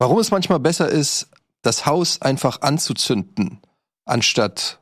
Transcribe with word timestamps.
Warum 0.00 0.20
es 0.20 0.30
manchmal 0.30 0.60
besser 0.60 0.88
ist, 0.88 1.26
das 1.62 1.84
Haus 1.84 2.22
einfach 2.22 2.60
anzuzünden, 2.60 3.58
anstatt 4.04 4.78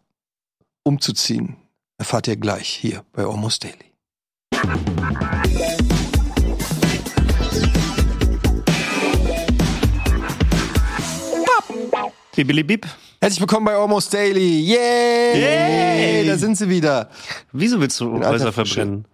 umzuziehen, 0.83 1.57
erfahrt 1.97 2.29
ihr 2.29 2.37
gleich 2.37 2.69
hier 2.69 3.03
bei 3.13 3.25
Almost 3.25 3.65
Daily. 3.65 3.95
Bibilibib. 12.35 12.87
Herzlich 13.19 13.41
willkommen 13.41 13.65
bei 13.65 13.75
Almost 13.75 14.13
Daily. 14.13 14.61
Yay! 14.61 15.41
Yay! 15.41 16.27
Da 16.27 16.37
sind 16.37 16.59
sie 16.59 16.69
wieder. 16.69 17.09
Wieso 17.53 17.81
willst 17.81 17.99
du 18.01 18.23
Häuser 18.23 18.53
verbrennen? 18.53 19.07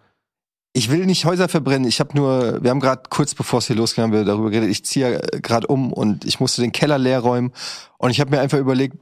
Ich 0.74 0.90
will 0.90 1.04
nicht 1.04 1.26
Häuser 1.26 1.48
verbrennen. 1.48 1.86
Ich 1.86 2.00
habe 2.00 2.16
nur, 2.16 2.62
wir 2.62 2.70
haben 2.70 2.80
gerade 2.80 3.02
kurz 3.10 3.34
bevor 3.34 3.58
es 3.58 3.66
hier 3.66 3.76
losging, 3.76 4.04
haben 4.04 4.12
wir 4.12 4.24
darüber 4.24 4.50
geredet. 4.50 4.70
Ich 4.70 4.84
ziehe 4.84 5.20
gerade 5.42 5.66
um 5.66 5.92
und 5.92 6.24
ich 6.24 6.40
musste 6.40 6.62
den 6.62 6.72
Keller 6.72 6.98
leer 6.98 7.20
räumen. 7.20 7.52
Und 7.98 8.10
ich 8.10 8.20
habe 8.20 8.30
mir 8.30 8.40
einfach 8.40 8.58
überlegt, 8.58 8.96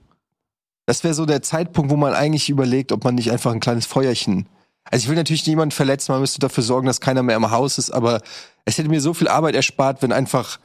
das 0.87 1.05
wäre 1.05 1.15
so 1.15 1.27
der 1.27 1.43
Zeitpunkt, 1.43 1.91
wo 1.91 1.97
man 1.97 2.15
eigentlich 2.15 2.51
überlegt, 2.51 2.91
ob 2.91 3.05
man 3.05 3.15
nicht 3.15 3.31
einfach 3.31 3.53
ein 3.53 3.61
kleines 3.61 3.87
Feuerchen. 3.87 4.49
Also 4.85 5.05
ich 5.05 5.09
will 5.09 5.17
natürlich 5.17 5.47
niemanden 5.47 5.71
verletzen, 5.71 6.11
man 6.11 6.21
müsste 6.21 6.41
dafür 6.41 6.65
sorgen, 6.65 6.89
dass 6.89 7.01
keiner 7.01 7.23
mehr 7.23 7.37
im 7.37 7.51
Haus 7.51 7.79
ist, 7.79 7.91
aber 7.91 8.21
es 8.65 8.77
hätte 8.77 8.89
mir 8.89 9.01
so 9.01 9.15
viel 9.15 9.29
Arbeit 9.29 9.55
erspart, 9.55 10.03
wenn 10.03 10.11
einfach, 10.11 10.59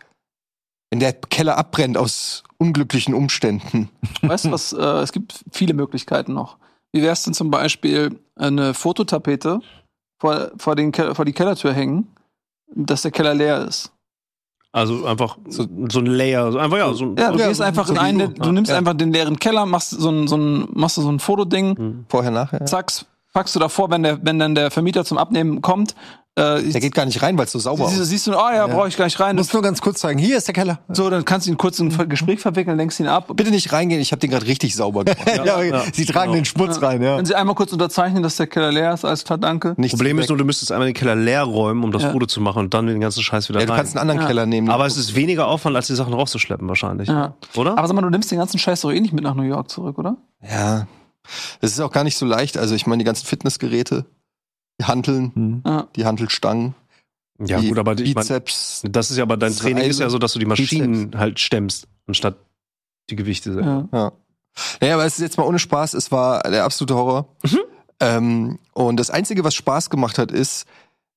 wenn 0.90 1.00
der 1.00 1.14
Keller 1.14 1.58
abbrennt 1.58 1.98
aus 1.98 2.44
unglücklichen 2.58 3.14
Umständen. 3.14 3.90
Weißt 4.24 4.46
du 4.46 4.52
was? 4.52 4.74
Äh, 4.74 4.82
es 4.82 5.12
gibt 5.12 5.44
viele 5.52 5.76
Möglichkeiten 5.76 6.34
noch. 6.34 6.58
Wie 6.92 7.04
wär's 7.04 7.24
denn 7.24 7.36
zum 7.36 7.52
Beispiel 7.52 8.20
eine 8.36 8.74
Fototapete 8.74 9.60
vor, 10.20 10.52
vor, 10.58 10.76
den 10.76 10.94
vor 10.94 11.26
die 11.26 11.34
Kellertür 11.34 11.74
hängen, 11.74 12.08
dass 12.74 13.02
der 13.04 13.12
Keller 13.12 13.34
leer 13.34 13.66
ist? 13.68 13.92
Also 14.72 15.06
einfach 15.06 15.38
so, 15.48 15.66
so 15.90 16.00
ein 16.00 16.06
Layer, 16.06 16.52
so 16.52 16.58
einfach 16.60 16.78
ja, 16.78 16.94
so 16.94 17.06
ein 17.06 17.16
Ja, 17.18 17.32
du 17.32 17.40
Ja, 17.40 17.48
gehst 17.48 17.60
so- 17.60 17.64
einfach 17.64 17.88
so 17.88 17.94
einen, 17.96 18.34
du. 18.36 18.52
nimmst 18.52 18.72
Ja. 18.72 18.78
einfach 18.78 18.94
den 18.94 19.14
leeren 19.14 19.40
Keller, 19.40 19.66
machst 19.66 19.92
so 19.92 20.10
ein, 20.10 20.28
so 20.28 20.36
ein, 20.36 20.68
machst 20.74 20.98
du 20.98 21.02
so 21.02 21.10
ein 21.10 21.20
Fotoding, 21.20 21.78
Hm. 21.78 22.06
Vorher, 22.10 22.32
nachher. 22.32 22.66
zack, 22.66 22.92
packst 23.36 23.54
du 23.56 23.60
davor, 23.60 23.92
wenn 23.92 24.02
der, 24.02 24.18
wenn 24.26 24.40
dann 24.40 24.56
der 24.56 24.72
Vermieter 24.72 25.06
zum 25.06 25.18
Abnehmen 25.20 25.62
kommt, 25.62 25.94
äh, 26.38 26.62
Der 26.64 26.82
geht 26.82 26.94
gar 26.94 27.06
nicht 27.06 27.22
rein, 27.22 27.38
weil 27.38 27.46
es 27.46 27.54
so 27.54 27.60
sauber 27.60 27.86
siehst, 27.86 27.98
du- 27.98 28.04
ist. 28.04 28.10
siehst 28.10 28.28
du, 28.28 28.34
oh 28.34 28.50
ja, 28.54 28.68
brauche 28.68 28.90
ich 28.90 28.98
gar 28.98 29.06
nicht 29.06 29.18
rein. 29.22 29.38
muss 29.38 29.54
nur 29.54 29.62
ganz 29.62 29.80
kurz 29.80 30.02
sagen, 30.02 30.18
hier 30.20 30.38
ist 30.38 30.48
der 30.48 30.54
Keller. 30.54 30.80
So, 30.90 31.10
dann 31.10 31.24
kannst 31.24 31.48
du 31.48 31.52
ihn 31.52 31.58
kurz 31.58 31.80
in 31.80 31.98
ein 31.98 32.10
Gespräch 32.10 32.42
verwickeln, 32.42 32.76
lenkst 32.76 33.00
ihn 33.00 33.08
ab. 33.08 33.32
Bitte 33.38 33.52
nicht 33.52 33.72
reingehen, 33.72 34.02
ich 34.02 34.12
habe 34.12 34.20
den 34.20 34.32
gerade 34.32 34.46
richtig 34.46 34.76
sauber 34.76 35.06
gemacht. 35.06 35.22
Ja, 35.46 35.62
ja, 35.62 35.82
sie 35.94 36.04
tragen 36.06 36.32
genau. 36.32 36.36
den 36.42 36.46
Schmutz 36.46 36.82
rein, 36.82 37.02
ja. 37.02 37.18
Wenn 37.18 37.26
sie 37.26 37.36
einmal 37.36 37.56
kurz 37.56 37.72
unterzeichnen, 37.72 38.22
dass 38.22 38.36
der 38.36 38.48
Keller 38.48 38.72
leer 38.74 38.94
ist, 38.94 39.06
alles 39.06 39.24
klar, 39.24 39.38
danke. 39.38 39.76
Nichts 39.78 39.96
Problem 39.98 40.18
ist 40.20 40.24
weg. 40.24 40.30
nur, 40.32 40.38
du 40.40 40.44
müsstest 40.46 40.74
einmal 40.74 40.88
den 40.88 40.94
Keller 40.94 41.16
leer 41.16 41.44
räumen, 41.44 41.84
um 41.86 41.92
das 41.94 42.04
Ja. 42.04 42.12
Foto 42.12 42.26
zu 42.26 42.42
machen 42.42 42.60
und 42.60 42.74
dann 42.74 42.88
den 42.88 43.00
ganzen 43.00 43.24
Scheiß 43.24 43.48
wieder 43.48 43.60
ja, 43.62 43.66
du 43.66 43.72
rein. 43.72 43.78
kannst 43.78 43.96
einen 43.96 44.02
anderen 44.02 44.22
Ja. 44.22 44.28
Keller 44.28 44.46
nehmen. 44.46 44.70
Aber 44.70 44.86
es 44.86 44.98
ist 44.98 45.16
weniger 45.16 45.48
Aufwand, 45.48 45.76
als 45.78 45.88
die 45.88 45.96
Sachen 45.96 46.14
rauszuschleppen 46.14 46.68
wahrscheinlich. 46.68 47.08
Ja. 47.08 47.36
Oder? 47.56 47.78
Aber 47.78 47.88
sag 47.88 47.94
mal, 47.96 48.02
du 48.02 48.10
nimmst 48.10 48.30
den 48.32 48.40
ganzen 48.40 48.58
Scheiß 48.60 48.82
doch 48.82 48.92
eh 48.92 49.00
nicht 49.00 49.14
mit 49.14 49.24
nach 49.24 49.36
New 49.36 49.44
York 49.44 49.70
zurück, 49.70 49.98
oder? 49.98 50.18
Ja, 50.44 50.86
das 51.62 51.72
ist 51.72 51.80
auch 51.80 51.92
gar 51.92 52.04
nicht 52.04 52.18
so 52.18 52.26
leicht. 52.26 52.58
Also 52.58 52.76
ich 52.76 52.88
meine, 52.88 53.00
die 53.00 53.06
ganzen 53.06 53.26
Fitnessgeräte, 53.26 54.06
die 54.80 54.86
Hanteln, 54.86 55.32
Hm. 55.36 55.62
Ja. 55.66 55.88
die 55.96 56.06
Hantelstangen, 56.06 56.76
ja 57.40 57.60
die 57.60 57.70
gut, 57.70 57.78
aber 57.80 57.94
ich 58.00 58.16
mein, 58.16 58.22
Bizeps. 58.24 58.82
das 58.88 59.12
ist 59.12 59.18
ja 59.18 59.24
aber 59.24 59.38
dein 59.38 59.56
Training 59.56 59.84
ist 59.84 59.96
Eisen- 59.98 60.02
ja 60.04 60.10
so, 60.10 60.20
dass 60.20 60.34
du 60.34 60.40
die 60.40 60.46
Maschinen 60.46 60.92
Bizeps. 61.12 61.18
halt 61.18 61.40
stemmst, 61.40 61.88
anstatt 62.08 62.38
die 63.10 63.16
Gewichte. 63.16 63.52
Ja. 63.62 63.88
ja. 63.92 64.12
Naja, 64.82 64.94
aber 64.96 65.06
es 65.06 65.16
ist 65.16 65.22
jetzt 65.22 65.38
mal 65.38 65.44
ohne 65.46 65.60
Spaß, 65.60 65.94
es 65.96 66.12
war 66.12 66.42
der 66.44 66.64
absolute 66.64 66.96
Horror. 66.96 67.28
Mhm. 67.44 67.60
Ähm, 68.00 68.60
und 68.74 68.98
das 68.98 69.10
Einzige, 69.10 69.44
was 69.44 69.54
Spaß 69.56 69.90
gemacht 69.90 70.18
hat, 70.18 70.32
ist, 70.32 70.66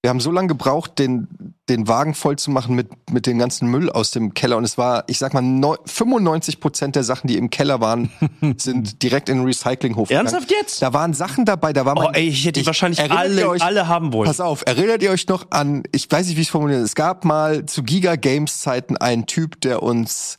wir 0.02 0.10
haben 0.10 0.20
so 0.20 0.30
lange 0.30 0.46
gebraucht, 0.46 0.98
den, 1.00 1.27
den 1.68 1.88
Wagen 1.88 2.14
voll 2.14 2.36
zu 2.36 2.52
machen 2.52 2.77
mit, 2.77 3.10
mit 3.10 3.27
dem 3.27 3.36
ganzen 3.38 3.68
Müll 3.68 3.91
aus 3.91 4.12
dem 4.12 4.32
Keller. 4.32 4.56
Und 4.56 4.62
es 4.62 4.78
war, 4.78 5.02
ich 5.08 5.18
sag 5.18 5.34
mal, 5.34 5.41
neu, 5.42 5.74
95 5.86 6.60
Prozent 6.60 6.94
der 6.94 7.02
Sachen, 7.02 7.27
die 7.27 7.36
im 7.36 7.50
Keller 7.50 7.80
waren, 7.80 8.10
sind 8.58 9.02
direkt 9.02 9.28
in 9.28 9.38
den 9.38 9.44
Recyclinghof 9.46 10.08
gegangen. 10.08 10.26
Ernsthaft 10.28 10.52
jetzt? 10.52 10.82
Da 10.82 10.92
waren 10.92 11.14
Sachen 11.14 11.44
dabei, 11.44 11.72
da 11.72 11.84
war 11.84 11.96
Oh 11.96 12.02
mein- 12.04 12.14
ey, 12.14 12.28
ich 12.28 12.44
hätte 12.46 12.60
die 12.60 12.66
wahrscheinlich 12.66 13.00
alle, 13.10 13.48
euch- 13.48 13.62
alle 13.62 13.88
haben 13.88 14.12
wollen. 14.12 14.28
Pass 14.28 14.41
auf, 14.41 14.62
erinnert 14.66 15.03
ihr 15.03 15.10
euch 15.10 15.26
noch 15.26 15.50
an, 15.50 15.82
ich 15.92 16.08
weiß 16.10 16.28
nicht, 16.28 16.37
wie 16.37 16.42
ich 16.42 16.47
es 16.48 16.53
formuliere, 16.53 16.81
es 16.81 16.94
gab 16.94 17.25
mal 17.25 17.66
zu 17.66 17.82
Giga 17.82 18.14
Games 18.16 18.60
Zeiten 18.60 18.97
einen 18.97 19.26
Typ, 19.26 19.60
der 19.62 19.82
uns 19.82 20.38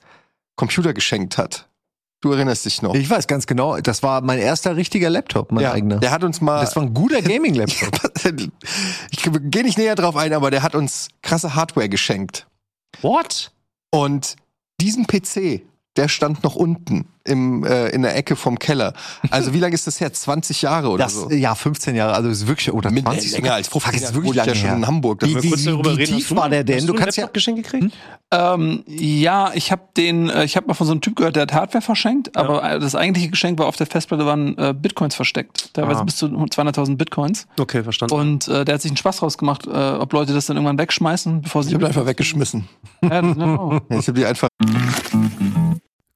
Computer 0.56 0.94
geschenkt 0.94 1.38
hat. 1.38 1.69
Du 2.22 2.34
erinnerst 2.34 2.66
dich 2.66 2.82
noch. 2.82 2.96
Ich 2.96 3.10
weiß 3.10 3.28
ganz 3.28 3.48
genau, 3.48 3.78
das 3.80 4.04
war 4.04 4.22
mein 4.22 4.40
erster 4.40 4.76
richtiger 4.76 5.10
Laptop, 5.10 5.54
mein 5.54 5.64
ja, 5.64 5.72
eigener. 5.72 6.00
der 6.00 6.12
hat 6.12 6.24
uns 6.24 6.42
mal 6.42 6.60
Das 6.60 6.76
war 6.76 6.84
ein 6.84 6.94
guter 6.94 7.22
Gaming-Laptop. 7.22 8.12
ich 9.12 9.24
gehe 9.24 9.64
nicht 9.64 9.78
näher 9.78 9.96
drauf 9.96 10.18
ein, 10.18 10.34
aber 10.34 10.52
der 10.52 10.62
hat 10.62 10.76
uns 10.76 11.08
krasse 11.22 11.56
Hardware 11.56 11.88
geschenkt. 11.88 12.46
What? 13.02 13.52
Und 13.92 14.36
diesen 14.82 15.08
PC, 15.08 15.62
der 16.00 16.08
stand 16.08 16.44
noch 16.44 16.56
unten 16.56 17.06
im, 17.26 17.64
äh, 17.64 17.90
in 17.90 18.02
der 18.02 18.16
Ecke 18.16 18.36
vom 18.36 18.58
Keller. 18.58 18.94
Also 19.30 19.54
wie 19.54 19.60
lange 19.60 19.76
ist 19.76 19.86
das 19.86 20.00
her? 20.00 20.12
20 20.12 20.62
Jahre 20.64 20.88
oder 20.90 21.04
Das, 21.04 21.14
so? 21.14 21.30
ja, 21.30 21.54
15 21.54 21.94
Jahre, 21.96 22.14
also 22.14 22.30
ist 22.30 22.48
wirklich, 22.48 22.72
oder 22.74 22.90
Mit- 22.90 23.04
20 23.04 23.34
länger 23.34 23.54
als 23.54 23.68
15 23.68 23.82
Fuck, 23.92 23.94
ist 23.96 24.02
Jahre. 24.02 24.14
wirklich 24.16 24.32
ich 24.32 24.36
ja 24.38 24.44
lange 24.46 24.56
schon 24.56 24.68
her. 24.70 24.78
in 24.78 24.88
Hamburg. 24.88 25.22
Wie, 25.24 25.36
wie, 25.36 25.44
wie 25.44 25.90
reden, 25.90 26.18
tief 26.18 26.36
war 26.36 26.50
der 26.50 26.64
denn? 26.64 26.78
Hast 26.78 26.88
Du 26.88 26.94
du 26.94 27.00
kannst 27.00 27.18
ja, 27.18 27.26
ein 27.28 27.34
Geschenk 27.34 27.58
gekriegt? 27.58 27.94
Ähm, 28.32 28.84
ja, 28.88 29.52
ich 29.54 29.72
habe 29.72 29.82
den, 29.98 30.30
äh, 30.30 30.44
ich 30.46 30.56
habe 30.56 30.68
mal 30.68 30.74
von 30.74 30.88
so 30.88 30.92
einem 30.94 31.02
Typ 31.02 31.16
gehört, 31.18 31.36
der 31.36 31.44
hat 31.44 31.54
Hardware 31.54 31.82
verschenkt, 31.84 32.36
aber 32.38 32.64
äh, 32.64 32.80
das 32.80 32.96
eigentliche 32.96 33.30
Geschenk 33.30 33.60
war 33.60 33.68
auf 33.68 33.76
der 33.76 33.86
Festplatte 33.88 34.26
waren 34.26 34.58
äh, 34.58 34.74
Bitcoins 34.74 35.14
versteckt, 35.16 35.74
teilweise 35.74 36.00
Ah. 36.00 36.04
bis 36.04 36.16
zu 36.16 36.26
200.000 36.28 36.96
Bitcoins. 36.96 37.48
Okay, 37.60 37.84
verstanden. 37.84 38.16
Und 38.16 38.48
äh, 38.48 38.66
der 38.66 38.76
hat 38.76 38.82
sich 38.82 38.90
einen 38.92 38.98
Spaß 38.98 39.18
draus 39.18 39.38
gemacht, 39.38 39.68
äh, 39.68 39.70
ob 39.72 40.14
Leute 40.14 40.34
das 40.34 40.46
dann 40.48 40.58
irgendwann 40.58 40.78
wegschmeißen, 40.80 41.42
bevor 41.42 41.64
sie 41.64 41.70
Ich 41.70 41.76
habe 41.76 41.88
einfach 41.88 42.06
weggeschmissen. 42.06 42.68
Ja, 43.04 43.22
genau. 43.22 43.80
Ich 43.90 44.08
habe 44.08 44.14
die 44.20 44.26
einfach 44.26 44.48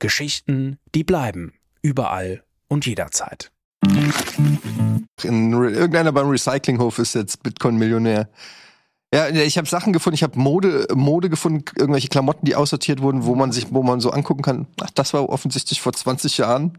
Geschichten, 0.00 0.78
die 0.94 1.04
bleiben. 1.04 1.52
Überall 1.82 2.42
und 2.68 2.86
jederzeit. 2.86 3.52
in, 5.22 5.52
irgendeiner 5.52 6.12
beim 6.12 6.28
Recyclinghof 6.28 6.98
ist 6.98 7.14
jetzt 7.14 7.42
Bitcoin-Millionär. 7.42 8.28
Ja, 9.12 9.28
ich 9.28 9.58
habe 9.58 9.68
Sachen 9.68 9.92
gefunden, 9.92 10.14
ich 10.14 10.22
habe 10.22 10.38
Mode, 10.38 10.86
Mode 10.94 11.30
gefunden, 11.30 11.64
irgendwelche 11.76 12.08
Klamotten, 12.08 12.46
die 12.46 12.54
aussortiert 12.54 13.02
wurden, 13.02 13.24
wo 13.24 13.34
man 13.34 13.50
sich, 13.50 13.72
wo 13.72 13.82
man 13.82 14.00
so 14.00 14.10
angucken 14.10 14.42
kann. 14.42 14.66
Ach, 14.80 14.90
das 14.94 15.12
war 15.14 15.28
offensichtlich 15.28 15.80
vor 15.80 15.92
20 15.92 16.38
Jahren. 16.38 16.78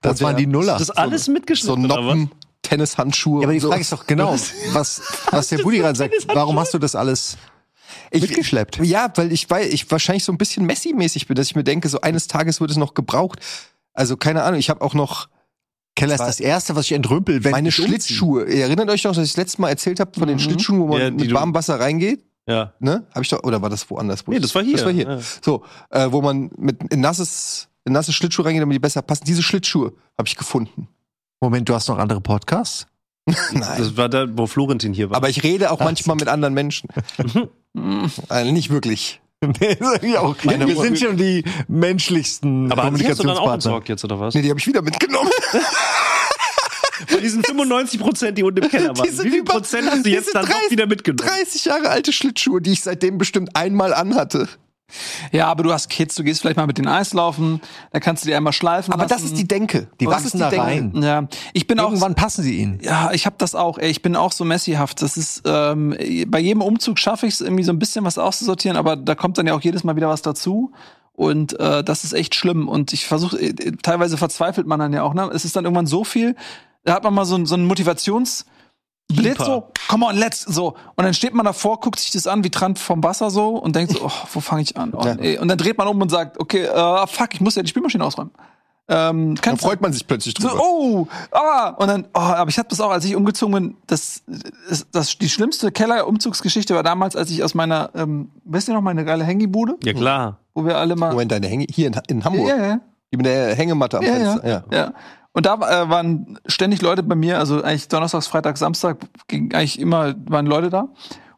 das 0.00 0.20
waren 0.22 0.36
die 0.36 0.46
Nuller. 0.46 0.76
das 0.76 0.90
alles 0.90 1.26
So 1.26 1.32
mitgeschnitten, 1.32 1.88
was? 1.88 1.96
Noppen, 1.96 2.30
Tennishandschuhe. 2.62 3.42
Ja, 3.42 3.46
aber 3.46 3.52
die 3.52 3.58
und 3.58 3.62
so. 3.62 3.68
Frage 3.68 3.80
ist 3.80 3.92
doch 3.92 4.06
genau, 4.06 4.32
was, 4.72 5.02
was 5.30 5.48
der 5.48 5.58
Buddy 5.58 5.78
gerade 5.78 5.96
sagt. 5.96 6.14
Warum 6.34 6.58
hast 6.58 6.74
du 6.74 6.78
das 6.78 6.96
alles 6.96 7.36
Ich- 8.10 8.22
mitgeschleppt? 8.22 8.78
Ja, 8.84 9.12
weil 9.16 9.32
ich 9.32 9.48
weil 9.50 9.66
ich 9.66 9.90
wahrscheinlich 9.90 10.24
so 10.24 10.32
ein 10.32 10.38
bisschen 10.38 10.66
Messi-mäßig 10.66 11.26
bin, 11.26 11.36
dass 11.36 11.46
ich 11.46 11.56
mir 11.56 11.64
denke, 11.64 11.88
so 11.88 12.00
eines 12.00 12.26
Tages 12.26 12.60
wird 12.60 12.70
es 12.70 12.76
noch 12.76 12.94
gebraucht. 12.94 13.40
Also 13.94 14.16
keine 14.16 14.42
Ahnung, 14.42 14.58
ich 14.58 14.70
habe 14.70 14.80
auch 14.82 14.94
noch 14.94 15.28
Keller 15.94 16.14
ist 16.14 16.20
das 16.20 16.40
Erste, 16.40 16.74
was 16.74 16.86
ich 16.86 16.92
entrümpel, 16.92 17.44
wenn 17.44 17.50
meine 17.52 17.68
ich. 17.68 17.74
Schlittschuhe. 17.74 18.44
Ihr 18.46 18.62
erinnert 18.64 18.88
euch 18.88 19.04
noch, 19.04 19.14
dass 19.14 19.24
ich 19.26 19.32
das 19.32 19.36
letzte 19.36 19.60
Mal 19.60 19.68
erzählt 19.68 20.00
habe 20.00 20.10
von 20.18 20.26
den 20.26 20.38
Schlittschuhen, 20.38 20.80
wo 20.80 20.86
man 20.86 21.00
Ja, 21.00 21.10
mit 21.10 21.32
warmem 21.34 21.54
Wasser 21.54 21.78
reingeht? 21.78 22.24
Ja. 22.46 22.72
Ne? 22.80 23.06
Hab 23.14 23.22
ich 23.22 23.28
doch, 23.28 23.42
oder 23.44 23.60
war 23.62 23.68
das 23.68 23.88
woanders? 23.90 24.26
Wo 24.26 24.32
Nee, 24.32 24.40
das 24.40 24.54
war 24.54 24.62
hier. 24.62 24.76
Das 24.76 24.84
war 24.86 24.92
hier. 24.92 25.04
Ja. 25.08 25.18
So, 25.42 25.64
äh, 25.90 26.10
wo 26.10 26.22
man 26.22 26.50
mit 26.56 26.82
in 26.90 27.00
nasses, 27.00 27.68
in 27.84 27.92
nasse 27.92 28.12
Schlittschuhe 28.12 28.46
reingeht, 28.46 28.62
damit 28.62 28.74
die 28.74 28.80
besser 28.80 29.02
passen. 29.02 29.24
Diese 29.26 29.42
Schlittschuhe 29.42 29.92
habe 30.18 30.26
ich 30.26 30.36
gefunden. 30.36 30.88
Moment, 31.40 31.68
du 31.68 31.74
hast 31.74 31.88
noch 31.88 31.98
andere 31.98 32.20
Podcasts? 32.20 32.86
Nein. 33.26 33.62
Das 33.78 33.96
war 33.96 34.08
da, 34.08 34.26
wo 34.36 34.46
Florentin 34.46 34.92
hier 34.94 35.10
war. 35.10 35.16
Aber 35.18 35.28
ich 35.28 35.42
rede 35.42 35.70
auch 35.70 35.78
manchmal 35.78 36.16
mit 36.16 36.28
anderen 36.28 36.54
Menschen. 36.54 36.88
also 38.28 38.52
nicht 38.52 38.70
wirklich. 38.70 39.20
nee, 39.60 39.76
sag 39.80 40.02
ich 40.02 40.16
auch. 40.16 40.36
Meine 40.44 40.66
Wir 40.66 40.76
sind 40.76 40.98
schon 40.98 41.16
die 41.16 41.44
menschlichsten 41.68 42.70
Aber 42.70 42.84
an 42.84 42.96
sich 42.96 43.08
hast 43.08 43.18
du 43.18 43.24
dann 43.24 43.36
auch 43.36 43.40
Kommunikationspartner. 43.40 43.54
entsorgt 43.54 43.88
jetzt, 43.88 44.04
oder 44.04 44.20
was? 44.20 44.34
Nee, 44.34 44.42
die 44.42 44.50
habe 44.50 44.60
ich 44.60 44.66
wieder 44.66 44.82
mitgenommen. 44.82 45.30
Von 47.08 47.20
diesen 47.20 47.42
95 47.42 48.00
Prozent, 48.00 48.38
die 48.38 48.44
unten 48.44 48.62
im 48.62 48.70
Keller 48.70 48.96
waren. 48.96 49.02
Die 49.04 49.10
sind 49.10 49.26
Wie 49.26 49.30
viel 49.30 49.44
Prozent 49.44 49.90
hast 49.90 50.06
du 50.06 50.10
jetzt 50.10 50.32
dann 50.34 50.44
doch 50.44 50.52
30 50.52 50.70
wieder 50.70 50.86
mitgenommen? 50.86 51.28
30 51.28 51.64
Jahre 51.64 51.88
alte 51.88 52.12
Schlittschuhe, 52.12 52.60
die 52.60 52.72
ich 52.72 52.82
seitdem 52.82 53.18
bestimmt 53.18 53.56
einmal 53.56 53.92
anhatte. 53.92 54.48
Ja, 55.30 55.46
aber 55.48 55.62
du 55.62 55.72
hast 55.72 55.88
Kids, 55.88 56.14
du 56.14 56.24
gehst 56.24 56.40
vielleicht 56.40 56.56
mal 56.56 56.66
mit 56.66 56.78
den 56.78 56.86
Eislaufen, 56.88 57.60
da 57.92 58.00
kannst 58.00 58.24
du 58.24 58.28
die 58.28 58.34
einmal 58.34 58.52
schleifen 58.52 58.92
Aber 58.92 59.04
lassen. 59.04 59.14
das 59.14 59.22
ist 59.24 59.38
die 59.38 59.46
Denke. 59.48 59.88
Die 60.00 60.04
das 60.06 60.24
wachsen 60.24 60.40
da 60.40 60.50
Denke. 60.50 60.66
rein. 60.66 60.92
Ja, 61.02 61.28
ich 61.52 61.66
bin 61.66 61.78
auch 61.80 61.88
Irgendwann 61.88 62.14
passen 62.14 62.42
sie 62.42 62.58
ihnen. 62.58 62.78
Ja, 62.82 63.10
ich 63.12 63.26
habe 63.26 63.36
das 63.38 63.54
auch. 63.54 63.78
Ey, 63.78 63.90
ich 63.90 64.02
bin 64.02 64.16
auch 64.16 64.32
so 64.32 64.44
messihaft. 64.44 65.02
Das 65.02 65.16
ist 65.16 65.42
ähm, 65.44 65.96
bei 66.28 66.38
jedem 66.38 66.62
Umzug 66.62 66.98
schaffe 66.98 67.26
ich 67.26 67.34
es 67.34 67.40
irgendwie 67.40 67.64
so 67.64 67.72
ein 67.72 67.78
bisschen 67.78 68.04
was 68.04 68.18
auszusortieren, 68.18 68.76
aber 68.76 68.96
da 68.96 69.14
kommt 69.14 69.38
dann 69.38 69.46
ja 69.46 69.54
auch 69.54 69.60
jedes 69.60 69.84
Mal 69.84 69.96
wieder 69.96 70.08
was 70.08 70.22
dazu. 70.22 70.72
Und 71.14 71.58
äh, 71.60 71.84
das 71.84 72.04
ist 72.04 72.14
echt 72.14 72.34
schlimm. 72.34 72.68
Und 72.68 72.92
ich 72.92 73.06
versuche, 73.06 73.38
äh, 73.38 73.72
teilweise 73.82 74.16
verzweifelt 74.16 74.66
man 74.66 74.80
dann 74.80 74.92
ja 74.92 75.02
auch. 75.02 75.14
Ne? 75.14 75.30
Es 75.32 75.44
ist 75.44 75.54
dann 75.56 75.64
irgendwann 75.64 75.86
so 75.86 76.04
viel. 76.04 76.36
Da 76.84 76.94
hat 76.94 77.04
man 77.04 77.14
mal 77.14 77.24
so, 77.24 77.44
so 77.44 77.54
einen 77.54 77.66
Motivationsblitz. 77.66 78.46
Super. 79.14 79.44
So, 79.44 79.64
come 79.88 80.06
on, 80.06 80.16
let's 80.16 80.42
so. 80.42 80.74
Und 80.96 81.04
dann 81.04 81.14
steht 81.14 81.34
man 81.34 81.44
davor, 81.46 81.80
guckt 81.80 81.98
sich 82.00 82.10
das 82.10 82.26
an 82.26 82.44
wie 82.44 82.50
Trant 82.50 82.78
vom 82.78 83.02
Wasser 83.02 83.30
so 83.30 83.50
und 83.56 83.76
denkt 83.76 83.92
so, 83.92 84.04
oh, 84.06 84.10
wo 84.32 84.40
fange 84.40 84.62
ich 84.62 84.76
an? 84.76 84.92
Oh, 84.94 85.04
Ja. 85.04 85.14
nee. 85.14 85.38
Und 85.38 85.48
dann 85.48 85.58
dreht 85.58 85.78
man 85.78 85.88
um 85.88 86.00
und 86.00 86.10
sagt, 86.10 86.38
okay, 86.40 86.64
äh, 86.64 87.06
fuck, 87.06 87.34
ich 87.34 87.40
muss 87.40 87.54
ja 87.54 87.62
die 87.62 87.68
Spielmaschine 87.68 88.04
ausräumen. 88.04 88.32
Ähm, 88.88 89.36
Da 89.36 89.42
kannst 89.42 89.62
freut 89.62 89.80
man 89.80 89.92
sich 89.92 90.06
plötzlich 90.06 90.34
so, 90.38 90.48
drüber. 90.48 90.60
oh, 90.62 91.06
ah, 91.30 91.68
und 91.78 91.86
dann, 91.86 92.04
oh, 92.14 92.18
aber 92.18 92.50
ich 92.50 92.58
habe 92.58 92.68
das 92.68 92.80
auch, 92.80 92.90
als 92.90 93.04
ich 93.04 93.14
umgezogen 93.14 93.54
bin, 93.54 93.76
das, 93.86 94.22
das, 94.68 94.86
das 94.90 95.18
die 95.18 95.28
schlimmste 95.28 95.70
Keller-Umzugsgeschichte 95.70 96.74
war 96.74 96.82
damals, 96.82 97.14
als 97.14 97.30
ich 97.30 97.44
aus 97.44 97.54
meiner, 97.54 97.90
ähm, 97.94 98.30
wisst 98.44 98.68
ihr 98.68 98.74
noch, 98.74 98.82
meine 98.82 99.04
geile 99.04 99.22
Hängibude, 99.24 99.76
Ja, 99.84 99.92
klar. 99.92 100.38
wo 100.54 100.64
wir 100.64 100.78
alle 100.78 100.96
mal, 100.96 101.12
Moment, 101.12 101.30
deine 101.30 101.46
Hänge 101.46 101.66
hier 101.70 101.86
in, 101.86 101.94
in 102.08 102.24
Hamburg. 102.24 102.48
ja, 102.48 102.56
ja, 102.56 102.80
Die 103.12 103.16
mit 103.16 103.26
der 103.26 103.54
Hängematte 103.54 103.98
am 103.98 104.04
ja, 104.04 104.12
Fenster. 104.14 104.48
ja, 104.48 104.64
ja. 104.72 104.92
Und 105.32 105.46
da 105.46 105.54
äh, 105.54 105.88
waren 105.88 106.38
ständig 106.46 106.82
Leute 106.82 107.02
bei 107.02 107.14
mir, 107.14 107.38
also 107.38 107.62
eigentlich 107.62 107.88
Donnerstags, 107.88 108.26
Freitag, 108.26 108.58
Samstag, 108.58 108.98
ging 109.28 109.54
eigentlich 109.54 109.80
immer, 109.80 110.14
waren 110.26 110.46
Leute 110.46 110.68
da. 110.68 110.88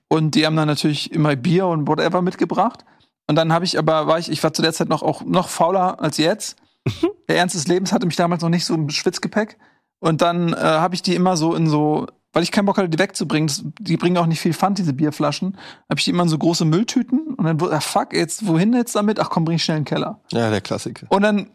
Und 0.09 0.35
die 0.35 0.47
haben 0.47 0.57
dann 0.57 0.69
natürlich 0.69 1.13
immer 1.13 1.35
Bier 1.37 1.67
und 1.67 1.87
whatever 1.87 2.23
mitgebracht. 2.23 2.85
Und 3.27 3.37
dann 3.37 3.53
habe 3.53 3.65
ich 3.65 3.79
aber, 3.79 4.07
war 4.07 4.19
ich, 4.19 4.31
ich 4.31 4.43
war 4.43 4.53
zu 4.53 4.63
der 4.63 4.73
Zeit 4.73 4.89
noch 4.89 5.03
auch 5.03 5.23
noch 5.25 5.49
fauler 5.49 6.01
als 6.01 6.19
jetzt. 6.19 6.57
der 7.29 7.39
Ernst 7.39 7.55
des 7.55 7.69
Lebens 7.69 7.93
hatte 7.93 8.07
mich 8.07 8.17
damals 8.17 8.43
noch 8.43 8.51
nicht 8.51 8.65
so 8.65 8.75
im 8.75 8.91
Schwitzgepäck. 8.91 9.59
Und 10.01 10.21
dann 10.21 10.53
äh, 10.53 10.57
habe 10.57 10.95
ich 10.95 11.03
die 11.03 11.15
immer 11.15 11.37
so 11.37 11.55
in 11.55 11.69
so, 11.69 12.07
weil 12.33 12.43
ich 12.43 12.53
keinen 12.53 12.67
Bock 12.67 12.77
hatte, 12.77 12.91
die 12.91 12.99
wegzubringen, 12.99 13.47
das, 13.47 13.65
die 13.79 13.97
bringen 13.97 14.19
auch 14.19 14.27
nicht 14.27 14.41
viel 14.41 14.53
Pfand, 14.53 14.79
diese 14.79 14.93
Bierflaschen, 14.93 15.57
habe 15.89 15.99
ich 15.99 16.05
die 16.05 16.11
immer 16.11 16.25
in 16.25 16.29
so 16.29 16.37
große 16.37 16.67
Mülltüten. 16.67 17.35
Und 17.35 17.45
dann, 17.45 17.61
wurde, 17.61 17.77
ah, 17.77 17.81
fuck, 17.81 18.13
jetzt, 18.13 18.47
wohin 18.47 18.75
jetzt 18.75 18.95
damit? 18.95 19.19
Ach 19.19 19.31
komm, 19.31 19.45
bring 19.45 19.57
ich 19.57 19.65
schnell 19.65 19.79
in 19.79 19.85
den 19.85 19.89
Keller. 19.89 20.21
Ja, 20.31 20.51
der 20.51 20.61
Klassiker. 20.61 21.07
Und 21.09 21.23
dann 21.23 21.49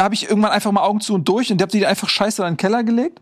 habe 0.00 0.14
ich 0.14 0.28
irgendwann 0.28 0.50
einfach 0.50 0.72
mal 0.72 0.82
Augen 0.82 1.00
zu 1.00 1.14
und 1.14 1.28
durch 1.28 1.50
und 1.52 1.62
hab 1.62 1.68
die 1.70 1.86
einfach 1.86 2.08
scheiße 2.08 2.42
in 2.42 2.52
den 2.52 2.56
Keller 2.56 2.84
gelegt. 2.84 3.20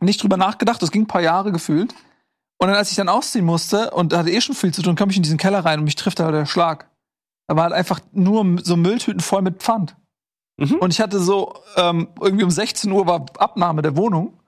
Nicht 0.00 0.22
drüber 0.22 0.36
nachgedacht, 0.36 0.82
das 0.82 0.90
ging 0.90 1.02
ein 1.02 1.08
paar 1.08 1.22
Jahre 1.22 1.52
gefühlt. 1.52 1.94
Und 2.58 2.68
dann, 2.68 2.76
als 2.76 2.90
ich 2.90 2.96
dann 2.96 3.08
ausziehen 3.08 3.44
musste 3.44 3.90
und 3.90 4.14
hatte 4.14 4.30
eh 4.30 4.40
schon 4.40 4.54
viel 4.54 4.72
zu 4.72 4.82
tun, 4.82 4.96
kam 4.96 5.10
ich 5.10 5.16
in 5.16 5.22
diesen 5.22 5.38
Keller 5.38 5.64
rein 5.64 5.80
und 5.80 5.84
mich 5.84 5.96
trifft 5.96 6.20
da 6.20 6.30
der 6.30 6.46
Schlag. 6.46 6.90
Da 7.46 7.56
war 7.56 7.64
halt 7.64 7.72
einfach 7.72 8.00
nur 8.12 8.58
so 8.62 8.76
Mülltüten 8.76 9.20
voll 9.20 9.42
mit 9.42 9.62
Pfand. 9.62 9.96
Mhm. 10.56 10.76
Und 10.76 10.92
ich 10.92 11.00
hatte 11.00 11.20
so, 11.20 11.54
ähm, 11.76 12.08
irgendwie 12.20 12.44
um 12.44 12.50
16 12.50 12.90
Uhr 12.92 13.06
war 13.06 13.26
Abnahme 13.38 13.82
der 13.82 13.96
Wohnung. 13.96 14.38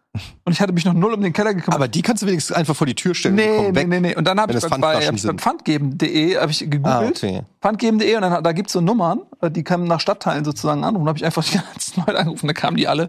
Und 0.45 0.53
ich 0.53 0.61
hatte 0.61 0.73
mich 0.73 0.85
noch 0.85 0.93
null 0.95 1.13
um 1.15 1.21
den 1.21 1.33
Keller 1.33 1.55
gekümmert. 1.55 1.75
Aber 1.75 1.89
die 1.89 2.03
kannst 2.03 2.23
du 2.23 2.27
wenigstens 2.27 2.57
einfach 2.57 2.75
vor 2.77 2.87
die 2.87 2.95
Tür 2.95 3.15
stellen. 3.15 3.35
und 3.35 3.45
Nee, 3.45 3.69
nee, 3.71 3.75
weg. 3.75 3.89
nee, 3.89 4.01
nee. 4.01 4.17
Und 4.17 4.27
dann 4.27 4.41
habe 4.41 4.53
ich, 4.53 4.61
das 4.61 4.71
bei- 4.71 4.77
bei, 4.79 4.93
Pfandflaschen 5.01 5.09
hab 5.09 5.15
ich 5.17 5.23
bei 5.23 5.29
sind. 5.29 5.41
pfandgeben.de 5.41 6.37
hab 6.39 6.51
ich 6.51 6.59
gegoogelt. 6.61 6.85
Ah, 6.87 7.09
okay. 7.09 7.43
Pfandgeben.de 7.61 8.15
und 8.17 8.23
dann, 8.23 8.43
da 8.45 8.53
gibt's 8.53 8.73
so 8.73 8.81
Nummern, 8.81 9.21
äh, 9.41 9.51
die 9.51 9.65
kamen 9.65 9.85
nach 9.85 10.01
Stadtteilen 10.01 10.45
sozusagen 10.45 10.85
an. 10.85 10.95
Und 10.97 11.03
dann 11.03 11.09
habe 11.09 11.19
ich 11.19 11.25
einfach 11.25 11.45
die 11.45 11.59
ganzen 11.73 12.01
Leute 12.07 12.19
angerufen, 12.19 12.47
da 12.47 12.53
kamen 12.53 12.77
die 12.77 12.89
alle 12.89 13.09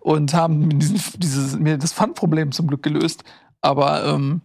und 0.00 0.34
haben 0.34 0.68
mir 0.68 0.74
diesen, 0.76 1.00
dieses, 1.18 1.58
mir 1.58 1.78
das 1.78 1.92
Pfandproblem 1.92 2.52
zum 2.52 2.66
Glück 2.66 2.82
gelöst. 2.82 3.24
Aber 3.60 4.04
ähm, 4.04 4.42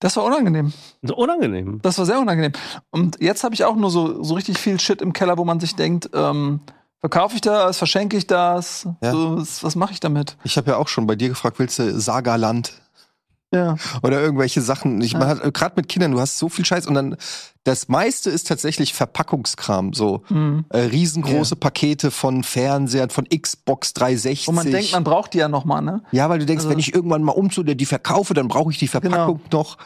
das 0.00 0.16
war 0.16 0.24
unangenehm. 0.24 0.72
So 1.02 1.14
unangenehm. 1.16 1.78
Das 1.82 1.96
war 1.98 2.06
sehr 2.06 2.18
unangenehm. 2.18 2.52
Und 2.90 3.18
jetzt 3.20 3.44
habe 3.44 3.54
ich 3.54 3.64
auch 3.64 3.76
nur 3.76 3.90
so, 3.90 4.22
so 4.24 4.34
richtig 4.34 4.58
viel 4.58 4.80
Shit 4.80 5.00
im 5.00 5.12
Keller, 5.12 5.38
wo 5.38 5.44
man 5.44 5.60
sich 5.60 5.76
denkt, 5.76 6.10
ähm, 6.12 6.60
verkaufe 7.02 7.34
ich 7.34 7.40
das, 7.42 7.76
verschenke 7.76 8.16
ich 8.16 8.26
das? 8.26 8.88
Ja. 9.02 9.10
So, 9.12 9.36
was, 9.36 9.62
was 9.62 9.74
mache 9.76 9.92
ich 9.92 10.00
damit? 10.00 10.36
Ich 10.44 10.56
habe 10.56 10.70
ja 10.70 10.76
auch 10.78 10.88
schon 10.88 11.06
bei 11.06 11.16
dir 11.16 11.28
gefragt, 11.28 11.58
willst 11.58 11.78
du 11.78 12.00
Sagaland 12.00 12.72
Ja. 13.52 13.76
oder 14.02 14.20
irgendwelche 14.22 14.60
Sachen? 14.62 15.00
Ich, 15.02 15.12
man 15.14 15.28
hat 15.28 15.52
gerade 15.54 15.74
mit 15.76 15.88
Kindern, 15.88 16.12
du 16.12 16.20
hast 16.20 16.38
so 16.38 16.48
viel 16.48 16.64
Scheiß 16.64 16.86
und 16.86 16.94
dann 16.94 17.16
das 17.64 17.86
meiste 17.88 18.28
ist 18.30 18.48
tatsächlich 18.48 18.92
Verpackungskram, 18.94 19.92
so 19.92 20.22
Mhm. 20.30 20.64
äh, 20.70 20.78
riesengroße 20.78 21.54
Pakete 21.56 22.10
von 22.10 22.42
Fernsehern, 22.42 23.10
von 23.10 23.24
Xbox 23.28 23.92
360. 23.94 24.48
Wo 24.48 24.52
man 24.52 24.68
denkt, 24.70 24.90
man 24.92 25.04
braucht 25.04 25.34
die 25.34 25.38
ja 25.38 25.48
noch 25.48 25.64
mal, 25.64 25.80
ne? 25.80 26.02
ja, 26.12 26.28
weil 26.30 26.38
du 26.40 26.46
denkst, 26.46 26.62
Also- 26.64 26.70
wenn 26.70 26.78
ich 26.80 26.94
irgendwann 26.94 27.22
mal 27.22 27.32
umziehe, 27.32 27.76
die 27.76 27.86
verkaufe, 27.86 28.34
dann 28.34 28.48
brauche 28.48 28.70
ich 28.72 28.78
die 28.78 28.88
Verpackung 28.88 29.40
noch. 29.52 29.76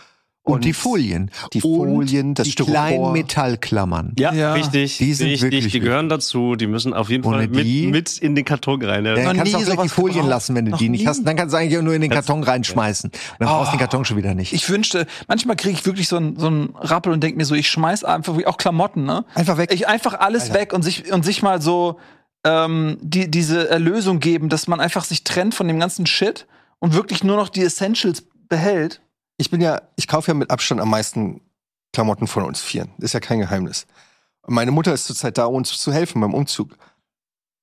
Und, 0.47 0.65
die 0.65 0.73
Folien. 0.73 1.31
Die 1.53 1.61
Folien, 1.61 2.35
das 2.35 2.45
die 2.45 2.53
Styropor. 2.53 2.73
kleinen 2.75 3.13
Metallklammern. 3.13 4.13
Ja, 4.19 4.33
Ja. 4.33 4.53
richtig. 4.53 4.99
Die 4.99 5.13
sind 5.13 5.27
richtig, 5.29 5.43
wirklich 5.43 5.61
die 5.61 5.67
wichtig. 5.67 5.83
gehören 5.83 6.09
dazu. 6.09 6.55
Die 6.57 6.67
müssen 6.67 6.95
auf 6.95 7.11
jeden 7.11 7.25
Ohne 7.25 7.37
Fall 7.39 7.49
mit, 7.49 7.65
die- 7.67 7.87
mit 7.89 8.17
in 8.19 8.35
den 8.35 8.45
Karton 8.45 8.81
rein. 8.83 9.05
Ja. 9.05 9.15
Dann 9.15 9.25
Noch 9.25 9.35
kannst 9.35 9.53
du 9.55 9.59
nie 9.59 9.67
auch 9.79 9.83
die 9.83 9.89
Folien 9.89 10.27
lassen, 10.27 10.55
wenn 10.55 10.65
du 10.65 10.71
Noch 10.71 10.79
die 10.79 10.89
nicht 10.89 11.01
nie. 11.01 11.07
hast. 11.07 11.25
Dann 11.27 11.37
kannst 11.37 11.53
du 11.53 11.59
eigentlich 11.59 11.77
auch 11.79 11.83
nur 11.83 11.95
in 11.95 12.01
den 12.01 12.11
Karton 12.11 12.43
reinschmeißen. 12.43 13.11
Und 13.11 13.17
dann 13.41 13.49
brauchst 13.49 13.73
du 13.73 13.77
den 13.77 13.81
Karton 13.81 14.05
schon 14.05 14.17
wieder 14.17 14.35
nicht. 14.35 14.53
Ich 14.53 14.69
wünschte, 14.71 15.07
manchmal 15.29 15.57
kriege 15.57 15.75
ich 15.75 15.85
wirklich 15.85 16.09
so 16.09 16.17
einen 16.17 16.39
so 16.39 16.47
einen 16.47 16.71
Rappel 16.77 17.13
und 17.13 17.23
denke 17.23 17.37
mir 17.39 17.45
so, 17.45 17.55
ich 17.55 17.69
schmeiß 17.69 18.05
einfach, 18.05 18.39
wie 18.39 18.47
auch 18.47 18.57
Klamotten, 18.57 19.05
ne? 19.05 19.25
Einfach 19.35 19.59
weg. 19.59 19.71
Ich 19.73 19.89
einfach 19.89 20.15
alles 20.21 20.45
Alter. 20.45 20.55
weg 20.55 20.73
und 20.73 20.83
sich, 20.83 21.13
und 21.13 21.25
sich 21.25 21.43
mal 21.43 21.61
so 21.61 21.99
ähm, 22.45 22.99
die, 23.03 23.29
diese 23.31 23.69
Erlösung 23.69 24.21
geben, 24.21 24.49
dass 24.49 24.69
man 24.69 24.79
einfach 24.79 25.05
sich 25.05 25.25
trennt 25.25 25.55
von 25.57 25.67
dem 25.67 25.81
ganzen 25.81 26.07
Shit 26.07 26.47
und 26.79 26.95
wirklich 26.95 27.25
nur 27.25 27.35
noch 27.37 27.49
die 27.49 27.63
Essentials 27.63 28.25
behält. 28.49 29.01
Ich 29.37 29.51
bin 29.51 29.61
ja, 29.61 29.83
ich 29.97 30.09
kaufe 30.09 30.29
ja 30.31 30.35
mit 30.35 30.51
Abstand 30.51 30.81
am 30.81 30.91
meisten 30.91 31.41
Klamotten 31.93 32.27
von 32.27 32.45
uns 32.45 32.61
Vieren. 32.61 32.91
Ist 32.99 33.15
ja 33.15 33.21
kein 33.21 33.39
Geheimnis. 33.39 33.87
Und 34.43 34.55
meine 34.55 34.71
Mutter 34.71 34.93
ist 34.93 35.07
zurzeit 35.07 35.39
da, 35.39 35.47
uns 35.47 35.79
zu 35.79 35.93
helfen 35.93 36.21
beim 36.21 36.35
Umzug. 36.35 36.77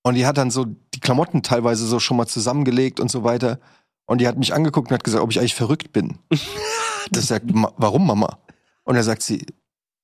Und 0.04 0.16
die 0.16 0.26
hat 0.26 0.38
dann 0.38 0.52
so 0.52 0.66
die 0.66 1.00
Klamotten 1.00 1.44
teilweise 1.44 1.86
so 1.86 2.00
schon 2.00 2.18
mal 2.18 2.28
zusammengelegt 2.28 3.00
und 3.00 3.10
so 3.10 3.24
weiter. 3.24 3.60
Und 4.06 4.20
die 4.20 4.28
hat 4.28 4.38
mich 4.38 4.54
angeguckt 4.54 4.90
und 4.92 4.96
hat 4.96 5.04
gesagt, 5.04 5.24
ob 5.24 5.32
ich 5.32 5.40
eigentlich 5.40 5.56
verrückt 5.56 5.94
bin. 5.94 6.20
das 7.12 7.28
sagt, 7.28 7.46
"Ma- 7.54 7.72
warum 7.78 8.06
Mama? 8.06 8.38
Und 8.84 8.96
da 8.96 9.04
sagt 9.04 9.22
sie, 9.24 9.46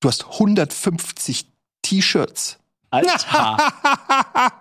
du 0.00 0.08
hast 0.08 0.24
150 0.26 1.46
T-Shirts. 1.82 2.58
Alter. 2.90 3.72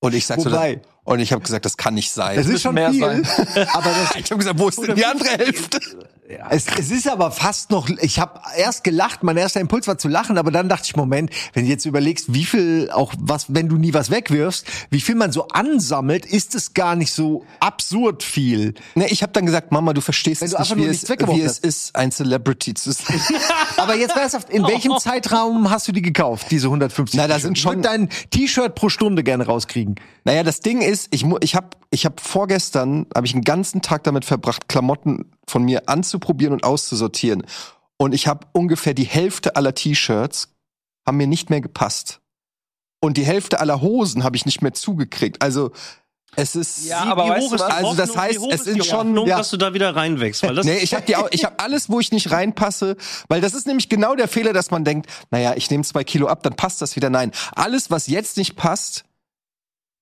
Und 0.00 0.14
ich 0.14 0.26
sag 0.26 0.40
so, 0.40 0.50
Wobei? 0.50 0.76
das- 0.76 0.86
und 1.04 1.18
ich 1.20 1.32
habe 1.32 1.42
gesagt, 1.42 1.64
das 1.64 1.76
kann 1.76 1.94
nicht 1.94 2.10
sein. 2.12 2.36
Das 2.36 2.46
ist 2.46 2.62
schon 2.62 2.74
mehr 2.74 2.90
viel. 2.90 3.00
sein. 3.00 3.22
Aber 3.72 3.90
das, 3.90 4.14
ich 4.16 4.30
habe 4.30 4.38
gesagt, 4.38 4.58
wo 4.58 4.68
ist 4.68 4.80
denn 4.80 4.94
die 4.94 5.04
andere 5.04 5.28
Hälfte? 5.30 5.80
Es, 6.50 6.66
es 6.78 6.90
ist 6.90 7.08
aber 7.08 7.30
fast 7.30 7.70
noch, 7.70 7.88
ich 7.88 8.18
habe 8.18 8.40
erst 8.56 8.84
gelacht, 8.84 9.22
mein 9.22 9.36
erster 9.36 9.60
Impuls 9.60 9.86
war 9.88 9.98
zu 9.98 10.08
lachen, 10.08 10.38
aber 10.38 10.50
dann 10.50 10.68
dachte 10.68 10.84
ich, 10.86 10.96
Moment, 10.96 11.30
wenn 11.52 11.64
du 11.64 11.70
jetzt 11.70 11.84
überlegst, 11.86 12.32
wie 12.32 12.44
viel 12.44 12.90
auch 12.92 13.12
was, 13.18 13.46
wenn 13.48 13.68
du 13.68 13.76
nie 13.76 13.92
was 13.94 14.10
wegwirfst, 14.10 14.66
wie 14.90 15.00
viel 15.00 15.14
man 15.14 15.32
so 15.32 15.48
ansammelt, 15.48 16.26
ist 16.26 16.54
es 16.54 16.74
gar 16.74 16.96
nicht 16.96 17.12
so 17.12 17.44
absurd 17.58 18.22
viel. 18.22 18.74
Ne, 18.94 19.08
ich 19.10 19.22
habe 19.22 19.32
dann 19.32 19.46
gesagt, 19.46 19.72
Mama, 19.72 19.92
du 19.92 20.00
verstehst 20.00 20.42
es 20.42 20.50
du 20.52 20.58
nicht, 20.58 20.76
wie, 20.76 20.84
es, 20.86 21.08
wie 21.08 21.40
es 21.42 21.58
ist, 21.58 21.96
ein 21.96 22.12
Celebrity 22.12 22.74
zu 22.74 22.92
sein. 22.92 23.20
Aber 23.76 23.94
jetzt 23.96 24.16
ernsthaft, 24.16 24.50
in 24.50 24.62
welchem 24.66 24.96
Zeitraum 24.98 25.70
hast 25.70 25.88
du 25.88 25.92
die 25.92 26.02
gekauft, 26.02 26.46
diese 26.50 26.66
150? 26.68 27.18
Na, 27.18 27.26
da 27.28 27.38
sind 27.38 27.56
Ich 27.56 27.62
schon- 27.62 27.76
würd 27.76 27.84
dein 27.84 28.08
T-Shirt 28.30 28.74
pro 28.74 28.88
Stunde 28.88 29.22
gerne 29.24 29.46
rauskriegen. 29.46 29.96
Naja, 30.24 30.42
das 30.42 30.60
Ding 30.60 30.82
ist, 30.82 31.08
ich, 31.10 31.24
mu- 31.24 31.38
ich 31.40 31.54
habe 31.54 31.68
ich 31.90 32.04
hab 32.06 32.20
vorgestern, 32.20 33.06
habe 33.16 33.26
ich 33.26 33.32
einen 33.34 33.42
ganzen 33.42 33.82
Tag 33.82 34.04
damit 34.04 34.24
verbracht, 34.24 34.68
Klamotten 34.68 35.24
von 35.50 35.62
mir 35.64 35.88
anzuprobieren 35.88 36.54
und 36.54 36.64
auszusortieren. 36.64 37.44
Und 37.98 38.14
ich 38.14 38.26
habe 38.26 38.46
ungefähr 38.52 38.94
die 38.94 39.04
Hälfte 39.04 39.56
aller 39.56 39.74
T-Shirts 39.74 40.48
haben 41.06 41.16
mir 41.18 41.26
nicht 41.26 41.50
mehr 41.50 41.60
gepasst. 41.60 42.20
Und 43.02 43.16
die 43.16 43.24
Hälfte 43.24 43.60
aller 43.60 43.80
Hosen 43.80 44.24
habe 44.24 44.36
ich 44.36 44.46
nicht 44.46 44.62
mehr 44.62 44.72
zugekriegt. 44.72 45.42
Also 45.42 45.72
es 46.36 46.54
ist 46.54 46.86
Ja, 46.86 47.00
aber 47.04 47.24
wie 47.36 47.40
hoch 47.40 47.52
ist 47.52 47.60
Also 47.62 47.94
das 47.94 48.16
heißt, 48.16 48.38
es 48.50 48.60
ist 48.60 48.64
sind 48.66 48.86
schon- 48.86 49.08
Hoffnung, 49.08 49.26
ja. 49.26 49.38
dass 49.38 49.50
du 49.50 49.56
da 49.56 49.74
wieder 49.74 49.96
reinwächst. 49.96 50.42
Weil 50.44 50.54
das 50.54 50.64
Nee, 50.64 50.78
ich 50.78 50.94
habe 50.94 51.04
ich 51.32 51.44
habe 51.44 51.58
alles, 51.58 51.90
wo 51.90 51.98
ich 51.98 52.12
nicht 52.12 52.30
reinpasse, 52.30 52.96
weil 53.28 53.40
das 53.40 53.52
ist 53.54 53.66
nämlich 53.66 53.88
genau 53.88 54.14
der 54.14 54.28
Fehler, 54.28 54.52
dass 54.52 54.70
man 54.70 54.84
denkt, 54.84 55.10
naja, 55.30 55.54
ich 55.56 55.68
nehme 55.70 55.82
zwei 55.82 56.04
Kilo 56.04 56.28
ab, 56.28 56.42
dann 56.44 56.54
passt 56.54 56.80
das 56.82 56.94
wieder. 56.94 57.10
Nein, 57.10 57.32
alles, 57.56 57.90
was 57.90 58.06
jetzt 58.06 58.36
nicht 58.36 58.54
passt, 58.54 59.04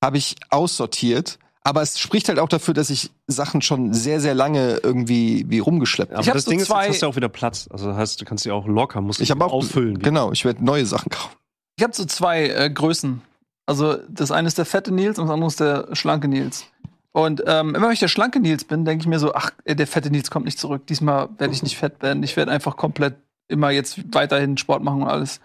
habe 0.05 0.19
ich 0.19 0.37
aussortiert. 0.50 1.38
Aber 1.68 1.82
es 1.82 2.00
spricht 2.00 2.30
halt 2.30 2.38
auch 2.38 2.48
dafür, 2.48 2.72
dass 2.72 2.88
ich 2.88 3.10
Sachen 3.26 3.60
schon 3.60 3.92
sehr, 3.92 4.22
sehr 4.22 4.34
lange 4.34 4.80
irgendwie 4.82 5.44
wie 5.48 5.58
rumgeschleppt 5.58 6.12
aber 6.12 6.22
Ich 6.22 6.28
hab 6.28 6.34
das 6.34 6.44
so 6.44 6.50
Ding 6.50 6.60
ist, 6.60 6.68
jetzt 6.68 6.88
hast 6.88 7.02
du 7.02 7.06
auch 7.06 7.16
wieder 7.16 7.28
Platz. 7.28 7.68
Also 7.70 7.88
das 7.88 7.96
heißt, 7.98 8.20
du 8.22 8.25
kannst 8.25 8.46
die 8.46 8.50
auch 8.50 8.66
locker, 8.66 9.02
musst 9.02 9.20
Ich 9.20 9.30
habe 9.30 9.44
auch 9.44 9.52
auffüllen. 9.52 9.98
Genau, 9.98 10.32
ich 10.32 10.46
werde 10.46 10.64
neue 10.64 10.87
Sachen 10.87 11.10
kaufen. 11.10 11.37
Ich 11.76 11.84
habe 11.84 11.94
so 11.94 12.06
zwei 12.06 12.48
äh, 12.48 12.70
Größen. 12.70 13.20
Also 13.66 13.98
das 14.08 14.30
eine 14.30 14.48
ist 14.48 14.56
der 14.56 14.64
fette 14.64 14.94
Nils 14.94 15.18
und 15.18 15.26
das 15.26 15.34
andere 15.34 15.48
ist 15.48 15.60
der 15.60 15.94
schlanke 15.94 16.26
Nils. 16.26 16.64
Und 17.12 17.42
ähm, 17.46 17.75
immer 17.75 17.88
wenn 17.88 17.92
ich 17.92 18.00
der 18.00 18.08
schlanke 18.08 18.40
Nils 18.40 18.64
bin, 18.64 18.87
denke 18.87 19.02
ich 19.02 19.06
mir 19.06 19.18
so, 19.18 19.34
ach, 19.34 19.50
äh, 19.64 19.76
der 19.76 19.87
fette 19.87 20.10
Nils 20.10 20.30
kommt 20.30 20.46
nicht 20.46 20.58
zurück. 20.58 20.87
Diesmal 20.87 21.28
werde 21.37 21.52
ich 21.52 21.62
nicht 21.62 21.76
fett 21.76 22.00
werden. 22.00 22.22
Ich 22.22 22.34
werde 22.38 22.50
einfach 22.50 22.78
komplett 22.78 23.16
immer 23.46 23.70
jetzt 23.70 24.14
weiterhin 24.14 24.56
Sport 24.56 24.82
machen 24.82 25.02
und 25.02 25.08
alles. 25.08 25.42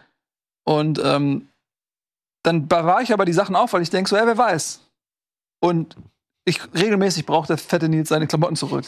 Und 0.63 1.01
ähm, 1.03 1.49
dann 2.43 2.69
bewahre 2.69 3.03
ich 3.03 3.11
aber 3.11 3.25
die 3.25 3.33
Sachen 3.33 3.57
auf, 3.57 3.73
weil 3.73 3.81
ich 3.81 3.89
denke 3.89 4.09
so, 4.09 4.15
ja, 4.15 4.25
wer 4.25 4.37
weiß. 4.37 4.79
Und 5.59 5.97
ich 6.45 6.59
regelmäßig 6.73 7.25
braucht 7.25 7.49
der 7.49 7.57
fette 7.57 7.89
Nils 7.89 8.09
seine 8.09 8.27
Klamotten 8.27 8.55
zurück. 8.55 8.85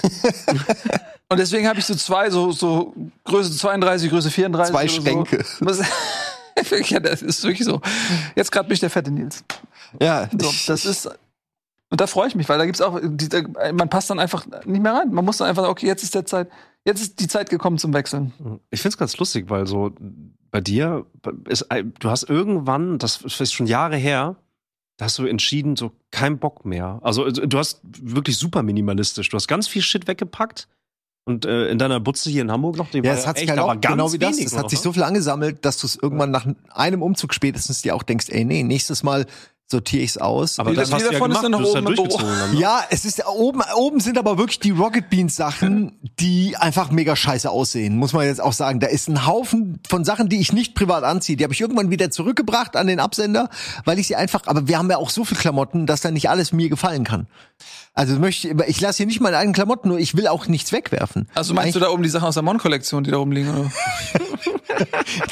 und 1.29 1.39
deswegen 1.39 1.67
habe 1.67 1.79
ich 1.79 1.85
so 1.85 1.95
zwei, 1.95 2.29
so, 2.29 2.51
so 2.51 2.93
Größe 3.23 3.55
32, 3.55 4.09
Größe 4.09 4.29
34. 4.29 4.73
Zwei 4.73 4.87
Schränke. 4.87 5.43
So. 5.43 5.65
Ja, 6.85 7.01
das 7.01 7.21
ist 7.21 7.43
wirklich 7.43 7.65
so. 7.65 7.81
Jetzt 8.33 8.49
gerade 8.49 8.67
bin 8.69 8.75
ich 8.75 8.79
der 8.79 8.89
fette 8.89 9.11
Nils. 9.11 9.43
Ja, 10.01 10.29
So, 10.31 10.49
das 10.67 10.85
ist. 10.85 11.05
Und 11.89 12.01
da 12.01 12.07
freue 12.07 12.29
ich 12.29 12.35
mich, 12.35 12.47
weil 12.47 12.57
da 12.57 12.65
gibt's 12.65 12.79
auch, 12.81 12.97
die, 13.03 13.27
da, 13.27 13.41
man 13.73 13.89
passt 13.89 14.09
dann 14.09 14.19
einfach 14.19 14.45
nicht 14.65 14.81
mehr 14.81 14.93
rein. 14.93 15.13
Man 15.13 15.25
muss 15.25 15.37
dann 15.37 15.49
einfach 15.49 15.63
sagen, 15.63 15.71
okay, 15.71 15.85
jetzt 15.85 16.03
ist 16.03 16.15
der 16.15 16.25
Zeit, 16.25 16.49
jetzt 16.85 17.01
ist 17.01 17.19
die 17.19 17.27
Zeit 17.27 17.49
gekommen 17.49 17.77
zum 17.77 17.93
Wechseln. 17.93 18.33
Ich 18.71 18.81
find's 18.81 18.97
ganz 18.97 19.17
lustig, 19.17 19.49
weil 19.49 19.67
so 19.67 19.91
bei 20.49 20.61
dir 20.61 21.05
ist, 21.49 21.67
du 21.99 22.09
hast 22.09 22.23
irgendwann, 22.23 22.99
das 22.99 23.21
ist 23.21 23.53
schon 23.53 23.67
Jahre 23.67 23.97
her, 23.97 24.37
da 24.97 25.05
hast 25.05 25.17
du 25.17 25.25
entschieden, 25.25 25.75
so 25.75 25.91
kein 26.11 26.39
Bock 26.39 26.65
mehr. 26.65 26.99
Also 27.03 27.29
du 27.29 27.57
hast 27.57 27.81
wirklich 27.83 28.37
super 28.37 28.63
minimalistisch. 28.63 29.29
Du 29.29 29.35
hast 29.35 29.47
ganz 29.47 29.67
viel 29.67 29.81
Shit 29.81 30.07
weggepackt 30.07 30.67
und 31.25 31.45
äh, 31.45 31.69
in 31.69 31.79
deiner 31.79 31.99
Butze 31.99 32.29
hier 32.29 32.43
in 32.43 32.51
Hamburg 32.51 32.77
noch, 32.77 32.91
die 32.91 32.99
Ja, 32.99 33.05
war 33.05 33.13
es 33.13 33.27
hat 33.27 33.39
sich 33.39 33.49
halt 33.49 33.59
auch 33.59 33.79
genau 33.81 34.13
wie 34.13 34.19
das. 34.19 34.37
Es 34.37 34.55
hat 34.55 34.63
noch, 34.63 34.69
sich 34.69 34.79
ne? 34.79 34.83
so 34.83 34.93
viel 34.93 35.03
angesammelt, 35.03 35.65
dass 35.65 35.79
du 35.79 35.87
es 35.87 35.95
irgendwann 35.95 36.31
nach 36.31 36.47
einem 36.69 37.01
Umzug 37.01 37.33
spätestens 37.33 37.81
dir 37.81 37.95
auch 37.95 38.03
denkst, 38.03 38.27
ey, 38.29 38.45
nee, 38.45 38.63
nächstes 38.63 39.01
Mal 39.01 39.25
sortiere 39.67 40.03
ich's 40.03 40.17
aus. 40.17 40.59
Aber 40.59 40.73
das 40.73 40.91
hast 40.91 41.01
du 41.01 41.05
ja 41.05 41.11
davon 41.13 41.31
ist 41.31 41.41
noch 41.49 41.59
du 41.59 41.69
oben 41.71 41.85
durchgezogen 41.85 42.27
dann, 42.39 42.53
ne? 42.53 42.59
Ja, 42.59 42.83
es 42.89 43.03
ist 43.03 43.25
oben, 43.25 43.61
oben 43.75 43.99
sind 43.99 44.17
aber 44.17 44.37
wirklich 44.37 44.59
die 44.59 44.69
Rocket 44.71 45.09
Beans 45.09 45.35
Sachen, 45.35 45.97
die 46.19 46.55
einfach 46.57 46.91
mega 46.91 47.15
scheiße 47.15 47.49
aussehen, 47.49 47.97
muss 47.97 48.13
man 48.13 48.25
jetzt 48.25 48.41
auch 48.41 48.53
sagen. 48.53 48.79
Da 48.79 48.87
ist 48.87 49.09
ein 49.09 49.25
Haufen 49.25 49.79
von 49.87 50.05
Sachen, 50.05 50.29
die 50.29 50.39
ich 50.39 50.53
nicht 50.53 50.75
privat 50.75 51.03
anziehe. 51.03 51.35
Die 51.35 51.43
habe 51.43 51.53
ich 51.53 51.61
irgendwann 51.61 51.89
wieder 51.89 52.11
zurückgebracht 52.11 52.75
an 52.75 52.87
den 52.87 52.99
Absender, 52.99 53.49
weil 53.85 53.97
ich 53.97 54.07
sie 54.07 54.15
einfach, 54.15 54.43
aber 54.45 54.67
wir 54.67 54.77
haben 54.77 54.89
ja 54.89 54.97
auch 54.97 55.09
so 55.09 55.25
viel 55.25 55.37
Klamotten, 55.37 55.87
dass 55.87 56.01
da 56.01 56.11
nicht 56.11 56.29
alles 56.29 56.51
mir 56.51 56.69
gefallen 56.69 57.03
kann. 57.03 57.27
Also 57.93 58.19
möchte 58.19 58.53
ich 58.67 58.81
lasse 58.81 58.97
hier 58.97 59.05
nicht 59.05 59.21
meine 59.21 59.37
eigenen 59.37 59.53
Klamotten, 59.53 59.87
nur 59.87 59.97
ich 59.97 60.15
will 60.17 60.27
auch 60.27 60.47
nichts 60.47 60.73
wegwerfen. 60.73 61.29
Also 61.33 61.53
meinst 61.53 61.75
du 61.75 61.79
da 61.79 61.89
oben 61.89 62.03
die 62.03 62.09
Sachen 62.09 62.27
aus 62.27 62.33
der 62.33 62.43
Mon-Kollektion, 62.43 63.05
die 63.05 63.11
da 63.11 63.17
oben 63.17 63.31
liegen? 63.31 63.49
Oder? 63.49 63.71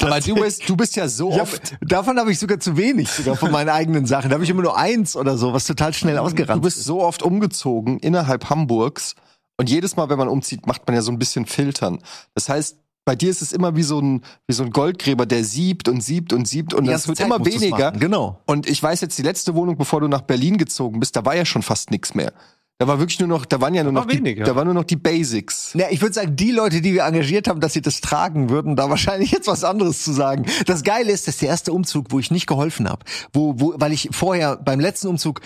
aber 0.00 0.20
du 0.20 0.34
bist, 0.34 0.66
du 0.68 0.74
bist 0.76 0.96
ja 0.96 1.06
so 1.06 1.30
Ja, 1.30 1.42
oft. 1.42 1.76
davon 1.82 2.18
habe 2.18 2.32
ich 2.32 2.38
sogar 2.38 2.58
zu 2.58 2.76
wenig, 2.76 3.10
sogar 3.10 3.36
von 3.36 3.50
meinen 3.50 3.68
eigenen 3.68 4.06
Sachen. 4.06 4.23
Da 4.28 4.34
habe 4.34 4.44
ich 4.44 4.50
immer 4.50 4.62
nur 4.62 4.76
eins 4.76 5.16
oder 5.16 5.36
so, 5.36 5.52
was 5.52 5.66
total 5.66 5.92
schnell 5.92 6.16
Du 6.16 6.22
ausgerannt 6.22 6.62
bist 6.62 6.82
so 6.82 7.02
oft 7.02 7.22
umgezogen 7.22 7.98
innerhalb 7.98 8.50
Hamburgs 8.50 9.14
und 9.56 9.70
jedes 9.70 9.96
Mal, 9.96 10.08
wenn 10.08 10.18
man 10.18 10.28
umzieht, 10.28 10.66
macht 10.66 10.86
man 10.86 10.94
ja 10.96 11.02
so 11.02 11.12
ein 11.12 11.18
bisschen 11.18 11.46
Filtern. 11.46 11.98
Das 12.34 12.48
heißt, 12.48 12.78
bei 13.04 13.14
dir 13.14 13.30
ist 13.30 13.42
es 13.42 13.52
immer 13.52 13.76
wie 13.76 13.82
so 13.82 14.00
ein, 14.00 14.22
wie 14.46 14.54
so 14.54 14.64
ein 14.64 14.70
Goldgräber, 14.70 15.26
der 15.26 15.44
siebt 15.44 15.88
und 15.88 16.00
siebt 16.00 16.32
und 16.32 16.48
siebt 16.48 16.72
und 16.72 16.86
das 16.86 16.92
ganze 16.92 17.08
wird 17.08 17.18
Zeit 17.18 17.26
immer 17.26 17.44
weniger. 17.44 17.90
machen, 17.90 18.00
Genau. 18.00 18.40
Und 18.46 18.68
ich 18.68 18.82
weiß 18.82 19.02
jetzt, 19.02 19.18
die 19.18 19.22
letzte 19.22 19.54
Wohnung, 19.54 19.76
bevor 19.76 20.00
du 20.00 20.08
nach 20.08 20.22
Berlin 20.22 20.56
gezogen 20.56 21.00
bist, 21.00 21.14
da 21.14 21.24
war 21.24 21.36
ja 21.36 21.44
schon 21.44 21.62
fast 21.62 21.90
nichts 21.90 22.14
mehr. 22.14 22.32
Da 22.78 22.88
war 22.88 22.98
wirklich 22.98 23.20
nur 23.20 23.28
noch, 23.28 23.44
da 23.46 23.60
waren 23.60 23.72
ja 23.72 23.84
nur 23.84 23.92
noch 23.92 24.06
die, 24.06 24.18
wenig, 24.18 24.38
ja. 24.38 24.44
da 24.44 24.56
waren 24.56 24.64
nur 24.64 24.74
noch 24.74 24.84
die 24.84 24.96
Basics. 24.96 25.72
Ja, 25.74 25.86
ich 25.90 26.02
würde 26.02 26.12
sagen, 26.12 26.34
die 26.34 26.50
Leute, 26.50 26.80
die 26.80 26.92
wir 26.92 27.04
engagiert 27.04 27.46
haben, 27.46 27.60
dass 27.60 27.72
sie 27.72 27.82
das 27.82 28.00
tragen 28.00 28.50
würden, 28.50 28.74
da 28.74 28.90
wahrscheinlich 28.90 29.30
jetzt 29.32 29.46
was 29.46 29.62
anderes 29.62 30.02
zu 30.02 30.12
sagen. 30.12 30.44
Das 30.66 30.82
Geile 30.82 31.12
ist, 31.12 31.28
das 31.28 31.36
ist 31.36 31.42
der 31.42 31.50
erste 31.50 31.72
Umzug, 31.72 32.06
wo 32.10 32.18
ich 32.18 32.32
nicht 32.32 32.48
geholfen 32.48 32.88
habe. 32.88 33.04
Wo, 33.32 33.54
wo, 33.60 33.74
weil 33.76 33.92
ich 33.92 34.08
vorher 34.10 34.56
beim 34.56 34.80
letzten 34.80 35.06
Umzug, 35.06 35.40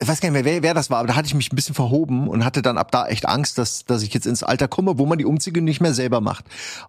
ich 0.00 0.06
weiß 0.06 0.20
gar 0.20 0.30
nicht 0.30 0.44
mehr, 0.44 0.44
wer, 0.44 0.62
wer 0.62 0.74
das 0.74 0.90
war, 0.90 0.98
aber 0.98 1.08
da 1.08 1.16
hatte 1.16 1.26
ich 1.26 1.34
mich 1.34 1.52
ein 1.52 1.56
bisschen 1.56 1.74
verhoben 1.74 2.28
und 2.28 2.44
hatte 2.44 2.62
dann 2.62 2.78
ab 2.78 2.92
da 2.92 3.08
echt 3.08 3.26
Angst, 3.26 3.58
dass, 3.58 3.84
dass 3.84 4.02
ich 4.02 4.14
jetzt 4.14 4.26
ins 4.26 4.44
Alter 4.44 4.68
komme, 4.68 4.96
wo 4.96 5.06
man 5.06 5.18
die 5.18 5.26
Umzüge 5.26 5.62
nicht 5.62 5.80
mehr 5.80 5.92
selber 5.92 6.20
macht. 6.20 6.44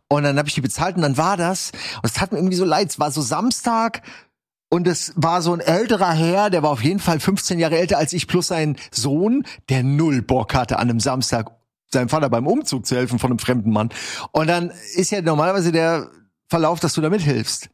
Und 0.07 0.23
dann 0.23 0.37
habe 0.37 0.47
ich 0.47 0.53
die 0.53 0.61
bezahlt 0.61 0.95
und 0.95 1.01
dann 1.01 1.17
war 1.17 1.37
das, 1.37 1.71
und 1.95 2.05
es 2.05 2.13
tat 2.13 2.31
mir 2.31 2.37
irgendwie 2.37 2.55
so 2.55 2.65
leid, 2.65 2.89
es 2.89 2.99
war 2.99 3.11
so 3.11 3.21
Samstag, 3.21 4.03
und 4.73 4.87
es 4.87 5.13
war 5.17 5.41
so 5.41 5.53
ein 5.53 5.59
älterer 5.59 6.13
Herr, 6.13 6.49
der 6.49 6.63
war 6.63 6.69
auf 6.69 6.83
jeden 6.83 6.99
Fall 6.99 7.19
15 7.19 7.59
Jahre 7.59 7.77
älter 7.77 7.97
als 7.97 8.13
ich, 8.13 8.27
plus 8.27 8.47
sein 8.47 8.77
Sohn, 8.89 9.45
der 9.69 9.83
null 9.83 10.21
Bock 10.21 10.53
hatte, 10.55 10.79
an 10.79 10.89
einem 10.89 11.01
Samstag 11.01 11.51
seinem 11.93 12.07
Vater 12.07 12.29
beim 12.29 12.47
Umzug 12.47 12.85
zu 12.85 12.95
helfen 12.95 13.19
von 13.19 13.31
einem 13.31 13.39
fremden 13.39 13.71
Mann. 13.71 13.89
Und 14.31 14.47
dann 14.47 14.71
ist 14.95 15.11
ja 15.11 15.21
normalerweise 15.21 15.73
der 15.73 16.09
Verlauf, 16.47 16.79
dass 16.79 16.93
du 16.93 17.01
da 17.01 17.09
mithilfst. 17.09 17.69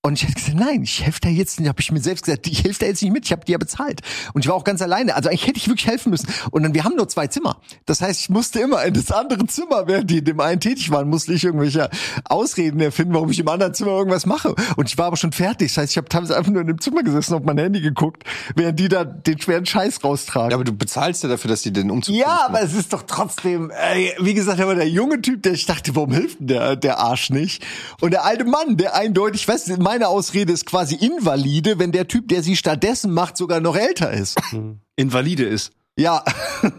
Und 0.00 0.14
ich 0.14 0.22
hätte 0.22 0.34
gesagt, 0.34 0.56
nein, 0.56 0.84
ich 0.84 1.04
helfe 1.04 1.18
da 1.20 1.28
jetzt 1.28 1.58
nicht. 1.58 1.68
Habe 1.68 1.80
ich 1.80 1.90
mir 1.90 2.00
selbst 2.00 2.24
gesagt, 2.24 2.46
ich 2.46 2.62
helfe 2.62 2.78
da 2.78 2.86
jetzt 2.86 3.02
nicht 3.02 3.12
mit. 3.12 3.24
Ich 3.24 3.32
habe 3.32 3.44
die 3.44 3.50
ja 3.50 3.58
bezahlt. 3.58 4.00
Und 4.32 4.44
ich 4.44 4.48
war 4.48 4.54
auch 4.54 4.62
ganz 4.62 4.80
alleine. 4.80 5.16
Also 5.16 5.28
eigentlich 5.28 5.48
hätte 5.48 5.58
ich 5.58 5.66
wirklich 5.66 5.88
helfen 5.88 6.10
müssen. 6.10 6.28
Und 6.52 6.62
dann, 6.62 6.72
wir 6.72 6.84
haben 6.84 6.94
nur 6.94 7.08
zwei 7.08 7.26
Zimmer. 7.26 7.60
Das 7.84 8.00
heißt, 8.00 8.20
ich 8.20 8.30
musste 8.30 8.60
immer 8.60 8.84
in 8.84 8.94
das 8.94 9.10
andere 9.10 9.44
Zimmer, 9.48 9.88
während 9.88 10.08
die 10.08 10.18
in 10.18 10.24
dem 10.24 10.38
einen 10.38 10.60
tätig 10.60 10.92
waren, 10.92 11.08
musste 11.08 11.32
ich 11.32 11.42
irgendwelche 11.42 11.90
Ausreden 12.24 12.78
erfinden, 12.78 13.12
warum 13.12 13.28
ich 13.30 13.40
im 13.40 13.48
anderen 13.48 13.74
Zimmer 13.74 13.90
irgendwas 13.90 14.24
mache. 14.24 14.54
Und 14.76 14.88
ich 14.88 14.96
war 14.98 15.06
aber 15.06 15.16
schon 15.16 15.32
fertig. 15.32 15.74
Das 15.74 15.82
heißt, 15.82 15.90
ich 15.90 15.96
habe 15.96 16.08
teilweise 16.08 16.36
einfach 16.36 16.52
nur 16.52 16.60
in 16.60 16.68
dem 16.68 16.80
Zimmer 16.80 17.02
gesessen 17.02 17.34
und 17.34 17.40
auf 17.40 17.44
mein 17.44 17.58
Handy 17.58 17.80
geguckt, 17.80 18.22
während 18.54 18.78
die 18.78 18.88
da 18.88 19.02
den 19.04 19.40
schweren 19.40 19.66
Scheiß 19.66 20.04
raustragen. 20.04 20.50
Ja, 20.52 20.56
aber 20.58 20.64
du 20.64 20.72
bezahlst 20.72 21.24
ja 21.24 21.28
dafür, 21.28 21.50
dass 21.50 21.62
die 21.62 21.72
den 21.72 21.90
Umzug 21.90 22.14
Ja, 22.14 22.46
aber 22.46 22.62
es 22.62 22.72
ist 22.72 22.92
doch 22.92 23.02
trotzdem, 23.02 23.70
ey, 23.70 24.14
wie 24.20 24.34
gesagt, 24.34 24.60
aber 24.60 24.76
der 24.76 24.88
junge 24.88 25.20
Typ, 25.22 25.42
der 25.42 25.54
ich 25.54 25.66
dachte, 25.66 25.96
warum 25.96 26.12
hilft 26.12 26.38
denn 26.38 26.46
der, 26.46 26.76
der 26.76 27.00
Arsch 27.00 27.30
nicht? 27.30 27.66
Und 28.00 28.12
der 28.12 28.24
alte 28.24 28.44
Mann, 28.44 28.76
der 28.76 28.94
eindeutig, 28.94 29.40
ich 29.40 29.48
weiß, 29.48 29.66
meine 29.88 30.08
Ausrede 30.08 30.52
ist 30.52 30.66
quasi 30.66 30.96
invalide, 30.96 31.78
wenn 31.78 31.92
der 31.92 32.06
Typ, 32.06 32.28
der 32.28 32.42
sie 32.42 32.56
stattdessen 32.56 33.10
macht, 33.10 33.38
sogar 33.38 33.60
noch 33.60 33.74
älter 33.74 34.10
ist. 34.12 34.38
Invalide 34.96 35.44
ist. 35.44 35.72
Ja, 35.98 36.22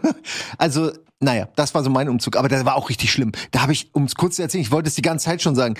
also, 0.58 0.92
naja, 1.18 1.48
das 1.56 1.74
war 1.74 1.82
so 1.82 1.90
mein 1.90 2.08
Umzug, 2.08 2.36
aber 2.36 2.48
der 2.48 2.64
war 2.64 2.76
auch 2.76 2.88
richtig 2.88 3.10
schlimm. 3.10 3.32
Da 3.50 3.62
habe 3.62 3.72
ich, 3.72 3.92
um 3.96 4.04
es 4.04 4.14
kurz 4.14 4.36
zu 4.36 4.42
erzählen, 4.42 4.62
ich 4.62 4.70
wollte 4.70 4.86
es 4.86 4.94
die 4.94 5.02
ganze 5.02 5.24
Zeit 5.24 5.42
schon 5.42 5.56
sagen, 5.56 5.74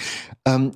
ähm, 0.44 0.72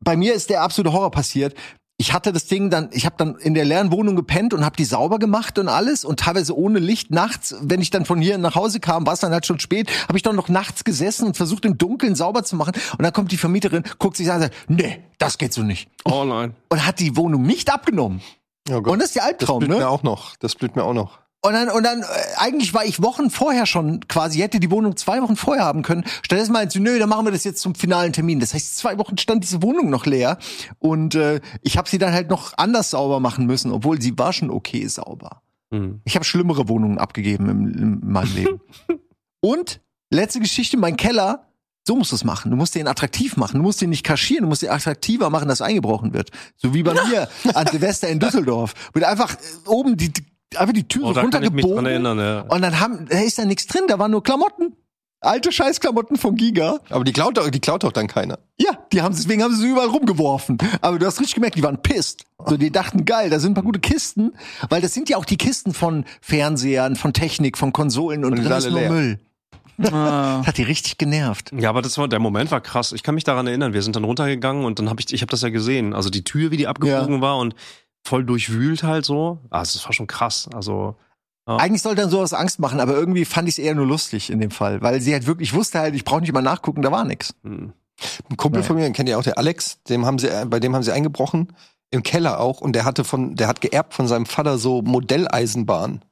bei 0.00 0.16
mir 0.16 0.34
ist 0.34 0.50
der 0.50 0.62
absolute 0.62 0.92
Horror 0.92 1.12
passiert. 1.12 1.54
Ich 2.00 2.14
hatte 2.14 2.32
das 2.32 2.46
Ding 2.46 2.70
dann, 2.70 2.88
ich 2.92 3.04
habe 3.04 3.16
dann 3.18 3.36
in 3.36 3.52
der 3.52 3.66
leeren 3.66 3.92
Wohnung 3.92 4.16
gepennt 4.16 4.54
und 4.54 4.64
habe 4.64 4.74
die 4.74 4.86
sauber 4.86 5.18
gemacht 5.18 5.58
und 5.58 5.68
alles 5.68 6.02
und 6.02 6.18
teilweise 6.18 6.56
ohne 6.56 6.78
Licht 6.78 7.10
nachts, 7.10 7.54
wenn 7.60 7.82
ich 7.82 7.90
dann 7.90 8.06
von 8.06 8.22
hier 8.22 8.38
nach 8.38 8.54
Hause 8.54 8.80
kam, 8.80 9.06
war 9.06 9.12
es 9.12 9.20
dann 9.20 9.32
halt 9.32 9.44
schon 9.44 9.60
spät, 9.60 9.90
habe 10.08 10.16
ich 10.16 10.22
dann 10.22 10.34
noch 10.34 10.48
nachts 10.48 10.84
gesessen 10.84 11.26
und 11.26 11.36
versucht 11.36 11.66
im 11.66 11.76
Dunkeln 11.76 12.14
sauber 12.14 12.42
zu 12.42 12.56
machen 12.56 12.72
und 12.96 13.02
dann 13.02 13.12
kommt 13.12 13.32
die 13.32 13.36
Vermieterin, 13.36 13.82
guckt 13.98 14.16
sich 14.16 14.30
an 14.30 14.36
und 14.36 14.42
sagt, 14.44 14.54
nee, 14.68 15.04
das 15.18 15.36
geht 15.36 15.52
so 15.52 15.62
nicht 15.62 15.90
Oh 16.06 16.24
nein. 16.24 16.54
und 16.70 16.86
hat 16.86 17.00
die 17.00 17.18
Wohnung 17.18 17.42
nicht 17.42 17.70
abgenommen. 17.70 18.22
Oh 18.70 18.80
Gott. 18.80 18.94
Und 18.94 19.00
das 19.00 19.08
ist 19.08 19.16
der 19.16 19.24
das 19.24 19.32
Albtraum, 19.32 19.58
blüht 19.58 19.70
ne? 19.72 19.76
mir 19.76 19.90
auch 19.90 20.02
noch. 20.02 20.36
Das 20.36 20.54
blüht 20.54 20.76
mir 20.76 20.84
auch 20.84 20.94
noch. 20.94 21.18
Und 21.42 21.54
dann, 21.54 21.70
und 21.70 21.82
dann, 21.84 22.02
äh, 22.02 22.06
eigentlich 22.36 22.74
war 22.74 22.84
ich 22.84 23.02
Wochen 23.02 23.30
vorher 23.30 23.64
schon 23.64 24.06
quasi, 24.08 24.40
hätte 24.40 24.60
die 24.60 24.70
Wohnung 24.70 24.96
zwei 24.96 25.22
Wochen 25.22 25.36
vorher 25.36 25.64
haben 25.64 25.82
können. 25.82 26.04
Stattdessen 26.22 26.52
meinte 26.52 26.74
sie, 26.74 26.80
nö, 26.80 26.98
dann 26.98 27.08
machen 27.08 27.24
wir 27.24 27.32
das 27.32 27.44
jetzt 27.44 27.62
zum 27.62 27.74
finalen 27.74 28.12
Termin. 28.12 28.40
Das 28.40 28.52
heißt, 28.52 28.76
zwei 28.76 28.98
Wochen 28.98 29.16
stand 29.16 29.42
diese 29.42 29.62
Wohnung 29.62 29.88
noch 29.88 30.04
leer. 30.04 30.38
Und 30.78 31.14
äh, 31.14 31.40
ich 31.62 31.78
habe 31.78 31.88
sie 31.88 31.96
dann 31.96 32.12
halt 32.12 32.28
noch 32.28 32.52
anders 32.58 32.90
sauber 32.90 33.20
machen 33.20 33.46
müssen, 33.46 33.72
obwohl 33.72 34.02
sie 34.02 34.18
war 34.18 34.34
schon 34.34 34.50
okay 34.50 34.86
sauber. 34.86 35.40
Hm. 35.72 36.00
Ich 36.04 36.14
habe 36.14 36.26
schlimmere 36.26 36.68
Wohnungen 36.68 36.98
abgegeben 36.98 37.48
im, 37.48 37.68
in 37.68 38.12
meinem 38.12 38.34
Leben. 38.34 38.60
und 39.40 39.80
letzte 40.10 40.40
Geschichte, 40.40 40.76
mein 40.76 40.96
Keller. 40.96 41.46
So 41.86 41.96
musst 41.96 42.12
du 42.12 42.16
es 42.16 42.24
machen. 42.24 42.50
Du 42.50 42.58
musst 42.58 42.74
den 42.74 42.86
attraktiv 42.86 43.38
machen. 43.38 43.56
Du 43.56 43.62
musst 43.62 43.80
den 43.80 43.88
nicht 43.88 44.04
kaschieren. 44.04 44.42
Du 44.42 44.48
musst 44.50 44.60
den 44.60 44.68
attraktiver 44.68 45.30
machen, 45.30 45.48
dass 45.48 45.62
eingebrochen 45.62 46.12
wird. 46.12 46.30
So 46.56 46.74
wie 46.74 46.82
bei 46.82 46.92
mir 47.08 47.28
an 47.54 47.66
Silvester 47.66 48.08
in 48.08 48.20
Düsseldorf. 48.20 48.74
Wird 48.92 49.06
einfach 49.06 49.32
äh, 49.32 49.68
oben 49.68 49.96
die, 49.96 50.12
einfach 50.56 50.72
die 50.74 50.86
Türe 50.88 51.06
Oh, 51.06 51.12
da 51.12 51.22
kann 51.26 51.42
ich 51.42 51.50
mich 51.52 51.64
dran 51.64 51.72
runtergebogen. 51.74 51.86
erinnern, 51.86 52.18
ja. 52.18 52.40
Und 52.54 52.62
dann 52.62 52.80
haben, 52.80 53.06
da 53.08 53.18
ist 53.20 53.38
da 53.38 53.44
nichts 53.44 53.66
drin, 53.66 53.82
da 53.88 53.98
waren 53.98 54.10
nur 54.10 54.22
Klamotten. 54.22 54.74
Alte 55.22 55.52
Scheißklamotten 55.52 56.16
von 56.16 56.34
Giga. 56.34 56.78
Aber 56.88 57.04
die 57.04 57.12
klaut, 57.12 57.36
doch- 57.36 57.50
die 57.50 57.60
klaut 57.60 57.82
doch 57.82 57.92
dann 57.92 58.06
keiner. 58.06 58.38
Ja, 58.58 58.70
die 58.90 59.02
haben 59.02 59.14
deswegen 59.14 59.42
haben 59.42 59.54
sie 59.54 59.60
sie 59.60 59.68
überall 59.68 59.88
rumgeworfen. 59.88 60.56
Aber 60.80 60.98
du 60.98 61.04
hast 61.04 61.20
richtig 61.20 61.34
gemerkt, 61.34 61.56
die 61.56 61.62
waren 61.62 61.82
pisst. 61.82 62.24
So, 62.46 62.56
die 62.56 62.70
dachten, 62.70 63.04
geil, 63.04 63.28
da 63.28 63.38
sind 63.38 63.50
ein 63.50 63.54
paar 63.54 63.64
gute 63.64 63.80
Kisten, 63.80 64.32
weil 64.70 64.80
das 64.80 64.94
sind 64.94 65.10
ja 65.10 65.18
auch 65.18 65.26
die 65.26 65.36
Kisten 65.36 65.74
von 65.74 66.06
Fernsehern, 66.22 66.96
von 66.96 67.12
Technik, 67.12 67.58
von 67.58 67.74
Konsolen 67.74 68.24
und, 68.24 68.32
Und 68.32 68.44
drin 68.44 68.52
ist 68.56 68.70
nur 68.70 68.80
leer. 68.80 68.90
Müll. 68.90 69.18
Ah. 69.92 70.38
Das 70.38 70.46
hat 70.46 70.56
die 70.56 70.62
richtig 70.62 70.96
genervt. 70.96 71.52
Ja, 71.54 71.68
aber 71.68 71.82
das 71.82 71.98
war 71.98 72.08
der 72.08 72.18
Moment 72.18 72.50
war 72.50 72.62
krass. 72.62 72.92
Ich 72.92 73.02
kann 73.02 73.14
mich 73.14 73.24
daran 73.24 73.46
erinnern. 73.46 73.74
Wir 73.74 73.82
sind 73.82 73.96
dann 73.96 74.04
runtergegangen 74.04 74.64
und 74.64 74.78
dann 74.78 74.88
habe 74.88 75.02
ich 75.02 75.12
ich 75.12 75.20
habe 75.20 75.30
das 75.30 75.42
ja 75.42 75.50
gesehen. 75.50 75.92
Also 75.92 76.08
die 76.08 76.24
Tür, 76.24 76.50
wie 76.50 76.56
die 76.56 76.66
abgebogen 76.66 77.20
war 77.20 77.36
und 77.36 77.54
voll 78.04 78.24
durchwühlt 78.24 78.82
halt 78.82 79.04
so. 79.04 79.38
Ah, 79.50 79.60
das 79.60 79.84
war 79.84 79.92
schon 79.92 80.06
krass. 80.06 80.48
Also 80.54 80.96
Eigentlich 81.46 81.82
sollte 81.82 82.02
dann 82.02 82.10
sowas 82.10 82.32
Angst 82.32 82.60
machen, 82.60 82.78
aber 82.78 82.94
irgendwie 82.94 83.24
fand 83.24 83.48
ich 83.48 83.54
es 83.54 83.58
eher 83.58 83.74
nur 83.74 83.86
lustig 83.86 84.30
in 84.30 84.38
dem 84.38 84.52
Fall, 84.52 84.82
weil 84.82 85.00
sie 85.00 85.12
halt 85.12 85.26
wirklich 85.26 85.48
ich 85.50 85.54
wusste 85.54 85.80
halt, 85.80 85.94
ich 85.96 86.04
brauche 86.04 86.20
nicht 86.20 86.32
mal 86.32 86.42
nachgucken, 86.42 86.82
da 86.82 86.92
war 86.92 87.04
nix. 87.04 87.34
hm. 87.42 87.72
Ein 88.30 88.36
Kumpel 88.36 88.60
Naja. 88.60 88.66
von 88.68 88.76
mir, 88.76 88.82
den 88.84 88.92
kennt 88.92 89.08
ihr 89.08 89.18
auch, 89.18 89.22
der 89.24 89.36
Alex, 89.36 89.82
dem 89.88 90.06
haben 90.06 90.18
sie, 90.18 90.28
äh, 90.28 90.46
bei 90.46 90.60
dem 90.60 90.74
haben 90.74 90.82
sie 90.84 90.92
eingebrochen, 90.92 91.52
im 91.90 92.02
Keller 92.04 92.38
auch, 92.40 92.60
und 92.60 92.74
der 92.74 92.84
hatte 92.84 93.02
von, 93.04 93.34
der 93.34 93.48
hat 93.48 93.60
geerbt 93.60 93.94
von 93.94 94.06
seinem 94.06 94.26
Vater 94.26 94.58
so 94.58 94.80
Modelleisenbahn. 94.82 96.02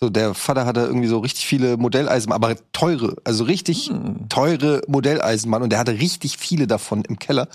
So, 0.00 0.10
der 0.10 0.32
Vater 0.34 0.64
hatte 0.64 0.80
irgendwie 0.82 1.08
so 1.08 1.18
richtig 1.18 1.46
viele 1.46 1.76
Modelleisenbahnen, 1.76 2.44
aber 2.44 2.56
teure, 2.72 3.16
also 3.24 3.44
richtig 3.44 3.88
Hm. 3.88 4.28
teure 4.28 4.82
Modelleisenbahn 4.86 5.62
und 5.64 5.70
der 5.70 5.80
hatte 5.80 5.92
richtig 5.98 6.38
viele 6.38 6.66
davon 6.68 7.02
im 7.04 7.18
Keller. 7.18 7.48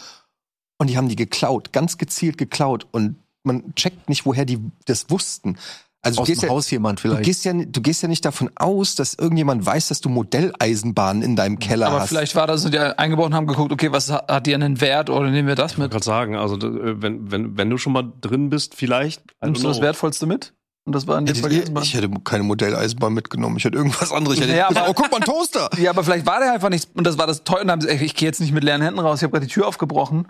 Und 0.77 0.89
die 0.89 0.97
haben 0.97 1.07
die 1.07 1.15
geklaut, 1.15 1.71
ganz 1.71 1.97
gezielt 1.97 2.37
geklaut. 2.37 2.85
Und 2.91 3.15
man 3.43 3.73
checkt 3.75 4.09
nicht, 4.09 4.25
woher 4.25 4.45
die 4.45 4.59
das 4.85 5.09
wussten. 5.09 5.57
Also 6.05 6.19
Aus 6.21 6.27
du 6.27 6.31
gehst 6.33 6.41
dem 6.43 6.47
ja, 6.49 6.53
Haus 6.55 6.69
jemand 6.69 6.99
Du 6.99 7.03
vielleicht. 7.03 7.23
gehst, 7.23 7.45
ja, 7.45 7.53
du 7.53 7.81
gehst 7.81 8.01
ja 8.01 8.09
nicht 8.09 8.25
davon 8.25 8.49
aus, 8.55 8.95
dass 8.95 9.13
irgendjemand 9.13 9.65
weiß, 9.65 9.87
dass 9.87 10.01
du 10.01 10.09
Modelleisenbahnen 10.09 11.23
in 11.23 11.35
deinem 11.37 11.59
Keller 11.59 11.87
Aber 11.87 12.01
hast. 12.01 12.09
vielleicht 12.09 12.35
war 12.35 12.45
das 12.45 12.61
so, 12.61 12.69
die 12.69 12.77
eingebrochen 12.77 13.33
haben 13.33 13.47
geguckt, 13.47 13.71
okay, 13.71 13.91
was 13.91 14.11
hat 14.11 14.45
die 14.45 14.53
einen 14.53 14.81
Wert 14.81 15.09
oder 15.09 15.29
nehmen 15.29 15.47
wir 15.47 15.55
das 15.55 15.73
Ich 15.73 15.77
wollte 15.77 15.85
mit? 15.85 15.91
gerade 15.91 16.03
sagen, 16.05 16.35
also 16.35 16.55
äh, 16.57 17.01
wenn, 17.01 17.31
wenn, 17.31 17.57
wenn 17.57 17.69
du 17.69 17.77
schon 17.77 17.93
mal 17.93 18.11
drin 18.21 18.49
bist, 18.49 18.75
vielleicht. 18.75 19.21
Nimmst 19.41 19.63
du 19.63 19.67
das. 19.69 19.79
Wertvollste 19.81 20.25
mit? 20.25 20.53
Und 20.85 20.93
das 20.93 21.07
war 21.07 21.17
in 21.17 21.25
dem 21.25 21.37
Fall 21.37 21.53
ich 21.53 21.93
hätte 21.93 22.09
keine 22.25 22.43
Modelleisenbahn 22.43 23.13
mitgenommen. 23.13 23.55
Ich 23.55 23.63
hätte 23.63 23.77
irgendwas 23.77 24.11
anderes. 24.11 24.37
Ich 24.37 24.43
hätte 24.43 24.53
Ja, 24.57 24.67
gesagt, 24.67 24.85
aber- 24.85 24.91
oh, 24.99 25.01
guck 25.01 25.09
mal, 25.09 25.19
ein 25.19 25.23
Toaster. 25.23 25.69
Ja, 25.77 25.91
aber 25.91 26.03
vielleicht 26.03 26.25
war 26.25 26.39
der 26.41 26.51
einfach 26.51 26.67
nicht, 26.69 26.89
und 26.95 27.07
das 27.07 27.17
war 27.17 27.27
das 27.27 27.45
Teure, 27.45 27.61
und 27.61 27.67
dann 27.67 27.79
haben 27.79 27.81
sie, 27.81 27.87
ey, 27.89 28.03
ich 28.03 28.15
gehe 28.15 28.27
jetzt 28.27 28.41
nicht 28.41 28.51
mit 28.51 28.65
leeren 28.65 28.81
Händen 28.81 28.99
raus, 28.99 29.19
ich 29.19 29.23
habe 29.23 29.31
gerade 29.31 29.45
die 29.47 29.53
Tür 29.53 29.65
aufgebrochen. 29.67 30.27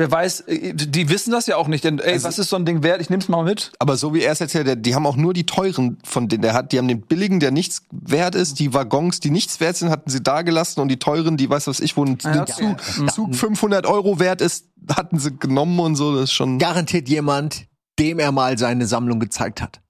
Wer 0.00 0.10
weiß, 0.10 0.40
äh, 0.48 0.72
die 0.72 1.10
wissen 1.10 1.30
das 1.30 1.46
ja 1.46 1.56
auch 1.58 1.68
nicht. 1.68 1.84
Denn, 1.84 1.98
ey, 1.98 2.14
Also- 2.14 2.26
was 2.26 2.38
ist 2.38 2.48
so 2.48 2.56
ein 2.56 2.64
Ding 2.64 2.82
wert? 2.82 3.02
Ich 3.02 3.10
nehm's 3.10 3.28
mal 3.28 3.44
mit. 3.44 3.70
Aber 3.78 3.98
so 3.98 4.14
wie 4.14 4.22
er 4.22 4.32
es 4.32 4.40
erzählt, 4.40 4.86
die 4.86 4.94
haben 4.94 5.06
auch 5.06 5.16
nur 5.16 5.34
die 5.34 5.44
teuren 5.44 5.98
von 6.04 6.26
denen 6.26 6.40
der 6.40 6.54
hat. 6.54 6.72
Die 6.72 6.78
haben 6.78 6.88
den 6.88 7.02
billigen, 7.02 7.38
der 7.38 7.50
nichts 7.50 7.82
wert 7.90 8.34
ist, 8.34 8.58
die 8.60 8.72
Waggons, 8.72 9.20
die 9.20 9.28
nichts 9.28 9.60
wert 9.60 9.76
sind, 9.76 9.90
hatten 9.90 10.08
sie 10.08 10.22
da 10.22 10.40
gelassen 10.40 10.80
und 10.80 10.88
die 10.88 10.98
teuren, 10.98 11.36
die 11.36 11.50
weiß 11.50 11.66
was 11.66 11.80
ich, 11.80 11.98
wo 11.98 12.04
ein 12.06 12.16
Ja, 12.24 12.46
Zug. 12.46 12.80
Zug 13.12 13.34
500 13.34 13.84
Euro 13.84 14.18
wert 14.18 14.40
ist, 14.40 14.64
hatten 14.90 15.18
sie 15.18 15.36
genommen 15.36 15.78
und 15.80 15.96
so. 15.96 16.14
Das 16.14 16.24
ist 16.24 16.32
schon. 16.32 16.58
Garantiert 16.58 17.06
jemand, 17.10 17.66
dem 17.98 18.18
er 18.20 18.32
mal 18.32 18.56
seine 18.56 18.86
Sammlung 18.86 19.20
gezeigt 19.20 19.60
hat. 19.60 19.82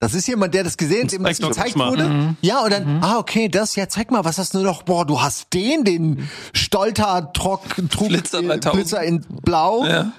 Das 0.00 0.14
ist 0.14 0.26
jemand, 0.26 0.54
der 0.54 0.64
das 0.64 0.78
gesehen 0.78 1.04
hat, 1.04 1.12
dem 1.12 1.22
das 1.22 1.38
gezeigt 1.38 1.76
wurde. 1.78 2.08
Mhm. 2.08 2.36
Ja, 2.40 2.64
und 2.64 2.72
dann, 2.72 3.02
ah, 3.02 3.18
okay, 3.18 3.50
das, 3.50 3.76
ja, 3.76 3.86
zeig 3.86 4.10
mal, 4.10 4.24
was 4.24 4.38
hast 4.38 4.54
du 4.54 4.60
noch? 4.60 4.82
Boah, 4.82 5.04
du 5.04 5.20
hast 5.20 5.52
den, 5.52 5.84
den 5.84 6.28
Stolter, 6.54 7.30
Trock, 7.34 7.62
Trug, 7.90 8.08
Blitzer 8.08 8.40
äh, 8.40 8.46
3000. 8.46 8.72
Blitzer 8.72 9.02
in 9.02 9.20
Blau. 9.42 9.84
Ja. 9.84 10.12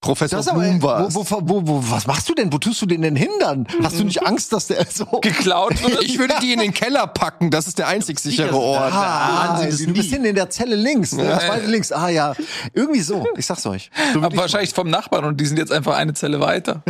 Professor 0.00 0.38
Das 0.38 0.46
ist 0.46 0.52
aber, 0.52 0.62
Blum 0.62 0.82
war 0.82 1.14
wo, 1.14 1.26
wo, 1.28 1.66
wo, 1.66 1.90
was 1.90 2.06
machst 2.06 2.26
du 2.28 2.34
denn? 2.34 2.50
Wo 2.50 2.56
tust 2.56 2.80
du 2.80 2.86
den 2.86 3.02
denn 3.02 3.16
hindern? 3.16 3.66
Hast 3.82 4.00
du 4.00 4.04
nicht 4.04 4.26
Angst, 4.26 4.50
dass 4.52 4.66
der 4.66 4.86
so 4.86 5.04
Geklaut 5.20 5.82
wird. 5.82 6.02
Ich 6.10 6.18
würde 6.18 6.34
die 6.40 6.52
in 6.52 6.60
den 6.60 6.72
Keller 6.72 7.06
packen, 7.06 7.50
das 7.50 7.66
ist 7.66 7.78
der 7.78 7.86
einzig 7.88 8.18
sichere 8.18 8.56
Ort. 8.56 8.92
Ah, 8.92 9.60
das 9.62 9.78
du 9.78 9.92
bist 9.92 10.10
nie. 10.10 10.16
hin 10.16 10.24
in 10.24 10.34
der 10.34 10.48
Zelle 10.48 10.74
links, 10.74 11.12
ne? 11.12 11.38
Zweite 11.38 11.66
links. 11.66 11.92
Ah 11.92 12.08
ja, 12.08 12.34
irgendwie 12.72 13.00
so. 13.00 13.26
Ich 13.36 13.44
sag's 13.46 13.66
euch. 13.66 13.90
Aber 14.14 14.34
wahrscheinlich 14.36 14.72
vom 14.72 14.88
Nachbarn 14.88 15.24
und 15.24 15.40
die 15.40 15.46
sind 15.46 15.58
jetzt 15.58 15.72
einfach 15.72 15.96
eine 15.96 16.14
Zelle 16.14 16.40
weiter. 16.40 16.82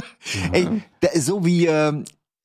Ey, 0.52 0.82
so 1.16 1.44
wie 1.44 1.66
ähm, 1.66 2.04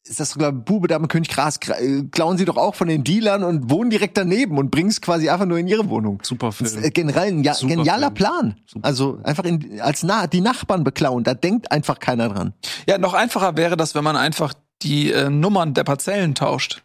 ist 0.09 0.19
das 0.19 0.31
sogar 0.31 0.51
Bube 0.51 0.87
Dame 0.87 1.07
König 1.07 1.29
Gras 1.29 1.59
gra- 1.61 1.79
äh, 1.79 2.03
klauen 2.11 2.37
sie 2.37 2.45
doch 2.45 2.57
auch 2.57 2.75
von 2.75 2.87
den 2.87 3.03
Dealern 3.03 3.43
und 3.43 3.69
wohnen 3.69 3.89
direkt 3.89 4.17
daneben 4.17 4.57
und 4.57 4.71
bringen 4.71 4.89
es 4.89 5.01
quasi 5.01 5.29
einfach 5.29 5.45
nur 5.45 5.57
in 5.59 5.67
ihre 5.67 5.87
Wohnung. 5.89 6.19
Super 6.23 6.47
Das 6.47 6.61
ist 6.61 6.73
Film. 6.73 6.83
äh, 6.85 6.89
generell 6.89 7.27
ein 7.31 7.43
ja, 7.43 7.53
Super 7.53 7.75
genialer 7.75 8.07
Film. 8.07 8.13
Plan. 8.15 8.55
Also 8.81 9.19
einfach 9.23 9.43
in, 9.45 9.79
als 9.81 10.03
na 10.03 10.27
die 10.27 10.41
Nachbarn 10.41 10.83
beklauen, 10.83 11.23
da 11.23 11.33
denkt 11.33 11.71
einfach 11.71 11.99
keiner 11.99 12.29
dran. 12.29 12.53
Ja, 12.87 12.97
noch 12.97 13.13
einfacher 13.13 13.55
wäre 13.55 13.77
das, 13.77 13.95
wenn 13.95 14.03
man 14.03 14.15
einfach 14.17 14.53
die 14.81 15.11
äh, 15.11 15.29
Nummern 15.29 15.73
der 15.73 15.83
Parzellen 15.83 16.35
tauscht. 16.35 16.83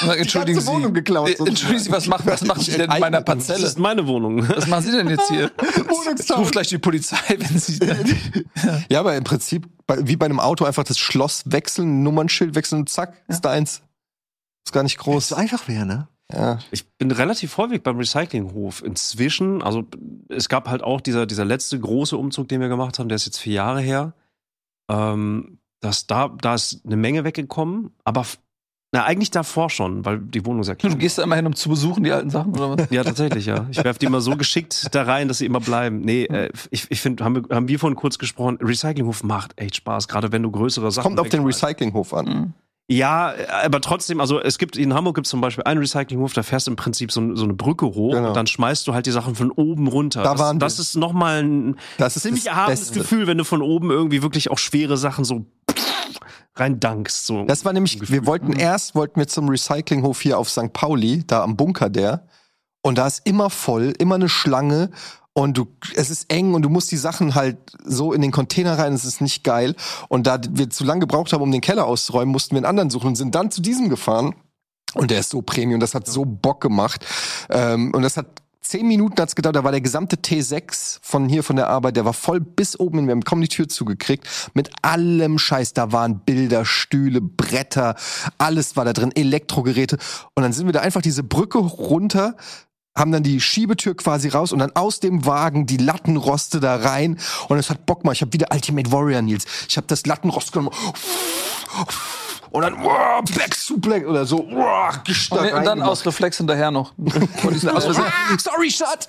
Entschuldigen 0.00 0.58
ganze 0.58 0.70
Wohnung 0.72 0.88
Sie, 0.88 0.92
geklaut, 0.92 1.28
äh, 1.28 1.44
entschuldigen 1.44 1.82
Sie, 1.82 1.90
was 1.90 2.06
machen, 2.06 2.26
was 2.26 2.42
machen 2.44 2.62
Sie 2.62 2.72
denn 2.72 2.90
in 2.90 3.00
meiner 3.00 3.20
Das 3.20 3.24
Parzelle? 3.24 3.66
ist 3.66 3.78
meine 3.78 4.06
Wohnung. 4.06 4.48
Was 4.48 4.66
machen 4.68 4.84
Sie 4.84 4.92
denn 4.92 5.08
jetzt 5.08 5.28
hier? 5.28 5.50
Ich 5.60 5.88
Wohnungstausch. 5.88 6.38
ruf 6.38 6.50
gleich 6.52 6.68
die 6.68 6.78
Polizei, 6.78 7.16
wenn 7.28 7.58
Sie. 7.58 7.78
Ja, 8.90 9.00
aber 9.00 9.16
im 9.16 9.24
Prinzip, 9.24 9.66
wie 9.98 10.16
bei 10.16 10.26
einem 10.26 10.38
Auto, 10.40 10.64
einfach 10.64 10.84
das 10.84 10.98
Schloss 10.98 11.42
wechseln, 11.46 12.02
Nummernschild 12.02 12.54
wechseln 12.54 12.80
und 12.80 12.88
zack, 12.88 13.14
ist 13.26 13.44
da 13.44 13.50
eins. 13.50 13.82
Ist 14.64 14.72
gar 14.72 14.82
nicht 14.84 14.98
groß. 14.98 15.28
So 15.28 15.34
einfach 15.34 15.66
wäre, 15.66 15.86
ne? 15.86 16.08
Ja. 16.32 16.58
Ich 16.70 16.86
bin 16.98 17.10
relativ 17.10 17.56
häufig 17.56 17.82
beim 17.82 17.96
Recyclinghof. 17.96 18.82
Inzwischen, 18.82 19.62
also 19.62 19.84
es 20.28 20.48
gab 20.48 20.68
halt 20.68 20.82
auch 20.82 21.00
dieser, 21.00 21.26
dieser 21.26 21.44
letzte 21.44 21.80
große 21.80 22.16
Umzug, 22.16 22.48
den 22.48 22.60
wir 22.60 22.68
gemacht 22.68 22.98
haben, 22.98 23.08
der 23.08 23.16
ist 23.16 23.26
jetzt 23.26 23.38
vier 23.38 23.54
Jahre 23.54 23.80
her. 23.80 24.12
Ähm, 24.90 25.58
das, 25.80 26.06
da, 26.06 26.28
da 26.28 26.54
ist 26.54 26.82
eine 26.84 26.96
Menge 26.96 27.24
weggekommen, 27.24 27.94
aber 28.04 28.26
na, 28.92 29.04
eigentlich 29.04 29.30
davor 29.30 29.68
schon, 29.68 30.04
weil 30.06 30.18
die 30.18 30.46
Wohnung 30.46 30.62
sehr 30.64 30.74
Du 30.76 30.88
klein 30.88 30.98
gehst 30.98 31.18
da 31.18 31.22
immer 31.22 31.36
hin, 31.36 31.46
um 31.46 31.54
zu 31.54 31.68
besuchen, 31.68 32.04
die 32.04 32.10
alten 32.12 32.30
Sachen, 32.30 32.52
oder 32.52 32.78
was? 32.78 32.86
Ja, 32.90 33.04
tatsächlich, 33.04 33.44
ja. 33.46 33.66
Ich 33.70 33.82
werfe 33.84 33.98
die 33.98 34.06
immer 34.06 34.20
so 34.22 34.34
geschickt 34.36 34.94
da 34.94 35.02
rein, 35.02 35.28
dass 35.28 35.38
sie 35.38 35.46
immer 35.46 35.60
bleiben. 35.60 36.00
Nee, 36.00 36.24
äh, 36.24 36.50
ich, 36.70 36.86
ich 36.90 37.00
finde, 37.00 37.22
haben 37.24 37.34
wir, 37.48 37.54
haben 37.54 37.68
wir 37.68 37.78
vorhin 37.78 37.96
kurz 37.96 38.18
gesprochen, 38.18 38.58
Recyclinghof 38.62 39.22
macht 39.24 39.52
echt 39.60 39.76
Spaß, 39.76 40.08
gerade 40.08 40.32
wenn 40.32 40.42
du 40.42 40.50
größere 40.50 40.90
Sachen 40.90 41.04
Kommt 41.04 41.20
auf 41.20 41.28
den. 41.28 41.44
Recyclinghof 41.44 42.14
an. 42.14 42.54
Ja, 42.90 43.34
aber 43.64 43.82
trotzdem, 43.82 44.18
also 44.18 44.40
es 44.40 44.56
gibt 44.56 44.78
in 44.78 44.94
Hamburg 44.94 45.16
gibt 45.16 45.26
es 45.26 45.30
zum 45.30 45.42
Beispiel 45.42 45.62
einen 45.64 45.78
Recyclinghof, 45.80 46.32
da 46.32 46.42
fährst 46.42 46.66
du 46.68 46.70
im 46.70 46.76
Prinzip 46.76 47.12
so, 47.12 47.36
so 47.36 47.44
eine 47.44 47.52
Brücke 47.52 47.84
hoch 47.84 48.14
Genau. 48.14 48.28
und 48.28 48.34
dann 48.34 48.46
schmeißt 48.46 48.88
du 48.88 48.94
halt 48.94 49.04
die 49.04 49.10
Sachen 49.10 49.34
von 49.34 49.50
oben 49.50 49.88
runter. 49.88 50.22
Da 50.22 50.30
das, 50.32 50.40
waren 50.40 50.56
wir. 50.56 50.60
das 50.60 50.78
ist 50.78 50.96
nochmal 50.96 51.42
ein 51.42 51.76
Das 51.98 52.16
ist 52.16 52.22
ziemlich 52.22 52.44
das 52.44 52.54
erhabenes 52.54 52.80
Beste. 52.86 53.00
Gefühl, 53.00 53.26
wenn 53.26 53.36
du 53.36 53.44
von 53.44 53.60
oben 53.60 53.90
irgendwie 53.90 54.22
wirklich 54.22 54.50
auch 54.50 54.56
schwere 54.56 54.96
Sachen 54.96 55.26
so 55.26 55.44
rein 56.60 56.80
dankst. 56.80 57.26
So. 57.26 57.44
Das 57.44 57.64
war 57.64 57.72
nämlich, 57.72 57.98
Gefühl. 57.98 58.16
wir 58.16 58.26
wollten 58.26 58.52
erst, 58.52 58.94
wollten 58.94 59.20
wir 59.20 59.28
zum 59.28 59.48
Recyclinghof 59.48 60.20
hier 60.20 60.38
auf 60.38 60.50
St. 60.50 60.72
Pauli, 60.72 61.24
da 61.26 61.42
am 61.42 61.56
Bunker 61.56 61.90
der. 61.90 62.26
Und 62.82 62.98
da 62.98 63.06
ist 63.06 63.22
immer 63.24 63.50
voll, 63.50 63.94
immer 63.98 64.16
eine 64.16 64.28
Schlange. 64.28 64.90
Und 65.32 65.56
du, 65.56 65.66
es 65.94 66.10
ist 66.10 66.32
eng 66.32 66.54
und 66.54 66.62
du 66.62 66.68
musst 66.68 66.90
die 66.90 66.96
Sachen 66.96 67.34
halt 67.34 67.58
so 67.84 68.12
in 68.12 68.22
den 68.22 68.32
Container 68.32 68.76
rein, 68.76 68.92
es 68.92 69.04
ist 69.04 69.20
nicht 69.20 69.44
geil. 69.44 69.76
Und 70.08 70.26
da 70.26 70.40
wir 70.50 70.68
zu 70.68 70.84
lange 70.84 71.00
gebraucht 71.00 71.32
haben, 71.32 71.42
um 71.42 71.52
den 71.52 71.60
Keller 71.60 71.86
auszuräumen, 71.86 72.32
mussten 72.32 72.56
wir 72.56 72.58
einen 72.58 72.66
anderen 72.66 72.90
suchen 72.90 73.08
und 73.08 73.16
sind 73.16 73.34
dann 73.34 73.50
zu 73.50 73.62
diesem 73.62 73.88
gefahren. 73.88 74.34
Und 74.94 75.10
der 75.10 75.20
ist 75.20 75.30
so 75.30 75.42
Premium, 75.42 75.80
das 75.80 75.94
hat 75.94 76.06
so 76.06 76.24
Bock 76.24 76.60
gemacht. 76.60 77.06
Ähm, 77.50 77.92
und 77.94 78.02
das 78.02 78.16
hat 78.16 78.26
zehn 78.60 78.86
Minuten 78.86 79.20
hat's 79.20 79.34
gedauert, 79.34 79.56
da 79.56 79.64
war 79.64 79.70
der 79.70 79.80
gesamte 79.80 80.16
T6 80.16 80.98
von 81.02 81.28
hier 81.28 81.42
von 81.42 81.56
der 81.56 81.68
Arbeit, 81.68 81.96
der 81.96 82.04
war 82.04 82.12
voll 82.12 82.40
bis 82.40 82.78
oben 82.78 83.06
wir 83.06 83.12
haben 83.12 83.24
kaum 83.24 83.40
die 83.40 83.48
Tür 83.48 83.68
zugekriegt, 83.68 84.26
mit 84.54 84.70
allem 84.82 85.38
Scheiß, 85.38 85.72
da 85.72 85.92
waren 85.92 86.20
Bilder, 86.20 86.64
Stühle, 86.64 87.20
Bretter, 87.20 87.94
alles 88.36 88.76
war 88.76 88.84
da 88.84 88.92
drin, 88.92 89.12
Elektrogeräte. 89.14 89.98
Und 90.34 90.42
dann 90.42 90.52
sind 90.52 90.66
wir 90.66 90.72
da 90.72 90.80
einfach 90.80 91.02
diese 91.02 91.22
Brücke 91.22 91.58
runter, 91.58 92.36
haben 92.96 93.12
dann 93.12 93.22
die 93.22 93.40
Schiebetür 93.40 93.96
quasi 93.96 94.28
raus 94.28 94.52
und 94.52 94.58
dann 94.58 94.74
aus 94.74 95.00
dem 95.00 95.24
Wagen 95.24 95.66
die 95.66 95.76
Lattenroste 95.76 96.60
da 96.60 96.76
rein 96.76 97.18
und 97.48 97.58
es 97.58 97.70
hat 97.70 97.86
Bock 97.86 98.04
mal. 98.04 98.12
Ich 98.12 98.20
habe 98.20 98.32
wieder 98.32 98.48
Ultimate 98.52 98.90
Warrior 98.90 99.22
Nils. 99.22 99.44
Ich 99.68 99.76
habe 99.76 99.86
das 99.86 100.04
Lattenrost 100.04 100.52
genommen 100.52 100.74
und 102.50 102.62
dann 102.62 102.82
wow, 102.82 103.22
Back 103.36 103.54
Suplex 103.54 104.06
oder 104.06 104.24
so. 104.24 104.38
Wow, 104.50 104.94
Und, 105.30 105.52
und 105.52 105.64
dann 105.64 105.82
aus 105.82 106.04
Reflex 106.06 106.38
hinterher 106.38 106.70
noch. 106.70 106.92
Versehen. 107.36 107.70
Sorry, 108.38 108.70
Shut. 108.70 109.08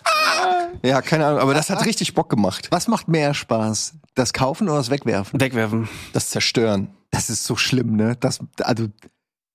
Ja, 0.84 1.02
keine 1.02 1.26
Ahnung, 1.26 1.40
aber 1.40 1.54
das 1.54 1.70
hat 1.70 1.86
richtig 1.86 2.14
Bock 2.14 2.30
gemacht. 2.30 2.68
Was 2.72 2.88
macht 2.88 3.08
mehr 3.08 3.34
Spaß? 3.34 3.94
Das 4.16 4.34
Kaufen 4.34 4.68
oder 4.68 4.78
das 4.78 4.90
Wegwerfen? 4.90 5.40
Wegwerfen. 5.40 5.88
Das 6.14 6.30
Zerstören. 6.30 6.90
Das 7.12 7.30
ist 7.30 7.46
so 7.46 7.56
schlimm, 7.56 7.96
ne? 7.96 8.16
Das, 8.20 8.40
also, 8.62 8.88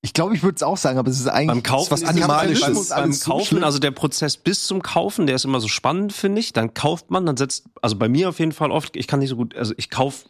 ich 0.00 0.12
glaube, 0.12 0.34
ich 0.34 0.42
würde 0.42 0.56
es 0.56 0.62
auch 0.62 0.76
sagen, 0.76 0.98
aber 0.98 1.10
es 1.10 1.18
ist 1.20 1.28
eigentlich 1.28 1.48
Beim 1.48 1.62
Kaufen 1.62 1.90
was 1.92 2.04
Animalisches. 2.04 2.88
beim, 2.90 3.18
Kaufen, 3.18 3.64
also 3.64 3.78
der 3.78 3.90
Prozess 3.90 4.36
bis 4.36 4.66
zum 4.66 4.82
Kaufen, 4.82 5.26
der 5.26 5.36
ist 5.36 5.44
immer 5.44 5.60
so 5.60 5.68
spannend, 5.68 6.12
finde 6.12 6.40
ich. 6.40 6.52
Dann 6.52 6.74
kauft 6.74 7.10
man, 7.10 7.24
dann 7.24 7.36
setzt, 7.36 7.64
also 7.80 7.96
bei 7.96 8.08
mir 8.08 8.28
auf 8.28 8.38
jeden 8.38 8.52
Fall 8.52 8.70
oft, 8.70 8.96
ich 8.96 9.06
kann 9.06 9.20
nicht 9.20 9.30
so 9.30 9.36
gut, 9.36 9.56
also 9.56 9.72
ich 9.76 9.88
kauf, 9.90 10.24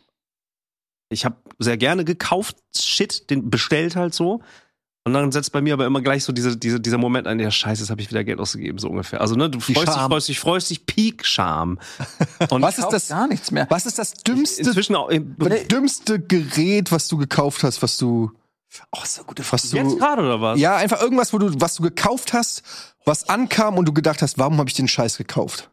ich 1.09 1.25
habe 1.25 1.37
sehr 1.59 1.77
gerne 1.77 2.05
gekauft, 2.05 2.57
Shit, 2.77 3.31
den 3.31 3.51
bestellt 3.51 3.97
halt 3.97 4.15
so. 4.15 4.43
Und 5.07 5.13
dann 5.13 5.31
setzt 5.33 5.53
bei 5.53 5.61
mir 5.61 5.75
aber 5.75 5.85
immer 5.85 6.01
gleich 6.01 6.25
so 6.25 6.33
diese, 6.33 6.57
diese, 6.57 6.81
dieser 6.81 6.97
Moment 6.97 7.27
ein, 7.27 7.39
ja 7.39 7.51
scheiße, 7.51 7.83
jetzt 7.83 7.91
habe 7.91 8.01
ich 8.01 8.09
wieder 8.09 8.25
Geld 8.25 8.41
ausgegeben, 8.41 8.79
so 8.79 8.89
ungefähr. 8.89 9.21
Also 9.21 9.35
ne, 9.35 9.51
du 9.51 9.59
Die 9.59 9.75
freust 9.75 9.89
dich, 9.89 10.03
freust 10.03 10.29
dich, 10.29 10.41
freust 10.41 10.71
dich, 10.71 10.87
Peak-Scham. 10.87 11.79
Und 12.49 12.63
Was 12.63 12.79
ist 12.79 12.89
das? 12.89 13.09
gar 13.09 13.29
nichts 13.29 13.51
mehr. 13.51 13.67
Was 13.69 13.85
ist 13.85 13.99
das 13.99 14.15
dümmste, 14.15 14.63
inzwischen 14.63 14.97
auch, 14.97 15.11
das 15.11 15.69
dümmste 15.69 16.21
Gerät, 16.21 16.91
was 16.91 17.07
du 17.09 17.19
gekauft 17.19 17.65
hast, 17.65 17.83
was 17.83 17.99
du, 17.99 18.31
oh, 18.93 19.01
ist 19.03 19.19
eine 19.19 19.27
gute 19.27 19.43
jetzt 19.43 19.75
du, 19.75 19.99
gerade 19.99 20.23
oder 20.23 20.41
was? 20.41 20.59
ja, 20.59 20.75
einfach 20.77 21.03
irgendwas, 21.03 21.35
wo 21.35 21.39
du, 21.39 21.53
was 21.61 21.75
du 21.75 21.83
gekauft 21.83 22.33
hast, 22.33 22.63
was 23.05 23.29
ankam 23.29 23.77
und 23.77 23.87
du 23.87 23.93
gedacht 23.93 24.23
hast, 24.23 24.39
warum 24.39 24.57
habe 24.57 24.71
ich 24.71 24.75
den 24.75 24.89
Scheiß 24.89 25.19
gekauft? 25.19 25.71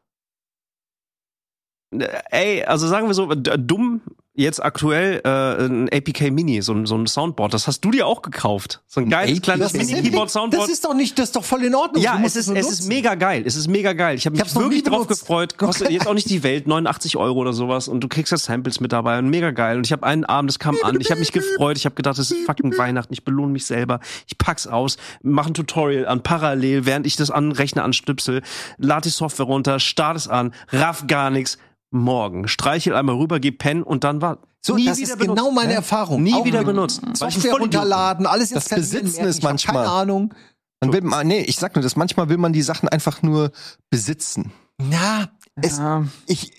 Ey, 2.32 2.66
also 2.66 2.86
sagen 2.90 3.08
wir 3.08 3.14
so, 3.14 3.34
dumm 3.34 4.02
jetzt 4.34 4.64
aktuell 4.64 5.22
äh, 5.26 5.66
ein 5.66 5.90
APK 5.92 6.32
Mini, 6.32 6.62
so, 6.62 6.74
ein- 6.74 6.86
so 6.86 6.96
ein 6.96 7.06
Soundboard. 7.06 7.54
Das 7.54 7.68
hast 7.68 7.82
du 7.82 7.92
dir 7.92 8.08
auch 8.08 8.22
gekauft. 8.22 8.82
So 8.88 9.02
ein 9.02 9.10
geiles 9.10 9.38
APK 9.40 9.44
kleines 9.44 9.74
Mini-Keyboard-Soundboard. 9.74 10.64
das 10.64 10.70
ist 10.72 10.86
doch 10.86 10.94
nicht, 10.94 11.20
das 11.20 11.26
ist 11.30 11.36
doch 11.36 11.44
voll 11.44 11.64
in 11.66 11.76
Ordnung. 11.76 12.02
Ja, 12.02 12.18
es 12.24 12.36
ist, 12.38 12.48
es 12.48 12.48
nutzen. 12.48 12.72
ist 12.72 12.88
mega 12.88 13.16
geil. 13.16 13.44
Es 13.46 13.56
ist 13.58 13.68
mega 13.68 13.92
geil. 13.94 14.16
Ich 14.16 14.26
habe 14.26 14.38
mich 14.38 14.56
wirklich 14.56 14.84
drauf 14.84 15.04
benutzt. 15.08 15.22
gefreut. 15.22 15.58
Kostet 15.58 15.90
jetzt 15.92 16.08
auch 16.08 16.14
nicht 16.14 16.30
die 16.30 16.44
Welt, 16.44 16.66
89 16.66 17.18
Euro 17.18 17.40
oder 17.40 17.52
sowas. 17.54 17.88
Und 17.90 18.02
du 18.02 18.08
kriegst 18.08 18.32
ja 18.32 18.38
Samples 18.38 18.80
mit 18.80 18.94
dabei 18.94 19.20
und 19.20 19.30
mega 19.30 19.52
geil. 19.52 19.78
Und 19.78 19.86
ich 19.86 19.92
habe 19.92 20.06
einen 20.06 20.24
Abend, 20.24 20.50
es 20.50 20.60
kam 20.60 20.78
an, 20.84 20.98
ich 21.02 21.12
habe 21.12 21.20
mich 21.20 21.32
gefreut. 21.34 21.78
Ich 21.78 21.86
habe 21.86 21.96
gedacht, 21.96 22.18
es 22.18 22.32
ist 22.32 22.46
fucking 22.46 22.78
Weihnachten. 22.78 23.12
Ich 23.14 23.26
belohne 23.26 23.52
mich 23.52 23.66
selber. 23.66 24.00
Ich 24.28 24.38
pack's 24.38 24.66
aus, 24.66 24.98
mache 25.22 25.52
ein 25.52 25.54
Tutorial 25.54 26.08
an 26.08 26.24
parallel, 26.24 26.86
während 26.86 27.06
ich 27.06 27.18
das 27.18 27.32
an 27.32 27.52
Rechner 27.52 27.84
anstüpsel, 27.84 28.42
lade 28.78 29.02
die 29.04 29.10
Software 29.10 29.46
runter, 29.46 29.80
starte 29.80 30.18
es 30.18 30.28
an, 30.30 30.54
raff 30.72 31.06
gar 31.08 31.30
nichts. 31.32 31.58
Morgen 31.92 32.48
streichel 32.48 32.96
einmal 32.96 33.16
rüber, 33.16 33.40
geh 33.40 33.52
pennen 33.52 33.84
und 33.84 34.04
dann 34.04 34.22
war 34.22 34.40
So, 34.62 34.76
nie 34.76 34.86
das 34.86 34.98
wieder 34.98 35.14
ist 35.14 35.20
benutzt. 35.20 35.38
genau 35.40 35.52
meine 35.52 35.74
Erfahrung. 35.74 36.24
Nie 36.24 36.34
Auch 36.34 36.46
wieder 36.46 36.64
benutzt. 36.64 37.02
Software 37.14 37.54
runterladen, 37.56 38.26
alles 38.26 38.50
Das 38.50 38.64
installieren, 38.72 39.04
Besitzen 39.06 39.26
ist 39.28 39.44
manchmal- 39.44 39.76
Keine 39.86 39.90
Ahnung. 39.90 40.34
Man 40.82 40.94
will, 40.94 41.02
ma- 41.02 41.24
nee, 41.24 41.42
ich 41.42 41.58
sag 41.58 41.76
nur 41.76 41.84
das, 41.84 41.96
manchmal 41.96 42.30
will 42.30 42.38
man 42.38 42.54
die 42.54 42.62
Sachen 42.64 42.90
einfach 42.90 43.22
nur 43.22 43.52
besitzen. 43.92 44.52
Na, 44.82 45.30
es, 45.62 45.78
Ja. 45.78 46.06
ich, 46.26 46.52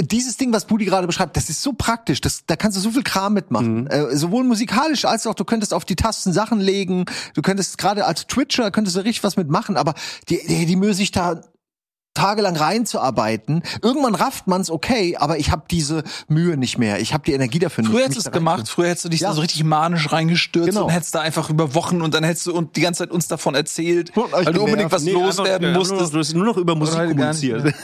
dieses 0.00 0.36
Ding, 0.36 0.52
was 0.52 0.64
Budi 0.64 0.84
gerade 0.84 1.06
beschreibt, 1.06 1.36
das 1.36 1.50
ist 1.50 1.60
so 1.62 1.72
praktisch. 1.74 2.20
Das, 2.20 2.44
da 2.46 2.56
kannst 2.56 2.76
du 2.76 2.80
so 2.80 2.90
viel 2.90 3.02
Kram 3.02 3.34
mitmachen. 3.34 3.86
Äh, 3.88 4.16
sowohl 4.16 4.44
musikalisch 4.44 5.04
als 5.04 5.26
auch 5.26 5.34
du 5.34 5.44
könntest 5.44 5.74
auf 5.74 5.84
die 5.84 5.94
Tasten 5.96 6.32
Sachen 6.32 6.58
legen. 6.60 7.04
Du 7.34 7.42
könntest 7.42 7.76
gerade 7.78 8.04
als 8.06 8.26
Twitcher 8.26 8.70
könntest 8.70 8.96
du 8.96 9.00
richtig 9.00 9.22
was 9.24 9.36
mitmachen. 9.36 9.76
Aber 9.76 9.94
die, 10.28 10.40
die, 10.46 10.66
die 10.66 10.76
Mühe, 10.76 10.94
sich 10.94 11.10
da 11.12 11.40
tagelang 12.14 12.56
reinzuarbeiten. 12.56 13.62
Irgendwann 13.82 14.14
rafft 14.14 14.46
man's 14.46 14.70
okay, 14.70 15.16
aber 15.18 15.38
ich 15.38 15.50
habe 15.50 15.64
diese 15.70 16.04
Mühe 16.28 16.56
nicht 16.56 16.78
mehr. 16.78 17.00
Ich 17.00 17.12
habe 17.12 17.24
die 17.24 17.32
Energie 17.32 17.58
dafür 17.58 17.82
nicht. 17.82 17.90
Früher 17.92 18.04
hättest 18.04 18.26
du 18.26 18.30
es 18.30 18.32
gemacht, 18.32 18.68
früher 18.68 18.88
hättest 18.88 19.04
du 19.04 19.08
dich 19.08 19.20
Ja. 19.20 19.28
da 19.30 19.34
so 19.34 19.40
richtig 19.40 19.64
manisch 19.64 20.10
reingestürzt 20.12 20.68
Genau. 20.70 20.84
und 20.84 20.90
hättest 20.90 21.14
da 21.14 21.20
einfach 21.20 21.50
über 21.50 21.74
Wochen 21.74 22.00
und 22.02 22.14
dann 22.14 22.24
hättest 22.24 22.46
du 22.46 22.54
und 22.54 22.76
die 22.76 22.80
ganze 22.80 22.98
Zeit 23.00 23.10
uns 23.10 23.26
davon 23.28 23.54
erzählt, 23.54 24.12
weil 24.14 24.44
du 24.52 24.62
unbedingt 24.62 24.92
was 24.92 25.02
Nee, 25.02 25.12
loswerden 25.12 25.72
musstest. 25.72 26.14
Du 26.14 26.18
hast 26.18 26.34
nur 26.34 26.44
noch 26.46 26.56
über 26.56 26.74
Musik 26.74 26.96
kommuniziert. 27.08 27.74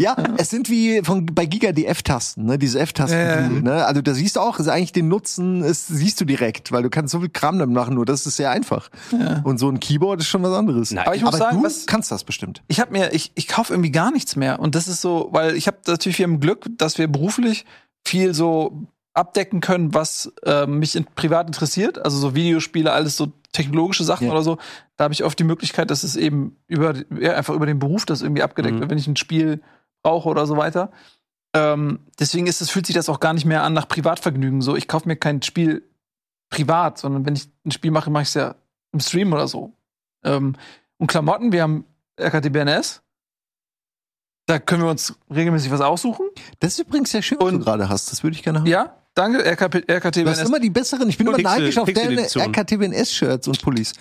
Ja, 0.00 0.16
es 0.36 0.48
sind 0.50 0.70
wie 0.70 1.02
von 1.02 1.26
bei 1.26 1.44
Giga 1.44 1.72
die 1.72 1.86
F-Tasten, 1.86 2.44
ne? 2.44 2.56
Diese 2.56 2.78
F-Tasten, 2.78 3.18
Ja, 3.18 3.40
ja. 3.40 3.48
ne? 3.48 3.84
Also 3.84 4.00
da 4.00 4.14
siehst 4.14 4.36
du 4.36 4.40
auch, 4.40 4.58
also 4.58 4.70
eigentlich 4.70 4.92
den 4.92 5.08
Nutzen, 5.08 5.64
ist, 5.64 5.88
siehst 5.88 6.20
du 6.20 6.24
direkt, 6.24 6.70
weil 6.70 6.84
du 6.84 6.88
kannst 6.90 7.10
so 7.10 7.18
viel 7.18 7.28
Kram 7.30 7.58
damit 7.58 7.74
machen, 7.74 7.94
nur 7.96 8.06
das 8.06 8.24
ist 8.24 8.36
sehr 8.36 8.52
einfach. 8.52 8.90
Und 9.42 9.58
so 9.58 9.68
ein 9.68 9.80
Keyboard 9.80 10.20
ist 10.20 10.28
schon 10.28 10.42
was 10.44 10.52
anderes. 10.56 10.92
Nein, 10.92 11.04
Aber 11.04 11.16
ich 11.16 11.22
muss 11.22 11.34
Aber 11.34 11.38
sagen, 11.38 11.56
du 11.58 11.64
was, 11.64 11.86
kannst 11.86 12.12
das 12.12 12.22
bestimmt. 12.22 12.62
ich 12.68 12.78
habe 12.78 12.92
mir, 12.92 13.12
ich, 13.12 13.32
ich 13.34 13.48
kaufe 13.48 13.72
irgendwie 13.72 13.90
gar 13.90 14.12
nichts 14.12 14.36
mehr. 14.36 14.60
Und 14.60 14.76
das 14.76 14.86
ist 14.86 15.00
so, 15.00 15.30
weil 15.32 15.56
ich 15.56 15.66
habe 15.66 15.78
natürlich, 15.88 16.18
wir 16.18 16.26
haben 16.26 16.38
Glück, 16.38 16.66
dass 16.78 16.96
wir 16.98 17.08
beruflich 17.08 17.66
viel 18.06 18.34
so 18.34 18.86
abdecken 19.14 19.60
können, 19.60 19.94
was 19.94 20.32
äh, 20.44 20.64
mich 20.66 20.94
in, 20.94 21.06
privat 21.16 21.48
interessiert. 21.48 21.98
Also 21.98 22.18
so 22.18 22.36
Videospiele, 22.36 22.92
alles 22.92 23.16
so 23.16 23.32
technologische 23.50 24.04
Sachen 24.04 24.26
Ja. 24.28 24.32
oder 24.32 24.42
so. 24.44 24.58
Da 24.96 25.04
habe 25.04 25.14
ich 25.14 25.24
oft 25.24 25.36
die 25.40 25.44
Möglichkeit, 25.44 25.90
dass 25.90 26.04
es 26.04 26.14
eben 26.14 26.56
über, 26.68 26.94
ja, 27.18 27.34
einfach 27.34 27.54
über 27.54 27.66
den 27.66 27.80
Beruf 27.80 28.06
das 28.06 28.22
irgendwie 28.22 28.42
abgedeckt 28.44 28.76
Mhm. 28.76 28.80
wird, 28.80 28.90
wenn 28.90 28.98
ich 28.98 29.08
ein 29.08 29.16
Spiel 29.16 29.60
brauche 30.02 30.28
oder 30.28 30.46
so 30.46 30.56
weiter. 30.56 30.90
Ähm, 31.54 32.00
deswegen 32.18 32.46
ist 32.46 32.60
es, 32.60 32.70
fühlt 32.70 32.86
sich 32.86 32.94
das 32.94 33.08
auch 33.08 33.20
gar 33.20 33.32
nicht 33.32 33.44
mehr 33.46 33.62
an 33.62 33.72
nach 33.72 33.88
Privatvergnügen. 33.88 34.60
So, 34.60 34.76
ich 34.76 34.86
kaufe 34.88 35.08
mir 35.08 35.16
kein 35.16 35.42
Spiel 35.42 35.82
privat, 36.50 36.98
sondern 36.98 37.24
wenn 37.26 37.34
ich 37.36 37.48
ein 37.64 37.70
Spiel 37.70 37.90
mache, 37.90 38.10
mache 38.10 38.22
ich 38.22 38.28
es 38.28 38.34
ja 38.34 38.54
im 38.92 39.00
Stream 39.00 39.32
oder 39.32 39.48
so. 39.48 39.72
Ähm, 40.24 40.56
und 40.98 41.06
Klamotten, 41.06 41.52
wir 41.52 41.62
haben 41.62 41.84
RKTBNS. 42.20 43.02
Da 44.46 44.58
können 44.58 44.82
wir 44.82 44.90
uns 44.90 45.14
regelmäßig 45.30 45.70
was 45.70 45.80
aussuchen. 45.82 46.26
Das 46.60 46.72
ist 46.72 46.78
übrigens 46.86 47.10
sehr 47.10 47.22
schön, 47.22 47.38
was 47.38 47.48
du 47.50 47.56
Und- 47.56 47.62
gerade 47.64 47.88
hast. 47.88 48.10
Das 48.10 48.22
würde 48.22 48.34
ich 48.34 48.42
gerne 48.42 48.60
haben. 48.60 48.66
Ja, 48.66 48.96
danke, 49.14 49.44
RKP, 49.44 49.82
Du 50.24 50.30
hast 50.30 50.40
immer 50.46 50.58
die 50.60 50.70
besseren. 50.70 51.08
Ich 51.08 51.18
bin 51.18 51.26
immer 51.26 51.36
Pixel- 51.36 51.58
neidisch 51.60 51.78
auf 51.78 51.86
deine 51.86 52.16
Pixel-Edition. 52.16 52.44
RKTBNS-Shirts 52.54 53.46
und 53.48 53.60
Pullis. 53.62 53.92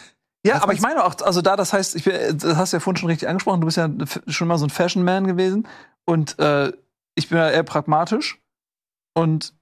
Ja, 0.48 0.56
Was 0.56 0.64
aber 0.64 0.74
ich 0.74 0.82
meine 0.82 1.04
auch, 1.04 1.16
also 1.22 1.42
da, 1.42 1.56
das 1.56 1.74
heißt, 1.74 1.96
ich 1.96 2.04
bin, 2.04 2.38
das 2.38 2.56
hast 2.56 2.74
du 2.74 2.78
ja 2.78 2.80
vorhin 2.80 2.98
schon 2.98 3.10
richtig 3.10 3.28
angesprochen, 3.28 3.62
du 3.62 3.66
bist 3.66 3.78
ja 3.78 3.90
schon 4.28 4.48
mal 4.48 4.58
so 4.58 4.66
ein 4.66 4.70
Fashion 4.70 5.04
Man 5.04 5.28
gewesen 5.28 5.68
und 6.06 6.40
äh, 6.40 6.72
ich 7.16 7.30
bin 7.30 7.38
ja 7.38 7.50
eher 7.50 7.64
pragmatisch 7.64 8.40
und 9.14 9.54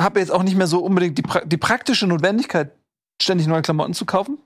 habe 0.00 0.20
jetzt 0.20 0.30
auch 0.30 0.42
nicht 0.42 0.56
mehr 0.56 0.66
so 0.66 0.80
unbedingt 0.80 1.18
die, 1.18 1.22
pra 1.22 1.40
die 1.40 1.56
praktische 1.56 2.06
Notwendigkeit, 2.06 2.72
ständig 3.20 3.46
neue 3.46 3.62
Klamotten 3.62 3.94
zu 3.94 4.04
kaufen. 4.06 4.38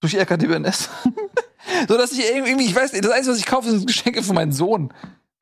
Durch 0.00 0.14
RKTBNS. 0.16 0.90
so 1.88 1.96
dass 1.96 2.12
ich 2.12 2.24
irgendwie, 2.28 2.64
ich 2.64 2.74
weiß 2.74 2.92
nicht, 2.92 3.04
das 3.04 3.12
Einzige, 3.12 3.32
was 3.32 3.38
ich 3.38 3.46
kaufe, 3.46 3.70
sind 3.70 3.86
Geschenke 3.86 4.22
für 4.22 4.32
meinen 4.32 4.52
Sohn. 4.52 4.92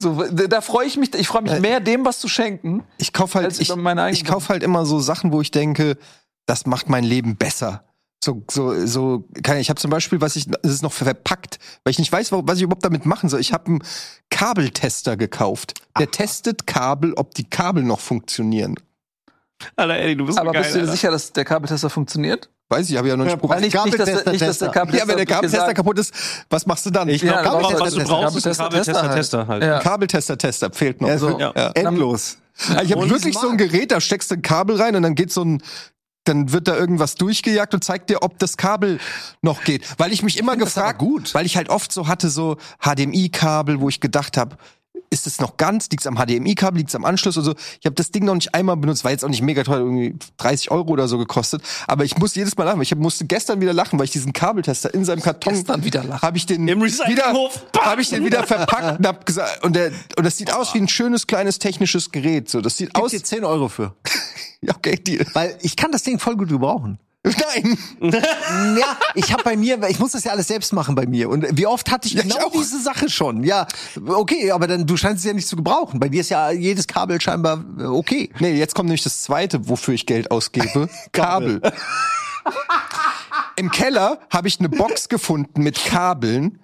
So, 0.03 0.23
da, 0.25 0.61
freue 0.61 0.87
ich 0.87 0.97
mich, 0.97 1.15
ich 1.15 1.29
freue 1.29 1.43
mich 1.43 1.53
Äh, 1.53 1.61
mehr, 1.61 1.81
dem 1.81 2.05
was 2.05 2.21
zu 2.21 2.29
schenken, 2.29 2.85
Ich 2.99 3.13
kaufe 3.13 3.39
halt, 3.39 3.59
ich, 3.61 3.71
ich 3.71 4.25
kauf 4.25 4.49
halt 4.49 4.63
immer 4.63 4.87
so 4.87 4.99
Sachen, 4.99 5.33
wo 5.33 5.41
ich 5.41 5.51
denke, 5.51 5.99
das 6.47 6.65
macht 6.67 6.89
mein 6.89 7.05
Leben 7.05 7.37
besser. 7.37 7.85
So, 8.23 8.43
so, 8.51 8.87
so, 8.87 9.25
kann 9.43 9.57
ich, 9.57 9.63
ich 9.63 9.71
habe 9.71 9.81
zum 9.81 9.91
Beispiel, 9.91 10.21
was 10.21 10.37
ich, 10.37 10.47
das 10.47 10.71
ist 10.73 10.83
noch 10.83 10.93
verpackt, 10.93 11.59
weil 11.85 11.93
ich 11.93 11.99
nicht 11.99 12.13
weiß, 12.13 12.33
wa- 12.33 12.43
was 12.45 12.59
ich 12.59 12.65
überhaupt 12.65 12.85
damit 12.85 13.07
machen 13.07 13.31
soll. 13.31 13.41
Ich 13.41 13.55
habe 13.55 13.67
einen 13.67 13.83
Kabeltester 14.29 15.17
gekauft. 15.17 15.75
Der 15.99 16.11
testet 16.11 16.67
Kabel, 16.67 17.15
ob 17.15 17.35
die 17.35 17.45
Kabel 17.49 17.83
noch 17.83 18.01
funktionieren. 18.01 18.75
Alter, 19.77 19.97
Eddie, 19.99 20.17
du 20.17 20.27
bist 20.27 20.39
aber 20.39 20.53
geil, 20.53 20.63
bist 20.63 20.75
du 20.75 20.81
dir 20.81 20.87
sicher, 20.87 21.11
dass 21.11 21.33
der 21.33 21.45
Kabeltester 21.47 21.89
funktiest? 21.89 22.51
Weiß 22.69 22.89
ich, 22.91 22.97
habe 22.97 23.09
ich 23.09 23.11
ja 23.11 23.17
noch 23.17 23.25
nicht 23.25 23.33
Ja, 23.33 23.37
probiert. 23.39 23.61
Nicht, 23.63 23.75
nicht, 23.85 23.99
dass, 23.99 24.05
der- 24.07 24.15
nicht, 24.15 24.27
dass 24.27 24.39
der 24.39 24.49
Tester. 24.49 24.69
Kabeltester 24.69 25.05
Ja, 25.05 25.09
wenn 25.09 25.17
der 25.17 25.27
Kabeltester 25.27 25.75
kaputt 25.75 25.99
ist, 25.99 26.15
was 26.51 26.67
machst 26.67 26.85
du 26.87 26.91
dann? 26.91 27.09
Ich 27.09 27.23
Ja, 27.23 27.43
glaube, 27.43 27.67
aber 27.67 27.81
was, 27.81 27.95
du 27.95 28.01
Kabeltester- 28.01 28.05
brauchst, 28.05 28.37
ist 28.37 28.47
ein 28.47 28.53
Kabeltester- 28.53 28.93
Kabeltester, 28.95 29.15
Tester 29.17 29.47
halt. 29.49 29.63
Ja. 29.65 29.79
Kabeltester-Tester 29.81 30.71
fehlt 30.73 31.01
noch. 31.01 31.09
Ja, 31.09 31.19
so, 31.19 31.39
Ja. 31.39 31.53
Ja. 31.57 31.71
Endlos. 31.71 32.37
Also 32.69 32.83
ich 32.85 32.93
habe 32.93 33.09
wirklich 33.11 33.37
so 33.39 33.49
ein 33.49 33.57
Gerät, 33.57 33.91
da 33.91 34.01
steckst 34.01 34.31
du 34.31 34.35
ein 34.35 34.43
Kabel 34.43 34.77
rein 34.77 34.95
und 34.95 35.03
dann 35.03 35.15
geht 35.15 35.33
so 35.33 35.43
ein 35.43 35.63
dann 36.31 36.53
wird 36.53 36.69
da 36.69 36.77
irgendwas 36.77 37.17
durchgejagt 37.17 37.75
und 37.75 37.85
zeigt 37.85 38.09
dir, 38.09 38.23
ob 38.23 38.39
das 38.39 38.57
Kabel 38.57 38.99
noch 39.43 39.65
geht. 39.65 39.85
Weil 39.99 40.13
ich 40.13 40.23
mich 40.23 40.39
immer 40.39 40.53
aber 40.53 40.65
gefragt, 40.65 41.03
weil 41.35 41.45
ich 41.45 41.57
halt 41.57 41.69
oft 41.69 41.93
so 41.93 42.09
hatte 42.09 42.31
so 42.31 42.57
HDMI-Kabel, 42.81 43.81
wo 43.81 43.89
ich 43.89 44.01
gedacht 44.01 44.37
habe, 44.37 44.57
ist 45.13 45.27
es 45.27 45.41
noch 45.41 45.57
ganz? 45.57 45.89
Liegt's 45.91 46.07
am 46.07 46.17
HDMI-Kabel? 46.17 46.79
Liegt's 46.79 46.95
am 46.95 47.05
Anschluss? 47.05 47.37
oder 47.37 47.45
so? 47.45 47.55
ich 47.81 47.85
habe 47.85 47.97
das 47.97 48.13
Ding 48.13 48.25
noch 48.25 48.35
nicht 48.35 48.55
einmal 48.55 48.77
benutzt, 48.77 49.03
war 49.03 49.11
jetzt 49.11 49.25
auch 49.25 49.29
nicht 49.29 49.43
mega 49.43 49.65
teuer, 49.65 49.79
irgendwie 49.79 50.15
30 50.39 50.71
Euro 50.71 50.89
oder 50.91 51.09
so 51.09 51.19
gekostet. 51.19 51.63
Aber 51.89 52.05
ich 52.05 52.17
muss 52.17 52.37
jedes 52.37 52.57
Mal 52.57 52.65
lachen. 52.65 52.81
Ich 52.81 52.93
hab, 52.93 52.99
musste 52.99 53.25
gestern 53.27 53.61
wieder 53.61 53.73
lachen, 53.73 53.99
weil 53.99 54.05
ich 54.05 54.13
diesen 54.13 54.33
Kabeltester 54.33 54.95
in 54.95 55.05
seinem 55.05 55.21
Karton 55.21 55.55
Gestern 55.55 55.85
wieder 55.85 56.05
lachen. 56.05 56.23
habe 56.23 56.37
ich 56.37 56.47
den 56.47 56.69
Im 56.69 56.81
wieder 56.81 57.35
habe 57.81 58.01
ich 58.01 58.11
den 58.11 58.25
wieder 58.25 58.47
verpackt 58.47 59.01
und 59.01 59.07
hab 59.07 59.27
gesagt 59.27 59.65
und 59.65 59.75
der 59.75 59.91
und 60.17 60.25
das 60.25 60.37
sieht 60.37 60.53
aus 60.53 60.75
wie 60.75 60.79
ein 60.79 60.89
schönes 60.89 61.27
kleines 61.27 61.59
technisches 61.59 62.13
Gerät. 62.13 62.49
So, 62.49 62.61
das 62.61 62.77
sieht 62.77 62.95
Gib 62.95 63.03
aus. 63.03 63.11
dir 63.11 63.23
10 63.23 63.45
Euro 63.45 63.69
für. 63.69 63.95
Ja, 64.67 64.75
okay, 64.77 64.97
Deal. 64.97 65.27
Weil 65.33 65.57
ich 65.63 65.75
kann 65.77 65.91
das 65.91 66.03
Ding 66.03 66.19
voll 66.19 66.37
gut 66.37 66.49
gebrauchen. 66.51 66.99
Nein. 67.23 67.79
Ja, 68.79 68.97
ich 69.15 69.33
habe 69.33 69.43
bei 69.43 69.57
mir, 69.57 69.79
ich 69.89 69.99
muss 69.99 70.13
das 70.13 70.25
ja 70.25 70.33
alles 70.33 70.49
selbst 70.49 70.73
machen 70.73 70.95
bei 70.95 71.07
mir. 71.07 71.29
Und 71.29 71.47
wie 71.57 71.67
oft 71.67 71.91
hatte 71.91 72.09
ich 72.09 72.15
Ja, 72.15 72.23
ich 72.23 72.29
genau 72.35 72.47
auch. 72.47 72.53
diese 72.53 72.81
Sache 72.81 73.09
schon? 73.11 73.43
Ja, 73.45 73.67
okay, 74.07 74.51
aber 74.51 74.67
dann 74.67 74.87
du 74.87 74.97
scheinst 74.97 75.21
es 75.25 75.27
ja 75.27 75.33
nicht 75.35 75.47
zu 75.49 75.57
gebrauchen. 75.57 76.01
Bei 76.01 76.09
dir 76.09 76.21
ist 76.23 76.31
ja 76.31 76.51
jedes 76.51 76.87
Kabel 76.87 77.21
scheinbar 77.21 77.65
äh, 77.79 77.85
okay. 77.85 78.31
Nee, 78.39 78.53
jetzt 78.55 78.75
kommt 78.75 78.89
nämlich 78.89 79.03
das 79.03 79.23
zweite, 79.23 79.69
wofür 79.69 79.95
ich 79.95 80.07
Geld 80.07 80.31
ausgebe. 80.31 80.89
Kabel. 81.13 81.61
Im 83.57 83.71
Keller 83.71 84.19
habe 84.31 84.49
ich 84.49 84.59
eine 84.59 84.69
Box 84.71 85.09
gefunden 85.09 85.63
mit 85.63 85.83
Kabeln. 85.85 86.61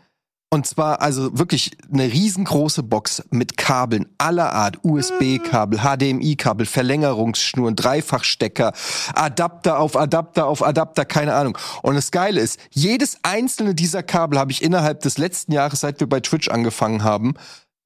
Und 0.49 0.65
zwar 0.67 1.03
also 1.03 1.37
wirklich 1.39 1.77
eine 1.93 2.05
riesengroße 2.05 2.85
Box 2.85 3.23
mit 3.31 3.57
Kabeln 3.57 4.07
aller 4.17 4.53
Art. 4.53 4.79
USB-Kabel, 4.85 5.81
HDMI-Kabel, 5.81 6.67
Verlängerungsschnuren, 6.67 7.75
Dreifachstecker, 7.75 8.73
Adapter 9.15 9.81
auf 9.81 9.97
Adapter 9.97 10.47
auf 10.47 10.63
Adapter, 10.63 11.05
keine 11.05 11.35
Ahnung. 11.35 11.59
Und 11.83 11.97
das 11.97 12.13
Geile 12.13 12.41
ist, 12.41 12.61
jedes 12.71 13.19
einzelne 13.25 13.75
dieser 13.75 14.05
Kabel 14.05 14.39
habe 14.39 14.53
ich 14.53 14.63
innerhalb 14.63 15.01
des 15.01 15.19
letzten 15.19 15.51
Jahres, 15.53 15.81
seit 15.81 15.99
wir 15.99 16.09
bei 16.09 16.21
Twitch 16.21 16.49
angefangen 16.49 17.03
haben, 17.03 17.35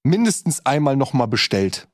mindestens 0.03 0.65
einmal 0.67 0.97
nochmal 0.97 1.29
bestellt. 1.29 1.89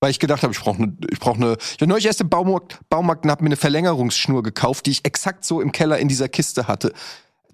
Weil 0.00 0.10
ich 0.10 0.20
gedacht 0.20 0.42
habe, 0.42 0.52
ich 0.52 0.60
brauche 0.60 0.82
eine, 0.82 0.96
ich 1.10 1.18
brauche 1.18 1.36
eine. 1.36 1.56
Ich 1.74 1.80
war 1.80 1.88
neulich 1.88 2.06
erst 2.06 2.20
im 2.20 2.28
Baumarkt, 2.30 2.78
Baumarkt 2.88 3.24
und 3.24 3.30
habe 3.30 3.42
mir 3.42 3.48
eine 3.48 3.56
Verlängerungsschnur 3.56 4.42
gekauft, 4.42 4.86
die 4.86 4.92
ich 4.92 5.04
exakt 5.04 5.44
so 5.44 5.60
im 5.60 5.72
Keller 5.72 5.98
in 5.98 6.08
dieser 6.08 6.28
Kiste 6.28 6.66
hatte. 6.66 6.92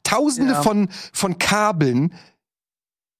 Tausende 0.02 0.52
Ja. 0.52 0.62
von 0.62 0.88
von 1.12 1.38
Kabeln, 1.38 2.12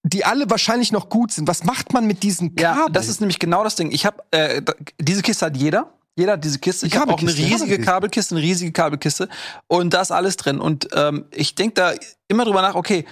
die 0.04 0.24
alle 0.24 0.48
wahrscheinlich 0.50 0.92
noch 0.92 1.08
gut 1.08 1.32
sind. 1.32 1.48
Was 1.48 1.64
macht 1.64 1.92
man 1.92 2.06
mit 2.06 2.22
diesen 2.22 2.54
Ja, 2.58 2.74
Kabeln? 2.74 2.92
das 2.92 3.08
ist 3.08 3.20
nämlich 3.20 3.38
genau 3.38 3.64
das 3.64 3.74
Ding. 3.74 3.90
Ich 3.90 4.04
habe 4.06 4.22
äh, 4.30 4.62
diese 5.00 5.22
Kiste 5.22 5.46
hat 5.46 5.56
jeder. 5.56 5.92
Jeder 6.16 6.34
hat 6.34 6.44
diese 6.44 6.60
Kiste. 6.60 6.86
Ich 6.86 6.96
habe 6.96 7.12
auch 7.12 7.18
eine 7.18 7.34
riesige 7.34 7.80
Kabelkiste. 7.80 8.36
Eine 8.36 8.44
riesige 8.44 8.70
Kabelkiste 8.70 9.28
und 9.66 9.92
da 9.94 10.02
ist 10.02 10.12
alles 10.12 10.36
drin. 10.36 10.60
Und 10.60 10.88
ähm, 10.94 11.24
ich 11.32 11.56
denke 11.56 11.74
da 11.74 11.92
immer 12.28 12.44
drüber 12.44 12.62
nach. 12.62 12.76
Okay, 12.76 13.04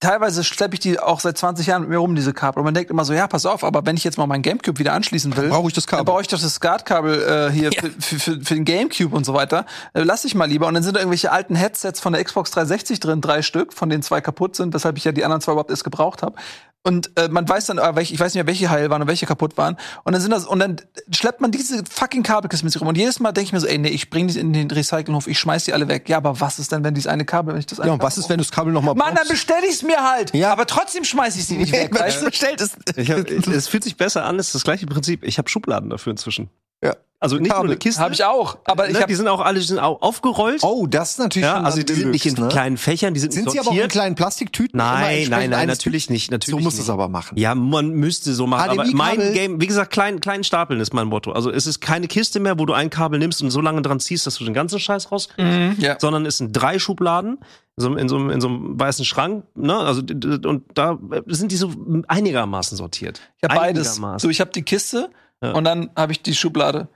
teilweise 0.00 0.42
schleppe 0.42 0.74
ich 0.74 0.80
die 0.80 0.98
auch 0.98 1.20
seit 1.20 1.38
20 1.38 1.66
Jahren 1.66 1.82
mit 1.82 1.90
mir 1.90 1.98
rum 1.98 2.14
diese 2.14 2.32
Kabel. 2.32 2.60
Und 2.60 2.64
man 2.64 2.74
denkt 2.74 2.90
immer 2.90 3.04
so, 3.04 3.12
ja, 3.12 3.28
pass 3.28 3.46
auf. 3.46 3.62
Aber 3.62 3.84
wenn 3.86 3.96
ich 3.96 4.04
jetzt 4.04 4.18
mal 4.18 4.26
meinen 4.26 4.42
GameCube 4.42 4.78
wieder 4.78 4.94
anschließen 4.94 5.36
will, 5.36 5.48
brauche 5.48 5.68
ich 5.68 5.74
das 5.74 5.86
dann 5.86 5.98
Kabel. 5.98 6.12
brauche 6.12 6.22
ich 6.22 6.28
doch 6.28 6.40
das 6.40 6.54
SCART-Kabel 6.54 7.50
äh, 7.50 7.52
hier 7.52 7.70
für, 7.70 7.90
für, 7.90 8.18
für, 8.18 8.40
für 8.40 8.54
den 8.54 8.64
GameCube 8.64 9.14
und 9.14 9.24
so 9.24 9.34
weiter. 9.34 9.66
Äh, 9.92 10.02
lass 10.02 10.24
ich 10.24 10.34
mal 10.34 10.46
lieber. 10.46 10.66
Und 10.66 10.74
dann 10.74 10.82
sind 10.82 10.96
da 10.96 11.00
irgendwelche 11.00 11.30
alten 11.30 11.54
Headsets 11.54 12.00
von 12.00 12.14
der 12.14 12.24
Xbox 12.24 12.50
360 12.50 12.98
drin, 13.00 13.20
drei 13.20 13.42
Stück, 13.42 13.72
von 13.74 13.90
denen 13.90 14.02
zwei 14.02 14.20
kaputt 14.20 14.56
sind, 14.56 14.74
weshalb 14.74 14.96
ich 14.96 15.04
ja 15.04 15.12
die 15.12 15.24
anderen 15.24 15.42
zwei 15.42 15.52
überhaupt 15.52 15.70
erst 15.70 15.84
gebraucht 15.84 16.22
habe. 16.22 16.34
Und 16.82 17.10
äh, 17.18 17.28
man 17.28 17.46
weiß 17.46 17.66
dann, 17.66 17.76
äh, 17.76 17.94
welche, 17.94 18.14
ich 18.14 18.20
weiß 18.20 18.32
nicht 18.32 18.42
mehr, 18.42 18.46
welche 18.46 18.70
heil 18.70 18.88
waren 18.88 19.02
und 19.02 19.08
welche 19.08 19.26
kaputt 19.26 19.58
waren. 19.58 19.76
Und 20.04 20.14
dann 20.14 20.22
sind 20.22 20.30
das, 20.30 20.46
und 20.46 20.60
dann 20.60 20.76
schleppt 21.14 21.42
man 21.42 21.50
diese 21.50 21.84
fucking 21.84 22.22
Kabelkiste 22.22 22.64
mit 22.64 22.72
sich 22.72 22.80
rum. 22.80 22.88
Und 22.88 22.96
jedes 22.96 23.20
Mal 23.20 23.32
denke 23.32 23.48
ich 23.48 23.52
mir 23.52 23.60
so, 23.60 23.66
ey, 23.66 23.76
nee, 23.76 23.90
ich 23.90 24.08
bring 24.08 24.28
die 24.28 24.38
in 24.38 24.54
den 24.54 24.70
Recyclinghof, 24.70 25.26
ich 25.26 25.38
schmeiß 25.38 25.64
die 25.64 25.74
alle 25.74 25.88
weg. 25.88 26.08
Ja, 26.08 26.16
aber 26.16 26.40
was 26.40 26.58
ist 26.58 26.72
denn, 26.72 26.82
wenn 26.82 26.94
dieses 26.94 27.06
eine 27.06 27.26
Kabel, 27.26 27.52
wenn 27.52 27.60
ich 27.60 27.66
das 27.66 27.78
ja, 27.78 27.92
und 27.92 28.02
was 28.02 28.16
ist, 28.16 28.30
wenn 28.30 28.38
du 28.38 28.44
das 28.44 28.50
Kabel 28.50 28.72
noch 28.72 28.80
mal 28.80 28.94
Mann, 28.94 29.08
dann 29.08 29.16
brauchst? 29.16 29.30
bestell 29.30 29.62
ich's 29.68 29.82
mir 29.82 30.10
halt. 30.10 30.34
Ja. 30.34 30.52
Aber 30.52 30.66
trotzdem 30.66 31.04
schmeiß 31.04 31.36
ich 31.36 31.46
sie 31.46 31.56
nicht 31.56 31.72
weg. 31.72 31.94
Weißt 31.94 32.16
es 32.16 32.22
du? 32.22 32.30
bestellt 32.30 32.60
ist. 32.62 32.76
Ich 32.96 33.10
hab, 33.10 33.28
es 33.30 33.68
fühlt 33.68 33.84
sich 33.84 33.98
besser 33.98 34.24
an, 34.24 34.38
es 34.38 34.46
ist 34.46 34.54
das 34.54 34.64
gleiche 34.64 34.86
Prinzip. 34.86 35.22
Ich 35.22 35.36
habe 35.36 35.50
Schubladen 35.50 35.90
dafür 35.90 36.12
inzwischen. 36.12 36.48
Ja. 36.82 36.96
Also 37.22 37.36
nicht 37.36 37.50
Kabel. 37.50 37.64
nur 37.66 37.72
eine 37.72 37.78
Kiste. 37.78 38.00
Habe 38.00 38.14
ich 38.14 38.24
auch. 38.24 38.56
Aber 38.64 38.86
ich 38.86 38.94
ne, 38.94 39.00
habe 39.00 39.08
die 39.08 39.14
sind 39.14 39.28
auch 39.28 39.40
alle 39.42 39.60
die 39.60 39.66
sind 39.66 39.78
auch 39.78 40.00
aufgerollt. 40.00 40.62
Oh, 40.62 40.86
das 40.86 41.10
ist 41.10 41.18
natürlich 41.18 41.44
ja, 41.46 41.56
schon 41.56 41.66
also 41.66 41.82
die 41.82 41.92
sind 41.92 42.12
nicht 42.12 42.24
in 42.24 42.32
ne? 42.32 42.48
kleinen 42.48 42.78
Fächern, 42.78 43.12
die 43.12 43.20
sind, 43.20 43.34
Sind 43.34 43.44
nicht 43.44 43.52
sie 43.52 43.58
aber 43.58 43.68
auch 43.68 43.72
in 43.72 43.76
sortiert. 43.76 43.92
kleinen 43.92 44.14
Plastiktüten? 44.14 44.78
Nein, 44.78 45.28
nein, 45.28 45.50
nein, 45.50 45.68
natürlich 45.68 46.08
nicht. 46.08 46.30
Natürlich 46.30 46.58
So 46.58 46.64
musst 46.64 46.78
du 46.78 46.82
es 46.82 46.88
aber 46.88 47.08
machen. 47.10 47.36
Ja, 47.36 47.54
man 47.54 47.90
müsste 47.90 48.32
so 48.32 48.46
machen. 48.46 48.70
Aber 48.70 48.86
mein 48.94 49.18
Game, 49.34 49.60
wie 49.60 49.66
gesagt, 49.66 49.92
klein, 49.92 50.20
kleinen 50.20 50.44
Stapeln 50.44 50.80
ist 50.80 50.94
mein 50.94 51.08
Motto. 51.08 51.32
Also 51.32 51.50
es 51.50 51.66
ist 51.66 51.80
keine 51.82 52.08
Kiste 52.08 52.40
mehr, 52.40 52.58
wo 52.58 52.64
du 52.64 52.72
ein 52.72 52.88
Kabel 52.88 53.18
nimmst 53.18 53.42
und 53.42 53.50
so 53.50 53.60
lange 53.60 53.82
dran 53.82 54.00
ziehst, 54.00 54.26
dass 54.26 54.36
du 54.36 54.44
den 54.44 54.54
ganzen 54.54 54.80
Scheiß 54.80 55.12
raus, 55.12 55.28
Mhm, 55.36 55.76
ja. 55.78 55.96
sondern 56.00 56.24
es 56.24 56.38
sind 56.38 56.52
drei 56.54 56.78
Schubladen 56.78 57.36
in 57.76 57.82
so, 57.82 57.86
einem- 57.88 57.98
in 57.98 58.08
so, 58.08 58.16
einem- 58.16 58.30
in 58.30 58.40
so 58.40 58.48
einem 58.48 58.80
weißen 58.80 59.04
Schrank. 59.04 59.44
Ne? 59.54 59.76
Also 59.76 60.00
und 60.00 60.62
da 60.72 60.98
sind 61.26 61.52
die 61.52 61.56
so 61.56 61.70
einigermaßen 62.08 62.78
sortiert. 62.78 63.20
Ich 63.36 63.42
habe 63.44 63.56
beides. 63.60 63.88
Einigermaßen. 63.88 64.20
So, 64.26 64.30
ich 64.30 64.40
habe 64.40 64.52
die 64.52 64.62
Kiste 64.62 65.10
Ja. 65.42 65.52
und 65.52 65.64
dann 65.64 65.90
habe 65.96 66.12
ich 66.12 66.22
die 66.22 66.34
Schublade. 66.34 66.88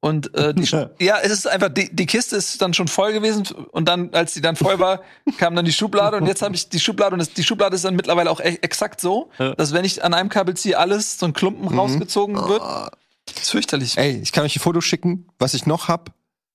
Und 0.00 0.34
äh, 0.34 0.52
die 0.54 0.64
ja, 1.00 1.18
es 1.22 1.32
ist 1.32 1.46
einfach, 1.48 1.70
die, 1.70 1.94
die 1.94 2.06
Kiste 2.06 2.36
ist 2.36 2.60
dann 2.60 2.74
schon 2.74 2.86
voll 2.86 3.12
gewesen 3.12 3.44
und 3.72 3.88
dann, 3.88 4.12
als 4.14 4.34
die 4.34 4.40
dann 4.40 4.54
voll 4.54 4.78
war, 4.78 5.02
kam 5.38 5.56
dann 5.56 5.64
die 5.64 5.72
Schublade 5.72 6.16
und 6.18 6.26
jetzt 6.26 6.42
habe 6.42 6.54
ich 6.54 6.68
die 6.68 6.78
Schublade 6.78 7.14
und 7.14 7.18
das, 7.18 7.30
die 7.32 7.42
Schublade 7.42 7.74
ist 7.74 7.84
dann 7.84 7.96
mittlerweile 7.96 8.30
auch 8.30 8.40
e 8.40 8.58
exakt 8.62 9.00
so, 9.00 9.30
Ja. 9.38 9.54
dass 9.54 9.72
wenn 9.72 9.84
ich 9.84 10.04
an 10.04 10.14
einem 10.14 10.28
Kabel 10.28 10.54
ziehe, 10.56 10.78
alles 10.78 11.18
so 11.18 11.26
ein 11.26 11.32
Klumpen 11.32 11.72
Mhm. 11.72 11.78
rausgezogen 11.78 12.36
wird. 12.48 12.60
Das 12.60 13.42
ist 13.42 13.50
fürchterlich. 13.50 13.96
Ey, 13.98 14.20
ich 14.22 14.30
kann 14.32 14.44
euch 14.44 14.54
ein 14.56 14.60
Foto 14.60 14.80
schicken, 14.80 15.26
was 15.38 15.54
ich 15.54 15.66
noch 15.66 15.88
hab, 15.88 16.12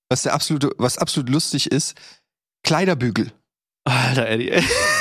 was 0.08 0.22
der 0.22 0.32
absolute, 0.34 0.70
was 0.78 0.96
absolut 0.96 1.28
lustig 1.28 1.70
ist. 1.70 1.94
Kleiderbügel. 2.62 3.32
Alter, 3.84 4.28
Eddie. 4.28 4.52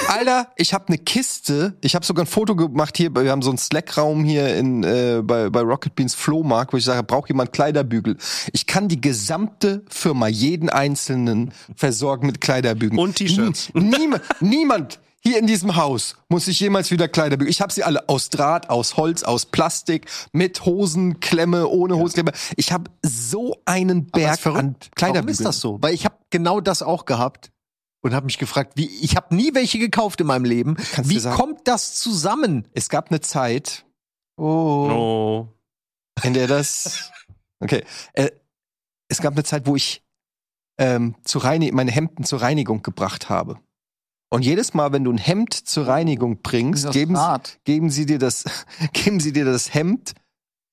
Alter, 0.08 0.48
ich 0.56 0.74
habe 0.74 0.88
eine 0.88 0.98
Kiste. 0.98 1.76
Ich 1.82 1.94
habe 1.94 2.04
sogar 2.04 2.26
ein 2.26 2.28
Foto 2.28 2.56
gemacht 2.56 2.98
hier. 2.98 3.14
Wir 3.14 3.30
haben 3.30 3.44
so 3.44 3.52
einen 3.52 3.60
Slack-Raum 3.60 4.24
hier 4.24 4.56
in 4.56 4.84
äh, 4.84 5.22
bei, 5.24 5.50
bei 5.52 5.62
Rocket 5.62 5.94
Beans 5.94 6.16
Flohmarkt, 6.16 6.74
wo 6.74 6.78
ich 6.78 6.86
sage, 6.86 7.04
braucht 7.04 7.30
jemand 7.30 7.54
Kleiderbügel? 7.54 8.18
Ich 8.54 8.66
kann 8.66 8.88
die 8.88 9.00
gesamte 9.00 9.84
Firma, 9.88 10.28
jeden 10.28 10.70
einzelnen 10.70 11.54
versorgen 11.76 12.26
mit 12.26 12.42
Kleiderbügeln. 12.42 13.00
Und 13.00 13.18
T-Shirts. 13.18 13.70
Nie- 13.76 13.98
Niemand, 14.00 14.22
niemand 14.40 15.00
hier 15.24 15.38
in 15.38 15.46
diesem 15.46 15.76
Haus 15.76 16.16
muss 16.30 16.46
sich 16.46 16.60
jemals 16.60 16.90
wieder 16.90 17.08
Kleider 17.08 17.38
bügeln. 17.38 17.52
Ich 17.52 17.62
habe 17.62 17.72
sie 17.72 17.84
alle 17.84 18.10
aus 18.10 18.32
Draht, 18.32 18.72
aus 18.72 18.98
Holz, 18.98 19.22
aus 19.22 19.46
Plastik, 19.46 20.08
mit 20.32 20.66
Hosenklemme, 20.66 21.68
ohne 21.68 21.98
Hosenklemme. 21.98 22.32
Ich 22.58 22.72
habe 22.72 22.90
so 23.04 23.56
einen 23.66 24.08
Berg 24.08 24.44
an 24.48 24.76
Kleiderbügeln. 24.96 25.14
Warum 25.16 25.28
ist 25.30 25.46
das 25.46 25.60
so? 25.60 25.78
Weil 25.80 25.94
ich 25.94 26.06
habe 26.06 26.16
genau 26.32 26.60
das 26.62 26.82
auch 26.82 27.06
gehabt 27.06 27.52
und 28.02 28.14
habe 28.14 28.26
mich 28.26 28.38
gefragt, 28.38 28.74
wie 28.76 28.88
ich 29.02 29.16
habe 29.16 29.36
nie 29.36 29.54
welche 29.54 29.80
gekauft 29.80 30.20
in 30.22 30.28
meinem 30.28 30.46
Leben. 30.46 30.76
Kannst 30.94 31.10
Wie 31.10 31.20
sagen- 31.20 31.36
kommt 31.36 31.68
das 31.68 31.96
zusammen? 32.00 32.68
Es 32.74 32.90
gab 32.90 33.10
eine 33.10 33.22
Zeit, 33.22 33.86
Oh. 34.38 34.90
Oh. 34.92 35.48
in 36.24 36.34
der 36.34 36.48
das. 36.48 37.12
Okay. 37.60 37.84
Äh, 38.14 38.32
es 39.08 39.22
gab 39.22 39.34
eine 39.34 39.44
Zeit, 39.44 39.68
wo 39.68 39.76
ich 39.76 40.04
ähm, 40.80 41.16
zu 41.24 41.38
reinig 41.40 41.74
meine 41.74 41.92
Hemden 41.92 42.24
zur 42.24 42.42
Reinigung 42.42 42.82
gebracht 42.82 43.30
habe. 43.30 43.60
Und 44.30 44.44
jedes 44.44 44.74
Mal, 44.74 44.94
wenn 44.94 45.04
du 45.04 45.12
ein 45.12 45.18
Hemd 45.18 45.54
zur 45.54 45.88
Reinigung 45.88 46.42
bringst, 46.42 46.90
geben, 46.92 47.18
geben 47.66 47.90
sie 47.90 48.06
dir 48.06 48.18
das, 48.18 48.46
geben 48.94 49.20
sie 49.20 49.34
dir 49.34 49.46
das 49.46 49.74
Hemd 49.74 50.14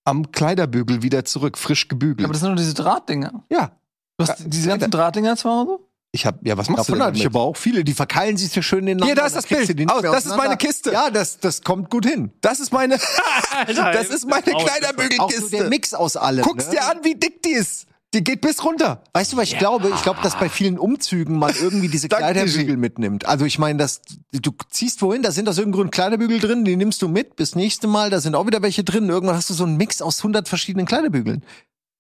am 0.05 0.31
Kleiderbügel 0.33 1.03
wieder 1.03 1.25
zurück, 1.25 1.59
frisch 1.59 1.83
Ja, 1.85 1.89
gebügelt. 1.89 2.25
aber 2.25 2.33
das 2.33 2.41
sind 2.41 2.49
nur 2.51 2.57
diese 2.57 2.75
Drahtdinger. 2.75 3.45
Ja, 3.51 3.73
Du 4.17 4.27
hast 4.27 4.41
Ja, 4.41 4.47
diese 4.49 4.69
ganzen 4.69 4.91
Drahtdinger 4.91 5.37
zu 5.37 5.49
Hause? 5.51 5.79
Ich 6.11 6.25
habe 6.25 6.39
ja, 6.43 6.57
was 6.57 6.69
machst 6.69 6.89
Davon 6.89 6.99
du 6.99 7.05
hatte 7.05 7.13
denn 7.13 7.17
ich 7.19 7.23
damit? 7.25 7.37
aber 7.37 7.45
auch 7.45 7.57
viele, 7.57 7.85
die 7.85 7.93
verkeilen 7.93 8.37
sich 8.37 8.51
so 8.51 8.63
schön 8.63 8.87
in 8.87 8.99
den 8.99 9.05
Hier, 9.05 9.15
da 9.15 9.27
ist 9.27 9.37
das 9.37 9.47
Bild. 9.47 9.91
Aus, 9.91 10.03
das 10.03 10.27
ist 10.27 10.37
meine 10.37 10.57
Kiste. 10.57 10.91
Ja, 10.93 11.11
das, 11.11 11.39
das 11.39 11.63
kommt 11.63 11.91
gut 11.91 12.07
hin. 12.07 12.33
Das 12.41 12.61
ist 12.61 12.73
meine, 12.73 12.99
Alter, 13.67 13.93
das 13.93 14.09
ist 14.09 14.27
meine 14.27 14.47
Auch- 14.55 14.55
Auch 14.55 14.61
so 14.61 14.67
der 14.67 14.79
Kleiderbügelkiste. 14.79 15.69
Mix 15.69 15.93
aus 15.95 16.17
allem. 16.17 16.43
Guck's 16.45 16.67
ne? 16.67 16.73
dir 16.73 16.89
an, 16.89 16.99
wie 17.03 17.15
dick 17.15 17.43
die 17.43 17.51
ist. 17.51 17.87
Die 18.15 18.25
geht 18.25 18.41
bis 18.41 18.65
runter. 18.65 19.05
Weißt 19.13 19.35
du, 19.35 19.37
was 19.37 19.49
ich 19.49 19.59
glaube? 19.59 19.93
Ich 19.95 20.03
glaube, 20.03 20.21
dass 20.23 20.39
bei 20.39 20.49
vielen 20.49 20.79
Umzügen 20.79 21.39
man 21.39 21.55
irgendwie 21.61 21.89
diese 21.89 22.09
Kleiderbügel 22.09 22.79
mitnimmt. 22.79 23.27
Also 23.27 23.45
ich 23.45 23.59
meine, 23.59 23.79
dass 23.79 24.01
du 24.33 24.51
ziehst 24.71 25.03
wohin, 25.03 25.21
da 25.23 25.31
sind 25.31 25.47
aus 25.47 25.59
irgendeinem 25.59 25.83
Grund 25.83 25.93
Kleiderbügel 25.93 26.41
drin, 26.41 26.65
die 26.65 26.77
nimmst 26.77 27.03
du 27.03 27.09
mit 27.09 27.37
bis 27.37 27.55
nächste 27.55 27.87
Mal, 27.87 28.09
da 28.09 28.21
sind 28.21 28.35
auch 28.35 28.47
wieder 28.47 28.63
welche 28.63 28.83
drin. 28.83 29.11
Irgendwann 29.11 29.37
hast 29.37 29.51
du 29.51 29.55
so 29.55 29.65
einen 29.65 29.77
Mix 29.77 30.01
aus 30.01 30.21
100 30.21 30.49
verschiedenen 30.49 30.87
Kleiderbügeln. 30.87 31.45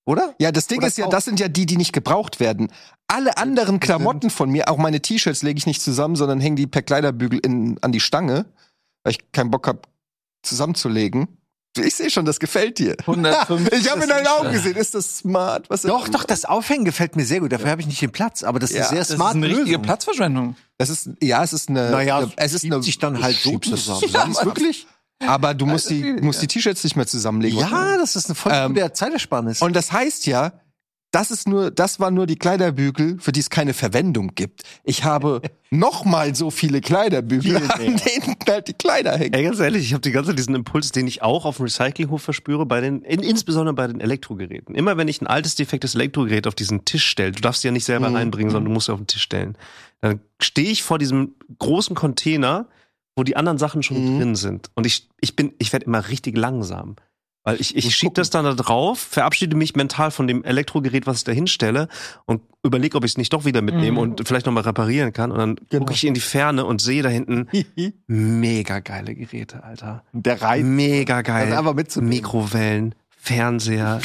Oder? 0.09 0.35
Ja, 0.39 0.53
das 0.53 0.67
Ding 0.69 0.79
Oder 0.79 0.87
ist 0.87 0.97
ja, 0.97 1.07
das 1.07 1.27
sind 1.27 1.39
ja 1.39 1.49
die, 1.49 1.67
die 1.67 1.77
nicht 1.77 1.93
gebraucht 1.93 2.41
werden. 2.41 2.73
Alle 3.09 3.37
anderen 3.37 3.79
Klamotten 3.79 4.31
von 4.31 4.49
mir, 4.49 4.71
auch 4.71 4.79
meine 4.79 5.03
T-Shirts 5.03 5.43
lege 5.43 5.59
ich 5.59 5.67
nicht 5.67 5.83
zusammen, 5.83 6.17
sondern 6.17 6.41
hängen 6.41 6.57
die 6.57 6.67
per 6.67 6.81
Kleiderbügel 6.81 7.41
in, 7.41 7.77
an 7.83 7.93
die 7.93 8.01
Stange, 8.01 8.47
weil 9.05 9.13
ich 9.13 9.33
keinen 9.33 9.51
Bock 9.51 9.67
habe, 9.67 9.83
zusammenzulegen. 10.43 11.29
Ich 11.77 11.95
sehe 11.95 12.09
schon, 12.09 12.25
das 12.25 12.41
gefällt 12.41 12.79
dir. 12.79 12.97
105. 13.07 13.71
Ich 13.71 13.91
habe 13.91 14.03
in 14.03 14.09
deinen 14.09 14.27
Augen 14.29 14.51
gesehen, 14.51 14.77
ist 14.77 14.95
das 14.95 15.19
smart? 15.19 15.69
Was 15.69 15.83
Doch, 15.83 16.09
doch, 16.09 16.25
das 16.25 16.47
Aufhängen 16.47 16.87
gefällt 16.87 17.15
mir 17.15 17.27
sehr 17.27 17.41
gut. 17.41 17.53
Dafür 17.53 17.71
habe 17.71 17.83
ich 17.83 17.87
nicht 17.87 18.01
den 18.01 18.11
Platz, 18.11 18.43
aber 18.43 18.59
das 18.59 18.71
ist 18.71 18.77
Ja, 18.77 18.83
eine 18.85 18.89
sehr 18.89 18.99
Das 19.01 19.11
ist 19.11 19.17
smart 19.17 19.35
eine 19.35 19.47
richtige 19.47 19.67
Lösung. 19.67 19.83
Platzverschwendung. 19.83 20.57
Das 20.79 20.89
ist, 20.89 21.11
ja, 21.23 21.45
es 21.45 21.53
ist 21.53 21.69
eine, 21.69 21.91
Naja, 21.91 22.17
eine 22.17 22.33
es 22.35 22.55
ist 22.55 22.65
eine, 22.65 22.83
sich 22.83 22.99
dann 22.99 23.23
halt 23.23 23.37
so 23.37 23.59
das 23.59 23.85
zusammen. 23.85 24.35
Ja, 24.35 24.45
wirklich? 24.47 24.87
Aber 25.27 25.55
du 25.55 25.67
musst 25.67 25.91
die, 25.91 26.03
musst 26.21 26.41
die 26.43 26.47
T-Shirts 26.47 26.85
nicht 26.85 26.97
mehr 26.97 27.07
zusammenlegen. 27.07 27.59
Ja, 27.59 27.97
das 27.99 28.17
ist 28.17 28.27
eine 28.27 28.35
voll 28.35 28.53
Ähm, 28.55 28.75
gute 28.75 28.93
Zeitersparnis. 28.93 29.61
Und 29.63 29.75
das 29.75 29.93
heißt 29.93 30.27
ja, 30.27 30.53
das 31.11 31.31
ist 31.31 31.49
nur, 31.49 31.71
das 31.71 32.01
waren 32.01 32.13
nur 32.13 32.27
die 32.27 32.37
Kleiderbügel, 32.37 33.17
für 33.19 33.33
die 33.33 33.41
es 33.41 33.49
keine 33.49 33.73
Verwendung 33.73 34.33
gibt. 34.35 34.63
Ich 34.85 35.05
habe 35.05 35.41
noch 35.71 36.05
mal 36.05 36.35
so 36.35 36.51
viele 36.51 36.83
Kleiderbügel, 36.83 37.57
an 37.57 37.81
denen 37.81 38.37
halt 38.47 38.69
die 38.69 38.75
Kleider 38.75 39.17
hängen. 39.17 39.33
Ey, 39.33 39.43
ganz 39.43 39.59
ehrlich, 39.59 39.85
ich 39.85 39.95
habe 39.95 40.03
die 40.03 40.11
ganze 40.13 40.31
Zeit 40.31 40.39
diesen 40.39 40.55
Impuls, 40.55 40.93
den 40.93 41.07
ich 41.07 41.23
auch 41.23 41.47
auf 41.47 41.57
dem 41.57 41.65
Recyclinghof 41.65 42.21
verspüre, 42.23 42.67
bei 42.67 42.83
den, 42.83 43.01
in, 43.03 43.21
insbesondere 43.23 43.75
bei 43.75 43.87
den 43.87 44.01
Elektrogeräten. 44.03 44.75
Immer 44.75 44.99
wenn 44.99 45.09
ich 45.09 45.23
ein 45.23 45.27
altes, 45.27 45.55
defektes 45.55 45.95
Elektrogerät 45.95 46.47
auf 46.47 46.55
diesen 46.55 46.85
Tisch 46.85 47.07
stelle, 47.07 47.33
du 47.33 47.41
darfst 47.41 47.63
sie 47.63 47.69
ja 47.69 47.73
nicht 47.73 47.87
selber 47.87 48.11
Mhm. 48.11 48.17
reinbringen, 48.17 48.51
sondern 48.51 48.67
du 48.67 48.75
musst 48.75 48.87
sie 48.87 48.93
auf 48.93 49.01
den 49.01 49.07
Tisch 49.07 49.23
stellen, 49.23 49.57
dann 50.03 50.21
stehe 50.41 50.71
ich 50.71 50.83
vor 50.83 50.99
diesem 50.99 51.35
großen 51.59 51.97
Container, 51.97 52.67
wo 53.19 53.23
die 53.25 53.37
anderen 53.37 53.59
Sachen 53.59 53.83
schon 53.83 53.99
Mhm. 54.15 54.19
drin 54.19 54.35
sind. 54.37 54.71
Und 54.75 54.87
ich, 54.87 55.09
ich 55.21 55.37
bin, 55.37 55.53
ich 55.59 55.73
werde 55.73 55.85
immer 55.87 56.09
richtig 56.09 56.37
langsam. 56.39 56.97
Weil 57.45 57.61
ich, 57.61 57.75
ich 57.77 57.85
Muss 57.85 57.95
schieb 57.95 58.09
gucken. 58.09 58.21
das 58.21 58.31
dann 58.31 58.45
da 58.45 58.53
drauf, 58.55 58.99
verabschiede 58.99 59.57
mich 59.57 59.75
mental 59.75 60.11
von 60.11 60.27
dem 60.27 60.45
Elektrogerät, 60.45 61.07
was 61.07 61.19
ich 61.19 61.25
da 61.25 61.33
hinstelle 61.33 61.89
und 62.27 62.43
überlege, 62.63 62.97
ob 62.99 63.05
ich 63.05 63.13
es 63.13 63.17
nicht 63.17 63.33
doch 63.33 63.45
wieder 63.47 63.63
mitnehme 63.63 63.93
Mhm. 63.93 63.99
und 63.99 64.29
vielleicht 64.29 64.45
nochmal 64.45 64.65
reparieren 64.65 65.13
kann. 65.15 65.31
Und 65.31 65.39
dann 65.39 65.57
Genau. 65.71 65.81
gucke 65.85 65.95
ich 65.95 66.05
in 66.07 66.13
die 66.15 66.21
Ferne 66.21 66.67
und 66.67 66.81
sehe 66.83 67.03
da 67.03 67.09
hinten 67.09 67.49
mega 68.07 68.81
geile 68.81 69.15
Geräte, 69.15 69.63
Alter. 69.65 70.05
der 70.13 70.43
Reiz. 70.43 70.65
Mega 70.65 71.23
geil. 71.23 71.49
Das 71.51 71.59
einfach 71.59 71.75
mitzunehmen. 71.75 72.11
Mikrowellen, 72.17 72.95
Fernseher. 73.17 74.01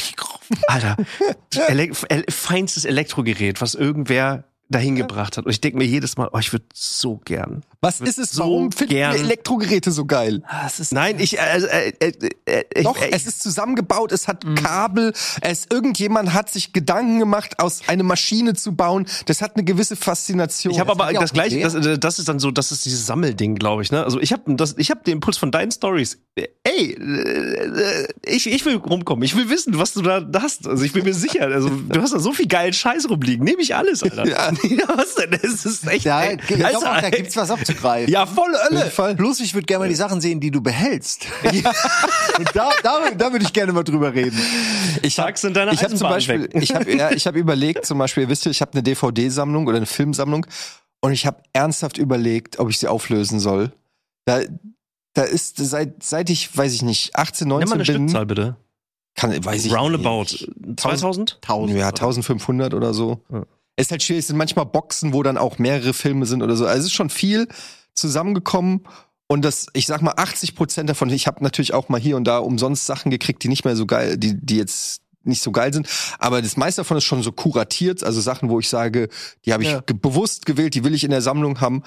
Alter, 0.68 0.96
Ele 1.68 1.90
el 2.08 2.24
feinstes 2.28 2.84
Elektrogerät, 2.84 3.60
was 3.60 3.74
irgendwer 3.74 4.44
dahin 4.68 4.96
gebracht 4.96 5.36
hat. 5.36 5.44
Und 5.44 5.50
ich 5.52 5.60
denke 5.60 5.78
mir 5.78 5.84
jedes 5.84 6.16
Mal, 6.16 6.28
oh, 6.32 6.38
ich 6.38 6.52
würde 6.52 6.64
so 6.72 7.18
gern. 7.24 7.62
Was 7.80 8.00
ist 8.00 8.18
es? 8.18 8.30
so 8.32 8.42
Warum 8.44 8.72
finden 8.72 8.92
wir 8.94 8.98
gern- 9.00 9.16
Elektrogeräte 9.16 9.92
so 9.92 10.06
geil? 10.06 10.42
Ist 10.78 10.92
Nein, 10.92 11.20
ich, 11.20 11.38
äh, 11.38 11.58
äh, 11.58 11.92
äh, 12.00 12.12
äh, 12.46 12.64
ich, 12.74 12.84
Doch, 12.84 13.00
äh, 13.00 13.10
es 13.12 13.26
ist 13.26 13.42
zusammengebaut, 13.42 14.10
es 14.10 14.26
hat 14.26 14.44
Kabel, 14.56 15.12
es 15.42 15.66
irgendjemand 15.70 16.32
hat 16.32 16.50
sich 16.50 16.72
Gedanken 16.72 17.18
gemacht, 17.18 17.60
aus 17.60 17.82
eine 17.88 18.02
Maschine 18.02 18.54
zu 18.54 18.74
bauen. 18.74 19.06
Das 19.26 19.42
hat 19.42 19.56
eine 19.56 19.64
gewisse 19.64 19.96
Faszination. 19.96 20.72
Ich 20.72 20.80
habe 20.80 20.92
aber 20.92 21.12
das 21.12 21.32
gleiche, 21.34 21.60
das, 21.60 21.74
äh, 21.74 21.98
das 21.98 22.18
ist 22.18 22.28
dann 22.28 22.38
so, 22.38 22.50
das 22.50 22.72
ist 22.72 22.84
dieses 22.86 23.06
Sammelding, 23.06 23.56
glaube 23.56 23.82
ich. 23.82 23.92
Ne? 23.92 24.02
Also 24.02 24.18
ich 24.18 24.32
habe 24.32 24.54
das, 24.56 24.74
ich 24.78 24.90
habe 24.90 25.02
den 25.04 25.14
Impuls 25.14 25.36
von 25.36 25.50
deinen 25.50 25.70
Stories. 25.70 26.18
Ey, 26.36 26.92
äh, 26.92 28.06
ich, 28.26 28.46
ich 28.50 28.64
will 28.64 28.76
rumkommen. 28.76 29.22
Ich 29.24 29.36
will 29.36 29.50
wissen, 29.50 29.78
was 29.78 29.92
du 29.92 30.02
da 30.02 30.26
hast. 30.40 30.66
Also 30.66 30.84
ich 30.84 30.92
bin 30.92 31.04
mir 31.04 31.14
sicher. 31.14 31.42
Also 31.48 31.68
du 31.68 32.00
hast 32.00 32.14
da 32.14 32.18
so 32.18 32.32
viel 32.32 32.48
geilen 32.48 32.72
Scheiß 32.72 33.08
rumliegen. 33.10 33.44
Nehme 33.44 33.60
ich 33.62 33.74
alles, 33.76 34.02
Alter. 34.02 34.24
Ja. 34.34 34.53
Ja 34.62 34.86
was 34.96 35.14
denn? 35.14 35.32
Es 35.42 35.64
ist 35.64 35.86
echt. 35.86 36.04
Ja, 36.04 36.30
ich 36.30 36.38
glaube 36.38 36.66
also, 36.66 36.86
auch, 36.86 37.00
da 37.00 37.10
gibt's 37.10 37.36
was 37.36 37.50
abzugreifen. 37.50 38.12
ja, 38.12 38.26
voll 38.26 38.54
Ölle. 38.70 38.90
Fall. 38.90 39.14
Bloß 39.14 39.40
ich 39.40 39.54
würde 39.54 39.66
gerne 39.66 39.84
mal 39.84 39.88
die 39.88 39.94
Sachen 39.94 40.20
sehen, 40.20 40.40
die 40.40 40.50
du 40.50 40.60
behältst. 40.60 41.26
Und 41.42 42.50
da, 42.54 42.70
da, 42.82 43.10
da 43.16 43.32
würde 43.32 43.44
ich 43.44 43.52
gerne 43.52 43.72
mal 43.72 43.84
drüber 43.84 44.14
reden. 44.14 44.38
Ich 45.02 45.18
habe 45.18 45.28
Pack's 45.28 45.44
in 45.44 45.54
deiner 45.54 45.72
ich 45.72 45.82
hab 45.82 45.90
zum 45.96 46.08
Beispiel, 46.08 46.42
weg. 46.44 46.50
ich 46.62 46.74
habe 46.74 46.92
ja, 46.92 47.10
ich 47.12 47.26
hab 47.26 47.34
überlegt, 47.36 47.86
zum 47.86 47.98
Beispiel, 47.98 48.24
ihr 48.24 48.28
wisst 48.28 48.44
ja, 48.44 48.50
ich 48.50 48.60
habe 48.60 48.72
eine 48.72 48.82
DVD-Sammlung 48.82 49.66
oder 49.66 49.76
eine 49.76 49.86
Filmsammlung 49.86 50.46
und 51.00 51.12
ich 51.12 51.26
habe 51.26 51.42
ernsthaft 51.52 51.98
überlegt, 51.98 52.58
ob 52.58 52.70
ich 52.70 52.78
sie 52.78 52.88
auflösen 52.88 53.40
soll. 53.40 53.72
Da, 54.24 54.40
da 55.14 55.22
ist 55.22 55.56
seit 55.58 56.02
seit 56.02 56.30
ich, 56.30 56.56
weiß 56.56 56.72
ich 56.74 56.82
nicht, 56.82 57.16
18, 57.16 57.46
Nimm 57.48 57.58
19 57.58 57.68
mal 57.68 57.74
eine 57.74 57.84
bin, 57.84 57.94
Stückzahl 58.08 58.26
bitte. 58.26 58.56
kann, 59.14 59.44
weiß 59.44 59.64
ich 59.66 59.72
Roundabout. 59.74 60.22
nicht. 60.22 60.50
2000? 60.76 61.38
Ja, 61.68 61.88
1500 61.88 62.74
oder 62.74 62.94
so. 62.94 63.20
Ja. 63.30 63.44
Ist 63.76 63.90
halt 63.90 64.02
schwierig, 64.02 64.20
es 64.20 64.26
sind 64.28 64.36
manchmal 64.36 64.66
Boxen, 64.66 65.12
wo 65.12 65.22
dann 65.22 65.36
auch 65.38 65.58
mehrere 65.58 65.94
Filme 65.94 66.26
sind 66.26 66.42
oder 66.42 66.56
so. 66.56 66.66
Also 66.66 66.80
es 66.80 66.86
ist 66.86 66.92
schon 66.94 67.10
viel 67.10 67.48
zusammengekommen 67.94 68.82
und 69.26 69.44
das, 69.44 69.66
ich 69.72 69.86
sag 69.86 70.02
mal, 70.02 70.14
80 70.16 70.54
Prozent 70.54 70.88
davon, 70.90 71.08
ich 71.10 71.26
habe 71.26 71.42
natürlich 71.42 71.74
auch 71.74 71.88
mal 71.88 72.00
hier 72.00 72.16
und 72.16 72.24
da 72.24 72.38
umsonst 72.38 72.86
Sachen 72.86 73.10
gekriegt, 73.10 73.42
die 73.42 73.48
nicht 73.48 73.64
mehr 73.64 73.76
so 73.76 73.86
geil, 73.86 74.16
die, 74.16 74.34
die 74.36 74.56
jetzt 74.56 75.00
nicht 75.22 75.42
so 75.42 75.52
geil 75.52 75.72
sind, 75.72 75.88
aber 76.18 76.42
das 76.42 76.56
meiste 76.56 76.82
davon 76.82 76.98
ist 76.98 77.04
schon 77.04 77.22
so 77.22 77.32
kuratiert, 77.32 78.04
also 78.04 78.20
Sachen, 78.20 78.50
wo 78.50 78.60
ich 78.60 78.68
sage, 78.68 79.08
die 79.44 79.52
habe 79.52 79.62
ich 79.62 79.70
Ja. 79.70 79.80
ge 79.80 79.96
bewusst 80.00 80.44
gewählt, 80.44 80.74
die 80.74 80.84
will 80.84 80.94
ich 80.94 81.02
in 81.02 81.10
der 81.10 81.22
Sammlung 81.22 81.60
haben. 81.60 81.82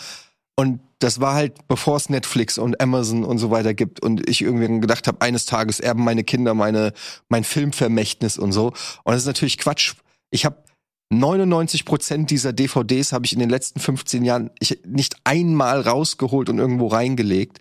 Und 0.60 0.80
das 0.98 1.20
war 1.20 1.36
halt, 1.36 1.68
bevor 1.68 1.98
es 1.98 2.10
Netflix 2.10 2.58
und 2.58 2.82
Amazon 2.82 3.24
und 3.24 3.38
so 3.38 3.52
weiter 3.52 3.76
gibt 3.76 4.02
und 4.02 4.28
ich 4.28 4.42
irgendwie 4.42 4.80
gedacht 4.80 5.06
habe, 5.08 5.22
eines 5.22 5.46
Tages 5.46 5.80
erben 5.80 6.04
meine 6.04 6.24
Kinder 6.24 6.56
meine 6.56 6.94
mein 7.30 7.44
Filmvermächtnis 7.44 8.40
und 8.40 8.54
so. 8.54 8.70
Und 9.04 9.14
das 9.14 9.18
ist 9.18 9.28
natürlich 9.28 9.60
Quatsch. 9.60 9.94
Ich 10.32 10.46
habe 10.46 10.58
99 11.10 11.86
Prozent 11.86 12.32
dieser 12.32 12.54
DVDs 12.54 13.14
habe 13.14 13.26
ich 13.26 13.34
in 13.34 13.40
den 13.40 13.50
letzten 13.50 13.80
15 13.80 14.26
Jahren 14.26 14.52
ich, 14.60 14.82
nicht 14.86 15.16
einmal 15.24 15.82
rausgeholt 15.82 16.50
und 16.50 16.60
irgendwo 16.60 16.88
reingelegt. 16.88 17.60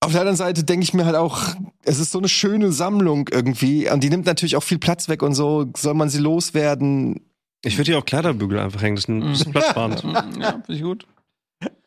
Auf 0.00 0.10
der 0.10 0.22
anderen 0.22 0.36
Seite 0.36 0.64
denke 0.64 0.82
ich 0.82 0.94
mir 0.94 1.06
halt 1.06 1.14
auch, 1.14 1.40
es 1.84 2.00
ist 2.00 2.10
so 2.10 2.18
eine 2.18 2.28
schöne 2.28 2.72
Sammlung 2.72 3.28
irgendwie 3.30 3.88
und 3.88 4.02
die 4.02 4.10
nimmt 4.10 4.26
natürlich 4.26 4.56
auch 4.56 4.64
viel 4.64 4.78
Platz 4.78 5.08
weg 5.08 5.22
und 5.22 5.34
so. 5.34 5.70
Soll 5.76 5.94
man 5.94 6.08
sie 6.08 6.18
loswerden? 6.18 7.20
Ich 7.64 7.78
würde 7.78 7.92
hier 7.92 7.98
auch 8.00 8.04
Kleiderbügel 8.04 8.58
einfach 8.58 8.82
hängen. 8.82 8.96
Das 8.96 9.04
ist 9.04 9.08
ein 9.08 9.20
das 9.20 9.40
ist 9.42 9.50
platzsparend. 9.52 10.02
Ja, 10.40 10.52
finde 10.52 10.64
ich 10.74 10.82
gut. 10.82 11.06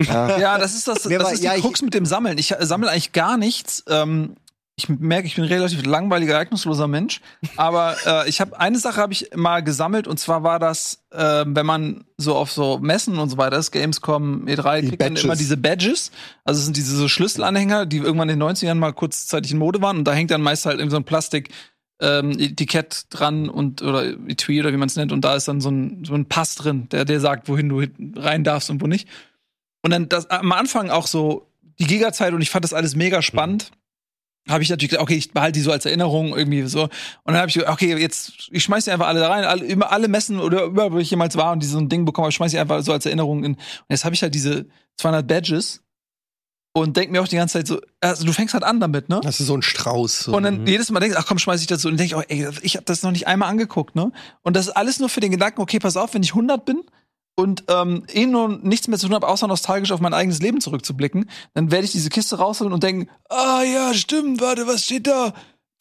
Ja. 0.02 0.38
Ja, 0.40 0.58
das 0.58 0.74
ist 0.76 0.88
das, 0.88 1.04
das 1.04 1.32
ist 1.34 1.42
die 1.42 1.46
ja, 1.46 1.56
ich- 1.56 1.62
Krux 1.62 1.82
mit 1.82 1.94
dem 1.94 2.06
Sammeln. 2.06 2.38
Ich 2.38 2.54
äh, 2.54 2.66
sammle 2.66 2.90
eigentlich 2.90 3.12
gar 3.12 3.36
nichts. 3.38 3.84
Ähm, 3.90 4.38
ich 4.78 4.90
merke, 4.90 5.26
ich 5.26 5.36
bin 5.36 5.46
ein 5.46 5.50
relativ 5.50 5.86
langweiliger, 5.86 6.34
ereignungsloser 6.34 6.88
Mensch. 6.88 7.22
Aber 7.56 7.96
äh, 8.06 8.30
ich 8.30 8.42
habe 8.42 8.60
eine 8.60 8.78
Sache 8.78 9.00
habe 9.02 9.14
ich 9.14 9.30
mal 9.34 9.64
gesammelt 9.64 10.06
und 10.06 10.20
zwar 10.20 10.44
war 10.44 10.60
das, 10.60 11.06
äh, 11.12 11.46
wenn 11.48 11.66
man 11.66 12.04
so 12.18 12.36
auf 12.36 12.52
so 12.52 12.80
Messen 12.80 13.18
und 13.18 13.30
so 13.30 13.38
weiter 13.38 13.58
ist, 13.58 13.72
Gamescom, 13.72 14.48
E3, 14.48 14.82
Die 14.82 14.88
kriegt 14.90 15.00
man 15.00 15.10
Badges. 15.10 15.24
immer 15.24 15.36
diese 15.38 15.56
Badges. 15.58 16.12
Also 16.44 16.60
es 16.60 16.66
sind 16.66 16.76
diese 16.76 16.96
so 16.98 17.08
Schlüsselanhänger, 17.08 17.86
die 17.86 17.98
irgendwann 17.98 18.28
in 18.28 18.38
den 18.38 18.50
90ern 18.50 18.76
mal 18.76 18.92
kurzzeitig 18.92 19.54
in 19.54 19.60
Mode 19.60 19.82
waren 19.82 19.98
und 20.00 20.04
da 20.06 20.14
hängt 20.14 20.32
dann 20.32 20.42
meist 20.42 20.66
halt 20.66 20.82
in 20.82 20.90
so 20.90 20.98
ein 20.98 21.06
Plastik 21.06 21.50
ähm, 22.02 22.32
Etikett 22.38 23.06
dran 23.12 23.48
und 23.48 23.82
oder 23.82 24.06
Etui 24.28 24.60
oder 24.60 24.74
wie 24.74 24.78
man 24.78 24.90
es 24.90 24.98
nennt 24.98 25.14
und 25.14 25.24
da 25.24 25.36
ist 25.38 25.48
dann 25.48 25.62
so 25.62 25.70
ein, 25.70 26.04
so 26.04 26.14
ein 26.16 26.26
Pass 26.26 26.56
drin, 26.56 26.90
der 26.90 27.06
der 27.06 27.22
sagt, 27.22 27.48
wohin 27.48 27.70
du 27.70 27.86
rein 28.18 28.44
darfst 28.44 28.70
und 28.70 28.82
wo 28.82 28.88
nicht. 28.88 29.08
Und 29.82 29.92
dann 29.92 30.10
das 30.10 30.30
am 30.30 30.52
Anfang 30.52 30.90
auch 30.90 31.08
so 31.08 31.48
die 31.80 31.86
Giga-Zeit 31.86 32.34
und 32.34 32.42
ich 32.42 32.50
fand 32.50 32.66
das 32.66 32.74
alles 32.74 32.98
mega 32.98 33.22
spannend. 33.22 33.72
Habe 34.48 34.62
ich 34.62 34.70
natürlich 34.70 34.92
gesagt, 34.92 35.04
okay, 35.04 35.16
ich 35.16 35.32
behalte 35.32 35.54
die 35.54 35.62
so 35.62 35.72
als 35.72 35.86
Erinnerung 35.86 36.38
irgendwie 36.38 36.62
so. 36.68 36.84
Und 36.84 36.92
dann 37.26 37.38
habe 37.38 37.48
ich 37.48 37.56
gesagt, 37.56 37.72
okay, 37.72 37.98
jetzt 37.98 38.50
ich 38.52 38.64
schmeiß 38.64 38.86
die 38.86 38.92
einfach 38.92 39.08
alle 39.08 39.20
da 39.20 39.30
rein, 39.30 39.44
alle, 39.44 39.66
immer 39.66 39.92
alle 39.92 40.08
Messen 40.08 40.40
oder 40.40 40.66
überall, 40.66 40.92
wo 40.92 41.00
ich 41.00 41.10
jemals 41.10 41.36
war 41.36 41.52
und 41.52 41.64
die 41.64 41.68
so 41.68 41.80
ein 41.80 41.90
Ding 41.90 42.06
bekommen 42.06 42.26
habe, 42.26 42.32
schmeiß 42.32 42.52
die 42.52 42.60
einfach 42.60 42.84
so 42.84 42.94
als 42.94 43.06
Erinnerung 43.06 43.44
in. 43.44 43.54
Und 43.54 43.60
jetzt 43.90 44.06
habe 44.06 44.14
ich 44.14 44.22
halt 44.22 44.36
diese 44.36 44.68
200 44.98 45.28
Badges 45.28 45.82
und 46.74 46.98
denk 46.98 47.10
mir 47.10 47.22
auch 47.22 47.28
die 47.28 47.38
ganze 47.38 47.54
Zeit 47.54 47.68
so, 47.68 47.80
also 48.02 48.26
du 48.26 48.34
fängst 48.34 48.54
halt 48.54 48.64
an 48.64 48.80
damit, 48.80 49.08
ne? 49.08 49.22
Das 49.24 49.40
ist 49.40 49.48
so 49.48 49.56
ein 49.56 49.62
Strauß. 49.62 50.26
So. 50.26 50.36
Und 50.36 50.44
dann 50.44 50.68
jedes 50.68 50.92
Mal 50.92 51.00
denkst 51.00 51.16
ach 51.18 51.26
komm, 51.26 51.40
schmeiß 51.40 51.62
ich 51.62 51.68
dazu. 51.68 51.88
Und 51.88 51.98
denk 51.98 52.12
ich, 52.12 52.16
oh, 52.16 52.24
ey, 52.28 52.50
ich 52.62 52.76
habe 52.76 52.86
das 52.86 53.02
noch 53.02 53.12
nicht 53.12 53.28
einmal 53.28 53.50
angeguckt, 53.50 53.96
ne? 53.96 54.12
Und 54.44 54.56
das 54.56 54.68
ist 54.68 54.74
alles 54.74 55.00
nur 55.00 55.10
für 55.10 55.22
den 55.22 55.32
Gedanken, 55.32 55.62
okay, 55.62 55.80
pass 55.80 55.96
auf, 55.98 56.14
wenn 56.14 56.22
ich 56.22 56.32
100 56.32 56.66
bin 56.66 56.84
und 57.36 57.66
ähm, 57.68 58.04
eh 58.12 58.26
nur 58.26 58.48
nichts 58.48 58.88
mehr 58.88 58.98
zu 58.98 59.08
tun 59.08 59.16
habe, 59.16 59.28
außer 59.28 59.48
nostalgisch 59.48 59.92
auf 59.92 60.00
mein 60.00 60.14
eigenes 60.14 60.42
Leben 60.42 60.62
zurückzublicken, 60.62 61.30
dann 61.54 61.72
werde 61.72 61.86
ich 61.86 61.92
diese 61.92 62.10
Kiste 62.10 62.38
rausholen 62.38 62.74
und 62.74 62.84
denken, 62.84 63.10
ah 63.30 63.62
ja, 63.64 63.94
stimmt, 63.94 64.42
warte, 64.42 64.68
was 64.68 64.86
steht 64.86 65.08
da? 65.08 65.34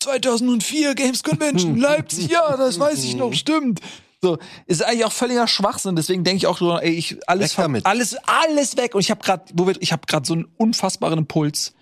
2004 0.03 0.95
Games 0.95 1.23
Convention 1.23 1.77
Leipzig, 1.79 2.29
ja, 2.29 2.57
das 2.57 2.79
weiß 2.79 3.05
ich 3.05 3.17
noch, 3.17 3.33
stimmt. 3.33 3.81
So, 4.21 4.39
ist 4.67 4.83
eigentlich 4.83 5.05
auch 5.05 5.13
völliger 5.13 5.47
Schwachsinn. 5.47 5.97
Deswegen 5.97 6.25
denke 6.25 6.39
ich 6.39 6.47
auch 6.47 6.57
so, 6.57 6.79
ey, 6.79 6.93
ich 6.93 7.19
alles 7.29 7.59
alles 7.59 8.17
alles 8.27 8.77
weg 8.79 8.95
und 8.95 9.03
ich 9.03 9.11
habe 9.11 9.23
gerade, 9.23 9.45
wo 9.53 9.67
wir, 9.67 9.75
ich 9.81 9.93
habe 9.93 10.07
gerade 10.07 10.27
so 10.27 10.33
einen 10.33 10.47
unfassbaren 10.57 11.19
Impuls 11.19 11.75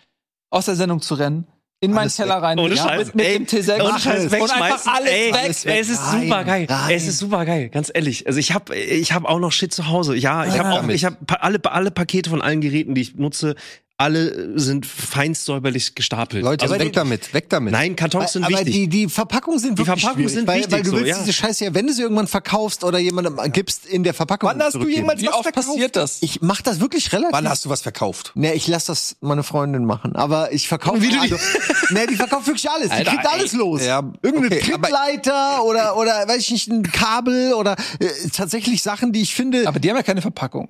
aus 0.50 0.66
der 0.66 0.74
Sendung 0.74 1.00
zu 1.00 1.14
rennen, 1.14 1.46
in 1.82 1.92
meinen 1.92 2.08
weg. 2.08 2.42
rein, 2.42 2.58
Ohne 2.58 2.74
ja, 2.74 2.82
Scheiß. 2.84 3.06
mit, 3.06 3.14
mit 3.16 3.26
Ey, 3.26 3.38
dem 3.38 3.46
T6 3.46 3.82
ohne 3.82 3.98
Scheiß, 3.98 4.24
und 4.24 4.50
einfach 4.50 4.86
alles 4.94 5.10
Ey, 5.10 5.32
weg. 5.32 5.40
alles 5.44 5.64
weg. 5.66 5.78
Es 5.80 5.88
ist 5.90 6.00
Rein, 6.00 6.22
super 6.22 6.44
geil. 6.44 6.66
rein. 6.70 6.94
Es 6.94 7.06
ist 7.08 7.18
super 7.18 7.44
geil, 7.44 7.68
ganz 7.68 7.90
ehrlich. 7.92 8.26
Also 8.26 8.38
ich 8.38 8.54
habe 8.54 8.74
ich 8.76 9.12
hab 9.12 9.24
auch 9.24 9.38
noch 9.40 9.52
Shit 9.52 9.74
zu 9.74 9.88
Hause. 9.88 10.16
Ja, 10.16 10.46
ich 10.46 10.54
Weg 10.54 10.60
habe 10.60 10.70
auch 10.70 10.88
ich 10.88 11.04
habe 11.04 11.16
alle 11.42 11.60
alle 11.64 11.90
Pakete 11.90 12.30
von 12.30 12.40
allen 12.40 12.60
Geräten, 12.60 12.94
die 12.94 13.02
ich 13.02 13.16
nutze, 13.16 13.56
alle 14.02 14.58
sind 14.58 14.84
feinst 14.84 15.44
säuberlich 15.44 15.94
gestapelt. 15.94 16.42
Leute, 16.42 16.64
also, 16.64 16.78
weg 16.78 16.92
damit, 16.92 17.32
weg 17.32 17.48
damit. 17.48 17.72
Nein, 17.72 17.94
Kartons 17.94 18.32
sind 18.32 18.44
aber 18.44 18.58
wichtig. 18.58 18.74
die, 18.74 18.88
die 18.88 19.08
Verpackungen 19.08 19.58
sind 19.60 19.78
Die 19.78 19.86
wirklich 19.86 20.00
Verpackungen 20.02 20.28
schwierig, 20.28 20.34
sind 20.34 20.46
weil, 20.48 20.58
wichtig, 20.58 20.72
weil 20.72 20.82
du 20.82 20.90
so, 20.90 20.96
willst 20.96 21.08
ja. 21.08 21.18
diese 21.20 21.32
Scheiße 21.32 21.64
ja, 21.66 21.74
wenn 21.74 21.86
du 21.86 21.92
sie 21.92 22.02
irgendwann 22.02 22.26
verkaufst 22.26 22.82
oder 22.84 22.98
jemandem 22.98 23.38
gibst, 23.52 23.86
in 23.86 24.02
der 24.02 24.12
Verpackung 24.14 24.50
Wann 24.50 24.60
hast 24.62 24.74
du 24.74 24.88
jemals 24.88 25.20
Wie 25.22 25.26
was 25.28 25.34
oft 25.34 25.42
verkauft? 25.44 25.68
passiert 25.68 25.96
das? 25.96 26.18
Ich 26.20 26.42
mach 26.42 26.60
das 26.62 26.80
wirklich 26.80 27.12
relativ. 27.12 27.32
Wann 27.32 27.48
hast 27.48 27.64
du 27.64 27.68
was 27.70 27.82
verkauft? 27.82 28.32
Ne, 28.34 28.54
ich 28.54 28.66
lass 28.66 28.86
das 28.86 29.16
meine 29.20 29.42
Freundin 29.44 29.84
machen, 29.84 30.16
aber 30.16 30.52
ich 30.52 30.66
verkaufe 30.68 31.00
also, 31.20 31.36
ne, 31.90 32.06
die 32.08 32.16
verkauft 32.16 32.46
wirklich 32.46 32.68
alles. 32.68 32.88
Die 32.88 32.92
Alter, 32.94 33.10
kriegt 33.12 33.26
alles 33.26 33.52
ey. 33.52 33.58
los. 33.58 33.84
Ja, 33.84 34.12
Irgendeine 34.22 34.56
okay, 34.56 34.72
aber- 34.74 34.88
Trittleiter 34.88 35.64
oder 35.64 35.96
oder 35.96 36.26
weiß 36.26 36.38
ich 36.38 36.50
nicht, 36.50 36.68
ein 36.68 36.82
Kabel 36.82 37.52
oder 37.54 37.76
äh, 38.00 38.06
tatsächlich 38.34 38.82
Sachen, 38.82 39.12
die 39.12 39.22
ich 39.22 39.34
finde. 39.34 39.68
Aber 39.68 39.78
die 39.78 39.88
haben 39.88 39.96
ja 39.96 40.02
keine 40.02 40.22
Verpackung. 40.22 40.68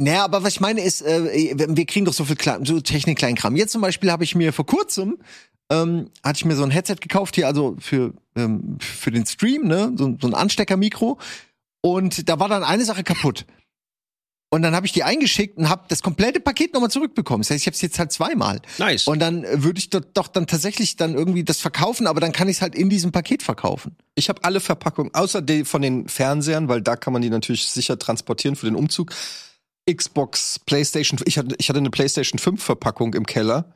Naja, 0.00 0.24
aber 0.24 0.42
was 0.42 0.54
ich 0.54 0.60
meine 0.60 0.80
ist, 0.82 1.02
äh, 1.02 1.54
wir 1.56 1.86
kriegen 1.86 2.06
doch 2.06 2.14
so 2.14 2.24
viel 2.24 2.36
Klein, 2.36 2.64
so 2.64 2.80
Technik-Kleinkram. 2.80 3.54
Jetzt 3.54 3.72
zum 3.72 3.82
Beispiel 3.82 4.10
habe 4.10 4.24
ich 4.24 4.34
mir 4.34 4.52
vor 4.52 4.66
kurzem 4.66 5.18
ähm, 5.70 6.10
hatte 6.24 6.38
ich 6.38 6.44
mir 6.44 6.56
so 6.56 6.64
ein 6.64 6.70
Headset 6.70 6.96
gekauft 6.96 7.36
hier, 7.36 7.46
also 7.46 7.76
für 7.78 8.12
ähm, 8.34 8.78
für 8.80 9.10
den 9.10 9.24
Stream, 9.24 9.66
ne, 9.66 9.92
so, 9.96 10.16
so 10.20 10.26
ein 10.26 10.34
Ansteckermikro. 10.34 11.18
Und 11.80 12.28
da 12.28 12.38
war 12.38 12.48
dann 12.48 12.64
eine 12.64 12.84
Sache 12.84 13.04
kaputt. 13.04 13.46
Und 14.52 14.62
dann 14.62 14.74
habe 14.74 14.84
ich 14.84 14.92
die 14.92 15.04
eingeschickt 15.04 15.56
und 15.58 15.68
habe 15.68 15.84
das 15.88 16.02
komplette 16.02 16.40
Paket 16.40 16.74
nochmal 16.74 16.90
zurückbekommen. 16.90 17.42
Das 17.42 17.50
heißt, 17.50 17.60
ich 17.60 17.66
habe 17.66 17.74
es 17.76 17.82
jetzt 17.82 18.00
halt 18.00 18.10
zweimal. 18.10 18.60
nice. 18.78 19.06
Und 19.06 19.20
dann 19.20 19.44
äh, 19.44 19.62
würde 19.62 19.78
ich 19.78 19.90
doch, 19.90 20.00
doch 20.12 20.26
dann 20.26 20.48
tatsächlich 20.48 20.96
dann 20.96 21.14
irgendwie 21.14 21.44
das 21.44 21.60
verkaufen, 21.60 22.08
aber 22.08 22.20
dann 22.20 22.32
kann 22.32 22.48
ich 22.48 22.56
es 22.56 22.62
halt 22.62 22.74
in 22.74 22.90
diesem 22.90 23.12
Paket 23.12 23.44
verkaufen. 23.44 23.96
Ich 24.16 24.28
habe 24.28 24.42
alle 24.42 24.58
Verpackungen, 24.58 25.14
außer 25.14 25.40
die 25.40 25.64
von 25.64 25.82
den 25.82 26.08
Fernsehern, 26.08 26.68
weil 26.68 26.82
da 26.82 26.96
kann 26.96 27.12
man 27.12 27.22
die 27.22 27.30
natürlich 27.30 27.66
sicher 27.70 27.96
transportieren 27.96 28.56
für 28.56 28.66
den 28.66 28.74
Umzug. 28.74 29.12
Xbox, 29.88 30.58
PlayStation, 30.66 31.18
ich 31.24 31.38
hatte, 31.38 31.54
ich 31.58 31.68
hatte 31.68 31.78
eine 31.78 31.90
PlayStation 31.90 32.38
5 32.38 32.62
Verpackung 32.62 33.14
im 33.14 33.26
Keller 33.26 33.74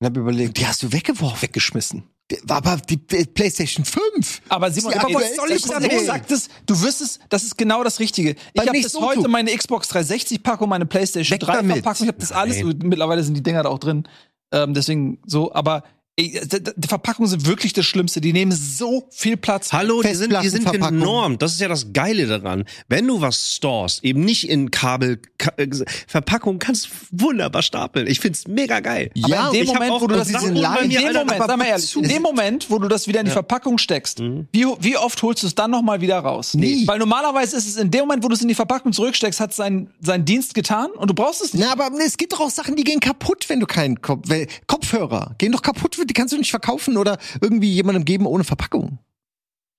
und 0.00 0.06
habe 0.06 0.20
überlegt, 0.20 0.56
Die 0.56 0.66
hast 0.66 0.82
du 0.82 0.92
weggeworfen. 0.92 1.42
weggeschmissen. 1.42 2.04
War 2.42 2.58
aber 2.58 2.76
die 2.76 2.98
PlayStation 2.98 3.86
5. 3.86 4.42
Aber 4.50 4.70
Simon, 4.70 4.92
aber 4.92 5.14
was 5.14 5.34
soll 5.34 5.50
ich 5.50 5.62
du 5.62 5.70
damit? 5.70 6.04
sagtest, 6.04 6.50
du 6.66 6.78
wirst 6.82 7.00
es, 7.00 7.18
das 7.30 7.42
ist 7.42 7.56
genau 7.56 7.82
das 7.82 8.00
Richtige. 8.00 8.36
Ich 8.52 8.60
habe 8.60 8.72
nächsten 8.72 9.00
heute 9.00 9.28
meine 9.28 9.50
Xbox 9.56 9.88
360 9.88 10.42
Packung, 10.42 10.68
meine 10.68 10.84
PlayStation 10.84 11.36
Weg 11.36 11.40
3 11.40 11.52
damit. 11.54 11.76
Verpackung, 11.78 12.04
ich 12.04 12.08
habe 12.08 12.18
das 12.20 12.32
alles, 12.32 12.62
mittlerweile 12.62 13.24
sind 13.24 13.34
die 13.34 13.42
Dinger 13.42 13.62
da 13.62 13.70
auch 13.70 13.78
drin. 13.78 14.06
Ähm, 14.52 14.74
deswegen 14.74 15.18
so, 15.26 15.54
aber 15.54 15.84
d- 16.18 16.72
die 16.76 16.88
Verpackungen 16.88 17.30
sind 17.30 17.46
wirklich 17.46 17.72
das 17.72 17.86
Schlimmste. 17.86 18.20
Die 18.20 18.32
nehmen 18.32 18.52
so 18.52 19.06
viel 19.10 19.36
Platz. 19.36 19.72
Hallo, 19.72 20.02
die 20.02 20.14
sind, 20.14 20.32
die 20.42 20.48
sind 20.48 20.70
genormt. 20.70 21.40
Das 21.42 21.52
ist 21.52 21.60
ja 21.60 21.68
das 21.68 21.92
Geile 21.92 22.26
daran. 22.26 22.64
Wenn 22.88 23.06
du 23.06 23.20
was 23.20 23.54
storest, 23.56 24.02
eben 24.04 24.24
nicht 24.24 24.48
in 24.48 24.70
Kabel, 24.70 25.20
Ka 25.38 25.52
äh, 25.56 25.68
Verpackung, 26.08 26.58
kannst 26.58 26.86
du 26.86 26.90
wunderbar 27.26 27.62
stapeln. 27.62 28.06
Ich 28.08 28.18
find's 28.20 28.48
mega 28.48 28.80
geil. 28.80 29.10
Aber 29.22 29.28
Ja, 29.34 29.46
in 29.50 29.52
dem 29.60 29.66
Moment, 29.68 29.92
auch 29.92 30.00
wo 30.00 30.06
du 30.08 30.14
das 30.16 30.28
in 30.28 30.34
bei 30.34 30.40
mir, 30.40 30.54
dem 30.54 31.06
Alter, 31.06 31.18
Moment, 31.20 31.30
aber 31.40 31.46
sag 31.46 31.56
mal 31.58 31.66
ehrlich, 31.66 31.96
in 31.96 32.02
dem 32.08 32.22
Moment, 32.22 32.70
wo 32.70 32.78
du 32.78 32.88
das 32.88 33.06
wieder 33.06 33.20
in 33.20 33.26
die 33.26 33.32
Verpackung 33.32 33.78
steckst, 33.78 34.18
wie, 34.20 34.66
wie 34.80 34.96
oft 34.96 35.22
holst 35.22 35.42
du 35.44 35.46
es 35.46 35.54
dann 35.54 35.70
nochmal 35.70 36.00
wieder 36.00 36.18
raus? 36.18 36.54
Nie. 36.54 36.86
Weil 36.86 36.98
normalerweise 36.98 37.56
ist 37.56 37.68
es 37.68 37.76
in 37.76 37.90
dem 37.90 38.00
Moment, 38.00 38.24
wo 38.24 38.28
du 38.28 38.34
es 38.34 38.42
in 38.42 38.48
die 38.48 38.54
Verpackung 38.54 38.92
zurücksteckst, 38.92 39.38
hat 39.40 39.50
es 39.50 39.56
seinen, 39.56 39.90
seinen 40.00 40.24
Dienst 40.24 40.54
getan 40.54 40.90
und 40.96 41.08
du 41.10 41.14
brauchst 41.14 41.42
es 41.42 41.54
nicht. 41.54 41.64
Na, 41.64 41.72
aber 41.72 41.90
es 42.04 42.16
gibt 42.16 42.32
doch 42.32 42.40
auch 42.40 42.50
Sachen, 42.50 42.74
die 42.74 42.82
gehen 42.84 42.98
kaputt, 43.00 43.48
wenn 43.48 43.60
du 43.60 43.66
keinen 43.66 44.00
Kopf, 44.02 44.28
Kopfhörer 44.66 45.34
gehen 45.38 45.52
doch 45.52 45.62
kaputt, 45.62 45.96
die 46.08 46.14
kannst 46.14 46.32
du 46.32 46.38
nicht 46.38 46.50
verkaufen 46.50 46.96
oder 46.96 47.18
irgendwie 47.40 47.72
jemandem 47.72 48.04
geben 48.04 48.26
ohne 48.26 48.44
Verpackung. 48.44 48.98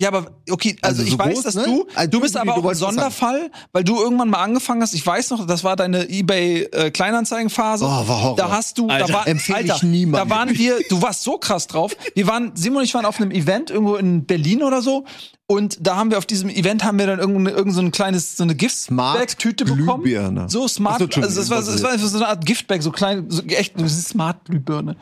Ja, 0.01 0.07
aber 0.07 0.31
okay, 0.49 0.77
also, 0.81 1.01
Also 1.01 1.03
ich 1.03 1.11
so 1.11 1.19
weiß, 1.19 1.33
groß, 1.33 1.43
dass 1.43 1.55
ne? 1.55 1.63
du, 1.65 1.87
Also 1.93 2.09
du 2.09 2.21
bist 2.21 2.37
aber 2.37 2.55
auch 2.55 2.65
ein. 2.65 2.75
Sonderfall, 2.75 3.51
weil 3.73 3.83
du 3.83 4.01
irgendwann 4.01 4.29
mal 4.29 4.41
angefangen 4.41 4.81
hast. 4.81 4.93
Ich 4.93 5.05
weiß 5.05 5.31
noch, 5.31 5.45
das 5.45 5.65
war 5.65 5.75
deine 5.75 6.09
eBay 6.09 6.63
äh, 6.71 6.89
Kleinanzeigenphase. 6.89 7.83
Oh, 7.83 7.89
war 7.89 8.07
Horror. 8.07 8.35
Da 8.37 8.49
hast 8.49 8.77
du, 8.77 8.87
da 8.87 8.93
Alter, 8.93 9.13
war, 9.13 9.27
empfehle 9.27 9.63
ich 9.63 9.73
Alter, 9.73 9.85
niemandem. 9.85 10.29
da 10.29 10.33
waren 10.33 10.57
wir, 10.57 10.77
du 10.87 11.01
warst 11.01 11.23
so 11.23 11.37
krass 11.37 11.67
drauf. 11.67 11.97
Wir 12.15 12.27
waren, 12.27 12.53
Simon 12.55 12.77
und 12.77 12.83
ich 12.85 12.93
waren 12.93 13.05
auf 13.05 13.19
einem 13.19 13.31
Event 13.31 13.71
irgendwo 13.71 13.95
in 13.97 14.25
Berlin 14.25 14.63
oder 14.63 14.81
so. 14.81 15.03
Und 15.47 15.85
da 15.85 15.97
haben 15.97 16.11
wir 16.11 16.17
auf 16.17 16.25
diesem 16.25 16.49
Event 16.49 16.85
haben 16.85 16.97
wir 16.97 17.07
dann 17.07 17.19
irgendein, 17.19 17.53
irgend 17.53 17.73
so 17.73 17.81
ein 17.81 17.91
kleines, 17.91 18.37
so 18.37 18.43
eine 18.43 18.55
Giftbag-Tüte 18.55 19.65
bekommen. 19.65 20.03
Glühbirne. 20.03 20.47
So 20.47 20.67
smart, 20.69 21.01
also 21.01 21.17
das 21.17 21.49
war, 21.49 21.57
das 21.57 21.83
war 21.83 21.97
so 21.97 22.17
eine 22.17 22.27
Art 22.27 22.45
Giftbag, 22.45 22.83
so 22.83 22.91
klein, 22.91 23.25
so 23.29 23.41
echt 23.43 23.75
eine 23.75 23.89
smart 23.89 24.45
Glühbirne. 24.45 24.95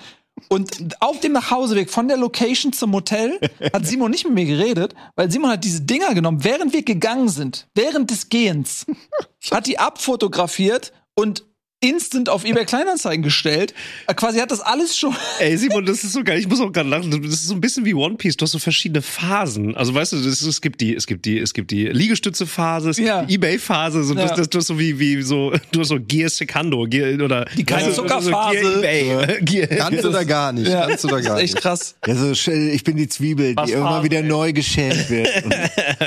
Und 0.50 1.02
auf 1.02 1.20
dem 1.20 1.34
Nachhauseweg 1.34 1.90
von 1.90 2.08
der 2.08 2.18
Location 2.18 2.72
zum 2.74 2.94
Hotel 2.94 3.40
hat 3.74 3.86
Simon 3.86 4.12
nicht 4.12 4.26
mit 4.26 4.34
mir 4.34 4.46
geredet, 4.46 4.94
weil 5.16 5.32
Simon 5.32 5.52
hat 5.52 5.64
diese 5.64 5.82
Dinger 5.82 6.14
genommen, 6.14 6.44
während 6.44 6.74
wir 6.74 6.84
gegangen 6.84 7.30
sind, 7.30 7.68
während 7.76 8.12
des 8.12 8.30
Gehens, 8.30 8.86
hat 9.52 9.68
die 9.68 9.80
abfotografiert 9.80 10.94
und 11.16 11.44
instant 11.80 12.28
auf 12.30 12.44
eBay 12.44 12.66
Kleinanzeigen 12.66 13.22
gestellt. 13.24 13.74
Äh, 14.08 14.14
Quasi 14.16 14.40
hat 14.40 14.50
das 14.50 14.62
alles 14.62 14.98
schon. 14.98 15.16
Ey, 15.40 15.56
Simon, 15.58 15.86
das 15.86 16.04
ist 16.04 16.14
so 16.14 16.24
geil. 16.24 16.40
Ich 16.40 16.48
muss 16.48 16.60
auch 16.60 16.72
gerade 16.72 16.90
lachen. 16.90 17.12
Das 17.12 17.32
ist 17.34 17.46
so 17.48 17.54
ein 17.54 17.62
bisschen 17.62 17.86
wie 17.86 17.94
One 17.94 18.16
Piece. 18.16 18.36
Du 18.36 18.44
hast 18.44 18.52
so 18.52 18.60
verschiedene 18.60 19.04
Phasen. 19.04 19.76
Also 19.78 19.94
weißt 19.94 20.14
du, 20.14 20.18
das 20.18 20.26
ist, 20.26 20.42
es 20.42 20.62
gibt 20.62 20.82
die, 20.82 20.96
es 20.96 21.06
gibt 21.06 21.26
die, 21.26 21.38
es 21.38 21.54
gibt 21.54 21.70
die 21.70 21.86
Liegestütze-Phase, 21.88 22.90
es 22.90 22.98
Ja. 22.98 23.20
gibt 23.20 23.30
die 23.30 23.36
Ebay-Phase. 23.36 24.04
So, 24.04 24.16
Ja. 24.16 24.26
das, 24.28 24.38
das, 24.38 24.50
du 24.50 24.58
hast 24.58 24.68
so 24.68 24.80
wie, 24.80 24.98
wie 25.00 25.22
so, 25.22 25.54
du 25.72 25.82
hast 25.82 25.90
so 25.90 26.00
Gear 26.00 26.30
Secando, 26.30 26.84
Gear, 26.86 27.24
oder 27.24 27.46
die 27.56 27.64
keine 27.64 27.94
Zuckerphase. 27.94 28.30
So 28.64 28.82
Gear 28.82 28.84
Ebay. 28.84 29.38
Gear. 29.46 29.68
Ganz 29.68 30.04
oder 30.04 30.26
gar 30.26 30.52
nicht. 30.54 30.72
Ganz 30.72 31.06
oder 31.06 31.18
das 31.18 31.26
gar 31.26 31.38
ist 31.38 31.44
echt 31.44 31.54
nicht. 31.56 31.62
krass. 31.62 31.96
Also 32.02 32.32
ich 32.50 32.84
bin 32.84 32.98
die 32.98 33.08
Zwiebel, 33.08 33.56
Was 33.56 33.68
die 33.68 33.74
irgendwann 33.74 33.94
Farbe, 33.94 34.06
wieder 34.06 34.18
ey. 34.18 34.24
neu 34.24 34.52
geschält 34.52 35.10
wird. 35.12 35.46
Und 35.46 35.56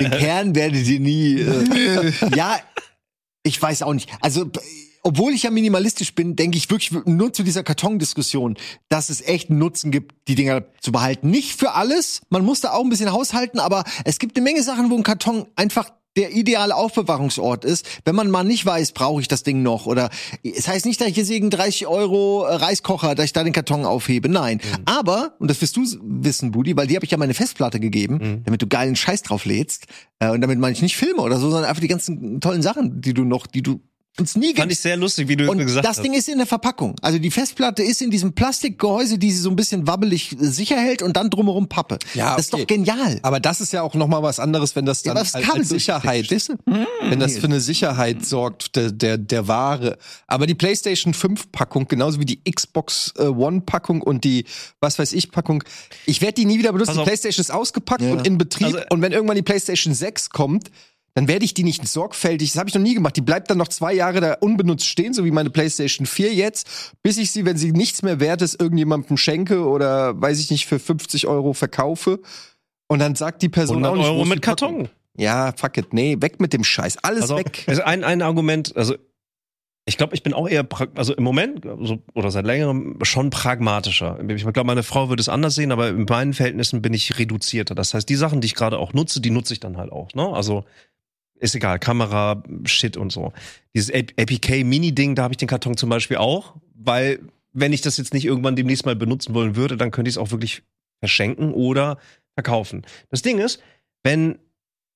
den 0.01 0.11
Kern 0.19 0.55
werdet 0.57 0.85
ihr 0.89 0.99
nie. 1.01 1.41
Äh, 1.41 2.13
ja, 2.37 2.59
ich 3.45 3.61
weiß 3.63 3.83
auch 3.83 3.95
nicht. 3.95 4.11
Also 4.21 4.51
obwohl 5.03 5.33
ich 5.33 5.45
ja 5.45 5.51
minimalistisch 5.51 6.15
bin, 6.15 6.37
denke 6.37 6.59
ich 6.59 6.71
wirklich 6.71 6.93
nur 7.07 7.33
zu 7.33 7.43
dieser 7.43 7.63
Kartondiskussion, 7.63 8.57
dass 8.89 9.09
es 9.09 9.23
echt 9.23 9.51
einen 9.51 9.59
Nutzen 9.59 9.91
gibt, 9.91 10.15
die 10.29 10.35
Dinger 10.35 10.65
zu 10.81 10.93
behalten. 10.93 11.31
Nicht 11.31 11.59
für 11.59 11.73
alles, 11.73 12.23
man 12.29 12.45
muss 12.45 12.61
da 12.61 12.73
auch 12.73 12.83
ein 12.83 12.91
bisschen 12.91 13.13
haushalten, 13.13 13.61
aber 13.61 13.85
es 14.05 14.19
gibt 14.19 14.37
eine 14.37 14.45
Menge 14.45 14.63
Sachen, 14.63 14.91
wo 14.91 14.97
ein 14.97 15.03
Karton 15.03 15.47
einfach 15.57 15.91
der 16.17 16.33
ideale 16.35 16.75
Aufbewahrungsort 16.75 17.65
ist, 17.65 17.87
wenn 18.05 18.17
man 18.17 18.31
mal 18.31 18.43
nicht 18.43 18.67
weiß, 18.67 18.93
brauche 18.93 19.21
ich 19.21 19.29
das 19.29 19.45
Ding 19.45 19.63
noch 19.63 19.87
oder 19.87 20.11
es 20.43 20.67
heißt 20.67 20.85
nicht, 20.87 21.01
dass 21.01 21.09
ich 21.09 21.17
jetzt 21.17 21.31
wegen 21.31 21.51
30 21.51 21.87
Euro 21.87 22.43
Reiskocher, 22.43 23.15
dass 23.15 23.27
ich 23.27 23.33
da 23.33 23.45
den 23.45 23.53
Karton 23.53 23.85
aufhebe, 23.85 24.29
nein. 24.29 24.61
Aber, 24.87 25.35
und 25.39 25.49
das 25.49 25.61
wirst 25.63 25.77
du 25.77 25.85
wissen, 26.03 26.51
Budi, 26.51 26.77
weil 26.77 26.89
die 26.89 26.97
habe 26.97 27.05
ich 27.05 27.13
ja 27.13 27.17
meine 27.17 27.35
Festplatte 27.35 27.79
gegeben, 27.79 28.43
damit 28.45 28.61
du 28.61 28.67
geilen 28.67 28.97
Scheiß 28.97 29.23
drauf 29.23 29.45
lädst 29.45 29.87
äh, 30.19 30.31
und 30.31 30.41
damit 30.41 30.59
meine 30.59 30.73
ich 30.73 30.83
nicht 30.83 30.97
Filme 30.97 31.23
oder 31.23 31.39
so, 31.39 31.49
sondern 31.49 31.69
einfach 31.69 31.81
die 31.81 31.89
ganzen 31.89 32.41
tollen 32.41 32.63
Sachen, 32.63 33.01
die 33.01 33.15
du 33.15 33.25
noch, 33.25 33.47
die 33.47 33.63
du 33.63 33.81
uns 34.19 34.37
nie 34.37 34.55
Fand 34.55 34.71
ich 34.73 34.81
sehr 34.81 34.97
lustig, 34.97 35.29
wie 35.29 35.37
du 35.37 35.51
und 35.51 35.59
gesagt 35.59 35.85
das 35.87 35.97
hast. 35.99 36.05
Ding 36.05 36.13
ist 36.15 36.29
in 36.29 36.39
der 36.39 36.47
Verpackung. 36.47 36.95
Also 37.01 37.19
die 37.19 37.31
Festplatte 37.31 37.83
ist 37.83 38.03
in 38.03 38.11
diesem 38.11 38.35
Plastikgehäuse, 38.35 39.19
die 39.19 39.31
sie 39.31 39.39
so 39.41 39.49
ein 39.51 39.57
bisschen 39.57 39.87
wabbelig 39.87 40.33
äh, 40.33 40.37
sicher 40.47 40.77
hält 40.77 41.01
und 41.03 41.17
dann 41.17 41.31
drumherum 41.31 41.69
Pappe. 41.69 41.99
Ja, 42.15 42.37
Das 42.37 42.47
ist 42.47 42.53
doch 42.55 42.67
genial. 42.67 43.19
Aber 43.23 43.41
das 43.41 43.61
ist 43.61 43.73
ja 43.73 43.83
auch 43.83 43.95
noch 43.95 44.09
mal 44.09 44.23
was 44.23 44.39
anderes, 44.41 44.75
wenn 44.77 44.85
das 44.85 45.05
Ja, 45.05 45.15
dann 45.15 45.19
aber 45.19 45.25
das 45.25 45.35
als, 45.37 45.45
Kabel 45.47 45.61
als 45.61 45.69
Sicherheit, 45.71 46.31
du? 46.31 46.59
wenn 47.09 47.21
das 47.21 47.39
für 47.39 47.45
eine 47.47 47.61
Sicherheit 47.61 48.27
sorgt 48.27 48.77
der, 48.77 48.91
der 48.91 49.17
der 49.17 49.49
Ware. 49.49 49.97
Aber 50.27 50.47
die 50.47 50.55
PlayStation 50.55 51.15
5 51.15 51.53
Packung 51.53 51.87
genauso 51.87 52.21
wie 52.21 52.27
die 52.27 52.43
Xbox 52.45 53.15
äh, 53.17 53.23
One 53.25 53.63
Packung 53.63 54.03
und 54.03 54.25
die 54.25 54.45
was 54.81 54.99
weiß 54.99 55.13
ich 55.13 55.31
Packung, 55.31 55.63
ich 56.05 56.21
werde 56.21 56.35
die 56.35 56.45
nie 56.47 56.59
wieder 56.59 56.73
benutzen. 56.73 56.97
Die. 56.99 57.05
PlayStation 57.05 57.41
ist 57.43 57.51
ausgepackt 57.53 58.03
Ja. 58.03 58.13
und 58.13 58.27
in 58.27 58.37
Betrieb 58.39 58.67
Also- 58.67 58.81
und 58.91 59.01
wenn 59.03 59.13
irgendwann 59.13 59.37
die 59.37 59.43
PlayStation 59.43 59.95
6 59.95 60.31
kommt, 60.31 60.71
dann 61.15 61.29
werde 61.29 61.45
ich 61.45 61.55
die 61.55 61.65
nicht 61.65 61.87
sorgfältig, 61.87 62.53
das 62.53 62.59
habe 62.59 62.69
ich 62.69 62.75
noch 62.75 62.83
nie 62.83 62.95
gemacht, 62.95 63.17
die 63.17 63.21
bleibt 63.21 63.51
dann 63.51 63.59
noch 63.59 63.69
zwei 63.69 63.93
Jahre 63.93 64.21
da 64.21 64.35
unbenutzt 64.35 64.87
stehen, 64.87 65.13
so 65.13 65.25
wie 65.25 65.31
meine 65.31 65.51
PlayStation 65.51 66.07
4 66.07 66.33
jetzt, 66.35 66.95
bis 67.03 67.19
ich 67.19 67.33
sie, 67.33 67.45
wenn 67.45 67.57
sie 67.57 67.73
nichts 67.73 68.03
mehr 68.03 68.21
wert 68.21 68.43
ist, 68.43 68.61
irgendjemandem 68.61 69.17
schenke 69.17 69.67
oder 69.67 70.21
weiß 70.21 70.39
ich 70.41 70.51
nicht, 70.51 70.67
für 70.67 70.79
50 70.79 71.27
Euro 71.27 71.53
verkaufe. 71.53 72.21
Und 72.89 72.99
dann 72.99 73.15
sagt 73.15 73.43
die 73.43 73.49
Person 73.49 73.85
100 73.85 73.93
auch 73.93 73.97
nicht, 73.97 74.07
Euro 74.07 74.25
mit? 74.25 74.43
Karton. 74.43 74.89
Ja, 75.17 75.53
fuck 75.57 75.77
it. 75.77 75.93
Nee, 75.93 76.17
weg 76.21 76.41
mit 76.41 76.53
dem 76.53 76.65
Scheiß. 76.65 76.99
Alles 76.99 77.23
Also, 77.23 77.37
weg. 77.39 77.65
also 77.67 77.83
ein, 77.83 78.05
ein 78.05 78.23
Argument, 78.23 78.77
also 78.77 78.95
ich 79.87 79.97
glaube, 79.97 80.15
ich 80.15 80.23
bin 80.23 80.35
auch 80.35 80.49
eher, 80.49 80.67
also 80.95 81.15
im 81.15 81.25
Moment 81.25 81.67
also, 81.67 81.99
oder 82.15 82.31
seit 82.31 82.45
längerem 82.47 82.99
schon 83.03 83.31
pragmatischer. 83.31 84.21
Ich 84.29 84.43
glaube, 84.43 84.65
meine 84.65 84.83
Frau 84.85 85.09
würde 85.09 85.21
es 85.21 85.29
anders 85.29 85.55
sehen, 85.57 85.73
aber 85.73 85.89
in 85.89 86.05
meinen 86.05 86.33
Verhältnissen 86.33 86.81
bin 86.81 86.95
ich 86.95 87.19
reduzierter. 87.19 87.75
Das 87.75 87.93
heißt, 87.95 88.09
die 88.09 88.15
Sachen, 88.15 88.41
die 88.41 88.47
ich 88.47 88.55
gerade 88.55 88.79
auch 88.79 88.93
nutze, 88.93 89.21
die 89.21 89.31
nutze 89.31 89.53
ich 89.53 89.61
dann 89.61 89.79
halt 89.79 89.91
auch. 89.91 90.13
Ne? 90.15 90.29
Also 90.29 90.65
ist 91.41 91.55
egal, 91.55 91.79
Kamera, 91.79 92.43
Shit 92.65 92.97
und 92.97 93.11
so. 93.11 93.33
Dieses 93.75 93.93
APK 93.93 94.63
Mini-Ding, 94.65 95.15
da 95.15 95.23
habe 95.25 95.33
ich 95.35 95.39
den 95.39 95.49
Karton 95.49 95.77
zum 95.77 95.89
Beispiel 95.91 96.19
auch, 96.19 96.55
weil 96.75 97.21
wenn 97.53 97.73
ich 97.73 97.81
das 97.81 97.97
jetzt 97.97 98.15
nicht 98.15 98.25
irgendwann 98.25 98.57
demnächst 98.57 98.87
mal 98.87 98.95
benutzen 98.97 99.35
wollen 99.35 99.57
würde, 99.57 99.77
dann 99.77 99.91
könnte 99.91 100.09
ich 100.09 100.15
es 100.15 100.19
auch 100.19 100.31
wirklich 100.31 100.63
verschenken 101.01 101.53
oder 101.53 101.99
verkaufen. 102.35 102.83
Das 103.11 103.23
Ding 103.23 103.39
ist, 103.39 103.61
wenn 104.03 104.39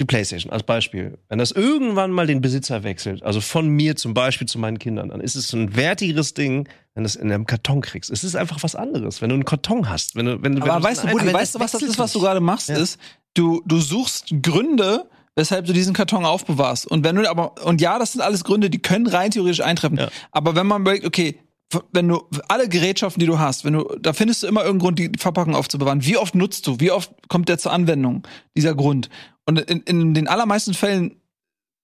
die 0.00 0.04
PlayStation 0.04 0.52
als 0.52 0.64
Beispiel, 0.64 1.18
wenn 1.28 1.38
das 1.38 1.52
irgendwann 1.52 2.10
mal 2.10 2.26
den 2.26 2.40
Besitzer 2.40 2.82
wechselt, 2.82 3.22
also 3.22 3.40
von 3.40 3.68
mir 3.68 3.94
zum 3.96 4.12
Beispiel 4.12 4.46
zu 4.48 4.58
meinen 4.58 4.78
Kindern, 4.78 5.08
dann 5.10 5.20
ist 5.20 5.36
es 5.36 5.52
ein 5.52 5.76
wertigeres 5.76 6.34
Ding, 6.34 6.68
wenn 6.94 7.04
du 7.04 7.06
es 7.06 7.16
in 7.16 7.30
einem 7.32 7.46
Karton 7.46 7.80
kriegst. 7.80 8.10
Es 8.10 8.24
ist 8.24 8.34
einfach 8.34 8.62
was 8.62 8.74
anderes, 8.74 9.22
wenn 9.22 9.28
du 9.28 9.34
einen 9.34 9.44
Karton 9.44 9.88
hast. 9.88 10.16
Wenn 10.16 10.26
du, 10.26 10.42
wenn, 10.42 10.56
du- 10.56 10.62
wenn 10.62 10.70
Aber 10.70 10.80
du 10.80 10.84
weißt 10.86 11.04
du, 11.04 11.08
Buddy, 11.08 11.32
weißt 11.32 11.54
du, 11.54 11.60
was 11.60 11.72
das 11.72 11.82
ist, 11.82 11.98
was 11.98 12.12
du 12.12 12.20
gerade 12.20 12.40
machst, 12.40 12.68
Ja. 12.70 12.76
ist, 12.76 12.98
du, 13.34 13.62
du 13.66 13.78
suchst 13.80 14.34
Gründe, 14.42 15.08
weshalb 15.36 15.66
du 15.66 15.72
diesen 15.72 15.94
Karton 15.94 16.24
aufbewahrst. 16.24 16.86
Und 16.86 17.04
wenn 17.04 17.16
du 17.16 17.28
aber, 17.28 17.54
und 17.64 17.80
ja, 17.80 17.98
das 17.98 18.12
sind 18.12 18.20
alles 18.20 18.44
Gründe, 18.44 18.70
die 18.70 18.80
können 18.80 19.06
rein 19.06 19.30
theoretisch 19.30 19.60
eintreffen. 19.60 19.98
Ja. 19.98 20.08
Aber 20.30 20.54
wenn 20.54 20.66
man 20.66 20.82
überlegt, 20.82 21.04
okay, 21.04 21.38
wenn 21.92 22.08
du 22.08 22.22
alle 22.48 22.68
Gerätschaften, 22.68 23.20
die 23.20 23.26
du 23.26 23.38
hast, 23.38 23.64
wenn 23.64 23.72
du, 23.72 23.84
da 24.00 24.12
findest 24.12 24.42
du 24.42 24.46
immer 24.46 24.60
irgendeinen 24.60 24.96
Grund, 24.96 24.98
die 24.98 25.18
Verpackung 25.18 25.56
aufzubewahren. 25.56 26.04
Wie 26.04 26.16
oft 26.16 26.34
nutzt 26.34 26.66
du? 26.66 26.78
Wie 26.78 26.92
oft 26.92 27.10
kommt 27.28 27.48
der 27.48 27.58
zur 27.58 27.72
Anwendung, 27.72 28.22
dieser 28.56 28.74
Grund? 28.74 29.08
Und 29.44 29.60
in, 29.60 29.80
in 29.80 30.14
den 30.14 30.28
allermeisten 30.28 30.74
Fällen 30.74 31.16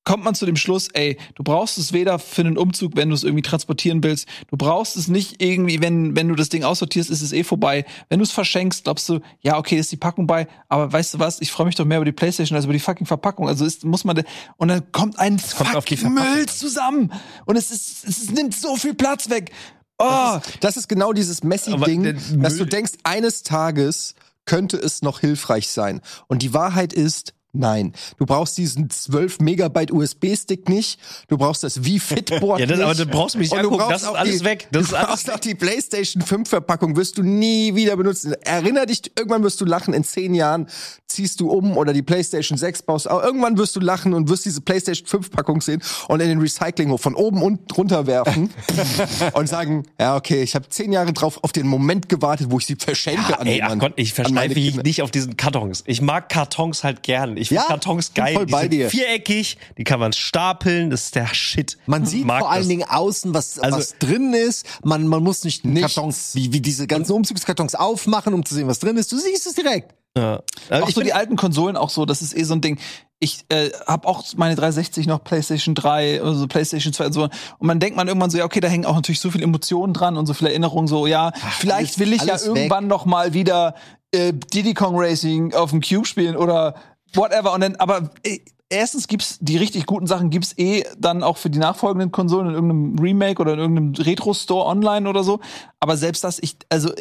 kommt 0.04 0.24
man 0.24 0.34
zu 0.34 0.46
dem 0.46 0.56
Schluss, 0.56 0.88
ey, 0.92 1.18
du 1.34 1.42
brauchst 1.42 1.78
es 1.78 1.92
weder 1.92 2.18
für 2.18 2.42
einen 2.42 2.56
Umzug, 2.56 2.96
wenn 2.96 3.10
du 3.10 3.14
es 3.14 3.22
irgendwie 3.22 3.42
transportieren 3.42 4.02
willst, 4.02 4.26
du 4.48 4.56
brauchst 4.56 4.96
es 4.96 5.08
nicht 5.08 5.42
irgendwie, 5.42 5.80
wenn, 5.80 6.16
wenn 6.16 6.28
du 6.28 6.34
das 6.34 6.48
Ding 6.48 6.64
aussortierst, 6.64 7.10
ist 7.10 7.22
es 7.22 7.32
eh 7.32 7.44
vorbei. 7.44 7.84
Wenn 8.08 8.18
du 8.18 8.24
es 8.24 8.30
verschenkst, 8.30 8.84
glaubst 8.84 9.08
du, 9.08 9.20
ja, 9.40 9.58
okay, 9.58 9.76
ist 9.78 9.92
die 9.92 9.96
Packung 9.96 10.26
bei, 10.26 10.46
aber 10.68 10.92
weißt 10.92 11.14
du 11.14 11.18
was, 11.18 11.40
ich 11.40 11.52
freue 11.52 11.66
mich 11.66 11.74
doch 11.74 11.84
mehr 11.84 11.98
über 11.98 12.04
die 12.04 12.12
Playstation 12.12 12.56
als 12.56 12.64
über 12.64 12.72
die 12.72 12.80
fucking 12.80 13.06
Verpackung. 13.06 13.46
Also 13.48 13.64
ist, 13.64 13.84
muss 13.84 14.04
man, 14.04 14.22
und 14.56 14.68
dann 14.68 14.90
kommt 14.92 15.18
ein 15.18 15.40
kommt 15.56 15.76
auf 15.76 15.84
die 15.84 15.96
fucking 15.96 16.14
Müll 16.14 16.46
zusammen 16.46 17.12
und 17.44 17.56
es 17.56 17.70
ist, 17.70 18.06
es 18.08 18.30
nimmt 18.30 18.54
so 18.54 18.76
viel 18.76 18.94
Platz 18.94 19.28
weg. 19.28 19.52
Oh, 19.98 20.38
Das 20.60 20.78
ist 20.78 20.88
genau 20.88 21.12
dieses 21.12 21.44
Messi-Ding, 21.44 22.16
dass 22.40 22.56
du 22.56 22.64
denkst, 22.64 22.92
eines 23.04 23.42
Tages 23.42 24.14
könnte 24.46 24.78
es 24.78 25.02
noch 25.02 25.20
hilfreich 25.20 25.68
sein. 25.68 26.00
Und 26.26 26.42
die 26.42 26.54
Wahrheit 26.54 26.94
ist, 26.94 27.34
nein. 27.52 27.92
Du 28.18 28.26
brauchst 28.26 28.56
diesen 28.58 28.90
12 28.90 29.40
Megabyte 29.40 29.92
USB-Stick 29.92 30.68
nicht. 30.68 30.98
Du 31.28 31.36
brauchst 31.38 31.62
das 31.62 31.84
Wii-Fit-Board 31.84 32.60
Ja, 32.60 32.66
das- 32.66 32.78
nicht. 32.78 32.84
aber 32.84 32.94
du 32.94 33.06
brauchst 33.06 33.36
mich 33.36 33.50
nicht 33.50 33.58
angucken, 33.58 33.78
brauchst 33.78 33.92
das 33.92 34.02
ist 34.02 34.08
alles 34.08 34.38
die, 34.38 34.44
weg. 34.44 34.68
Das 34.72 34.88
du 34.88 34.96
ist 34.96 35.02
brauchst 35.02 35.32
auch 35.32 35.38
die 35.40 35.54
PlayStation 35.54 36.22
5-Verpackung, 36.22 36.96
wirst 36.96 37.18
du 37.18 37.22
nie 37.22 37.74
wieder 37.74 37.96
benutzen. 37.96 38.34
Erinner 38.42 38.86
dich, 38.86 39.02
irgendwann 39.18 39.42
wirst 39.42 39.60
du 39.60 39.64
lachen, 39.64 39.94
in 39.94 40.04
zehn 40.04 40.34
Jahren 40.34 40.66
ziehst 41.06 41.40
du 41.40 41.50
um 41.50 41.76
oder 41.76 41.92
die 41.92 42.02
PlayStation 42.02 42.56
6 42.56 42.82
baust. 42.82 43.10
auch. 43.10 43.22
Irgendwann 43.22 43.58
wirst 43.58 43.74
du 43.74 43.80
lachen 43.80 44.14
und 44.14 44.28
wirst 44.28 44.44
diese 44.44 44.60
PlayStation 44.60 45.06
5-Packung 45.22 45.60
sehen 45.60 45.82
und 46.08 46.20
in 46.20 46.28
den 46.28 46.40
Recyclinghof 46.40 47.00
von 47.00 47.14
oben 47.16 47.42
und 47.42 47.76
runter 47.76 48.06
werfen 48.06 48.50
und 49.34 49.48
sagen, 49.48 49.84
ja, 49.98 50.16
okay, 50.16 50.42
ich 50.42 50.54
habe 50.54 50.68
zehn 50.68 50.92
Jahre 50.92 51.12
drauf 51.12 51.42
auf 51.42 51.50
den 51.52 51.66
Moment 51.66 52.08
gewartet, 52.08 52.46
wo 52.50 52.58
ich 52.58 52.66
sie 52.66 52.76
verschenke 52.76 53.38
an 53.38 53.46
Ey, 53.46 53.60
ach 53.62 53.76
Gott, 53.78 53.94
ich 53.96 54.12
versteife 54.12 54.54
mich 54.54 54.76
nicht 54.82 55.02
auf 55.02 55.10
diesen 55.10 55.36
Kartons. 55.36 55.82
Ich 55.86 56.00
mag 56.00 56.28
Kartons 56.28 56.84
halt 56.84 57.02
gern. 57.02 57.36
Ich 57.40 57.48
finde 57.48 57.62
Ja, 57.62 57.68
Kartons 57.68 58.12
geil. 58.14 58.34
voll 58.34 58.46
die 58.46 58.52
bei 58.52 58.60
sind 58.62 58.72
dir. 58.72 58.90
viereckig, 58.90 59.58
die 59.78 59.84
kann 59.84 59.98
man 60.00 60.12
stapeln, 60.12 60.90
das 60.90 61.04
ist 61.04 61.14
der 61.14 61.26
Shit. 61.34 61.78
Man 61.86 62.06
sieht 62.06 62.24
vor 62.26 62.50
allen 62.50 62.60
das. 62.62 62.68
Dingen 62.68 62.84
außen, 62.88 63.34
was, 63.34 63.58
Also- 63.58 63.78
was 63.78 63.98
drin 63.98 64.32
ist. 64.34 64.66
Man, 64.84 65.06
man 65.06 65.22
muss 65.22 65.44
nicht 65.44 65.64
einen 65.64 65.74
Nichts. 65.74 65.94
Karton, 65.94 66.14
wie, 66.34 66.52
wie 66.52 66.60
diese 66.60 66.86
ganzen 66.86 67.12
Umzugskartons 67.12 67.74
aufmachen, 67.74 68.34
um 68.34 68.44
zu 68.44 68.54
sehen, 68.54 68.66
was 68.68 68.78
drin 68.78 68.96
ist. 68.96 69.10
Du 69.12 69.18
siehst 69.18 69.46
es 69.46 69.54
direkt. 69.54 69.94
Ja. 70.18 70.40
Aber 70.70 70.84
auch 70.84 70.88
ich 70.88 70.94
so 70.94 71.02
die 71.02 71.12
alten 71.12 71.36
Konsolen 71.36 71.76
auch 71.76 71.88
so, 71.90 72.04
das 72.04 72.20
ist 72.20 72.36
eh 72.36 72.42
so 72.42 72.54
ein 72.54 72.60
Ding. 72.60 72.78
Ich 73.20 73.44
äh, 73.50 73.70
habe 73.86 74.08
auch 74.08 74.24
meine 74.36 74.56
360 74.56 75.06
noch 75.06 75.22
PlayStation 75.22 75.74
3 75.74 76.22
oder 76.22 76.34
so 76.34 76.46
PlayStation 76.48 76.92
2 76.92 77.06
und 77.06 77.12
so 77.12 77.22
und 77.24 77.32
man 77.60 77.78
denkt 77.78 77.94
man 77.96 78.08
irgendwann 78.08 78.30
so 78.30 78.38
ja 78.38 78.44
okay, 78.46 78.60
da 78.60 78.66
hängen 78.68 78.86
auch 78.86 78.94
natürlich 78.94 79.20
so 79.20 79.30
viele 79.30 79.44
Emotionen 79.44 79.92
dran 79.92 80.16
und 80.16 80.24
so 80.24 80.32
viele 80.32 80.50
Erinnerungen 80.50 80.88
so 80.88 81.06
ja, 81.06 81.32
vielleicht 81.58 81.74
alles- 81.76 81.98
will 81.98 82.12
ich 82.14 82.22
ja 82.22 82.34
weg. 82.34 82.46
irgendwann 82.46 82.86
noch 82.86 83.04
mal 83.04 83.34
wieder 83.34 83.74
äh, 84.10 84.32
Diddy 84.32 84.72
Kong 84.72 84.94
Racing 84.98 85.52
auf 85.54 85.68
dem 85.70 85.82
Cube 85.82 86.06
spielen 86.06 86.34
oder 86.34 86.74
whatever 87.14 87.52
und 87.54 87.60
dann 87.62 87.76
aber 87.76 88.10
äh, 88.24 88.38
Erstens 88.72 89.08
gibt's 89.08 89.36
die 89.40 89.56
richtig 89.56 89.84
guten 89.84 90.06
Sachen 90.06 90.30
gibt's 90.30 90.54
eh 90.56 90.84
dann 90.96 91.24
auch 91.24 91.38
für 91.38 91.50
die 91.50 91.58
nachfolgenden 91.58 92.12
Konsolen 92.12 92.50
in 92.50 92.54
irgendeinem 92.54 92.98
Remake 93.00 93.42
oder 93.42 93.54
in 93.54 93.58
irgendeinem 93.58 93.94
Retro 93.94 94.32
Store 94.32 94.64
online 94.66 95.08
oder 95.08 95.24
so. 95.24 95.40
Aber 95.80 95.96
selbst 95.96 96.22
das, 96.22 96.38
ich 96.38 96.56
also 96.68 96.92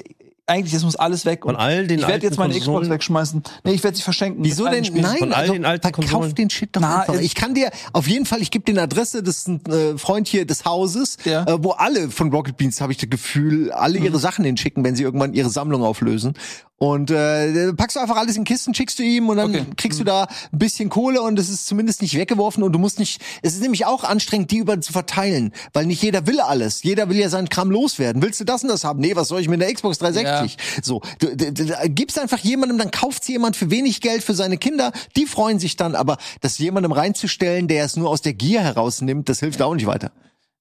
eigentlich, 0.48 0.74
es 0.74 0.84
muss 0.84 0.96
alles 0.96 1.26
weg. 1.26 1.44
Von 1.44 1.56
all 1.56 1.86
den 1.86 2.00
ich 2.00 2.08
werde 2.08 2.26
jetzt 2.26 2.40
meine 2.40 2.54
alten 2.56 2.62
Xbox 2.64 2.80
Konsolen- 2.88 2.90
wegschmeißen. 2.90 3.44
Nee, 3.66 3.74
ich 3.74 3.84
werde 3.84 3.96
sie 3.96 4.02
verschenken. 4.02 4.44
Wieso 4.44 4.68
denn? 4.68 4.84
Spielen. 4.84 5.04
Nein, 5.04 5.18
Von 5.20 5.32
all 5.32 5.42
also, 5.42 5.54
den 5.54 5.64
alten 5.66 5.84
verkauf 5.84 6.06
Konsolen. 6.10 6.34
den 6.34 6.50
Shit 6.50 6.76
doch 6.76 6.82
Na, 6.82 7.02
einfach. 7.02 7.22
Ich 7.22 7.36
kann 7.36 7.54
dir 7.54 7.70
auf 7.94 8.08
jeden 8.08 8.26
Fall, 8.26 8.42
ich 8.42 8.50
gebe 8.50 8.66
dir 8.66 8.72
eine 8.72 8.82
Adresse, 8.82 9.22
das 9.22 9.38
ist 9.38 9.48
ein 9.48 9.64
äh, 9.68 9.96
Freund 10.00 10.28
hier 10.28 10.48
des 10.48 10.66
Hauses, 10.66 11.18
Ja. 11.24 11.44
äh, 11.44 11.64
wo 11.64 11.70
alle 11.74 12.10
von 12.10 12.32
Rocket 12.32 12.58
Beans, 12.58 12.82
habe 12.82 12.94
ich 12.94 12.98
das 12.98 13.12
Gefühl, 13.12 13.72
alle 13.72 14.00
ihre 14.00 14.18
Sachen 14.18 14.44
hinschicken, 14.44 14.84
wenn 14.84 14.96
sie 14.96 15.04
irgendwann 15.04 15.36
ihre 15.36 15.52
Sammlung 15.52 15.84
auflösen. 15.84 16.34
Und 16.82 17.12
äh, 17.12 17.74
packst 17.74 17.98
du 17.98 18.00
einfach 18.00 18.16
alles 18.16 18.38
in 18.38 18.46
Kisten, 18.46 18.74
schickst 18.74 18.98
du 19.00 19.04
ihm 19.04 19.28
und 19.28 19.36
dann 19.36 19.50
Okay. 19.54 19.66
kriegst 19.76 20.00
du 20.00 20.06
da 20.06 20.28
ein 20.54 20.60
bisschen 20.60 20.88
Kohle 20.88 21.22
und 21.22 21.38
es 21.38 21.50
ist 21.50 21.68
zumindest 21.68 22.02
nicht 22.02 22.16
weggeworfen 22.16 22.64
und 22.64 22.72
du 22.72 22.80
musst 22.80 23.00
nicht, 23.00 23.22
es 23.42 23.54
ist 23.54 23.62
nämlich 23.62 23.86
auch 23.86 24.06
anstrengend, 24.06 24.50
die 24.52 24.60
über 24.60 24.80
zu 24.80 24.94
verteilen, 24.94 25.52
weil 25.74 25.86
nicht 25.88 26.02
jeder 26.02 26.26
will 26.26 26.40
alles. 26.40 26.82
Jeder 26.84 27.10
will 27.10 27.18
ja 27.18 27.28
seinen 27.28 27.50
Kram 27.50 27.70
loswerden. 27.70 28.22
Willst 28.22 28.40
du 28.40 28.46
das 28.46 28.64
und 28.64 28.70
das 28.70 28.86
haben? 28.86 29.02
Nee, 29.02 29.14
was 29.18 29.28
soll 29.28 29.42
ich 29.42 29.50
mit 29.50 29.60
der 29.60 29.74
Xbox 29.74 29.98
360? 29.98 30.58
So, 30.82 31.02
du, 31.20 31.36
du, 31.36 31.52
du, 31.52 31.66
gibst 31.90 32.18
einfach 32.18 32.40
jemandem, 32.40 32.78
dann 32.78 32.92
kauft 32.92 33.28
jemand 33.28 33.58
für 33.58 33.70
wenig 33.70 34.00
Geld 34.00 34.24
für 34.24 34.34
seine 34.34 34.58
Kinder, 34.58 34.94
die 35.18 35.26
freuen 35.26 35.60
sich 35.60 35.76
dann, 35.76 35.96
aber 35.96 36.16
das 36.40 36.60
jemandem 36.60 36.94
reinzustellen, 36.94 37.68
der 37.68 37.84
es 37.84 37.98
nur 37.98 38.10
aus 38.10 38.22
der 38.22 38.34
Gier 38.36 38.62
herausnimmt, 38.62 39.28
das 39.28 39.42
hilft 39.42 39.62
auch 39.62 39.76
nicht 39.76 39.86
weiter. 39.86 40.14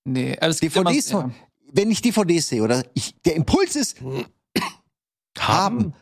Nee, 0.05 0.37
also 0.41 0.59
DVDs, 0.59 1.13
immer- 1.13 1.21
ja. 1.21 1.31
wenn 1.73 1.93
ich 1.93 2.03
DVDs 2.03 2.49
sehe 2.49 2.65
oder 2.65 2.83
ich, 2.95 3.15
der 3.25 3.37
Impuls 3.37 3.77
ist, 3.77 3.99
haben. 5.39 5.95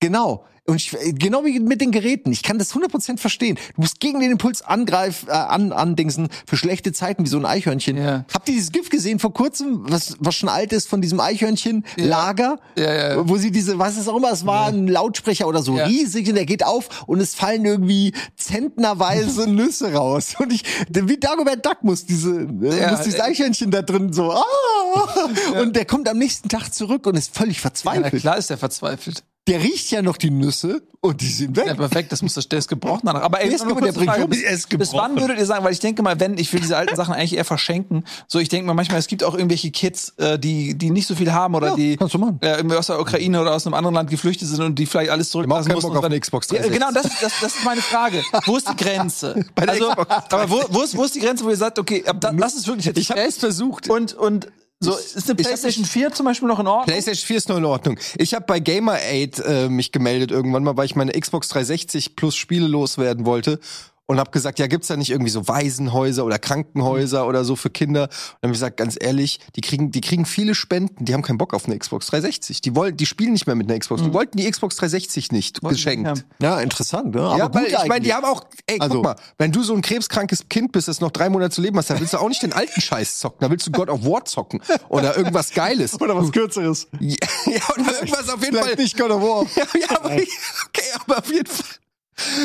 Genau. 0.00 0.44
Und 0.66 0.76
ich, 0.76 0.94
genau 1.18 1.44
wie 1.44 1.58
mit 1.58 1.80
den 1.80 1.90
Geräten. 1.90 2.30
Ich 2.30 2.44
kann 2.44 2.58
das 2.58 2.72
100% 2.74 3.18
verstehen. 3.18 3.58
Du 3.74 3.80
musst 3.80 3.98
gegen 3.98 4.20
den 4.20 4.30
Impuls 4.30 4.62
angreifen, 4.62 5.28
äh, 5.28 5.32
an, 5.32 5.72
andingsen 5.72 6.28
für 6.46 6.56
schlechte 6.56 6.92
Zeiten 6.92 7.24
wie 7.24 7.28
so 7.28 7.38
ein 7.38 7.44
Eichhörnchen. 7.46 7.96
Ja. 7.96 8.24
Habt 8.32 8.48
ihr 8.48 8.54
dieses 8.54 8.70
GIF 8.70 8.88
gesehen 8.88 9.18
vor 9.18 9.32
kurzem, 9.32 9.80
was, 9.90 10.14
was 10.20 10.36
schon 10.36 10.48
alt 10.48 10.72
ist, 10.72 10.88
von 10.88 11.00
diesem 11.00 11.18
Eichhörnchen-Lager? 11.18 12.60
Ja, 12.76 12.84
ja, 12.94 13.08
ja. 13.16 13.28
Wo 13.28 13.36
sie 13.36 13.50
diese, 13.50 13.80
was 13.80 13.96
es 13.96 14.06
auch 14.06 14.16
immer, 14.18 14.30
es 14.30 14.46
war 14.46 14.68
ein 14.68 14.86
Lautsprecher 14.86 15.48
oder 15.48 15.60
so, 15.62 15.76
Ja. 15.76 15.86
riesig 15.86 16.28
und 16.28 16.36
der 16.36 16.46
geht 16.46 16.64
auf 16.64 17.02
und 17.08 17.20
es 17.20 17.34
fallen 17.34 17.64
irgendwie 17.64 18.12
zentnerweise 18.36 19.48
Nüsse 19.50 19.92
raus. 19.92 20.34
Und 20.38 20.52
ich, 20.52 20.62
wie 20.88 21.16
Dagobert 21.18 21.66
Duck 21.66 21.82
muss 21.82 22.04
diese, 22.06 22.30
äh, 22.62 22.80
Ja, 22.80 22.90
muss 22.92 23.00
dieses 23.02 23.18
äh, 23.18 23.22
Eichhörnchen 23.22 23.70
da 23.72 23.82
drin 23.82 24.12
so, 24.12 24.30
ah! 24.32 24.44
Und 25.60 25.74
der 25.74 25.84
kommt 25.84 26.08
am 26.08 26.18
nächsten 26.18 26.48
Tag 26.48 26.72
zurück 26.74 27.06
und 27.06 27.16
ist 27.16 27.34
völlig 27.36 27.56
Ja, 27.56 27.62
verzweifelt. 27.62 28.22
klar 28.22 28.36
ist 28.38 28.50
er 28.50 28.58
verzweifelt. 28.58 29.22
Der 29.50 29.60
riecht 29.62 29.90
ja 29.90 30.00
noch 30.00 30.16
die 30.16 30.30
Nüsse 30.30 30.82
und 31.00 31.20
die 31.20 31.28
sind 31.28 31.56
weg. 31.56 31.66
Ja, 31.66 31.74
perfekt, 31.74 32.12
das 32.12 32.22
muss 32.22 32.34
der 32.34 32.58
ist 32.58 32.68
gebrochen 32.68 33.00
danach. 33.04 33.22
Aber 33.22 33.40
ey, 33.40 33.46
Der 33.48 33.56
ist 33.56 33.64
kurze 33.66 33.92
der 33.92 34.04
Frage. 34.04 34.28
bis, 34.28 34.66
bis 34.68 34.92
wann 34.92 35.18
würdet 35.18 35.38
ihr 35.38 35.46
sagen, 35.46 35.64
weil 35.64 35.72
ich 35.72 35.80
denke 35.80 36.02
mal, 36.02 36.20
wenn, 36.20 36.38
ich 36.38 36.52
will 36.52 36.60
diese 36.60 36.76
alten 36.76 36.94
Sachen 36.94 37.14
eigentlich 37.14 37.34
eher 37.36 37.44
verschenken. 37.44 38.04
So, 38.28 38.38
ich 38.38 38.48
denke 38.48 38.66
mal 38.66 38.74
manchmal, 38.74 38.98
es 39.00 39.06
gibt 39.06 39.24
auch 39.24 39.34
irgendwelche 39.34 39.70
Kids, 39.70 40.12
äh, 40.18 40.38
die, 40.38 40.76
die 40.76 40.90
nicht 40.90 41.06
so 41.06 41.14
viel 41.14 41.32
haben 41.32 41.54
oder 41.54 41.70
Ja, 41.70 41.74
die 41.76 41.94
äh, 41.94 42.56
irgendwie 42.56 42.76
aus 42.76 42.86
der 42.88 43.00
Ukraine 43.00 43.40
oder 43.40 43.54
aus 43.54 43.66
einem 43.66 43.74
anderen 43.74 43.94
Land 43.94 44.10
geflüchtet 44.10 44.46
sind 44.46 44.60
und 44.62 44.78
die 44.78 44.86
vielleicht 44.86 45.10
alles 45.10 45.30
zurücklassen 45.30 45.72
mussten. 45.72 45.88
Bock 45.90 45.98
auf 45.98 46.04
eine 46.04 46.20
Xbox 46.20 46.48
Ja, 46.50 46.58
360. 46.60 46.78
genau, 46.80 46.92
das, 46.92 47.06
ist- 47.12 47.22
das, 47.22 47.32
das 47.40 47.56
ist 47.56 47.64
meine 47.64 47.80
Frage. 47.82 48.22
Wo 48.46 48.56
ist 48.56 48.68
die 48.68 48.76
Grenze? 48.76 49.44
Bei 49.54 49.64
der 49.66 49.74
also, 49.74 49.88
Xbox 49.90 50.14
aber 50.32 50.50
wo, 50.50 50.62
wo, 50.68 50.82
ist, 50.82 50.96
wo 50.96 51.02
ist 51.04 51.14
die 51.14 51.20
Grenze, 51.20 51.44
wo 51.44 51.50
ihr 51.50 51.56
sagt, 51.56 51.78
okay, 51.78 52.04
ab 52.06 52.20
da, 52.20 52.30
das 52.32 52.54
ist 52.54 52.66
wirklich 52.68 52.86
jetzt 52.86 52.98
Ich 52.98 53.10
habe 53.10 53.20
es 53.22 53.36
versucht. 53.38 53.88
und, 53.90 54.12
und 54.14 54.46
so, 54.82 54.96
ist 54.96 55.28
eine 55.28 55.38
ich 55.38 55.46
PlayStation 55.46 55.84
4 55.84 56.12
zum 56.12 56.26
Beispiel 56.26 56.48
noch 56.48 56.58
in 56.58 56.66
Ordnung? 56.66 56.86
PlayStation 56.86 57.26
4 57.26 57.36
ist 57.36 57.48
noch 57.50 57.58
in 57.58 57.64
Ordnung. 57.66 57.98
Ich 58.16 58.32
habe 58.32 58.46
bei 58.46 58.60
Gamer 58.60 58.94
Aid 58.94 59.38
äh, 59.40 59.68
mich 59.68 59.92
gemeldet 59.92 60.30
irgendwann 60.30 60.64
mal, 60.64 60.76
weil 60.76 60.86
ich 60.86 60.96
meine 60.96 61.12
Xbox 61.12 61.48
360 61.48 62.16
plus 62.16 62.34
Spiele 62.34 62.66
loswerden 62.66 63.26
wollte 63.26 63.60
und 64.10 64.18
habe 64.18 64.32
gesagt, 64.32 64.58
ja, 64.58 64.66
gibt's 64.66 64.88
da 64.88 64.96
nicht 64.96 65.10
irgendwie 65.10 65.30
so 65.30 65.46
Waisenhäuser 65.46 66.24
oder 66.24 66.40
Krankenhäuser 66.40 67.28
oder 67.28 67.44
so 67.44 67.54
für 67.54 67.70
Kinder? 67.70 68.02
Und 68.04 68.10
dann 68.40 68.48
habe 68.48 68.52
ich 68.54 68.58
gesagt, 68.58 68.76
ganz 68.76 68.96
ehrlich, 69.00 69.38
die 69.54 69.60
kriegen 69.60 69.92
die 69.92 70.00
kriegen 70.00 70.26
viele 70.26 70.56
Spenden, 70.56 71.04
die 71.04 71.14
haben 71.14 71.22
keinen 71.22 71.38
Bock 71.38 71.54
auf 71.54 71.66
eine 71.66 71.78
Xbox 71.78 72.08
360. 72.08 72.60
Die 72.60 72.74
wollen 72.74 72.96
die 72.96 73.06
spielen 73.06 73.32
nicht 73.32 73.46
mehr 73.46 73.54
mit 73.54 73.70
einer 73.70 73.78
Xbox. 73.78 74.02
Die 74.02 74.12
wollten 74.12 74.36
die 74.36 74.50
Xbox 74.50 74.74
360 74.76 75.30
nicht 75.30 75.60
geschenkt. 75.62 76.24
Ja. 76.40 76.54
Ja, 76.56 76.60
interessant, 76.60 77.14
ne? 77.14 77.20
Aber 77.22 77.38
ja, 77.38 77.54
weil 77.54 77.66
ich 77.68 77.86
meine, 77.86 78.04
die 78.04 78.12
haben 78.12 78.24
auch, 78.24 78.44
ey, 78.66 78.80
Also- 78.80 78.96
guck 78.96 79.04
mal, 79.04 79.16
wenn 79.38 79.52
du 79.52 79.62
so 79.62 79.74
ein 79.74 79.80
krebskrankes 79.82 80.48
Kind 80.48 80.72
bist, 80.72 80.88
das 80.88 81.00
noch 81.00 81.12
drei 81.12 81.28
Monate 81.30 81.54
zu 81.54 81.60
leben 81.62 81.78
hast, 81.78 81.90
dann 81.90 82.00
willst 82.00 82.12
du 82.12 82.18
auch 82.18 82.28
nicht 82.28 82.42
den 82.42 82.52
alten 82.52 82.80
Scheiß 82.80 83.20
zocken. 83.20 83.38
Da 83.40 83.48
willst 83.48 83.68
du 83.68 83.70
God 83.70 83.90
of 83.90 84.04
War 84.04 84.24
zocken 84.24 84.60
oder 84.88 85.16
irgendwas 85.16 85.52
Geiles. 85.54 86.00
Oder 86.00 86.16
was 86.16 86.32
Kürzeres. 86.32 86.88
Ja, 86.98 87.14
ja 87.46 87.60
oder 87.78 87.94
irgendwas 88.00 88.28
auf 88.28 88.42
jeden 88.42 88.56
Fall. 88.56 88.64
Vielleicht 88.64 88.78
nicht 88.78 88.98
God 88.98 89.10
of 89.12 89.22
War. 89.22 89.46
Ja, 89.56 89.66
ja, 89.80 89.96
aber, 90.00 90.10
okay, 90.14 90.88
aber 91.06 91.18
auf 91.18 91.30
jeden 91.32 91.46
Fall. 91.46 91.66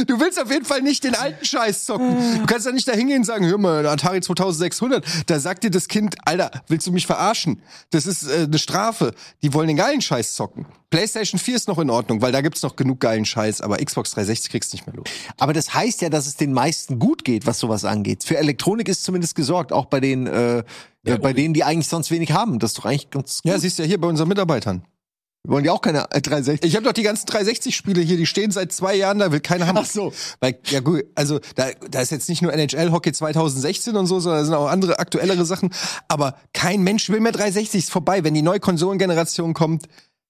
Du 0.08 0.20
willst 0.20 0.42
auf 0.42 0.52
jeden 0.52 0.66
Fall 0.66 0.82
nicht 0.82 1.04
den 1.04 1.16
alten 1.16 1.44
Scheiß 1.44 1.86
zocken. 1.86 2.40
Du 2.40 2.46
kannst 2.46 2.66
ja 2.66 2.72
nicht 2.72 2.88
da 2.88 2.94
hingehen 2.94 3.20
und 3.20 3.24
sagen, 3.26 3.46
hör 3.46 3.58
mal, 3.58 3.86
Atari 3.86 4.22
2600. 4.22 5.06
Da 5.28 5.40
sagt 5.40 5.64
dir 5.64 5.72
das 5.72 5.88
Kind, 5.88 6.16
Alter, 6.26 6.52
willst 6.68 6.88
du 6.88 6.92
mich 6.92 7.08
verarschen? 7.08 7.62
Das 7.92 8.06
ist 8.06 8.28
äh, 8.28 8.44
eine 8.44 8.58
Strafe. 8.58 9.14
Die 9.42 9.54
wollen 9.54 9.68
den 9.68 9.78
geilen 9.78 10.02
Scheiß 10.02 10.36
zocken. 10.36 10.66
PlayStation 10.90 11.40
4 11.40 11.56
ist 11.56 11.68
noch 11.68 11.80
in 11.80 11.90
Ordnung, 11.90 12.22
weil 12.22 12.32
da 12.32 12.42
gibt's 12.42 12.62
noch 12.62 12.76
genug 12.76 13.00
geilen 13.02 13.26
Scheiß, 13.26 13.62
aber 13.62 13.78
Xbox 13.78 14.12
360 14.12 14.52
kriegst 14.52 14.72
du 14.72 14.78
nicht 14.78 14.88
mehr 14.88 14.96
los. 14.96 15.08
Aber 15.38 15.52
das 15.52 15.74
heißt 15.74 16.02
ja, 16.02 16.10
dass 16.10 16.28
es 16.28 16.36
den 16.36 16.54
meisten 16.54 17.00
gut 17.00 17.26
geht, 17.26 17.46
was 17.46 17.60
sowas 17.60 17.84
angeht. 17.86 18.24
Für 18.24 18.38
Elektronik 18.38 18.88
ist 18.88 19.04
zumindest 19.04 19.36
gesorgt, 19.36 19.74
auch 19.74 19.86
bei 19.86 20.00
den, 20.00 20.28
äh, 20.28 20.60
äh, 21.04 21.18
bei 21.18 21.34
denen, 21.34 21.54
die 21.54 21.64
eigentlich 21.64 21.88
sonst 21.88 22.12
wenig 22.12 22.32
haben. 22.32 22.60
Das 22.60 22.72
ist 22.72 22.78
doch 22.78 22.86
eigentlich 22.86 23.10
ganz 23.10 23.42
gut. 23.42 23.52
Ja, 23.52 23.60
siehst 23.60 23.78
du 23.78 23.84
ja 23.84 23.88
hier 23.88 24.00
bei 24.00 24.08
unseren 24.08 24.30
Mitarbeitern. 24.30 24.84
Wir 25.46 25.52
wollen 25.52 25.66
ja 25.66 25.74
auch 25.74 25.82
keine 25.82 26.10
äh, 26.12 26.22
360. 26.22 26.68
Ich 26.68 26.76
habe 26.76 26.86
doch 26.86 26.94
die 26.94 27.04
ganzen 27.04 27.28
360-Spiele 27.28 28.02
hier, 28.02 28.18
die 28.18 28.26
stehen 28.26 28.50
seit 28.50 28.72
zwei 28.72 28.96
Jahren, 28.96 29.20
da 29.20 29.32
will 29.32 29.42
keiner 29.42 29.68
haben. 29.68 29.78
Ach 29.78 29.86
so. 29.86 30.12
Weil, 30.40 30.58
ja 30.66 30.80
gut, 30.80 31.04
also 31.14 31.40
da, 31.56 31.68
da 31.90 32.02
ist 32.02 32.12
jetzt 32.12 32.30
nicht 32.30 32.42
nur 32.42 32.52
NHL 32.52 32.92
Hockey 32.92 33.12
2016 33.12 33.96
und 33.96 34.08
so, 34.08 34.20
sondern 34.20 34.42
da 34.42 34.46
sind 34.46 34.54
auch 34.56 34.68
andere 34.68 34.98
aktuellere 34.98 35.46
Sachen. 35.46 35.70
Aber 36.08 36.36
kein 36.54 36.82
Mensch 36.82 37.10
will 37.10 37.20
mehr 37.20 37.32
360, 37.32 37.80
ist 37.80 37.92
vorbei. 37.92 38.24
Wenn 38.24 38.34
die 38.34 38.42
neue 38.42 38.60
Konsolengeneration 38.60 39.54
kommt, 39.54 39.86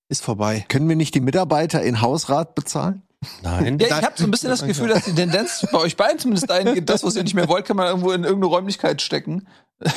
ist 0.09 0.21
vorbei. 0.21 0.65
Können 0.67 0.89
wir 0.89 0.97
nicht 0.97 1.15
die 1.15 1.21
Mitarbeiter 1.21 1.81
in 1.81 2.01
Hausrat 2.01 2.53
bezahlen? 2.53 3.01
Nein. 3.41 3.79
Ja, 3.79 3.87
ich 3.87 3.93
habe 3.93 4.13
so 4.15 4.23
ein 4.25 4.31
bisschen 4.31 4.49
das 4.49 4.63
Gefühl, 4.65 4.87
dass 4.89 5.05
die 5.05 5.13
Tendenz 5.13 5.65
bei 5.71 5.79
euch 5.79 5.95
beiden 5.97 6.19
zumindest 6.19 6.49
dahin 6.49 6.73
geht, 6.73 6.89
das, 6.89 7.03
was 7.03 7.15
ihr 7.15 7.23
nicht 7.23 7.33
mehr 7.35 7.47
wollt, 7.47 7.65
kann 7.65 7.77
man 7.77 7.87
irgendwo 7.87 8.11
in 8.11 8.23
irgendeine 8.23 8.47
Räumlichkeit 8.53 9.01
stecken. 9.01 9.47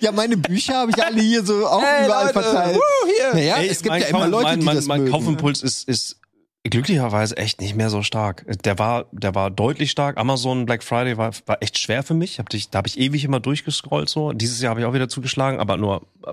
Ja, 0.00 0.10
meine 0.12 0.36
Bücher 0.36 0.74
habe 0.74 0.90
ich 0.90 1.02
alle 1.04 1.20
hier 1.20 1.44
so 1.44 1.66
auch 1.66 1.82
Hey, 1.82 2.06
überall 2.06 2.26
Leute, 2.26 2.42
verteilt. 2.42 2.76
wuh, 2.76 2.80
hier. 3.16 3.34
Naja, 3.34 3.56
Ey, 3.56 3.68
es 3.68 3.78
gibt 3.82 3.90
mein 3.90 4.00
ja 4.02 4.08
immer 4.08 4.20
Kauf- 4.20 4.30
Leute, 4.30 4.44
mein, 4.44 4.60
die 4.60 4.64
mein, 4.66 4.76
das 4.76 4.86
mein 4.86 5.00
mögen. 5.02 5.12
Kaufimpuls 5.12 5.62
ist, 5.62 5.88
ist 5.88 6.16
glücklicherweise 6.64 7.36
echt 7.36 7.60
nicht 7.60 7.74
mehr 7.76 7.88
so 7.90 8.02
stark. 8.02 8.44
Der 8.64 8.78
war, 8.78 9.06
der 9.12 9.34
war 9.34 9.50
deutlich 9.50 9.90
stark. 9.90 10.18
Amazon 10.18 10.66
Black 10.66 10.82
Friday 10.82 11.16
war, 11.16 11.30
war 11.46 11.58
echt 11.62 11.78
schwer 11.78 12.02
für 12.02 12.14
mich. 12.14 12.38
Hab 12.38 12.48
dich, 12.50 12.70
da 12.70 12.78
habe 12.78 12.88
ich 12.88 12.98
ewig 12.98 13.24
immer 13.24 13.40
durchgescrollt 13.40 14.08
so. 14.08 14.32
Dieses 14.32 14.60
Jahr 14.60 14.70
habe 14.70 14.80
ich 14.80 14.86
auch 14.86 14.92
wieder 14.92 15.08
zugeschlagen, 15.08 15.60
aber 15.60 15.76
nur 15.76 16.02
äh, 16.26 16.32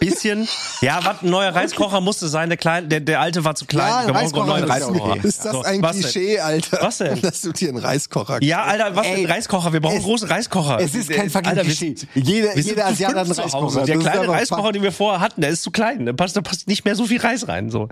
bisschen. 0.00 0.48
Ja, 0.80 1.00
was 1.02 1.22
ein 1.22 1.30
neuer 1.30 1.54
Reiskocher 1.54 2.02
musste 2.02 2.28
sein. 2.28 2.50
Der 2.50 2.58
kleine, 2.58 2.88
der, 2.88 3.00
der 3.00 3.18
alte 3.18 3.42
war 3.42 3.54
zu 3.54 3.64
klein. 3.64 3.88
Ja, 3.88 3.98
ein 4.00 4.06
Wir 4.08 4.12
brauchen 4.32 4.50
einen 4.50 4.64
Reiskocher 4.64 5.16
ist 5.16 5.24
Reiskocher. 5.24 5.24
Ist 5.24 5.44
das 5.46 5.52
So, 5.52 5.62
ein? 5.62 5.80
Klischee, 5.82 6.38
Alter? 6.40 6.78
Was 6.82 6.98
denn? 6.98 7.22
Dass 7.22 7.40
du 7.40 7.52
dir 7.52 7.70
einen 7.70 7.78
Reiskocher 7.78 8.42
Ja, 8.42 8.64
Alter, 8.64 8.94
was 8.96 9.06
Ey, 9.06 9.22
denn 9.22 9.26
Reiskocher? 9.30 9.72
Wir 9.72 9.80
brauchen 9.80 9.96
es- 9.96 10.02
große 10.04 10.28
Reiskocher. 10.28 10.78
Es 10.80 10.94
ist 10.94 11.08
kein 11.10 11.30
fucking 11.30 11.48
Alter, 11.48 11.62
Klischee. 11.62 11.94
Jeder, 12.14 12.58
jeder 12.58 12.86
Asiater 12.86 13.20
hat 13.20 13.26
einen. 13.30 13.32
Reiskocher. 13.32 13.84
Der 13.86 13.98
kleine 13.98 14.28
Reiskocher, 14.28 14.72
den 14.72 14.82
wir 14.82 14.92
vorher 14.92 15.20
hatten, 15.20 15.40
der 15.40 15.48
ist 15.50 15.62
zu 15.62 15.70
klein. 15.70 16.04
Da 16.04 16.12
passt, 16.12 16.36
da 16.36 16.42
passt 16.42 16.68
nicht 16.68 16.84
mehr 16.84 16.96
so 16.96 17.06
viel 17.06 17.20
Reis 17.20 17.48
rein. 17.48 17.70
So. 17.70 17.88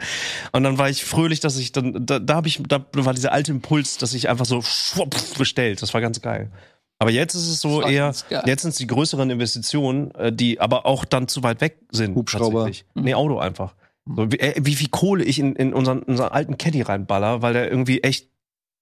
Und 0.52 0.64
dann 0.64 0.76
war 0.76 0.90
ich 0.90 1.04
fröhlich, 1.04 1.40
dass 1.40 1.51
ich 1.58 1.72
dann, 1.72 2.04
da, 2.06 2.18
da 2.18 2.34
habe 2.34 2.48
ich, 2.48 2.62
da 2.68 2.84
war 2.92 3.14
dieser 3.14 3.32
alte 3.32 3.52
Impuls, 3.52 3.98
dass 3.98 4.14
ich 4.14 4.28
einfach 4.28 4.44
so 4.46 4.62
schwupp 4.62 5.14
bestellt. 5.38 5.82
Das 5.82 5.92
war 5.94 6.00
ganz 6.00 6.20
geil. 6.20 6.50
Aber 6.98 7.10
jetzt 7.10 7.34
ist 7.34 7.48
es 7.48 7.60
so 7.60 7.82
eher, 7.82 8.14
jetzt 8.46 8.62
sind 8.62 8.70
es 8.70 8.76
die 8.78 8.86
größeren 8.86 9.28
Investitionen, 9.30 10.12
äh, 10.14 10.32
die 10.32 10.60
aber 10.60 10.86
auch 10.86 11.04
dann 11.04 11.26
zu 11.26 11.42
weit 11.42 11.60
weg 11.60 11.78
sind. 11.90 12.14
Hubschrauber. 12.14 12.64
tatsächlich. 12.66 12.84
Nee, 12.94 13.14
Auto 13.14 13.38
einfach. 13.38 13.74
So, 14.06 14.30
wie, 14.30 14.38
äh, 14.38 14.54
wie 14.64 14.74
viel 14.76 14.88
Kohle 14.88 15.24
ich 15.24 15.38
in, 15.40 15.56
in 15.56 15.74
unseren, 15.74 16.00
unseren 16.04 16.30
alten 16.30 16.58
Caddy 16.58 16.82
reinballer, 16.82 17.42
weil 17.42 17.54
der 17.54 17.68
irgendwie 17.70 18.02
echt 18.02 18.28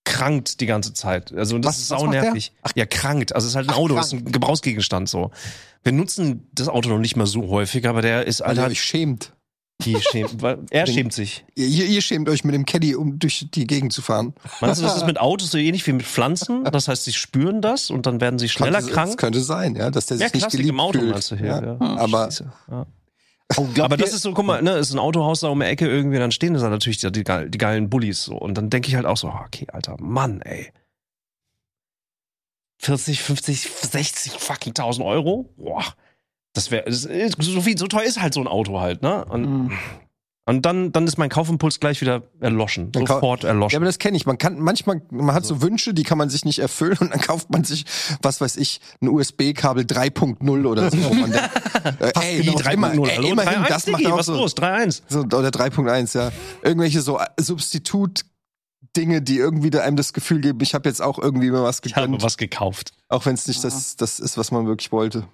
krankt 0.05 0.61
die 0.61 0.67
ganze 0.67 0.93
Zeit. 0.93 1.33
Also 1.33 1.59
das 1.59 1.77
Was- 1.77 1.79
ist 1.83 1.91
der? 1.91 2.09
nervig. 2.23 2.53
Ja, 2.75 2.85
krankt. 2.87 3.35
Also 3.35 3.47
es 3.47 3.53
ist 3.53 3.57
halt 3.57 3.69
ein 3.69 3.75
Auto, 3.75 3.95
krank. 3.95 4.07
ist 4.07 4.13
ein 4.13 4.33
Gebrauchsgegenstand 4.33 5.09
so. 5.09 5.31
Wir 5.83 5.93
nutzen 5.93 6.49
das 6.53 6.69
Auto 6.69 6.89
noch 6.91 6.99
nicht 6.99 7.17
mehr 7.17 7.27
so 7.27 7.49
häufig, 7.49 7.87
aber 7.87 8.03
der 8.03 8.27
ist 8.27 8.41
Weil 8.41 8.57
ihr 8.57 8.63
Alter, 8.63 8.73
euch 8.73 8.83
schämt. 8.83 9.33
Die 9.85 9.97
schämt, 10.01 10.43
er 10.71 10.87
schämt 10.87 11.13
sich. 11.13 11.45
Ihr, 11.55 11.87
ihr 11.87 12.01
schämt 12.01 12.29
euch 12.29 12.45
mit 12.45 12.55
dem 12.55 12.65
Caddy, 12.67 12.95
um 12.95 13.19
durch 13.19 13.47
die 13.53 13.67
Gegend 13.67 13.93
zu 13.93 14.03
fahren. 14.03 14.35
Meinst 14.61 14.81
du, 14.81 14.85
das 14.85 14.97
ist 14.97 15.07
mit 15.07 15.21
Autos 15.21 15.51
so 15.51 15.59
ähnlich 15.59 15.87
wie 15.87 15.93
mit 15.93 16.07
Pflanzen? 16.07 16.65
Das 16.65 16.89
heißt, 16.89 17.05
sie 17.05 17.13
spüren 17.13 17.61
das 17.63 17.91
und 17.91 18.07
dann 18.07 18.21
werden 18.21 18.39
sie 18.39 18.49
schneller 18.49 18.79
Könnte- 18.81 18.87
Das 18.87 18.95
krank? 18.95 19.17
könnte 19.19 19.41
sein, 19.41 19.75
ja, 19.77 19.91
dass 19.91 20.07
der 20.07 20.17
Ja, 20.19 20.27
sich 20.27 20.35
nicht 20.35 20.43
Klassik 20.43 20.59
geliebt 20.61 20.75
im 20.75 20.81
Auto 20.81 20.99
fühlt. 21.01 21.13
meinst 21.13 21.31
du 21.31 21.37
hier. 21.37 21.47
ja. 21.47 21.63
Ja. 21.63 21.97
Aber. 21.97 22.29
Ja. 22.71 22.87
Oh, 23.57 23.67
Aber 23.81 23.97
das 23.97 24.13
ist 24.13 24.23
so, 24.23 24.33
guck 24.33 24.45
mal, 24.47 24.63
ne, 24.63 24.75
ist 24.79 24.93
ein 24.93 25.01
Autohaus 25.01 25.41
da 25.41 25.49
um 25.49 25.59
die 25.59 25.67
Ecke 25.67 25.89
irgendwie, 25.89 26.19
dann 26.19 26.31
stehen 26.31 26.55
da 26.55 26.69
natürlich 26.69 26.99
die, 26.99 27.11
die, 27.11 27.25
die 27.25 27.59
geilen 27.59 27.91
Bullies 27.91 28.23
so. 28.23 28.37
Und 28.37 28.55
dann 28.55 28.71
denke 28.71 28.89
ich 28.89 28.95
halt 28.95 29.07
auch 29.07 29.17
so, 29.17 29.27
ah, 29.29 29.43
okay, 29.45 29.67
Alter, 29.73 29.97
Mann, 29.99 30.41
ey. 30.43 30.71
40, 32.79 33.21
50, 33.21 33.69
60 33.69 34.33
fucking 34.35 34.71
1000 34.71 35.05
Euro? 35.07 35.53
Boah. 35.57 35.85
Das 36.53 36.71
wäre, 36.71 36.85
so 36.91 37.61
viel, 37.61 37.79
so 37.79 37.87
teuer 37.87 38.03
ist 38.05 38.21
halt 38.21 38.35
so 38.35 38.41
ein 38.41 38.47
Auto 38.49 38.81
halt, 38.81 39.03
ne? 39.03 39.25
Und, 39.27 39.43
Mhm. 39.43 39.73
und 40.47 40.67
dann, 40.67 40.91
dann 40.91 41.07
ist 41.07 41.17
mein 41.17 41.29
Kaufimpuls 41.29 41.79
gleich 41.79 42.01
wieder 42.01 42.23
erloschen. 42.41 42.91
Dann 42.91 43.07
Sofort 43.07 43.45
Ja, 43.45 43.51
erloschen. 43.51 43.77
aber 43.77 43.85
das 43.87 43.99
kenne 44.01 44.17
ich. 44.17 44.27
Man 44.27 44.37
kann 44.37 44.59
manchmal, 44.59 45.01
man 45.11 45.33
hat 45.35 45.47
so 45.47 45.63
Wünsche, 45.63 45.95
die 45.95 46.03
kann 46.03 46.19
man 46.19 46.29
sich 46.29 46.45
nicht 46.45 46.59
erfüllen 46.59 46.99
und 46.99 47.11
dann 47.13 47.21
kauft 47.21 47.51
man 47.51 47.63
sich, 47.63 47.85
was 48.23 48.41
weiß 48.41 48.57
ich, 48.57 48.81
ein 49.01 49.09
USB-Kabel 49.09 49.85
3.0 49.85 50.67
oder 50.67 50.91
so. 50.91 50.97
man 50.97 51.31
denkt, 51.31 51.51
äh, 52.01 52.13
ey, 52.21 52.43
Wie 52.45 52.49
immer, 52.49 52.89
3.0? 52.89 53.09
ey, 53.09 53.17
Hallo, 53.17 53.29
immerhin, 53.29 53.63
3.1, 53.63 53.69
das 53.69 53.87
macht 53.87 54.01
Diggi, 54.01 54.11
auch 54.13 54.19
was 54.19 54.27
so, 54.27 54.35
los? 54.35 54.57
3.1. 54.57 55.03
so 55.09 55.21
oder 55.21 55.51
3.1, 55.51 56.19
ja. 56.19 56.33
Irgendwelche 56.65 57.01
so 57.01 57.21
Substitut 57.39 58.23
Dinge, 58.97 59.23
die 59.23 59.37
irgendwie 59.37 59.71
da 59.71 59.83
einem 59.83 59.97
das 59.97 60.13
Gefühl 60.13 60.41
geben, 60.41 60.59
ich 60.63 60.75
habe 60.75 60.89
jetzt 60.89 61.01
auch 61.01 61.19
irgendwie 61.21 61.51
mal 61.53 61.63
was 61.63 61.81
Ich 61.85 61.95
habe 61.95 62.07
gegönnt, 62.07 62.25
was 62.25 62.37
gekauft. 62.39 62.91
auch 63.09 63.25
wenn 63.25 63.35
es 63.35 63.47
nicht 63.47 63.63
das, 63.63 63.95
das 63.95 64.19
ist, 64.19 64.37
was 64.37 64.51
man 64.51 64.67
wirklich 64.67 64.91
wollte. 64.91 65.29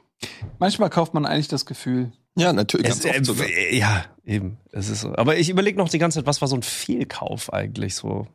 Manchmal 0.59 0.91
kauft 0.91 1.15
man 1.15 1.27
eigentlich 1.27 1.49
das 1.49 1.67
Gefühl. 1.67 2.13
Ja, 2.39 2.53
natürlich. 2.53 2.89
Es, 2.89 3.01
Ganz 3.03 3.05
äh, 3.15 3.19
oft 3.19 3.25
sogar. 3.27 3.47
äh, 3.49 3.77
ja, 3.79 4.05
eben. 4.25 4.59
Es 4.73 4.89
ist 4.89 5.01
so. 5.03 5.15
Aber 5.17 5.37
ich 5.39 5.49
überlege 5.49 5.79
noch 5.79 5.89
die 5.89 5.99
ganze 5.99 6.19
Zeit, 6.19 6.27
was 6.27 6.41
war 6.41 6.49
so 6.49 6.57
ein 6.57 6.63
Fehlkauf 6.63 7.53
eigentlich 7.53 7.95
so? 7.95 8.27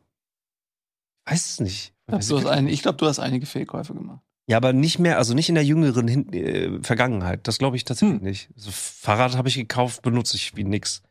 Weiß 1.26 1.50
es 1.50 1.60
nicht. 1.60 1.92
Ich 2.06 2.26
glaube, 2.26 2.44
Weiß 2.44 2.46
ein- 2.46 2.66
ich 2.68 2.82
glaub, 2.82 2.98
du 2.98 3.06
hast 3.06 3.18
einige 3.20 3.46
Fehlkäufe 3.46 3.94
gemacht. 3.94 4.20
Ja, 4.48 4.56
aber 4.56 4.72
nicht 4.72 4.98
mehr, 4.98 5.18
also 5.18 5.34
nicht 5.34 5.48
in 5.48 5.54
der 5.54 5.64
jüngeren 5.64 6.08
Hin 6.08 6.32
äh, 6.32 6.82
Vergangenheit. 6.82 7.46
Das 7.46 7.58
glaube 7.58 7.76
ich 7.76 7.84
tatsächlich 7.84 8.18
Hm. 8.18 8.24
nicht. 8.24 8.48
So, 8.56 8.70
Fahrrad 8.72 9.36
habe 9.36 9.48
ich 9.48 9.54
gekauft, 9.54 10.02
benutze 10.02 10.36
ich 10.36 10.56
wie 10.56 10.64
nix. 10.64 11.02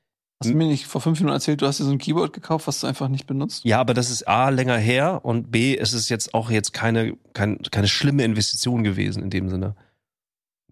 Hast 0.44 0.52
du 0.52 0.58
mir 0.58 0.68
nicht 0.68 0.88
vor 0.88 1.02
fünf 1.02 1.20
Minuten 1.20 1.36
erzählt, 1.36 1.62
du 1.62 1.68
hast 1.68 1.80
dir 1.80 1.84
so 1.86 1.92
ein 1.92 1.98
Keyboard 2.00 2.34
gekauft, 2.34 2.66
was 2.68 2.82
du 2.82 2.88
einfach 2.88 3.08
nicht 3.08 3.28
benutzt? 3.28 3.64
Ja, 3.64 3.80
aber 3.80 3.94
das 3.94 4.10
ist 4.10 4.28
A, 4.28 4.50
länger 4.50 4.78
her 4.78 5.24
und 5.24 5.52
B, 5.52 5.78
es 5.78 5.94
ist 5.94 6.10
jetzt 6.10 6.34
auch 6.34 6.50
jetzt 6.50 6.74
keine, 6.74 7.16
kein, 7.34 7.60
keine 7.72 7.88
schlimme 7.88 8.24
Investition 8.24 8.84
gewesen 8.84 9.22
in 9.24 9.30
dem 9.30 9.50
Sinne. 9.50 9.76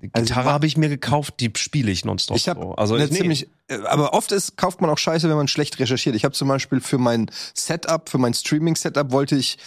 Die 0.01 0.09
Also, 0.13 0.27
Gitarre 0.27 0.45
wa- 0.47 0.51
habe 0.53 0.65
ich 0.65 0.77
mir 0.77 0.89
gekauft, 0.89 1.35
die 1.39 1.51
spiele 1.57 1.91
ich 1.91 2.05
nonstop. 2.05 2.37
Ich 2.37 2.47
habe 2.47 2.61
so. 2.61 2.75
also 2.75 2.95
eine 2.95 3.07
nee. 3.07 3.15
ziemlich, 3.17 3.49
äh, 3.67 3.79
aber 3.85 4.13
oft 4.13 4.31
ist, 4.31 4.55
kauft 4.57 4.81
man 4.81 4.89
auch 4.89 4.97
Scheiße, 4.97 5.27
wenn 5.29 5.35
man 5.35 5.47
schlecht 5.47 5.79
recherchiert. 5.79 6.15
Ich 6.15 6.23
habe 6.23 6.33
zum 6.33 6.47
Beispiel 6.47 6.79
für 6.79 6.97
mein 6.97 7.29
Setup, 7.53 8.09
für 8.09 8.17
mein 8.17 8.33
Streaming-Setup 8.33 9.11
wollte 9.11 9.35
ich, 9.35 9.57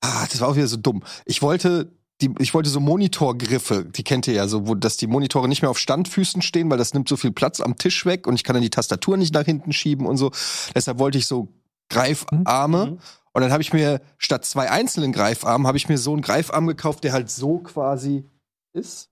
ah, 0.00 0.26
das 0.30 0.40
war 0.40 0.48
auch 0.48 0.56
wieder 0.56 0.68
so 0.68 0.76
dumm. 0.76 1.02
Ich 1.24 1.42
wollte 1.42 1.90
die, 2.20 2.32
ich 2.38 2.54
wollte 2.54 2.70
so 2.70 2.78
Monitorgriffe, 2.78 3.84
die 3.84 4.04
kennt 4.04 4.28
ihr 4.28 4.34
ja 4.34 4.46
so, 4.46 4.68
wo, 4.68 4.76
dass 4.76 4.96
die 4.96 5.08
Monitore 5.08 5.48
nicht 5.48 5.62
mehr 5.62 5.70
auf 5.70 5.78
Standfüßen 5.80 6.42
stehen, 6.42 6.70
weil 6.70 6.78
das 6.78 6.94
nimmt 6.94 7.08
so 7.08 7.16
viel 7.16 7.32
Platz 7.32 7.60
am 7.60 7.76
Tisch 7.76 8.06
weg 8.06 8.28
und 8.28 8.36
ich 8.36 8.44
kann 8.44 8.54
dann 8.54 8.62
die 8.62 8.70
Tastatur 8.70 9.16
nicht 9.16 9.34
nach 9.34 9.44
hinten 9.44 9.72
schieben 9.72 10.06
und 10.06 10.16
so. 10.16 10.30
Deshalb 10.74 10.98
wollte 11.00 11.18
ich 11.18 11.26
so 11.26 11.48
Greifarme. 11.90 12.86
Mhm. 12.86 12.98
Und 13.32 13.42
dann 13.42 13.50
habe 13.50 13.62
ich 13.62 13.72
mir 13.72 14.00
statt 14.16 14.44
zwei 14.44 14.70
einzelnen 14.70 15.10
Greifarmen, 15.12 15.66
habe 15.66 15.76
ich 15.76 15.88
mir 15.88 15.98
so 15.98 16.12
einen 16.12 16.22
Greifarm 16.22 16.68
gekauft, 16.68 17.02
der 17.02 17.12
halt 17.12 17.30
so 17.30 17.58
quasi 17.58 18.24
ist. 18.72 19.10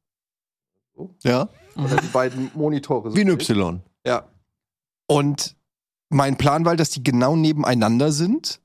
Ja, 1.23 1.49
Oder 1.77 1.97
die 1.97 2.09
beiden 2.09 2.51
Monitore. 2.55 3.11
so 3.11 3.17
wie 3.17 3.21
ein. 3.23 3.29
Y. 3.29 3.81
Ja. 4.07 4.25
Und 5.07 5.57
mein 6.11 6.37
Plan 6.37 6.65
war, 6.65 6.77
dass 6.77 6.91
die 6.91 7.03
genau 7.03 7.37
nebeneinander 7.37 8.13
sind. 8.13 8.61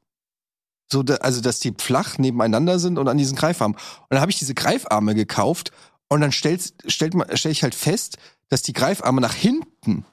So, 0.91 1.03
da, 1.03 1.15
also 1.15 1.41
dass 1.41 1.59
die 1.59 1.73
flach 1.77 2.17
nebeneinander 2.17 2.79
sind 2.79 2.97
und 2.97 3.07
an 3.09 3.17
diesen 3.17 3.35
Greifarmen. 3.37 3.75
Und 3.75 4.07
dann 4.09 4.21
habe 4.21 4.31
ich 4.31 4.39
diese 4.39 4.53
Greifarme 4.53 5.15
gekauft 5.15 5.71
und 6.09 6.21
dann 6.21 6.31
stellt, 6.31 6.73
stellt 6.87 7.13
man, 7.13 7.27
stell 7.35 7.51
ich 7.51 7.63
halt 7.63 7.75
fest, 7.75 8.17
dass 8.49 8.61
die 8.61 8.71
Greifarme 8.73 9.19
nach 9.19 9.33
hinten, 9.33 10.05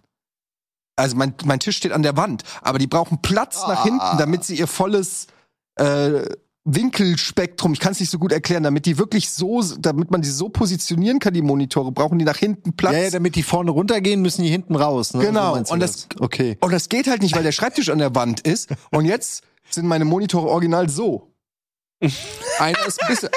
also 0.97 1.15
mein, 1.17 1.35
mein 1.45 1.61
Tisch 1.61 1.77
steht 1.77 1.93
an 1.93 2.03
der 2.03 2.17
Wand, 2.17 2.43
aber 2.61 2.79
die 2.81 2.89
brauchen 2.89 3.23
Platz 3.23 3.63
nach 3.69 3.81
Ah. 3.81 3.85
hinten, 3.85 4.19
damit 4.19 4.43
sie 4.45 4.57
ihr 4.59 4.67
volles 4.67 5.29
äh, 5.77 6.25
Winkelspektrum, 6.65 7.73
ich 7.73 7.81
kann 7.81 7.93
es 7.93 8.01
nicht 8.01 8.11
so 8.11 8.19
gut 8.19 8.33
erklären, 8.33 8.63
damit 8.63 8.87
die 8.87 8.99
wirklich 8.99 9.29
so, 9.31 9.63
damit 9.79 10.11
man 10.11 10.23
die 10.23 10.29
so 10.29 10.49
positionieren 10.49 11.19
kann, 11.19 11.35
die 11.35 11.43
Monitore, 11.43 11.93
brauchen 11.93 12.19
die 12.19 12.25
nach 12.25 12.37
hinten 12.39 12.75
Platz. 12.75 12.95
Ja, 12.95 13.01
ja, 13.03 13.11
damit 13.11 13.37
die 13.37 13.43
vorne 13.43 13.71
runtergehen, 13.71 14.23
müssen 14.23 14.43
die 14.43 14.49
hinten 14.51 14.75
raus. 14.77 15.15
Ne? 15.15 15.25
Genau, 15.27 15.63
So 15.65 15.75
und 15.75 15.81
das- 15.81 16.09
Okay. 16.21 16.57
Und 16.61 16.73
das 16.73 16.89
geht 16.89 17.07
halt 17.07 17.23
nicht, 17.23 17.35
weil 17.37 17.43
der 17.43 17.53
Schreibtisch 17.53 17.91
an 17.91 17.99
der 17.99 18.15
Wand 18.15 18.41
ist. 18.41 18.69
Und 18.91 19.05
jetzt 19.05 19.43
sind 19.71 19.87
meine 19.87 20.05
Monitore 20.05 20.49
original 20.49 20.89
so. 20.89 21.34
Einer 22.59 22.87
ist 22.87 23.03
ein 23.03 23.09
bisschen, 23.09 23.29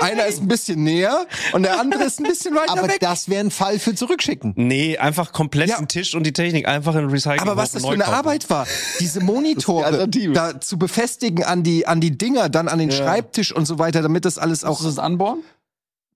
einer 0.00 0.26
ist 0.26 0.40
ein 0.40 0.48
bisschen 0.48 0.82
näher 0.82 1.26
und 1.52 1.62
der 1.62 1.78
andere 1.78 2.04
ist 2.04 2.20
ein 2.20 2.24
bisschen 2.24 2.54
weiter 2.54 2.72
Aber 2.72 2.88
weg. 2.88 2.98
das 3.00 3.28
wäre 3.28 3.40
ein 3.44 3.50
Fall 3.50 3.78
für 3.78 3.94
zurückschicken. 3.94 4.54
Nee, 4.56 4.96
einfach 4.98 5.32
komplett 5.32 5.68
Ja. 5.68 5.76
den 5.78 5.88
Tisch 5.88 6.14
und 6.14 6.24
die 6.24 6.32
Technik 6.32 6.66
einfach 6.66 6.94
in 6.94 7.06
Recycling. 7.10 7.40
Aber 7.40 7.56
was 7.56 7.72
das 7.72 7.84
für 7.84 7.92
eine 7.92 8.06
Arbeit 8.06 8.48
war, 8.50 8.66
diese 9.00 9.20
Monitore 9.20 9.84
Alternative. 9.86 10.32
da 10.32 10.60
zu 10.60 10.78
befestigen 10.78 11.44
an 11.44 11.62
die, 11.62 11.86
an 11.86 12.00
die 12.00 12.16
Dinger, 12.16 12.48
dann 12.48 12.68
an 12.68 12.78
den 12.78 12.90
Schreibtisch 12.92 13.52
und 13.52 13.66
so 13.66 13.78
weiter, 13.78 14.02
damit 14.02 14.24
das 14.24 14.38
alles 14.38 14.64
Auch 14.64 14.80
auch. 14.80 14.84
das 14.84 14.98
anbohren? 14.98 15.42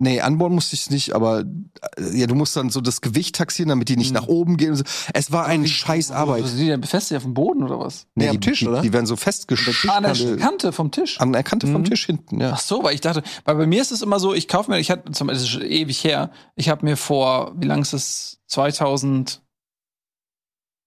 Nee, 0.03 0.22
anbauen 0.22 0.55
musste 0.55 0.74
ich 0.74 0.88
nicht, 0.88 1.14
aber 1.14 1.40
äh, 1.40 2.18
ja, 2.18 2.26
du 2.26 2.34
musst 2.34 2.57
dann 2.57 2.70
so 2.70 2.80
das 2.80 3.03
Gewicht 3.03 3.36
taxieren, 3.36 3.68
damit 3.68 3.90
die 3.90 3.98
nicht 3.98 4.14
nach 4.14 4.28
oben 4.28 4.57
gehen. 4.57 4.70
Und 4.70 4.76
so. 4.76 4.84
Es 5.12 5.30
war 5.30 5.44
eine 5.44 5.68
scheiß 5.68 6.11
Arbeit. 6.11 6.46
Sind 6.46 6.59
die 6.59 6.68
denn 6.68 6.80
befestigt 6.80 7.18
auf 7.18 7.24
dem 7.24 7.34
Boden 7.34 7.62
oder 7.62 7.78
was? 7.78 8.07
Nee, 8.14 8.28
am 8.28 8.40
die, 8.40 8.40
Tisch, 8.40 8.61
die, 8.61 8.68
oder? 8.68 8.80
Die 8.80 8.94
werden 8.94 9.05
so 9.05 9.16
festgestellt. 9.16 9.76
Ah, 9.88 9.98
an 9.98 10.05
der 10.05 10.36
Kante 10.38 10.72
vom 10.72 10.90
Tisch. 10.90 11.20
An 11.20 11.34
der 11.34 11.42
Kante 11.42 11.66
vom 11.66 11.84
Tisch 11.84 12.07
hinten, 12.07 12.40
ja. 12.40 12.53
Ach 12.55 12.61
so, 12.61 12.82
weil 12.82 12.94
ich 12.94 13.03
dachte, 13.03 13.22
weil 13.44 13.57
bei 13.57 13.66
mir 13.66 13.82
ist 13.82 13.92
es 13.92 14.01
immer 14.01 14.18
so, 14.18 14.32
ich 14.32 14.48
kaufe 14.48 14.70
mir, 14.70 14.78
ich 14.78 14.90
hatte, 14.90 15.12
zum 15.12 15.26
Beispiel, 15.26 15.34
das 15.34 15.42
ist 15.42 15.51
schon 15.51 15.70
ewig 15.70 16.03
her, 16.03 16.30
ich 16.57 16.70
habe 16.70 16.86
mir 16.86 16.96
vor, 16.96 17.53
wie 17.57 17.66
lang 17.66 17.82
ist 17.82 17.92
es, 17.92 18.40
2000, 18.46 19.42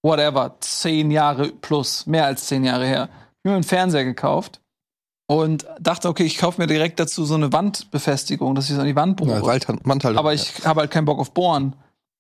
whatever, 0.02 0.58
zehn 0.60 1.12
Jahre 1.12 1.50
plus, 1.50 2.08
mehr 2.08 2.26
als 2.26 2.48
zehn 2.48 2.64
Jahre 2.64 2.88
her, 2.88 3.10
mir 3.44 3.54
einen 3.54 3.64
Fernseher 3.64 4.06
gekauft 4.06 4.63
und 5.28 5.66
dachte, 5.80 6.10
okay, 6.10 6.24
ich 6.24 6.38
kaufe 6.38 6.60
mir 6.62 6.68
direkt 6.68 7.00
dazu 7.00 7.26
so 7.26 7.36
eine 7.36 7.52
Wandbefestigung, 7.54 8.56
dass 8.56 8.66
ich 8.66 8.72
es 8.72 8.80
an 8.80 8.86
die 8.86 8.96
Wand 8.96 9.18
bohre. 9.18 9.32
Ja, 9.32 9.46
Wandhaltung. 9.84 10.18
Aber 10.20 10.34
ich 10.34 10.66
habe 10.66 10.82
halt 10.82 10.92
keinen 10.92 11.06
Bock 11.06 11.20
auf 11.20 11.32
Bohren. 11.32 11.76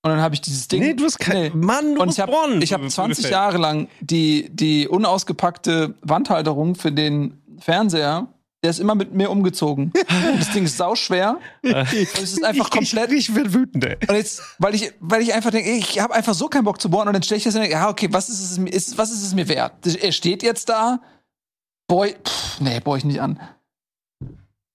Und 0.05 0.11
dann 0.11 0.19
habe 0.21 0.35
ich 0.35 0.41
dieses 0.41 0.67
Ding. 0.67 0.81
Nee, 0.81 0.93
du 0.95 1.05
hast 1.05 1.17
kein. 1.19 1.57
Mann, 1.57 1.95
du 1.95 2.01
Und 2.01 2.09
ich 2.11 2.19
habe 2.19 2.31
bohren. 2.31 2.61
ich 2.61 2.73
hab 2.73 2.87
20 2.89 3.29
Jahre 3.29 3.57
lang 3.57 3.87
die, 4.01 4.49
die 4.53 4.87
unausgepackte 4.87 5.95
Wandhalterung 6.01 6.75
für 6.75 6.91
den 6.91 7.41
Fernseher. 7.59 8.27
Der 8.63 8.69
ist 8.69 8.79
immer 8.79 8.95
mit 8.95 9.13
mir 9.13 9.29
umgezogen. 9.29 9.91
das 10.37 10.51
Ding 10.51 10.63
ist 10.65 10.77
sauschwer. 10.77 11.37
es 11.61 12.21
ist 12.21 12.43
einfach 12.43 12.69
komplett. 12.69 13.11
Ich, 13.11 13.29
ich 13.29 13.35
werde 13.35 13.53
wütend, 13.53 13.83
ey. 13.85 13.97
Und 14.07 14.15
jetzt, 14.15 14.41
weil 14.57 14.75
ich, 14.75 14.91
weil 15.01 15.21
ich 15.21 15.33
einfach 15.33 15.51
denke, 15.51 15.69
ich 15.71 15.99
habe 15.99 16.13
einfach 16.13 16.33
so 16.33 16.47
keinen 16.47 16.63
Bock 16.63 16.79
zu 16.81 16.89
bohren 16.89 17.07
und 17.07 17.13
dann 17.13 17.23
stelle 17.23 17.37
ich 17.37 17.43
das 17.43 17.55
und 17.55 17.61
denke, 17.61 17.75
ja, 17.75 17.89
okay, 17.89 18.07
was 18.11 18.29
ist 18.29 18.41
es, 18.41 18.57
mir- 18.57 18.71
ist, 18.73 18.97
was 18.97 19.11
ist 19.11 19.23
es 19.23 19.33
mir 19.33 19.47
wert? 19.49 19.73
Er 20.01 20.11
steht 20.13 20.43
jetzt 20.43 20.67
da. 20.69 20.99
Boy, 21.93 22.15
pff, 22.25 22.59
nee, 22.59 22.79
bohr 22.79 22.97
ich 22.97 23.05
nicht 23.05 23.21
an. 23.21 23.39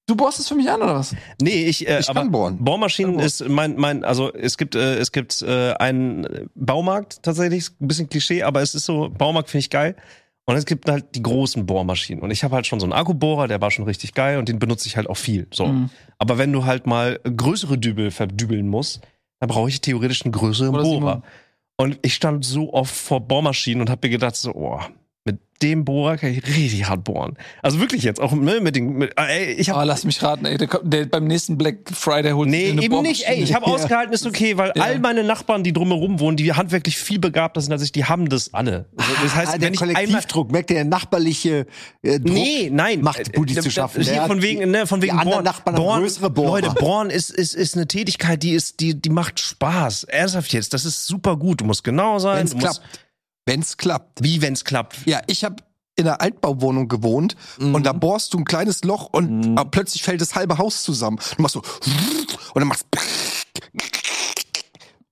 Du 0.07 0.15
bohrst 0.15 0.39
es 0.39 0.47
für 0.47 0.55
mich 0.55 0.71
an, 0.71 0.81
oder 0.81 0.95
was? 0.95 1.17
Nee, 1.43 1.65
ich, 1.65 1.89
äh, 1.89 1.99
Ich 1.99 2.07
kann 2.07 2.31
bohren. 2.31 2.63
Bohrmaschinen 2.63 3.19
ist 3.19 3.49
mein, 3.49 3.75
mein, 3.75 4.05
also 4.05 4.33
es 4.33 4.57
gibt, 4.57 4.77
äh, 4.77 4.99
es 4.99 5.11
gibt 5.11 5.43
äh, 5.43 5.73
einen 5.73 6.49
Baumarkt 6.55 7.25
tatsächlich, 7.25 7.71
ein 7.81 7.89
bisschen 7.89 8.09
Klischee, 8.09 8.45
aber 8.45 8.63
es 8.63 8.77
ist 8.77 8.85
so, 8.85 9.09
Baumarkt 9.11 9.51
finde 9.51 9.63
ich 9.63 9.71
geil. 9.71 9.97
Und 10.45 10.55
es 10.55 10.65
gibt 10.65 10.89
halt 10.89 11.17
die 11.17 11.23
großen 11.23 11.67
Bohrmaschinen. 11.67 12.23
Und 12.23 12.31
ich 12.31 12.45
habe 12.45 12.55
halt 12.55 12.69
schon 12.69 12.79
so 12.79 12.87
einen 12.87 12.93
Akkubohrer, 12.93 13.49
der 13.49 13.61
war 13.61 13.73
schon 13.73 13.85
richtig 13.85 14.15
geil 14.15 14.39
und 14.39 14.49
den 14.49 14.61
benutze 14.61 14.87
ich 14.87 14.97
halt 14.97 15.11
auch 15.11 15.17
viel. 15.17 15.49
So. 15.53 15.67
Mhm. 15.67 15.91
Aber 16.19 16.39
wenn 16.39 16.53
du 16.53 16.67
halt 16.67 16.87
mal 16.87 17.19
größere 17.25 17.79
Dübel 17.79 18.13
verdübeln 18.13 18.69
musst, 18.69 19.01
dann 19.41 19.49
brauche 19.49 19.69
ich 19.69 19.81
theoretisch 19.81 20.25
einen 20.25 20.31
größeren 20.31 20.73
Oder 20.73 20.85
Bohrer. 20.85 21.23
Und 21.77 21.99
ich 22.03 22.15
stand 22.15 22.45
so 22.45 22.73
oft 22.73 22.95
vor 22.95 23.21
Bohrmaschinen 23.23 23.81
und 23.81 23.91
habe 23.91 24.07
mir 24.07 24.13
gedacht, 24.13 24.37
so, 24.37 24.55
oh, 24.55 24.81
mit 25.33 25.39
dem 25.63 25.85
Bohrer 25.85 26.17
kann 26.19 26.31
ich 26.31 26.47
richtig 26.47 26.89
hart 26.89 27.03
bohren. 27.03 27.37
Also 27.63 27.81
wirklich 27.81 28.05
jetzt, 28.05 28.21
auch 28.21 28.31
ne, 28.33 28.61
mit 28.61 28.77
den, 28.77 28.93
mit, 28.93 29.13
ey, 29.17 29.55
ich 29.55 29.69
habe 29.71 29.79
Aber 29.81 29.87
lass 29.87 30.05
mich 30.05 30.23
raten, 30.23 30.45
ey, 30.45 30.57
der, 30.57 30.69
kommt- 30.69 30.93
der 30.93 31.07
beim 31.07 31.25
nächsten 31.25 31.59
Black 31.59 31.79
Friday 31.93 32.31
holt 32.31 32.49
Nee, 32.49 32.71
eine 32.71 32.81
eben 32.83 33.03
nicht. 33.03 33.27
Ey, 33.27 33.43
ich 33.43 33.55
habe 33.55 33.65
Bohrmaschine. 33.65 33.85
ausgehalten, 33.87 34.15
ist 34.15 34.25
okay, 34.25 34.57
weil 34.57 34.73
Ja. 34.77 34.85
all 34.85 35.01
meine 35.01 35.25
Nachbarn, 35.25 35.65
die 35.65 35.73
drumherum 35.73 36.21
wohnen, 36.21 36.37
die 36.37 36.53
handwerklich 36.53 36.97
viel 36.97 37.19
begabter 37.19 37.61
sind 37.61 37.73
als 37.73 37.83
ich, 37.83 37.91
die 37.91 38.05
haben 38.05 38.29
das 38.29 38.55
alle. 38.55 38.87
Also, 38.97 39.13
das 39.21 39.35
heißt, 39.35 39.49
ah, 39.55 39.59
der 39.59 39.67
wenn 39.67 39.75
ich 39.75 39.83
einmal 39.83 39.95
Kollektivdruck, 40.05 40.53
merkt 40.53 40.71
der 40.71 40.85
nachbarliche 40.85 41.67
äh, 42.03 42.21
Druck? 42.21 42.33
Nee, 42.33 42.71
nein. 42.73 43.01
macht 43.01 43.33
Buddy 43.33 43.55
Äh, 43.59 43.61
zu 43.61 43.69
äh, 43.69 43.73
schaffen. 43.73 44.03
Hier 44.05 44.23
von 44.27 44.41
wegen, 44.41 44.71
ne, 44.71 44.87
von 44.87 45.01
die 45.01 45.09
wegen 45.09 45.19
anderen 45.19 45.43
Born. 45.43 45.45
Nachbarn 45.45 45.77
haben 45.77 46.03
größere 46.03 46.31
Bohrer. 46.31 46.61
Leute, 46.61 46.71
Born 46.79 47.11
ist, 47.11 47.31
ist, 47.31 47.57
ist 47.57 47.75
eine 47.75 47.89
Tätigkeit, 47.89 48.45
die 48.45 48.53
ist, 48.53 48.79
die, 48.79 48.95
die 48.95 49.11
macht 49.11 49.41
Spaß. 49.41 50.05
Ernsthaft 50.05 50.53
jetzt, 50.53 50.73
das 50.73 50.85
ist 50.85 51.05
super 51.09 51.37
gut. 51.37 51.63
Du 51.63 51.65
musst 51.65 51.83
genau 51.83 52.21
sein. 52.21 52.39
Wenn's 52.39 52.53
du 52.53 52.59
musst, 52.59 52.81
klappt. 52.81 53.01
Wenn's 53.49 53.79
klappt. 53.79 54.23
Wie 54.23 54.43
wenn's 54.43 54.65
klappt. 54.65 55.07
Ja, 55.07 55.23
ich 55.27 55.43
habe 55.43 55.57
in 55.97 56.07
einer 56.07 56.21
Altbauwohnung 56.21 56.87
gewohnt 56.87 57.35
und 57.59 57.85
da 57.85 57.93
bohrst 57.93 58.33
du 58.35 58.39
ein 58.39 58.45
kleines 58.45 58.85
Loch 58.85 59.09
und 59.11 59.59
äh, 59.59 59.65
plötzlich 59.65 60.03
fällt 60.03 60.21
das 60.21 60.35
halbe 60.35 60.59
Haus 60.59 60.85
zusammen. 60.85 61.19
Du 61.37 61.43
machst 61.43 61.55
so 61.55 61.63
und 62.55 62.61
dann 62.61 62.69
machst 62.69 62.85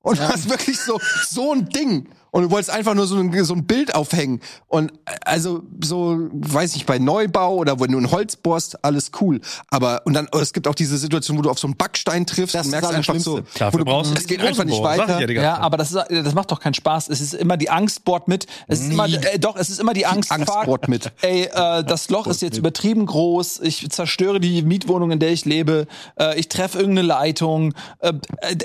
und 0.03 0.19
du 0.19 0.29
hast 0.29 0.49
wirklich 0.51 0.79
so 0.79 1.01
so 1.27 1.53
ein 1.53 1.69
Ding 1.71 2.11
und 2.37 2.43
du 2.45 2.51
wolltest 2.51 2.71
einfach 2.71 2.95
nur 2.95 3.07
so 3.07 3.17
ein, 3.17 3.45
so 3.45 3.55
ein 3.55 3.67
Bild 3.67 3.95
aufhängen 3.95 4.41
und 4.69 4.93
also 5.25 5.63
so 5.83 6.29
weiß 6.33 6.77
ich 6.77 6.87
bei 6.87 6.99
Neubau 6.99 7.57
oder 7.57 7.81
wenn 7.81 7.93
du 7.93 7.99
ein 7.99 8.11
Holz 8.11 8.37
bohrst 8.37 8.85
alles 8.85 9.11
cool 9.21 9.41
aber 9.71 10.03
und 10.05 10.15
dann 10.15 10.29
es 10.41 10.53
gibt 10.53 10.69
auch 10.69 10.75
diese 10.75 10.99
Situation 10.99 11.39
wo 11.39 11.43
du 11.43 11.51
auf 11.51 11.59
so 11.59 11.67
einen 11.67 11.77
Backstein 11.77 12.27
triffst 12.27 12.55
Das 12.55 12.67
und 12.67 12.73
merkst 12.73 12.91
einfach 12.93 13.15
so 13.15 13.37
Schlimmste. 13.37 13.59
Dafür 13.59 13.81
wo 13.81 14.03
du, 14.03 14.13
es 14.15 14.27
geht 14.27 14.43
einfach 14.43 14.65
nicht 14.65 14.83
weiter 14.83 15.21
ja 15.21 15.27
Ja, 15.47 15.59
aber 15.59 15.77
das, 15.77 15.93
ist, 15.93 16.05
das 16.11 16.35
macht 16.35 16.51
doch 16.51 16.61
keinen 16.61 16.75
Spaß. 16.75 17.09
Es 17.09 17.21
ist 17.21 17.35
immer 17.35 17.57
die 17.57 17.71
Angst 17.71 18.05
bohrt 18.05 18.29
mit. 18.29 18.47
Es 18.67 18.81
ist 18.81 18.93
immer, 18.93 19.07
äh, 19.07 19.39
doch, 19.39 19.57
es 19.57 19.71
ist 19.71 19.81
immer 19.81 19.93
die 19.93 20.07
Angst. 20.07 20.33
Angst 20.33 20.53
bohrt 20.65 20.89
mit. 20.89 21.13
Ey, 21.23 21.45
äh, 21.45 21.85
das 21.85 22.11
Loch 22.11 22.27
ist 22.27 22.43
jetzt 22.43 22.59
übertrieben 22.59 23.07
groß. 23.07 23.61
Ich 23.61 23.89
zerstöre 23.91 24.41
die 24.41 24.63
Mietwohnung, 24.63 25.11
in 25.11 25.19
der 25.19 25.31
ich 25.31 25.45
lebe. 25.45 25.87
Äh, 26.19 26.39
ich 26.39 26.49
treffe 26.49 26.79
irgendeine 26.79 27.07
Leitung. 27.07 27.75
Äh, 28.01 28.13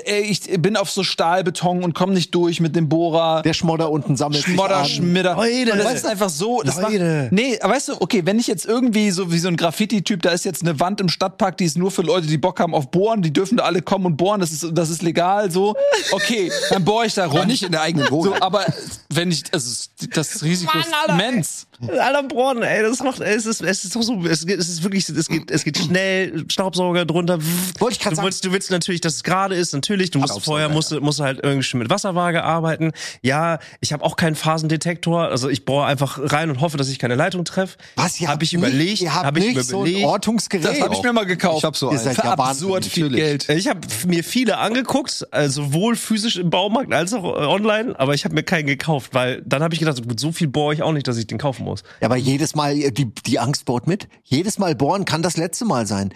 äh, 0.04 0.20
ich 0.20 0.42
bin 0.60 0.76
auf 0.76 0.90
so 0.90 1.02
Stahlbeton 1.02 1.84
und 1.84 1.94
komme 1.94 2.14
nicht 2.14 2.34
durch 2.34 2.60
mit 2.60 2.76
dem 2.76 2.88
Bohrer. 2.88 3.42
Der 3.42 3.54
Schmodder 3.62 3.90
unten 3.90 4.16
sammelt 4.16 4.42
sich 4.44 4.54
Schmodder, 4.54 4.78
an. 4.78 4.86
Schmidder. 4.86 5.34
Leute. 5.36 5.72
Und 5.72 5.78
das 5.78 5.94
ist 5.94 6.06
einfach 6.06 6.28
so. 6.28 6.62
Das 6.62 6.80
Leute. 6.80 7.22
Macht, 7.22 7.32
nee, 7.32 7.58
aber 7.60 7.74
weißt 7.74 7.88
du, 7.88 7.92
okay, 8.00 8.22
wenn 8.24 8.38
ich 8.38 8.46
jetzt 8.48 8.66
irgendwie 8.66 9.10
so 9.10 9.32
wie 9.32 9.38
so 9.38 9.48
ein 9.48 9.56
Graffiti-Typ, 9.56 10.20
da 10.22 10.30
ist 10.30 10.44
jetzt 10.44 10.62
eine 10.62 10.78
Wand 10.80 11.00
im 11.00 11.08
Stadtpark, 11.08 11.56
die 11.56 11.64
ist 11.64 11.78
nur 11.78 11.90
für 11.90 12.02
Leute, 12.02 12.26
die 12.26 12.38
Bock 12.38 12.58
haben 12.60 12.74
auf 12.74 12.90
Bohren, 12.90 13.22
die 13.22 13.32
dürfen 13.32 13.56
da 13.58 13.64
alle 13.64 13.80
kommen 13.82 14.06
und 14.06 14.16
bohren, 14.16 14.40
das 14.40 14.50
ist, 14.52 14.66
das 14.72 14.90
ist 14.90 15.02
legal 15.02 15.50
so. 15.50 15.74
Okay, 16.10 16.50
dann 16.70 16.84
bohre 16.84 17.06
ich 17.06 17.14
da 17.14 17.26
rum. 17.26 17.36
aber 17.36 17.46
nicht 17.46 17.62
in 17.62 17.72
der 17.72 17.82
eigenen 17.82 18.10
Wohnung 18.10 18.34
So, 18.34 18.42
aber 18.42 18.66
wenn 19.12 19.30
ich, 19.30 19.44
also 19.52 19.88
das 20.12 20.42
Risiko 20.42 20.76
ist 20.78 20.88
immens. 21.08 21.66
Alter 21.98 22.22
Born, 22.22 22.62
ey, 22.62 22.82
das 22.82 23.00
macht, 23.02 23.20
es 23.20 23.44
ist, 23.44 23.60
es 23.60 23.84
ist 23.84 23.96
doch 23.96 24.02
so, 24.02 24.24
es, 24.24 24.46
geht- 24.46 24.60
es 24.60 24.68
ist 24.68 24.82
wirklich, 24.84 25.08
es 25.08 25.26
geht, 25.28 25.50
es 25.50 25.64
geht 25.64 25.78
schnell, 25.78 26.44
Staubsauger 26.48 27.04
drunter. 27.04 27.38
Wollte 27.80 27.94
ich 27.96 28.00
grad 28.00 28.12
du 28.12 28.16
sagen. 28.16 28.26
willst, 28.26 28.44
du 28.44 28.52
willst 28.52 28.70
natürlich, 28.70 29.00
dass 29.00 29.14
es 29.16 29.24
gerade 29.24 29.56
ist, 29.56 29.72
natürlich. 29.72 30.10
Du 30.12 30.20
musst 30.20 30.40
vorher 30.44 30.68
musst, 30.68 30.92
du- 30.92 31.00
musst 31.00 31.18
du 31.18 31.24
halt 31.24 31.40
irgendwie 31.42 31.64
schon 31.64 31.80
mit 31.80 31.90
Wasserwaage 31.90 32.44
arbeiten. 32.44 32.92
Ja, 33.22 33.41
ich 33.80 33.92
habe 33.92 34.04
auch 34.04 34.16
keinen 34.16 34.34
Phasendetektor, 34.34 35.28
also 35.28 35.48
ich 35.48 35.64
bohre 35.64 35.86
einfach 35.86 36.18
rein 36.32 36.50
und 36.50 36.60
hoffe, 36.60 36.76
dass 36.76 36.88
ich 36.88 36.98
keine 36.98 37.14
Leitung 37.14 37.44
treffe. 37.44 37.76
Was, 37.96 38.20
ihr 38.20 38.28
Hab 38.28 38.34
habt 38.34 38.42
ich 38.44 38.52
nicht- 38.52 38.60
überlegt, 38.60 39.00
Ihr 39.00 39.14
habt 39.14 39.26
hab 39.26 39.36
ich 39.36 39.44
nicht 39.44 39.56
mir 39.56 39.62
so 39.62 39.80
ein 39.82 39.86
überlegt. 39.86 40.06
Ortungsgerät. 40.06 40.64
Das 40.64 40.80
habe 40.80 40.94
ich 40.94 41.02
mir 41.02 41.12
mal 41.12 41.26
gekauft. 41.26 41.58
ich 41.58 41.64
hab 41.64 41.76
so 41.76 41.90
Ihr 41.92 41.98
seid 41.98 42.16
Für 42.16 42.24
ja 42.24 42.32
absurd 42.34 42.84
viel. 42.84 43.08
Geld. 43.10 43.48
Ich 43.48 43.68
habe 43.68 43.80
mir 44.06 44.22
viele 44.24 44.58
angeguckt, 44.58 45.26
also 45.30 45.62
sowohl 45.64 45.96
physisch 45.96 46.36
im 46.36 46.50
Baumarkt 46.50 46.92
als 46.92 47.12
auch 47.12 47.24
äh, 47.24 47.44
online, 47.44 47.98
aber 47.98 48.14
ich 48.14 48.24
habe 48.24 48.34
mir 48.34 48.42
keinen 48.42 48.66
gekauft, 48.66 49.14
weil 49.14 49.42
dann 49.44 49.62
habe 49.62 49.74
ich 49.74 49.80
gedacht, 49.80 50.06
gut, 50.06 50.18
so 50.20 50.32
viel 50.32 50.48
bohre 50.48 50.74
ich 50.74 50.82
auch 50.82 50.92
nicht, 50.92 51.06
dass 51.08 51.16
ich 51.16 51.26
den 51.26 51.38
kaufen 51.38 51.64
muss. 51.64 51.82
Ja, 52.00 52.06
aber 52.08 52.16
jedes 52.16 52.54
Mal, 52.54 52.76
äh, 52.78 52.90
die, 52.92 53.06
die 53.26 53.38
Angst 53.38 53.64
bohrt 53.64 53.86
mit. 53.86 54.08
Jedes 54.24 54.58
Mal 54.58 54.74
bohren 54.74 55.04
kann 55.04 55.22
das 55.22 55.36
letzte 55.36 55.64
Mal 55.64 55.86
sein. 55.86 56.12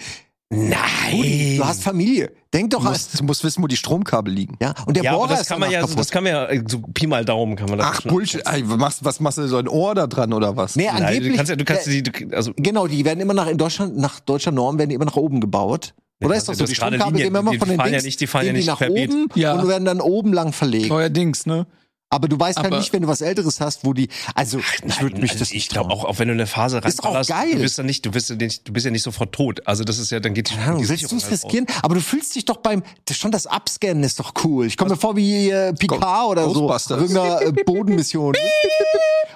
Nein. 0.49 1.57
Du 1.57 1.65
hast 1.65 1.83
Familie. 1.83 2.31
Denk 2.55 2.71
doch 2.71 2.81
du 2.81 2.87
an. 2.87 2.93
musst, 2.93 3.19
du 3.19 3.25
musst 3.25 3.43
wissen 3.45 3.63
wo 3.63 3.67
die 3.67 3.77
Stromkabel 3.77 4.33
liegen 4.33 4.57
Ja, 4.63 4.75
und 4.87 4.97
der 4.97 5.03
ja, 5.05 5.15
Bohrer 5.15 5.29
das 5.31 5.43
ist 5.43 5.49
kann 5.49 5.59
man 5.61 5.71
ja, 5.71 5.81
kaputt. 5.81 5.99
das 5.99 6.11
kann 6.11 6.23
man 6.25 6.33
ja, 6.33 6.47
äh, 6.47 6.63
so 6.69 6.79
Pi 6.95 7.07
mal 7.07 7.25
Daumen 7.25 7.57
kann 7.57 7.69
man 7.69 7.79
das 7.79 7.87
Ach 7.89 8.01
Bullshit, 8.03 8.43
was 8.45 8.79
machst, 8.79 9.05
was 9.05 9.21
machst 9.21 9.39
du 9.39 9.49
so 9.49 9.57
ein 9.59 9.69
Ohr 9.69 9.95
da 9.95 10.07
dran 10.07 10.33
oder 10.33 10.57
was? 10.57 10.77
Nee, 10.77 10.87
Nein, 10.87 11.03
angeblich. 11.05 11.33
du 11.33 11.37
kannst 11.37 11.51
ja, 11.51 11.57
du 11.57 11.65
kannst 11.65 11.87
die, 11.87 12.03
du, 12.05 12.13
also 12.37 12.53
Genau, 12.57 12.87
die 12.87 13.05
werden 13.05 13.21
immer 13.21 13.35
nach 13.35 13.49
in 13.49 13.59
Deutschland, 13.59 13.97
nach 13.99 14.21
deutscher 14.21 14.53
Norm 14.53 14.79
werden 14.79 14.91
die 14.91 14.95
immer 14.95 15.05
nach 15.05 15.17
oben 15.17 15.41
gebaut. 15.41 15.95
Oder 16.23 16.31
Ja, 16.35 16.37
ist 16.39 16.49
doch 16.49 16.53
du 16.55 16.61
so, 16.61 16.65
die 16.67 16.75
Stromkabel 16.77 17.07
Linien, 17.15 17.33
gehen 17.33 17.37
immer 17.37 17.51
die 17.51 17.59
von 17.59 17.69
den 17.69 17.77
fahren 17.77 17.87
ja 17.89 17.93
Dings, 17.95 18.05
nicht- 18.05 18.21
die 18.21 18.27
fahren 18.27 18.47
ja 18.47 18.53
nicht 18.53 18.67
nach 18.69 18.79
querbeet. 18.79 19.11
oben 19.11 19.27
Ja. 19.35 19.55
und 19.55 19.69
werden 19.69 19.85
dann 19.85 20.01
oben 20.01 20.33
lang 20.33 20.53
verlegt. 20.53 20.89
Neuerdings, 20.89 21.45
ne? 21.47 21.67
Aber 22.09 22.29
du 22.29 22.39
weißt 22.39 22.59
halt 22.59 22.69
Aber- 22.69 22.79
nicht, 22.79 22.93
wenn 22.93 23.03
du 23.03 23.09
was 23.09 23.21
Älteres 23.21 23.61
hast, 23.61 23.85
wo 23.85 23.93
die, 23.93 24.09
also 24.35 24.61
ich 24.87 25.01
würde 25.03 25.21
mich 25.21 25.31
also 25.33 25.41
das 25.41 25.49
ich 25.49 25.55
nicht 25.55 25.71
glaube 25.71 25.91
auch, 25.93 26.05
auch 26.05 26.19
wenn 26.21 26.29
du 26.29 26.35
eine 26.35 26.47
Phase 26.47 26.77
reinballerst, 26.83 27.31
du 27.31 27.59
bist 27.59 27.79
ja 27.79 27.85
nicht, 27.85 28.07
du 28.07 28.11
bist 28.13 28.31
ja 28.31 28.37
nicht, 28.37 28.69
du 28.69 28.73
bist 28.73 28.85
ja 28.87 28.93
nicht 28.93 29.03
sofort 29.03 29.33
tot. 29.33 29.67
Also 29.67 29.83
das 29.83 29.99
ist 29.99 30.13
ja, 30.13 30.21
dann 30.21 30.33
geht 30.33 30.51
die, 30.51 30.55
Ahnung, 30.59 30.83
die 30.83 30.89
willst 30.89 31.11
du 31.11 31.17
es 31.17 31.25
halt 31.25 31.33
riskieren? 31.33 31.67
Aber 31.83 31.97
du 31.97 32.01
fühlst 32.01 32.35
dich 32.37 32.45
doch 32.45 32.59
beim, 32.59 32.85
das, 33.07 33.17
schon 33.17 33.33
das 33.33 33.47
Abscannen 33.49 34.05
ist 34.05 34.21
doch 34.21 34.35
cool. 34.45 34.67
Ich 34.67 34.77
komme 34.77 34.91
mir 34.93 34.97
vor 34.97 35.17
wie 35.17 35.51
äh, 35.51 35.73
Picard 35.73 36.29
oder 36.29 36.49
so. 36.49 36.71
Irgendeiner 36.91 37.43
äh, 37.43 37.53
Bodenmission. 37.53 38.35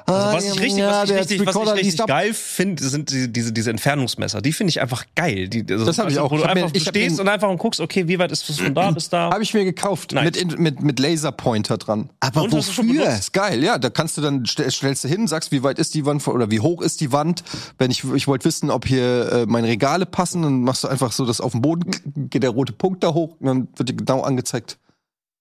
Also 0.07 0.37
was 0.37 0.45
ich 0.45 0.61
richtig, 0.61 0.77
ja, 0.79 1.03
was 1.03 1.11
ich 1.11 1.17
richtig, 1.17 1.47
was 1.47 1.55
ich 1.57 1.73
richtig 1.73 2.07
geil 2.07 2.35
finde, 2.35 2.83
sind 2.83 3.11
diese, 3.11 3.29
diese, 3.29 3.53
diese 3.53 3.71
Entfernungsmesser. 3.71 4.41
Die 4.41 4.53
finde 4.53 4.71
ich 4.71 4.81
einfach 4.81 5.05
geil. 5.15 5.47
Die, 5.49 5.65
also, 5.71 5.85
Das 5.85 5.99
hab 5.99 6.09
ich 6.09 6.15
du, 6.15 6.23
auch. 6.23 6.31
Wo 6.33 6.37
Ich 6.37 6.41
du 6.43 6.47
mir- 6.49 6.51
einfach 6.53 6.71
ich 6.73 6.87
hab 6.87 6.97
stehst 6.97 7.21
und 7.21 7.29
einfach 7.29 7.49
und 7.49 7.59
guckst, 7.59 7.79
okay, 7.81 8.09
wie 8.09 8.19
weit 8.19 8.33
ist 8.33 8.49
das 8.49 8.59
von 8.59 8.75
da 8.75 8.91
bis 8.93 9.09
da? 9.09 9.31
Habe 9.31 9.43
ich 9.45 9.55
mir 9.55 9.65
gekauft. 9.65 10.13
Nice. 10.13 10.25
Mit, 10.37 10.59
mit, 10.59 10.83
mit 10.83 10.99
Laserpointer 10.99 11.79
dran. 11.79 12.11
Aber 12.19 12.43
du 12.49 12.51
schon 12.51 12.60
wofür? 12.69 12.85
benutzt? 12.85 13.19
Ist 13.19 13.33
geil, 13.33 13.63
ja. 13.63 13.79
Da 13.79 13.91
kannst 13.91 14.17
du 14.17 14.21
dann 14.21 14.47
stell, 14.47 14.71
stellst 14.71 15.05
du 15.05 15.09
hin, 15.09 15.27
sagst, 15.27 15.53
wie 15.53 15.63
weit 15.63 15.79
ist 15.79 15.95
die 15.95 16.07
Wand 16.07 16.27
oder 16.29 16.51
wie 16.51 16.61
hoch 16.61 16.83
ist 16.83 17.01
die 17.01 17.13
Wand. 17.13 17.43
Wenn 17.79 17.91
ich 17.91 18.05
ich 18.05 18.27
wollte 18.29 18.45
wissen, 18.45 18.71
ob 18.71 18.87
hier 18.87 19.33
äh, 19.33 19.47
meine 19.47 19.69
Regale 19.69 20.07
passen, 20.07 20.43
dann 20.43 20.63
machst 20.63 20.85
du 20.85 20.89
einfach 20.89 21.13
so, 21.13 21.27
dass 21.27 21.41
auf 21.41 21.53
dem 21.53 21.63
Boden 21.63 21.91
geht 22.31 22.43
der 22.43 22.51
rote 22.51 22.73
Punkt 22.73 23.03
da 23.03 23.15
hoch 23.15 23.37
und 23.41 23.47
dann 23.47 23.69
wird 23.77 23.89
dir 23.89 23.95
genau 23.97 24.23
angezeigt. 24.23 24.79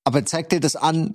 Aber 0.03 0.25
zeigt 0.25 0.51
dir 0.51 0.59
das 0.59 0.75
an 0.75 1.11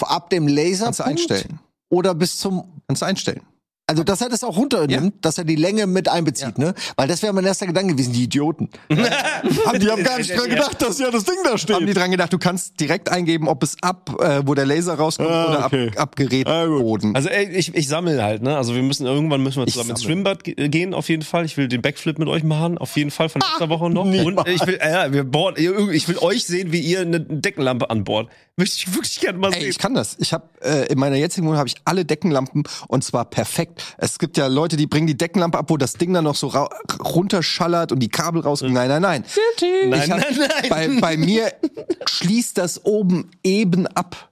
ab 0.00 0.30
dem 0.30 0.46
Laser 0.46 0.84
Kannst 0.84 1.00
du 1.00 1.04
einstellen. 1.04 1.58
oder 1.88 2.14
bis 2.14 2.38
zum 2.38 2.64
Kannst 2.86 3.02
du 3.02 3.06
einstellen. 3.06 3.40
Also 3.88 4.02
dass 4.02 4.20
er 4.20 4.28
das 4.28 4.42
auch 4.42 4.56
runternimmt, 4.56 5.24
dass 5.24 5.38
er 5.38 5.44
die 5.44 5.54
Länge 5.56 5.86
mit 5.86 6.08
einbezieht, 6.08 6.58
ne? 6.58 6.74
Weil 6.96 7.06
das 7.08 7.22
wäre 7.22 7.32
mein 7.32 7.44
erster 7.44 7.66
Gedanke 7.66 7.92
gewesen, 7.94 8.12
die 8.12 8.24
Idioten. 8.24 8.68
haben 8.90 9.78
die 9.78 9.88
haben 9.90 10.02
gar 10.04 10.18
nicht 10.18 10.36
dran 10.36 10.48
gedacht, 10.50 10.80
dass 10.82 10.98
ja 10.98 11.10
das 11.10 11.24
Ding 11.24 11.36
da 11.44 11.56
steht. 11.56 11.76
Haben 11.76 11.86
die 11.86 11.94
dran 11.94 12.10
gedacht, 12.10 12.32
du 12.32 12.38
kannst 12.38 12.80
direkt 12.80 13.10
eingeben, 13.10 13.46
ob 13.48 13.62
es 13.62 13.76
ab, 13.82 14.10
äh, 14.20 14.42
wo 14.44 14.54
der 14.54 14.66
Laser 14.66 14.94
rauskommt 14.94 15.30
Ah, 15.30 15.48
oder 15.50 15.66
okay. 15.66 15.88
ab, 15.96 16.02
ab 16.02 16.16
Gerätboden. 16.16 17.14
Also 17.14 17.28
ey, 17.28 17.48
ich, 17.50 17.74
ich 17.74 17.88
sammle 17.88 18.22
halt, 18.22 18.42
ne? 18.42 18.56
Also 18.56 18.74
wir 18.74 18.82
müssen 18.82 19.06
irgendwann 19.06 19.42
müssen 19.42 19.60
wir 19.62 19.66
zusammen 19.66 19.90
ins. 19.90 20.02
Schwimmbad 20.02 20.44
ge- 20.44 20.68
gehen, 20.68 20.94
auf 20.94 21.08
jeden 21.08 21.22
Fall. 21.22 21.44
Ich 21.44 21.56
will 21.56 21.68
den 21.68 21.82
Backflip 21.82 22.18
mit 22.18 22.28
euch 22.28 22.42
machen, 22.42 22.78
auf 22.78 22.96
jeden 22.96 23.10
Fall 23.10 23.28
von 23.28 23.40
letzter 23.40 23.68
Woche 23.68 23.88
noch. 23.90 24.04
Und 24.04 24.48
ich 24.48 24.66
will, 24.66 24.78
äh, 24.80 24.90
ja, 24.90 25.12
wir 25.12 25.24
bohren, 25.24 25.54
ich 25.56 26.08
will 26.08 26.18
euch 26.18 26.44
sehen, 26.44 26.72
wie 26.72 26.80
ihr 26.80 27.00
eine 27.00 27.20
Deckenlampe 27.20 27.88
anbohrt. 27.90 28.28
Möchte 28.56 28.76
ich 28.78 28.94
wirklich 28.94 29.20
gerne 29.20 29.38
mal 29.38 29.52
Ey, 29.52 29.60
sehen. 29.60 29.70
ich 29.70 29.78
kann 29.78 29.94
das. 29.94 30.16
Ich 30.18 30.32
habe 30.32 30.48
äh, 30.62 30.86
in 30.90 30.98
meiner 30.98 31.16
jetzigen 31.16 31.46
Wohnung 31.46 31.58
habe 31.58 31.68
ich 31.68 31.74
alle 31.84 32.04
Deckenlampen 32.06 32.64
und 32.88 33.04
zwar 33.04 33.26
perfekt. 33.26 33.75
Es 33.98 34.18
gibt 34.18 34.36
ja 34.36 34.46
Leute, 34.46 34.76
die 34.76 34.86
bringen 34.86 35.06
die 35.06 35.16
Deckenlampe 35.16 35.58
ab, 35.58 35.70
wo 35.70 35.76
das 35.76 35.94
Ding 35.94 36.12
dann 36.12 36.24
noch 36.24 36.34
so 36.36 36.48
runterschallert 37.02 37.92
und 37.92 38.00
die 38.00 38.08
Kabel 38.08 38.40
raus. 38.42 38.62
Nein, 38.62 38.72
nein, 38.88 39.02
nein. 39.02 39.24
nein, 39.90 40.02
Ich 40.02 40.10
hab, 40.10 40.18
nein, 40.20 40.36
nein. 40.38 40.68
Bei, 40.68 40.88
bei 41.00 41.16
mir 41.16 41.52
schließt 42.08 42.58
das 42.58 42.84
oben 42.84 43.30
eben 43.42 43.86
ab. 43.88 44.30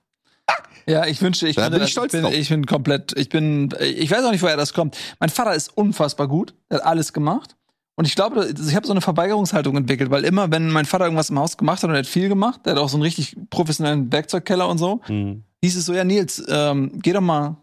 Ja, 0.87 1.07
ich 1.07 1.23
wünsche, 1.23 1.49
ich, 1.49 1.57
Da 1.57 1.71
bin 1.71 1.83
ich 1.83 1.93
stolz 1.93 2.13
bin, 2.13 2.23
drauf. 2.23 2.35
ich 2.35 2.51
bin 2.51 2.67
komplett, 2.67 3.17
ich 3.17 3.31
bin, 3.31 3.71
ich 3.81 4.11
weiß 4.11 4.23
auch 4.25 4.31
nicht, 4.33 4.43
woher 4.43 4.59
das 4.59 4.75
kommt. 4.75 4.99
Mein 5.19 5.31
Vater 5.31 5.55
ist 5.55 5.75
unfassbar 5.77 6.29
gut, 6.29 6.55
er 6.69 6.79
hat 6.79 6.85
alles 6.87 7.15
gemacht. 7.15 7.57
Und 7.97 8.07
ich 8.07 8.15
glaube, 8.17 8.53
ich 8.53 8.75
habe 8.75 8.87
so 8.87 8.93
eine 8.93 9.01
Verweigerungshaltung 9.01 9.77
entwickelt, 9.79 10.11
weil 10.11 10.25
immer, 10.25 10.51
wenn 10.51 10.69
mein 10.69 10.85
Vater 10.85 11.05
irgendwas 11.05 11.31
im 11.31 11.39
Haus 11.39 11.57
gemacht 11.57 11.83
hat 11.83 11.89
und 11.89 11.95
er 11.95 12.01
hat 12.01 12.07
viel 12.07 12.29
gemacht, 12.29 12.61
der 12.67 12.73
hat 12.75 12.81
auch 12.81 12.89
so 12.91 12.97
einen 12.97 13.03
richtig 13.03 13.35
professionellen 13.49 14.13
Werkzeugkeller 14.13 14.69
und 14.69 14.77
so, 14.79 15.01
Hm. 15.05 15.45
hieß 15.63 15.77
es 15.77 15.87
so, 15.87 15.95
ja, 15.95 16.05
Nils, 16.05 16.45
ähm, 16.49 16.91
geh 17.01 17.13
doch 17.13 17.21
mal, 17.23 17.57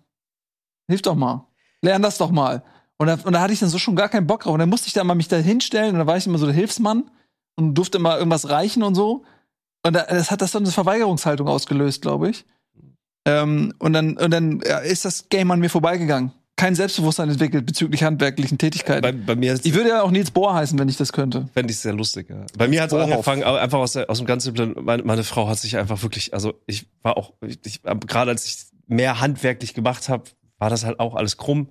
hilf 0.88 1.02
doch 1.04 1.16
mal, 1.16 1.46
lern 1.82 2.02
das 2.02 2.18
doch 2.18 2.32
mal. 2.32 2.64
Und 2.98 3.08
da, 3.08 3.18
und 3.24 3.34
da 3.34 3.42
hatte 3.42 3.54
ich 3.54 3.60
dann 3.60 3.70
so 3.70 3.80
schon 3.80 3.96
gar 3.96 4.10
keinen 4.10 4.28
Bock 4.28 4.44
drauf. 4.44 4.54
Und 4.54 4.60
dann 4.60 4.70
musste 4.70 4.88
ich 4.88 4.94
da 4.94 5.04
mal 5.04 5.16
mich 5.16 5.28
da 5.28 5.38
hinstellen 5.38 5.94
und 5.94 6.00
da 6.00 6.08
war 6.08 6.18
ich 6.18 6.28
immer 6.28 6.38
so 6.38 6.46
der 6.46 6.56
Hilfsmann 6.56 7.10
und 7.56 7.74
durfte 7.74 7.98
immer 7.98 8.18
irgendwas 8.18 8.50
reichen 8.50 8.84
und 8.84 8.96
so. 8.96 9.24
Und 9.84 9.94
da, 9.94 10.04
das 10.04 10.30
hat 10.30 10.42
das 10.42 10.52
dann 10.52 10.64
eine 10.64 10.72
Verweigerungshaltung 10.72 11.48
ausgelöst, 11.48 12.02
glaube 12.02 12.30
ich. 12.30 12.46
Ähm, 13.26 13.74
und 13.80 13.94
dann, 13.94 14.18
und 14.18 14.32
dann 14.32 14.62
ja, 14.66 14.80
ist 14.80 15.06
das 15.06 15.30
Game 15.30 15.52
an 15.52 15.60
mir 15.60 15.70
vorbeigegangen. 15.70 16.32
Kein 16.58 16.76
Selbstbewusstsein 16.76 17.30
entwickelt 17.30 17.66
bezüglich 17.66 18.04
handwerklichen 18.04 18.60
Tätigkeiten. 18.60 19.02
Bei, 19.02 19.12
bei 19.12 19.36
mir 19.36 19.60
ich 19.64 19.74
würde 19.74 19.90
ja 19.90 20.04
auch 20.04 20.12
Nils 20.12 20.30
Bohr 20.30 20.54
heißen, 20.54 20.78
wenn 20.78 20.90
ich 20.90 20.98
das 20.98 21.12
könnte. 21.12 21.50
Fände 21.54 21.72
ich 21.72 21.80
sehr 21.80 21.94
lustig, 21.94 22.30
ja. 22.30 22.46
Bei 22.56 22.68
mir 22.68 22.84
hat 22.84 22.92
es 22.92 22.98
angefangen, 23.00 23.44
aber 23.44 23.60
einfach 23.60 23.80
aus, 23.80 23.94
der, 23.94 24.10
aus 24.12 24.20
dem 24.20 24.28
ganz 24.28 24.44
simplen, 24.44 24.76
meine, 24.80 25.02
meine 25.02 25.24
Frau 25.24 25.48
hat 25.48 25.58
sich 25.58 25.78
einfach 25.78 26.04
wirklich, 26.04 26.36
also 26.36 26.54
ich 26.68 26.86
war 27.02 27.18
auch, 27.18 27.34
ich, 27.42 27.60
ich, 27.66 27.82
gerade 27.82 28.30
als 28.30 28.46
ich 28.46 28.58
mehr 28.86 29.20
handwerklich 29.20 29.74
gemacht 29.74 30.10
habe, 30.10 30.26
war 30.62 30.70
das 30.70 30.86
halt 30.86 31.00
auch 31.00 31.16
alles 31.16 31.38
krumm. 31.38 31.70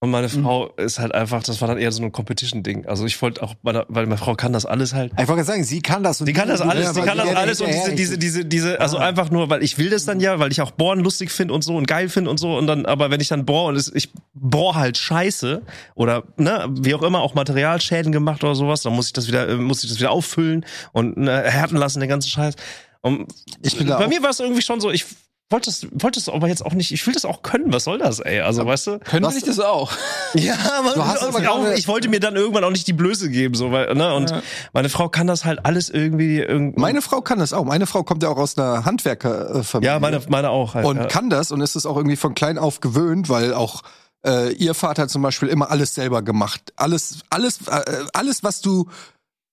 Und 0.00 0.10
meine 0.10 0.26
Mhm. 0.28 0.42
Frau 0.42 0.66
ist 0.76 0.98
halt 0.98 1.14
einfach, 1.14 1.42
das 1.42 1.62
war 1.62 1.68
dann 1.68 1.78
eher 1.78 1.90
so 1.90 2.02
ein 2.02 2.12
Competition-Ding. 2.12 2.84
Also 2.84 3.06
ich 3.06 3.22
wollte 3.22 3.42
auch, 3.42 3.54
meine, 3.62 3.86
weil 3.88 4.04
meine 4.04 4.18
Frau 4.18 4.34
kann 4.34 4.52
das 4.52 4.66
alles 4.66 4.92
halt. 4.92 5.12
Ich 5.12 5.16
wollte 5.20 5.32
gerade 5.36 5.44
sagen, 5.44 5.64
sie 5.64 5.80
kann 5.80 6.02
das. 6.02 6.20
und 6.20 6.26
Die 6.26 6.34
kann 6.34 6.46
das 6.48 6.60
alles, 6.60 6.92
die 6.92 7.00
kann 7.00 7.16
das 7.16 7.34
alles 7.34 7.60
und 7.62 7.68
diese, 7.68 7.94
diese, 7.94 8.18
diese, 8.18 8.44
diese, 8.44 8.80
also 8.82 8.98
Ah. 8.98 9.06
einfach 9.06 9.30
nur, 9.30 9.48
weil 9.48 9.62
ich 9.62 9.78
will 9.78 9.88
das 9.88 10.04
dann 10.04 10.20
ja, 10.20 10.38
weil 10.38 10.52
ich 10.52 10.60
auch 10.60 10.72
Bohren 10.72 11.00
lustig 11.00 11.30
finde 11.32 11.54
und 11.54 11.64
so 11.64 11.74
und 11.76 11.86
geil 11.88 12.10
finde 12.10 12.28
und 12.28 12.36
so 12.38 12.54
und 12.58 12.66
dann, 12.66 12.84
aber 12.84 13.10
wenn 13.10 13.22
ich 13.22 13.28
dann 13.28 13.46
bohr 13.46 13.64
und 13.68 13.76
es, 13.76 13.90
ich 13.94 14.10
bohr 14.34 14.74
halt 14.74 14.98
scheiße 14.98 15.62
oder, 15.94 16.24
ne, 16.36 16.66
wie 16.80 16.94
auch 16.94 17.02
immer, 17.02 17.20
auch 17.22 17.32
Materialschäden 17.34 18.12
gemacht 18.12 18.44
oder 18.44 18.54
sowas, 18.54 18.82
dann 18.82 18.92
muss 18.92 19.06
ich 19.06 19.14
das 19.14 19.26
wieder, 19.26 19.48
äh, 19.48 19.56
muss 19.56 19.82
ich 19.84 19.88
das 19.88 19.98
wieder 19.98 20.10
auffüllen 20.10 20.66
und 20.92 21.16
ne, 21.16 21.44
härten 21.50 21.78
lassen, 21.78 22.00
den 22.00 22.10
ganzen 22.10 22.28
Scheiß. 22.28 22.56
Und 23.00 23.32
Ich 23.62 23.78
bin 23.78 23.86
da 23.86 23.96
bei 23.96 24.08
mir 24.08 24.22
war 24.22 24.30
es 24.30 24.40
irgendwie 24.40 24.60
schon 24.62 24.82
so, 24.82 24.90
ich 24.90 25.06
wollte 25.50 25.70
es, 25.70 25.86
wollte 25.92 26.18
es 26.18 26.28
aber 26.28 26.48
jetzt 26.48 26.64
auch 26.64 26.72
nicht, 26.72 26.90
ich 26.90 27.06
will 27.06 27.14
das 27.14 27.24
auch 27.24 27.42
können, 27.42 27.72
was 27.72 27.84
soll 27.84 27.98
das, 27.98 28.18
ey? 28.20 28.40
Also, 28.40 28.66
weißt 28.66 28.86
du? 28.88 28.98
Können 28.98 29.24
Was- 29.24 29.36
ich 29.36 29.44
das 29.44 29.60
auch? 29.60 29.92
Ja, 30.34 30.56
aber, 30.78 30.94
Du 30.94 31.04
hast 31.04 31.22
aber 31.22 31.48
auch, 31.50 31.68
ich 31.76 31.86
wollte 31.86 32.08
mir 32.08 32.18
dann 32.18 32.34
irgendwann 32.34 32.64
auch 32.64 32.70
nicht 32.70 32.86
die 32.88 32.92
Blöße 32.92 33.30
geben, 33.30 33.54
so, 33.54 33.70
weil, 33.70 33.94
ne, 33.94 34.12
und 34.14 34.30
Ja. 34.30 34.42
meine 34.72 34.88
Frau 34.88 35.08
kann 35.08 35.26
das 35.28 35.44
halt 35.44 35.64
alles 35.64 35.90
irgendwie, 35.90 36.38
irgendwie 36.40 36.80
Meine 36.80 37.02
Frau 37.02 37.20
kann 37.20 37.38
das 37.38 37.52
auch. 37.52 37.64
Meine 37.64 37.86
Frau 37.86 38.02
kommt 38.02 38.22
ja 38.24 38.30
auch 38.30 38.36
aus 38.38 38.58
einer 38.58 38.84
Handwerkerfamilie. 38.84 39.92
ja, 39.92 40.00
meine, 40.00 40.20
meine 40.28 40.50
auch 40.50 40.74
halt. 40.74 40.86
und 40.86 40.96
ja. 40.96 41.06
kann 41.06 41.30
das 41.30 41.52
und 41.52 41.60
ist 41.60 41.76
es 41.76 41.86
auch 41.86 41.96
irgendwie 41.96 42.16
von 42.16 42.34
klein 42.34 42.58
auf 42.58 42.80
gewöhnt, 42.80 43.28
weil 43.28 43.54
auch 43.54 43.82
äh, 44.26 44.52
ihr 44.54 44.74
Vater 44.74 45.06
zum 45.06 45.22
Beispiel 45.22 45.48
immer 45.48 45.70
alles 45.70 45.94
selber 45.94 46.22
gemacht. 46.22 46.72
Alles, 46.76 47.18
alles, 47.30 47.58
äh, 47.68 47.82
alles, 48.12 48.42
was 48.42 48.60
du. 48.60 48.88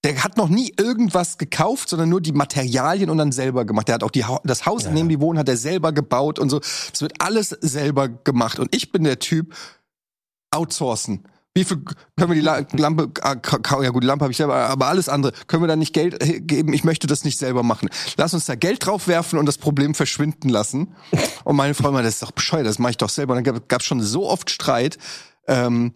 Der 0.03 0.23
hat 0.23 0.35
noch 0.35 0.49
nie 0.49 0.73
irgendwas 0.77 1.37
gekauft, 1.37 1.89
sondern 1.89 2.09
nur 2.09 2.21
die 2.21 2.31
Materialien 2.31 3.09
und 3.09 3.17
dann 3.19 3.31
selber 3.31 3.65
gemacht. 3.65 3.87
Der 3.87 3.95
hat 3.95 4.03
auch 4.03 4.11
die, 4.11 4.25
das 4.43 4.65
Haus, 4.65 4.85
in 4.85 4.95
dem 4.95 5.09
die 5.09 5.19
wohnen, 5.19 5.37
hat 5.37 5.47
er 5.47 5.57
selber 5.57 5.91
gebaut 5.91 6.39
und 6.39 6.49
so. 6.49 6.59
Es 6.59 7.01
wird 7.01 7.21
alles 7.21 7.49
selber 7.49 8.09
gemacht. 8.09 8.57
Und 8.57 8.75
ich 8.75 8.91
bin 8.91 9.03
der 9.03 9.19
Typ, 9.19 9.53
outsourcen. 10.51 11.23
Wie 11.53 11.65
viel 11.65 11.83
können 12.17 12.29
wir 12.29 12.35
die 12.35 12.41
La 12.41 12.65
Lampe, 12.73 13.11
ah, 13.21 13.35
ja 13.81 13.89
gut, 13.89 14.03
die 14.03 14.07
Lampe 14.07 14.23
habe 14.23 14.31
ich 14.31 14.37
selber, 14.37 14.55
aber 14.55 14.87
alles 14.87 15.09
andere, 15.09 15.33
können 15.47 15.63
wir 15.63 15.67
da 15.67 15.75
nicht 15.75 15.93
Geld 15.93 16.21
äh, 16.23 16.39
geben? 16.39 16.73
Ich 16.73 16.83
möchte 16.83 17.07
das 17.07 17.25
nicht 17.25 17.37
selber 17.37 17.61
machen. 17.61 17.89
Lass 18.15 18.33
uns 18.33 18.45
da 18.45 18.55
Geld 18.55 18.85
drauf 18.85 19.07
werfen 19.07 19.37
und 19.37 19.45
das 19.45 19.57
Problem 19.57 19.93
verschwinden 19.93 20.49
lassen. 20.49 20.95
Und 21.43 21.55
meine 21.57 21.73
Frau 21.73 21.89
immer, 21.89 22.03
das 22.03 22.15
ist 22.15 22.23
doch 22.23 22.31
bescheuert, 22.31 22.65
das 22.65 22.79
mache 22.79 22.91
ich 22.91 22.97
doch 22.97 23.09
selber. 23.09 23.35
Und 23.35 23.45
dann 23.45 23.61
gab 23.67 23.81
es 23.81 23.87
schon 23.87 24.01
so 24.01 24.29
oft 24.29 24.49
Streit 24.49 24.97
ähm, 25.47 25.93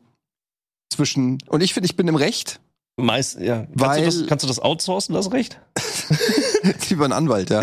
zwischen, 0.89 1.38
und 1.47 1.62
ich 1.62 1.74
finde, 1.74 1.86
ich 1.86 1.95
bin 1.95 2.08
im 2.08 2.16
Recht, 2.16 2.60
Meist, 2.98 3.39
ja. 3.39 3.66
Kannst, 3.66 3.80
Weil- 3.80 4.00
du 4.00 4.06
das, 4.06 4.28
kannst 4.28 4.43
du 4.43 4.48
das 4.48 4.60
outsourcen, 4.60 5.14
das 5.14 5.32
Recht? 5.32 5.60
lieber 6.89 7.06
ein 7.06 7.12
Anwalt, 7.12 7.50
ja. 7.50 7.62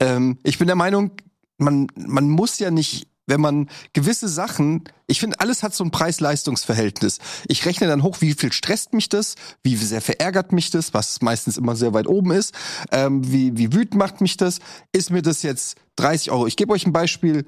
ähm, 0.00 0.38
ich 0.42 0.58
bin 0.58 0.66
der 0.66 0.76
Meinung, 0.76 1.12
man, 1.58 1.88
man 1.96 2.28
muss 2.30 2.58
ja 2.58 2.70
nicht, 2.70 3.08
wenn 3.26 3.40
man 3.40 3.68
gewisse 3.92 4.28
Sachen, 4.28 4.84
ich 5.06 5.20
finde, 5.20 5.40
alles 5.40 5.62
hat 5.62 5.74
so 5.74 5.84
ein 5.84 5.90
Preis-Leistungs-Verhältnis. 5.90 7.18
Ich 7.46 7.66
rechne 7.66 7.88
dann 7.88 8.02
hoch, 8.02 8.20
wie 8.20 8.32
viel 8.34 8.52
stresst 8.52 8.94
mich 8.94 9.08
das, 9.08 9.34
wie 9.62 9.76
sehr 9.76 10.00
verärgert 10.00 10.52
mich 10.52 10.70
das, 10.70 10.94
was 10.94 11.20
meistens 11.20 11.56
immer 11.58 11.76
sehr 11.76 11.92
weit 11.92 12.06
oben 12.06 12.30
ist, 12.30 12.54
ähm, 12.92 13.30
wie, 13.30 13.56
wie 13.56 13.72
wütend 13.72 13.96
macht 13.96 14.20
mich 14.20 14.36
das, 14.36 14.60
ist 14.92 15.10
mir 15.10 15.22
das 15.22 15.42
jetzt 15.42 15.76
30 15.96 16.30
Euro. 16.30 16.46
Ich 16.46 16.56
gebe 16.56 16.72
euch 16.72 16.86
ein 16.86 16.92
Beispiel 16.92 17.46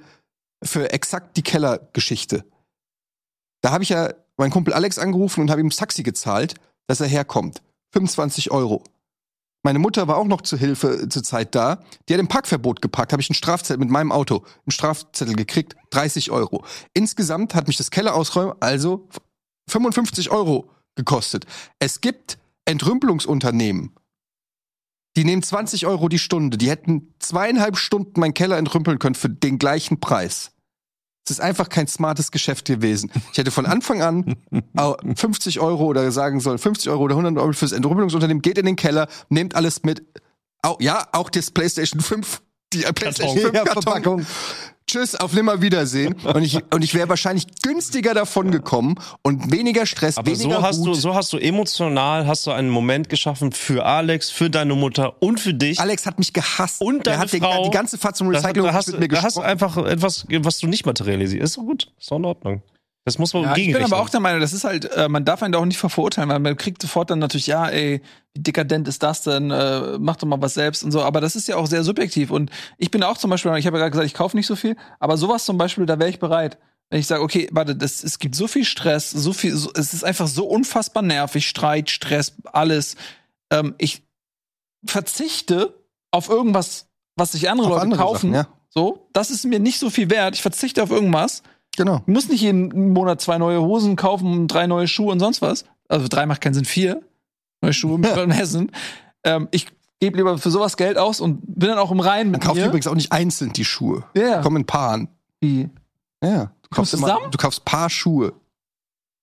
für 0.62 0.92
exakt 0.92 1.36
die 1.36 1.42
Kellergeschichte. 1.42 2.44
Da 3.62 3.70
habe 3.70 3.84
ich 3.84 3.90
ja 3.90 4.12
meinen 4.36 4.50
Kumpel 4.50 4.74
Alex 4.74 4.98
angerufen 4.98 5.40
und 5.40 5.50
habe 5.50 5.60
ihm 5.60 5.70
Taxi 5.70 6.02
gezahlt, 6.02 6.54
dass 6.86 7.00
er 7.00 7.08
herkommt. 7.08 7.62
25 7.92 8.50
Euro. 8.50 8.84
Meine 9.62 9.78
Mutter 9.78 10.08
war 10.08 10.16
auch 10.16 10.26
noch 10.26 10.40
zur 10.40 10.58
Hilfe 10.58 11.08
zur 11.08 11.22
Zeit 11.22 11.54
da. 11.54 11.82
Die 12.08 12.14
hat 12.14 12.20
im 12.20 12.28
Parkverbot 12.28 12.80
geparkt. 12.80 13.12
Habe 13.12 13.20
ich 13.20 13.28
einen 13.28 13.34
Strafzettel 13.34 13.78
mit 13.78 13.90
meinem 13.90 14.10
Auto, 14.10 14.44
einen 14.64 14.72
Strafzettel 14.72 15.34
gekriegt, 15.34 15.76
30 15.90 16.30
Euro. 16.30 16.64
Insgesamt 16.94 17.54
hat 17.54 17.66
mich 17.66 17.76
das 17.76 17.90
Keller 17.90 18.14
ausräumen 18.14 18.54
also 18.60 19.08
55 19.68 20.30
Euro 20.30 20.70
gekostet. 20.94 21.46
Es 21.78 22.00
gibt 22.00 22.38
Entrümpelungsunternehmen, 22.64 23.94
die 25.16 25.24
nehmen 25.24 25.42
20 25.42 25.86
Euro 25.86 26.08
die 26.08 26.18
Stunde. 26.18 26.56
Die 26.56 26.70
hätten 26.70 27.14
zweieinhalb 27.18 27.76
Stunden 27.76 28.20
meinen 28.20 28.34
Keller 28.34 28.58
entrümpeln 28.58 28.98
können 28.98 29.14
für 29.14 29.28
den 29.28 29.58
gleichen 29.58 30.00
Preis. 30.00 30.52
Es 31.24 31.32
ist 31.32 31.40
einfach 31.40 31.68
kein 31.68 31.86
smartes 31.86 32.30
Geschäft 32.32 32.64
gewesen. 32.66 33.10
Ich 33.32 33.38
hätte 33.38 33.50
von 33.50 33.66
Anfang 33.66 34.02
an 34.02 34.36
au- 34.76 34.96
50 35.14 35.60
Euro 35.60 35.84
oder 35.84 36.10
sagen 36.12 36.40
soll 36.40 36.58
50 36.58 36.90
Euro 36.90 37.04
oder 37.04 37.14
100 37.16 37.40
Euro 37.42 37.52
fürs 37.52 37.72
Entrümpelungsunternehmen, 37.72 38.42
geht 38.42 38.58
in 38.58 38.66
den 38.66 38.76
Keller, 38.76 39.06
nehmt 39.28 39.54
alles 39.54 39.82
mit. 39.84 40.02
Au, 40.62 40.76
ja, 40.80 41.06
auch 41.12 41.30
das 41.30 41.50
PlayStation 41.50 42.00
5, 42.00 42.42
die 42.72 42.84
äh, 42.84 42.92
PlayStation 42.92 43.36
5 43.38 43.54
Ja, 43.54 43.64
Karton. 43.64 44.26
Tschüss, 44.90 45.14
auf 45.14 45.32
Nimmerwiedersehen. 45.32 46.14
Und 46.14 46.42
ich, 46.42 46.58
und 46.74 46.82
ich 46.82 46.94
wäre 46.94 47.08
wahrscheinlich 47.08 47.46
günstiger 47.62 48.12
davon 48.12 48.50
gekommen 48.50 48.96
und 49.22 49.52
weniger 49.52 49.86
Stress, 49.86 50.18
Aber 50.18 50.26
weniger 50.26 50.56
so 50.56 50.62
hast 50.62 50.80
Wut. 50.80 50.86
du, 50.88 50.94
so 50.94 51.14
hast 51.14 51.32
du 51.32 51.38
emotional, 51.38 52.26
hast 52.26 52.44
du 52.48 52.50
einen 52.50 52.70
Moment 52.70 53.08
geschaffen 53.08 53.52
für 53.52 53.86
Alex, 53.86 54.30
für 54.30 54.50
deine 54.50 54.74
Mutter 54.74 55.22
und 55.22 55.38
für 55.38 55.54
dich. 55.54 55.78
Alex 55.78 56.06
hat 56.06 56.18
mich 56.18 56.32
gehasst. 56.32 56.80
Und 56.80 57.06
er 57.06 57.18
hat 57.18 57.30
Frau. 57.30 57.62
die 57.62 57.70
ganze 57.70 57.98
Fahrt 57.98 58.16
zum 58.16 58.32
da, 58.32 58.40
Recycling 58.40 58.64
da, 58.64 58.72
hast, 58.72 58.88
mit 58.88 59.00
mir 59.00 59.08
da 59.08 59.22
hast 59.22 59.36
du 59.36 59.42
einfach 59.42 59.76
etwas, 59.76 60.26
was 60.28 60.58
du 60.58 60.66
nicht 60.66 60.84
materialisierst. 60.84 61.44
Ist 61.44 61.56
doch 61.56 61.62
gut. 61.62 61.86
Ist 61.96 62.10
doch 62.10 62.16
in 62.16 62.24
Ordnung. 62.24 62.62
Das 63.04 63.18
muss 63.18 63.32
man 63.32 63.44
Ja, 63.44 63.56
ich 63.56 63.72
bin 63.72 63.82
aber 63.82 63.98
auch 63.98 64.10
der 64.10 64.20
Meinung, 64.20 64.40
das 64.40 64.52
ist 64.52 64.64
halt, 64.64 64.84
äh, 64.84 65.08
man 65.08 65.24
darf 65.24 65.42
einen 65.42 65.52
da 65.52 65.58
auch 65.58 65.64
nicht 65.64 65.78
verurteilen, 65.78 66.28
weil 66.28 66.38
man 66.38 66.56
kriegt 66.56 66.82
sofort 66.82 67.10
dann 67.10 67.18
natürlich, 67.18 67.46
ja, 67.46 67.66
ey, 67.66 68.02
wie 68.34 68.42
dekadent 68.42 68.86
ist 68.88 69.02
das 69.02 69.22
denn? 69.22 69.50
Äh, 69.50 69.98
mach 69.98 70.16
doch 70.16 70.28
mal 70.28 70.40
was 70.42 70.54
selbst 70.54 70.84
und 70.84 70.92
so. 70.92 71.02
Aber 71.02 71.20
das 71.20 71.34
ist 71.34 71.48
ja 71.48 71.56
auch 71.56 71.66
sehr 71.66 71.82
subjektiv. 71.82 72.30
Und 72.30 72.50
ich 72.76 72.90
bin 72.90 73.02
auch 73.02 73.16
zum 73.16 73.30
Beispiel, 73.30 73.56
ich 73.56 73.66
habe 73.66 73.78
ja 73.78 73.84
gerade 73.84 73.92
gesagt, 73.92 74.06
ich 74.06 74.14
kaufe 74.14 74.36
nicht 74.36 74.46
so 74.46 74.54
viel, 74.54 74.76
aber 74.98 75.16
sowas 75.16 75.46
zum 75.46 75.56
Beispiel, 75.56 75.86
da 75.86 75.98
wäre 75.98 76.10
ich 76.10 76.18
bereit. 76.18 76.58
Wenn 76.90 77.00
ich 77.00 77.06
sage, 77.06 77.22
okay, 77.22 77.48
warte, 77.52 77.74
das, 77.74 78.04
es 78.04 78.18
gibt 78.18 78.34
so 78.34 78.48
viel 78.48 78.64
Stress, 78.64 79.10
so 79.10 79.32
viel, 79.32 79.54
so, 79.54 79.70
es 79.74 79.94
ist 79.94 80.04
einfach 80.04 80.26
so 80.26 80.46
unfassbar 80.46 81.02
nervig, 81.02 81.48
Streit, 81.48 81.88
Stress, 81.88 82.34
alles. 82.44 82.96
Ähm, 83.50 83.74
ich 83.78 84.02
verzichte 84.84 85.74
auf 86.10 86.28
irgendwas, 86.28 86.88
was 87.16 87.32
sich 87.32 87.48
andere 87.48 87.68
Auf 87.68 87.74
Leute 87.74 87.82
andere 87.82 88.02
kaufen. 88.02 88.32
Sachen, 88.32 88.34
ja. 88.34 88.56
So, 88.68 89.08
das 89.12 89.30
ist 89.30 89.44
mir 89.44 89.58
nicht 89.58 89.78
so 89.78 89.90
viel 89.90 90.10
wert. 90.10 90.34
Ich 90.34 90.42
verzichte 90.42 90.82
auf 90.82 90.90
irgendwas. 90.90 91.42
Genau. 91.76 92.02
Ich 92.06 92.12
muss 92.12 92.28
nicht 92.28 92.42
jeden 92.42 92.92
Monat 92.92 93.20
zwei 93.20 93.38
neue 93.38 93.60
Hosen 93.60 93.96
kaufen, 93.96 94.48
drei 94.48 94.66
neue 94.66 94.88
Schuhe 94.88 95.12
und 95.12 95.20
sonst 95.20 95.40
was. 95.40 95.64
Also 95.88 96.08
drei 96.08 96.26
macht 96.26 96.40
keinen 96.40 96.54
Sinn, 96.54 96.64
vier 96.64 97.02
neue 97.62 97.72
Schuhe 97.72 97.98
mit 97.98 98.10
ja. 98.10 98.26
Hessen. 98.30 98.72
Ähm, 99.24 99.48
ich 99.50 99.66
gebe 100.00 100.16
lieber 100.16 100.38
für 100.38 100.50
sowas 100.50 100.76
Geld 100.76 100.98
aus 100.98 101.20
und 101.20 101.40
bin 101.46 101.68
dann 101.68 101.78
auch 101.78 101.90
im 101.90 102.00
Reinen 102.00 102.30
Man 102.30 102.40
mit 102.40 102.42
kauft 102.42 102.60
übrigens 102.60 102.86
auch 102.86 102.94
nicht 102.94 103.12
einzeln 103.12 103.52
die 103.52 103.64
Schuhe. 103.64 104.04
Ja. 104.14 104.42
Kommen 104.42 104.58
in 104.58 104.66
Paaren. 104.66 105.08
Wie? 105.40 105.68
Ja. 106.22 106.52
Du 106.62 106.68
kaufst, 106.70 106.94
immer, 106.94 107.08
zusammen? 107.08 107.30
du 107.30 107.38
kaufst 107.38 107.64
Paar 107.64 107.90
Schuhe. 107.90 108.32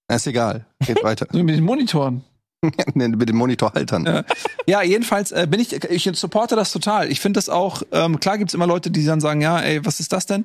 Na, 0.08 0.16
ist 0.16 0.28
egal. 0.28 0.66
Geht 0.86 1.04
weiter. 1.04 1.28
So 1.32 1.44
mit 1.44 1.56
den 1.56 1.64
Monitoren. 1.64 2.24
nee, 2.94 3.08
mit 3.08 3.30
den 3.30 3.36
Monitorhaltern. 3.36 4.06
Ja. 4.06 4.24
Ja, 4.66 4.82
jedenfalls 4.82 5.32
äh, 5.32 5.48
bin 5.50 5.60
ich, 5.60 5.74
ich 5.74 6.10
supporte 6.14 6.56
das 6.56 6.72
total. 6.72 7.12
Ich 7.12 7.20
finde 7.20 7.38
das 7.38 7.50
auch, 7.50 7.84
ähm, 7.92 8.20
klar 8.20 8.38
gibt's 8.38 8.54
immer 8.54 8.68
Leute, 8.68 8.90
die 8.90 9.06
dann 9.06 9.22
sagen, 9.22 9.42
ja, 9.42 9.60
ey, 9.60 9.86
was 9.86 10.00
ist 10.00 10.12
das 10.12 10.26
denn? 10.26 10.44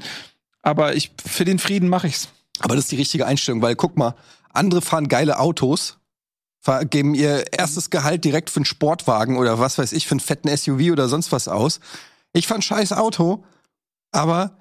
Aber 0.62 0.94
ich, 0.94 1.12
für 1.24 1.44
den 1.44 1.58
Frieden 1.58 1.88
mache 1.88 2.06
ich's. 2.06 2.28
Aber 2.60 2.76
das 2.76 2.84
ist 2.84 2.92
die 2.92 2.96
richtige 2.96 3.26
Einstellung, 3.26 3.62
weil 3.62 3.76
guck 3.76 3.96
mal, 3.96 4.14
andere 4.50 4.82
fahren 4.82 5.08
geile 5.08 5.38
Autos, 5.38 5.98
geben 6.90 7.14
ihr 7.14 7.52
erstes 7.52 7.90
Gehalt 7.90 8.24
direkt 8.24 8.50
für 8.50 8.58
einen 8.58 8.64
Sportwagen 8.64 9.36
oder 9.36 9.58
was 9.58 9.78
weiß 9.78 9.92
ich, 9.92 10.06
für 10.06 10.12
einen 10.12 10.20
fetten 10.20 10.54
SUV 10.56 10.92
oder 10.92 11.08
sonst 11.08 11.32
was 11.32 11.48
aus. 11.48 11.80
Ich 12.32 12.46
fahr 12.46 12.58
ein 12.58 12.62
scheiß 12.62 12.92
Auto, 12.92 13.44
aber 14.12 14.56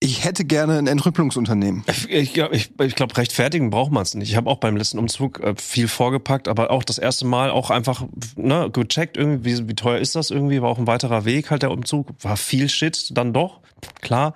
ich 0.00 0.24
hätte 0.24 0.44
gerne 0.44 0.78
ein 0.78 0.88
Entrüppelungsunternehmen. 0.88 1.84
Ich, 1.86 2.10
ich 2.10 2.32
glaube, 2.34 2.56
ich, 2.56 2.72
ich 2.80 2.96
glaub, 2.96 3.16
rechtfertigen 3.16 3.70
braucht 3.70 3.92
man 3.92 4.02
es 4.02 4.14
nicht. 4.14 4.30
Ich 4.30 4.36
habe 4.36 4.50
auch 4.50 4.58
beim 4.58 4.76
letzten 4.76 4.98
Umzug 4.98 5.38
äh, 5.40 5.54
viel 5.56 5.86
vorgepackt, 5.86 6.48
aber 6.48 6.72
auch 6.72 6.82
das 6.82 6.98
erste 6.98 7.24
Mal 7.24 7.50
auch 7.50 7.70
einfach 7.70 8.04
ne, 8.36 8.68
gecheckt, 8.70 9.16
irgendwie, 9.16 9.58
wie, 9.58 9.68
wie 9.68 9.74
teuer 9.74 9.98
ist 9.98 10.16
das 10.16 10.30
irgendwie, 10.30 10.60
war 10.60 10.70
auch 10.70 10.78
ein 10.78 10.88
weiterer 10.88 11.24
Weg 11.24 11.50
halt 11.50 11.62
der 11.62 11.70
Umzug, 11.70 12.08
war 12.20 12.36
viel 12.36 12.68
Shit, 12.68 13.16
dann 13.16 13.32
doch, 13.32 13.60
klar. 14.00 14.34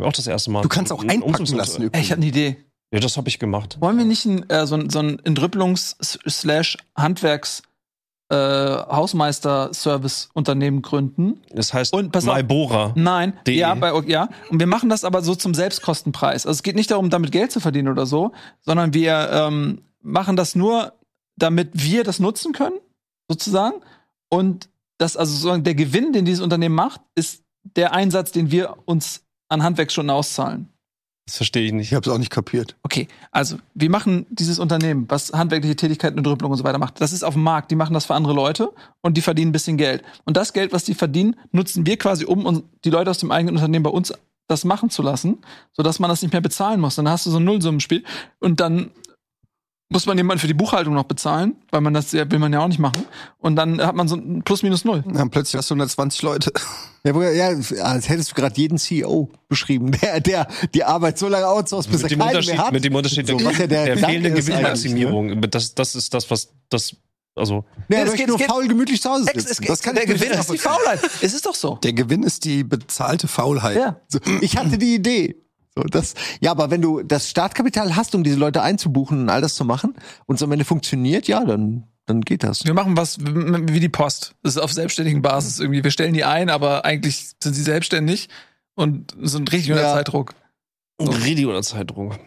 Auch 0.00 0.12
das 0.12 0.26
erste 0.26 0.50
Mal. 0.50 0.62
Du 0.62 0.68
kannst 0.68 0.92
auch 0.92 1.02
Ein 1.02 1.10
einpacken 1.10 1.46
lassen 1.56 1.82
Ey, 1.82 1.88
ich 2.02 2.10
übrigens. 2.10 2.12
habe 2.12 2.20
eine 2.20 2.26
Idee. 2.26 2.56
Ja, 2.92 3.00
das 3.00 3.16
habe 3.16 3.28
ich 3.28 3.38
gemacht. 3.38 3.76
Wollen 3.80 3.98
wir 3.98 4.04
nicht 4.04 4.24
ein, 4.24 4.48
äh, 4.48 4.66
so, 4.66 4.76
ein- 4.76 4.90
so 4.90 4.98
ein 5.00 5.18
Entrüppelungs-Handwerks- 5.24 7.62
äh, 8.30 8.36
Hausmeister-Service-Unternehmen 8.36 10.82
gründen? 10.82 11.40
Das 11.52 11.72
heißt 11.72 11.92
Und 11.94 12.12
pass 12.12 12.24
auf- 12.26 12.34
Maibora. 12.34 12.92
Nein, 12.94 13.34
De. 13.46 13.56
ja, 13.56 13.74
bei, 13.74 13.92
ja. 14.06 14.28
Und 14.50 14.60
wir 14.60 14.66
machen 14.66 14.88
das 14.88 15.04
aber 15.04 15.22
so 15.22 15.34
zum 15.34 15.54
Selbstkostenpreis. 15.54 16.46
Also 16.46 16.56
es 16.58 16.62
geht 16.62 16.76
nicht 16.76 16.90
darum, 16.90 17.10
damit 17.10 17.32
Geld 17.32 17.52
zu 17.52 17.60
verdienen 17.60 17.88
oder 17.88 18.06
so, 18.06 18.32
sondern 18.60 18.92
wir 18.94 19.30
ähm, 19.32 19.82
machen 20.02 20.36
das 20.36 20.54
nur, 20.54 20.92
damit 21.36 21.70
wir 21.72 22.04
das 22.04 22.20
nutzen 22.20 22.52
können, 22.52 22.78
sozusagen. 23.28 23.76
Und 24.28 24.68
das, 24.98 25.16
also 25.16 25.32
sozusagen 25.32 25.64
der 25.64 25.74
Gewinn, 25.74 26.12
den 26.12 26.24
dieses 26.24 26.42
Unternehmen 26.42 26.74
macht, 26.74 27.00
ist 27.14 27.42
der 27.76 27.92
Einsatz, 27.92 28.32
den 28.32 28.50
wir 28.50 28.76
uns 28.84 29.22
an 29.48 29.62
Handwerksstunden 29.62 30.10
auszahlen. 30.10 30.68
Das 31.28 31.36
verstehe 31.36 31.66
ich 31.66 31.72
nicht. 31.72 31.88
Ich 31.88 31.94
hab's 31.94 32.08
auch 32.08 32.16
nicht 32.16 32.30
kapiert. 32.30 32.74
Okay, 32.82 33.06
also 33.32 33.58
wir 33.74 33.90
machen 33.90 34.24
dieses 34.30 34.58
Unternehmen, 34.58 35.04
was 35.08 35.30
handwerkliche 35.30 35.76
Tätigkeiten 35.76 36.18
und 36.18 36.26
Rüppelung 36.26 36.52
und 36.52 36.56
so 36.56 36.64
weiter 36.64 36.78
macht. 36.78 37.02
Das 37.02 37.12
ist 37.12 37.22
auf 37.22 37.34
dem 37.34 37.42
Markt, 37.42 37.70
die 37.70 37.76
machen 37.76 37.92
das 37.92 38.06
für 38.06 38.14
andere 38.14 38.32
Leute 38.32 38.72
und 39.02 39.18
die 39.18 39.20
verdienen 39.20 39.50
ein 39.50 39.52
bisschen 39.52 39.76
Geld. 39.76 40.02
Und 40.24 40.38
das 40.38 40.54
Geld, 40.54 40.72
was 40.72 40.84
die 40.84 40.94
verdienen, 40.94 41.36
nutzen 41.52 41.84
wir 41.84 41.98
quasi, 41.98 42.24
um 42.24 42.46
uns, 42.46 42.62
die 42.82 42.88
Leute 42.88 43.10
aus 43.10 43.18
dem 43.18 43.30
eigenen 43.30 43.56
Unternehmen 43.56 43.82
bei 43.82 43.90
uns 43.90 44.14
das 44.46 44.64
machen 44.64 44.88
zu 44.88 45.02
lassen, 45.02 45.36
sodass 45.74 45.98
man 45.98 46.08
das 46.08 46.22
nicht 46.22 46.32
mehr 46.32 46.40
bezahlen 46.40 46.80
muss. 46.80 46.94
Dann 46.94 47.10
hast 47.10 47.26
du 47.26 47.30
so 47.30 47.36
ein 47.36 47.44
Nullsummenspiel 47.44 48.04
und 48.40 48.60
dann 48.60 48.90
muss 49.90 50.04
man 50.04 50.18
jemanden 50.18 50.40
für 50.40 50.46
die 50.46 50.54
Buchhaltung 50.54 50.92
noch 50.94 51.04
bezahlen, 51.04 51.56
weil 51.70 51.80
man 51.80 51.94
das 51.94 52.12
ja, 52.12 52.30
will 52.30 52.38
man 52.38 52.52
ja 52.52 52.60
auch 52.60 52.68
nicht 52.68 52.78
machen. 52.78 53.04
Und 53.38 53.56
dann 53.56 53.80
hat 53.80 53.94
man 53.96 54.06
so 54.06 54.16
ein 54.16 54.42
Plus 54.44 54.62
minus 54.62 54.84
null. 54.84 55.02
Dann 55.10 55.30
plötzlich 55.30 55.56
hast 55.56 55.70
du 55.70 55.74
120 55.74 56.22
Leute. 56.22 56.52
Ja, 57.04 57.14
wo- 57.14 57.22
ja, 57.22 57.46
als 57.84 58.08
hättest 58.08 58.32
du 58.32 58.34
gerade 58.34 58.60
jeden 58.60 58.76
CEO 58.76 59.30
beschrieben, 59.48 59.92
der, 59.92 60.20
der 60.20 60.48
die 60.74 60.82
Arbeit 60.82 61.16
so 61.16 61.28
lange 61.28 61.46
outsourced, 61.46 61.90
bis 61.92 62.02
Mit 62.02 62.10
er 62.10 62.16
dem, 62.16 62.18
keine 62.18 62.30
Unterschied, 62.32 62.54
mehr 62.56 62.66
hat. 62.66 62.72
mit 62.72 62.84
dem 62.84 62.94
Unterschied 62.96 63.26
So, 63.28 63.36
der, 63.38 63.50
ja 63.52 63.52
der 63.52 63.66
der 63.68 63.94
Gedanke 63.94 64.06
fehlenden 64.12 64.34
Gewinnmaximierung. 64.34 65.40
Das, 65.42 65.74
das 65.76 65.94
ist 65.94 66.12
das, 66.12 66.28
was 66.30 66.48
das, 66.68 66.96
also 67.36 67.64
Nee, 67.88 67.98
Es 67.98 68.10
er 68.10 68.16
geht- 68.16 68.26
nur 68.26 68.34
es 68.36 68.40
geht- 68.42 68.50
faul 68.50 68.66
gemütlich 68.66 69.00
zu 69.00 69.08
Hause 69.10 69.30
Es, 69.32 69.44
sitzen. 69.44 69.62
es, 69.62 69.68
das 69.68 69.80
kann 69.82 69.94
der 69.94 70.04
ich 70.04 70.10
Gewinn 70.10 70.32
ist 70.32 70.52
die 70.52 70.58
Faulheit. 70.58 71.00
Es 71.22 71.32
ist 71.32 71.46
doch 71.46 71.54
so. 71.54 71.76
Der 71.76 71.92
Gewinn 71.92 72.24
ist 72.24 72.44
die 72.44 72.64
bezahlte 72.64 73.28
Faulheit. 73.28 73.76
Ja. 73.76 74.00
So, 74.08 74.18
ich 74.40 74.56
hatte 74.58 74.76
die 74.76 74.96
Idee. 74.96 75.36
So, 75.78 75.84
das, 75.84 76.14
ja, 76.40 76.50
aber 76.50 76.70
wenn 76.70 76.82
du 76.82 77.02
das 77.02 77.28
Startkapital 77.30 77.94
hast, 77.94 78.14
um 78.16 78.24
diese 78.24 78.36
Leute 78.36 78.62
einzubuchen 78.62 79.20
und 79.22 79.28
all 79.30 79.40
das 79.40 79.54
zu 79.54 79.64
machen, 79.64 79.94
und 80.26 80.34
es 80.36 80.42
am 80.42 80.50
Ende 80.50 80.64
funktioniert, 80.64 81.28
ja, 81.28 81.44
dann, 81.44 81.84
dann 82.06 82.22
geht 82.22 82.42
das. 82.42 82.64
Wir 82.64 82.74
machen 82.74 82.96
was 82.96 83.18
wie 83.20 83.78
die 83.80 83.88
Post. 83.88 84.34
Das 84.42 84.56
ist 84.56 84.62
auf 84.62 84.72
selbstständigen 84.72 85.22
Basis 85.22 85.60
irgendwie. 85.60 85.84
Wir 85.84 85.90
stellen 85.92 86.14
die 86.14 86.24
ein, 86.24 86.50
aber 86.50 86.84
eigentlich 86.84 87.30
sind 87.40 87.52
sie 87.54 87.62
selbstständig 87.62 88.28
und 88.74 89.14
sind 89.22 89.52
richtig 89.52 89.70
unter 89.72 89.84
Ja. 89.84 89.94
Zeitdruck. 89.94 90.34
richtig 91.00 91.46
unter 91.46 91.62
Zeitdruck. 91.62 92.18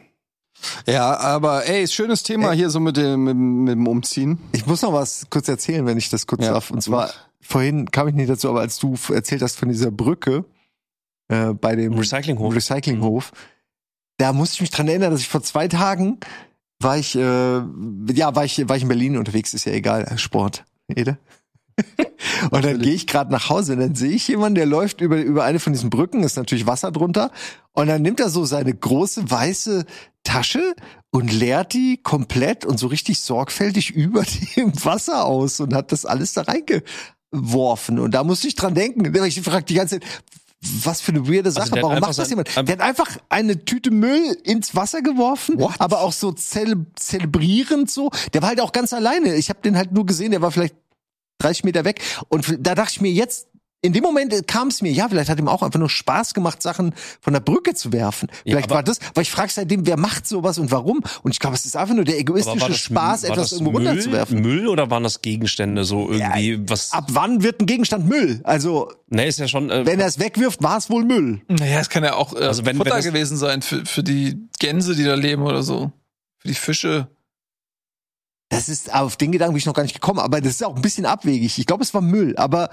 Ja, 0.87 1.17
aber 1.17 1.67
ey, 1.67 1.83
ist 1.83 1.93
schönes 1.93 2.23
Thema 2.23 2.51
hier 2.51 2.69
so 2.69 2.79
mit 2.79 2.95
dem, 2.95 3.23
mit, 3.23 3.31
dem- 3.33 3.63
mit 3.63 3.73
dem 3.73 3.87
Umziehen. 3.87 4.37
Ich 4.53 4.65
muss 4.65 4.81
noch 4.83 4.93
was 4.93 5.25
kurz 5.29 5.47
erzählen, 5.47 5.85
wenn 5.85 5.97
ich 5.97 6.09
das 6.09 6.27
kurz 6.27 6.45
Ja. 6.45 6.53
darf. 6.53 6.71
Und 6.71 6.81
zwar, 6.83 7.09
vorhin 7.41 7.89
kam 7.91 8.07
ich 8.07 8.13
nicht 8.13 8.29
dazu, 8.29 8.47
aber 8.49 8.59
als 8.61 8.77
du 8.77 8.95
erzählt 9.11 9.41
hast 9.41 9.57
von 9.57 9.69
dieser 9.69 9.91
Brücke 9.91 10.45
äh, 11.31 11.53
bei 11.53 11.75
dem 11.75 11.93
Recyclinghof. 11.93 12.53
Recyclinghof, 12.53 13.31
da 14.17 14.33
musste 14.33 14.55
ich 14.55 14.61
mich 14.61 14.69
dran 14.69 14.87
erinnern, 14.87 15.11
dass 15.11 15.21
ich 15.21 15.29
vor 15.29 15.41
zwei 15.41 15.67
Tagen 15.67 16.19
war 16.79 16.97
ich, 16.97 17.15
äh, 17.15 17.61
ja, 18.13 18.35
war 18.35 18.45
ich, 18.45 18.67
war 18.67 18.75
ich 18.75 18.83
in 18.83 18.87
Berlin 18.87 19.17
unterwegs, 19.17 19.53
ist 19.53 19.65
ja 19.65 19.71
egal, 19.71 20.03
äh, 20.03 20.17
Sport, 20.17 20.65
Ede. 20.87 21.17
und 22.51 22.65
dann 22.65 22.79
gehe 22.79 22.93
ich 22.93 23.07
gerade 23.07 23.31
nach 23.31 23.49
Hause 23.49 23.73
und 23.73 23.79
dann 23.79 23.95
sehe 23.95 24.11
ich 24.11 24.27
jemanden, 24.27 24.55
der 24.55 24.65
läuft 24.65 25.01
über, 25.01 25.17
über 25.17 25.43
eine 25.43 25.59
von 25.59 25.73
diesen 25.73 25.89
Brücken, 25.89 26.23
ist 26.23 26.37
natürlich 26.37 26.67
Wasser 26.67 26.91
drunter. 26.91 27.31
Und 27.73 27.87
dann 27.87 28.01
nimmt 28.01 28.19
er 28.19 28.29
so 28.29 28.45
seine 28.45 28.73
große 28.73 29.29
weiße 29.29 29.85
Tasche 30.23 30.75
und 31.11 31.31
leert 31.31 31.73
die 31.73 31.97
komplett 31.97 32.65
und 32.65 32.77
so 32.77 32.87
richtig 32.87 33.19
sorgfältig 33.21 33.91
über 33.95 34.23
dem 34.55 34.73
Wasser 34.83 35.25
aus 35.25 35.59
und 35.59 35.73
hat 35.73 35.91
das 35.91 36.05
alles 36.05 36.33
da 36.33 36.43
reingeworfen. 36.43 37.99
Und 37.99 38.11
da 38.11 38.23
musste 38.23 38.47
ich 38.47 38.55
dran 38.55 38.75
denken. 38.75 39.13
Ich 39.25 39.41
frage 39.41 39.65
die 39.65 39.75
ganze 39.75 39.99
Zeit, 39.99 40.09
was 40.61 41.01
für 41.01 41.11
eine 41.11 41.27
weirde 41.27 41.51
Sache. 41.51 41.63
Also 41.63 41.73
der 41.73 41.83
hat 41.83 41.89
Warum 41.89 41.99
macht 42.01 42.17
das 42.17 42.29
jemand? 42.29 42.55
Der 42.55 42.77
hat 42.77 42.81
einfach 42.81 43.17
eine 43.29 43.65
Tüte 43.65 43.89
Müll 43.91 44.37
ins 44.43 44.75
Wasser 44.75 45.01
geworfen, 45.01 45.59
What? 45.59 45.79
aber 45.79 46.01
auch 46.01 46.13
so 46.13 46.31
zele 46.31 46.85
zelebrierend 46.95 47.89
so. 47.89 48.11
Der 48.33 48.41
war 48.41 48.49
halt 48.49 48.61
auch 48.61 48.71
ganz 48.71 48.93
alleine. 48.93 49.35
Ich 49.35 49.49
habe 49.49 49.59
den 49.61 49.75
halt 49.75 49.91
nur 49.91 50.05
gesehen, 50.05 50.31
der 50.31 50.41
war 50.41 50.51
vielleicht 50.51 50.75
30 51.39 51.63
Meter 51.63 51.83
weg. 51.83 52.01
Und 52.29 52.57
da 52.59 52.75
dachte 52.75 52.91
ich 52.93 53.01
mir 53.01 53.11
jetzt, 53.11 53.47
in 53.83 53.93
dem 53.93 54.03
Moment 54.03 54.47
kam 54.47 54.67
es 54.67 54.83
mir, 54.83 54.91
ja, 54.91 55.09
vielleicht 55.09 55.29
hat 55.29 55.39
ihm 55.39 55.47
auch 55.47 55.63
einfach 55.63 55.79
nur 55.79 55.89
Spaß 55.89 56.35
gemacht, 56.35 56.61
Sachen 56.61 56.93
von 57.19 57.33
der 57.33 57.39
Brücke 57.39 57.73
zu 57.73 57.91
werfen. 57.91 58.29
Ja, 58.31 58.51
Vielleicht 58.53 58.65
aber- 58.67 58.75
war 58.75 58.83
das, 58.83 58.99
weil 59.15 59.23
ich 59.23 59.31
frage 59.31 59.51
seitdem, 59.51 59.87
wer 59.87 59.97
macht 59.97 60.27
sowas 60.27 60.59
und 60.59 60.69
warum? 60.69 61.01
Und 61.23 61.31
ich 61.31 61.39
glaube, 61.39 61.55
es 61.55 61.65
ist 61.65 61.75
einfach 61.75 61.95
nur 61.95 62.03
der 62.05 62.19
egoistische 62.19 62.73
Spaß, 62.75 63.23
etwas 63.23 63.51
irgendwo 63.53 63.71
Müll, 63.71 63.87
runterzuwerfen. 63.87 64.39
Müll 64.39 64.67
oder 64.67 64.91
waren 64.91 65.01
das 65.01 65.23
Gegenstände 65.23 65.83
so 65.83 66.11
irgendwie, 66.11 66.61
was, 66.69 66.91
Ab 66.91 67.07
wann 67.09 67.41
wird 67.41 67.59
ein 67.61 67.65
Gegenstand 67.65 68.07
Müll? 68.07 68.39
Also, 68.43 68.91
ne, 69.09 69.25
ist 69.25 69.39
ja 69.39 69.47
schon, 69.47 69.71
äh, 69.71 69.83
wenn 69.85 69.99
er 69.99 70.05
es 70.07 70.19
wegwirft, 70.19 70.61
war 70.61 70.77
es 70.77 70.89
wohl 70.91 71.03
Müll. 71.03 71.41
Naja, 71.47 71.79
es 71.79 71.89
kann 71.89 72.03
ja 72.03 72.13
auch 72.13 72.33
äh, 72.33 72.45
Also 72.45 72.65
wenn- 72.65 72.77
Futter 72.77 72.91
wenn 72.91 72.99
es- 72.99 73.05
gewesen 73.05 73.37
sein 73.37 73.63
für, 73.63 73.83
für 73.87 74.03
die 74.03 74.37
Gänse, 74.59 74.95
die 74.95 75.03
da 75.03 75.15
leben 75.15 75.41
oder 75.41 75.63
so. 75.63 75.91
Für 76.37 76.47
die 76.49 76.53
Fische. 76.53 77.07
Das 78.49 78.67
ist, 78.67 78.93
auf 78.93 79.15
den 79.15 79.31
Gedanken 79.31 79.53
bin 79.53 79.59
ich 79.59 79.65
noch 79.65 79.73
gar 79.73 79.83
nicht 79.83 79.93
gekommen, 79.95 80.19
aber 80.19 80.41
das 80.41 80.51
ist 80.55 80.63
auch 80.63 80.75
ein 80.75 80.81
bisschen 80.81 81.05
abwegig. 81.05 81.57
Ich 81.57 81.65
glaube, 81.65 81.83
es 81.83 81.93
war 81.93 82.01
Müll, 82.01 82.35
aber 82.35 82.69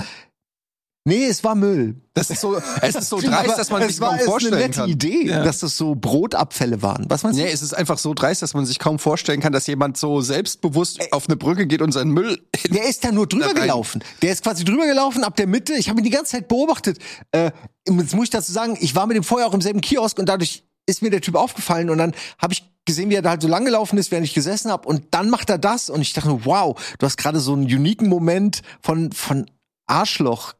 nee, 1.09 1.25
es 1.25 1.43
war 1.43 1.55
Müll. 1.55 1.97
Das 2.15 2.31
ist 2.31 2.41
so, 2.41 2.57
es 2.81 2.95
ist 2.95 3.09
so 3.09 3.21
dreist, 3.21 3.59
dass 3.59 3.71
man 3.71 3.87
sich 3.89 4.01
war 4.01 4.11
kaum 4.11 4.17
es 4.17 4.23
eine 4.23 4.31
vorstellen 4.31 4.59
nette 4.59 4.79
kann. 4.81 4.89
Idee, 4.91 5.27
Ja. 5.27 5.43
dass 5.43 5.59
das 5.61 5.77
so 5.77 5.95
Brotabfälle 5.95 6.83
waren. 6.83 7.07
Was 7.09 7.23
meinst 7.23 7.39
du? 7.39 7.43
Nee, 7.43 7.51
es 7.51 7.63
ist 7.63 7.75
einfach 7.75 7.99
so 7.99 8.15
dreist, 8.15 8.43
dass 8.43 8.55
man 8.55 8.67
sich 8.67 8.79
kaum 8.79 8.99
vorstellen 8.99 9.41
kann, 9.41 9.53
dass 9.53 9.67
jemand 9.67 9.97
so 9.97 10.21
selbstbewusst 10.21 11.13
auf 11.13 11.27
eine 11.29 11.37
Brücke 11.37 11.67
geht 11.67 11.83
und 11.83 11.93
seinen 11.93 12.11
Müll. 12.13 12.41
Der 12.71 12.89
ist 12.89 13.05
da 13.05 13.11
nur 13.13 13.27
drüber 13.27 13.53
Da 13.53 13.61
gelaufen. 13.61 14.03
Der 14.23 14.33
ist 14.33 14.43
quasi 14.45 14.65
drüber 14.65 14.87
gelaufen 14.87 15.25
ab 15.25 15.37
der 15.37 15.47
Mitte. 15.47 15.75
Ich 15.75 15.89
habe 15.89 16.01
ihn 16.01 16.05
die 16.05 16.11
ganze 16.11 16.33
Zeit 16.33 16.49
beobachtet. 16.49 16.99
Äh, 17.33 17.51
jetzt 17.89 18.15
muss 18.15 18.25
ich 18.25 18.31
dazu 18.31 18.53
sagen, 18.53 18.77
ich 18.81 18.95
war 18.95 19.07
mit 19.07 19.17
dem 19.17 19.25
vorher 19.25 19.47
auch 19.49 19.55
im 19.55 19.61
selben 19.61 19.81
Kiosk 19.81 20.19
und 20.19 20.29
dadurch 20.29 20.65
ist 20.87 21.03
mir 21.03 21.11
der 21.11 21.21
Typ 21.21 21.35
aufgefallen 21.35 21.91
und 21.91 21.99
dann 21.99 22.15
habe 22.39 22.53
ich 22.55 22.65
gesehen, 22.87 23.11
wie 23.11 23.15
er 23.15 23.23
da 23.23 23.31
halt 23.31 23.43
so 23.43 23.49
lang 23.49 23.67
gelaufen 23.67 23.99
ist, 23.99 24.11
während 24.11 24.27
ich 24.27 24.33
gesessen 24.33 24.71
habe 24.71 24.89
und 24.89 25.05
dann 25.11 25.29
macht 25.29 25.51
er 25.51 25.59
das 25.59 25.91
und 25.91 26.01
ich 26.01 26.15
dachte, 26.15 26.47
wow, 26.47 26.75
du 26.99 27.05
hast 27.07 27.19
gerade 27.19 27.41
so 27.41 27.53
einen 27.53 27.65
uniken 27.65 28.09
Moment 28.09 28.63
von 28.81 29.13
von 29.13 29.51
Arschloch 29.87 30.55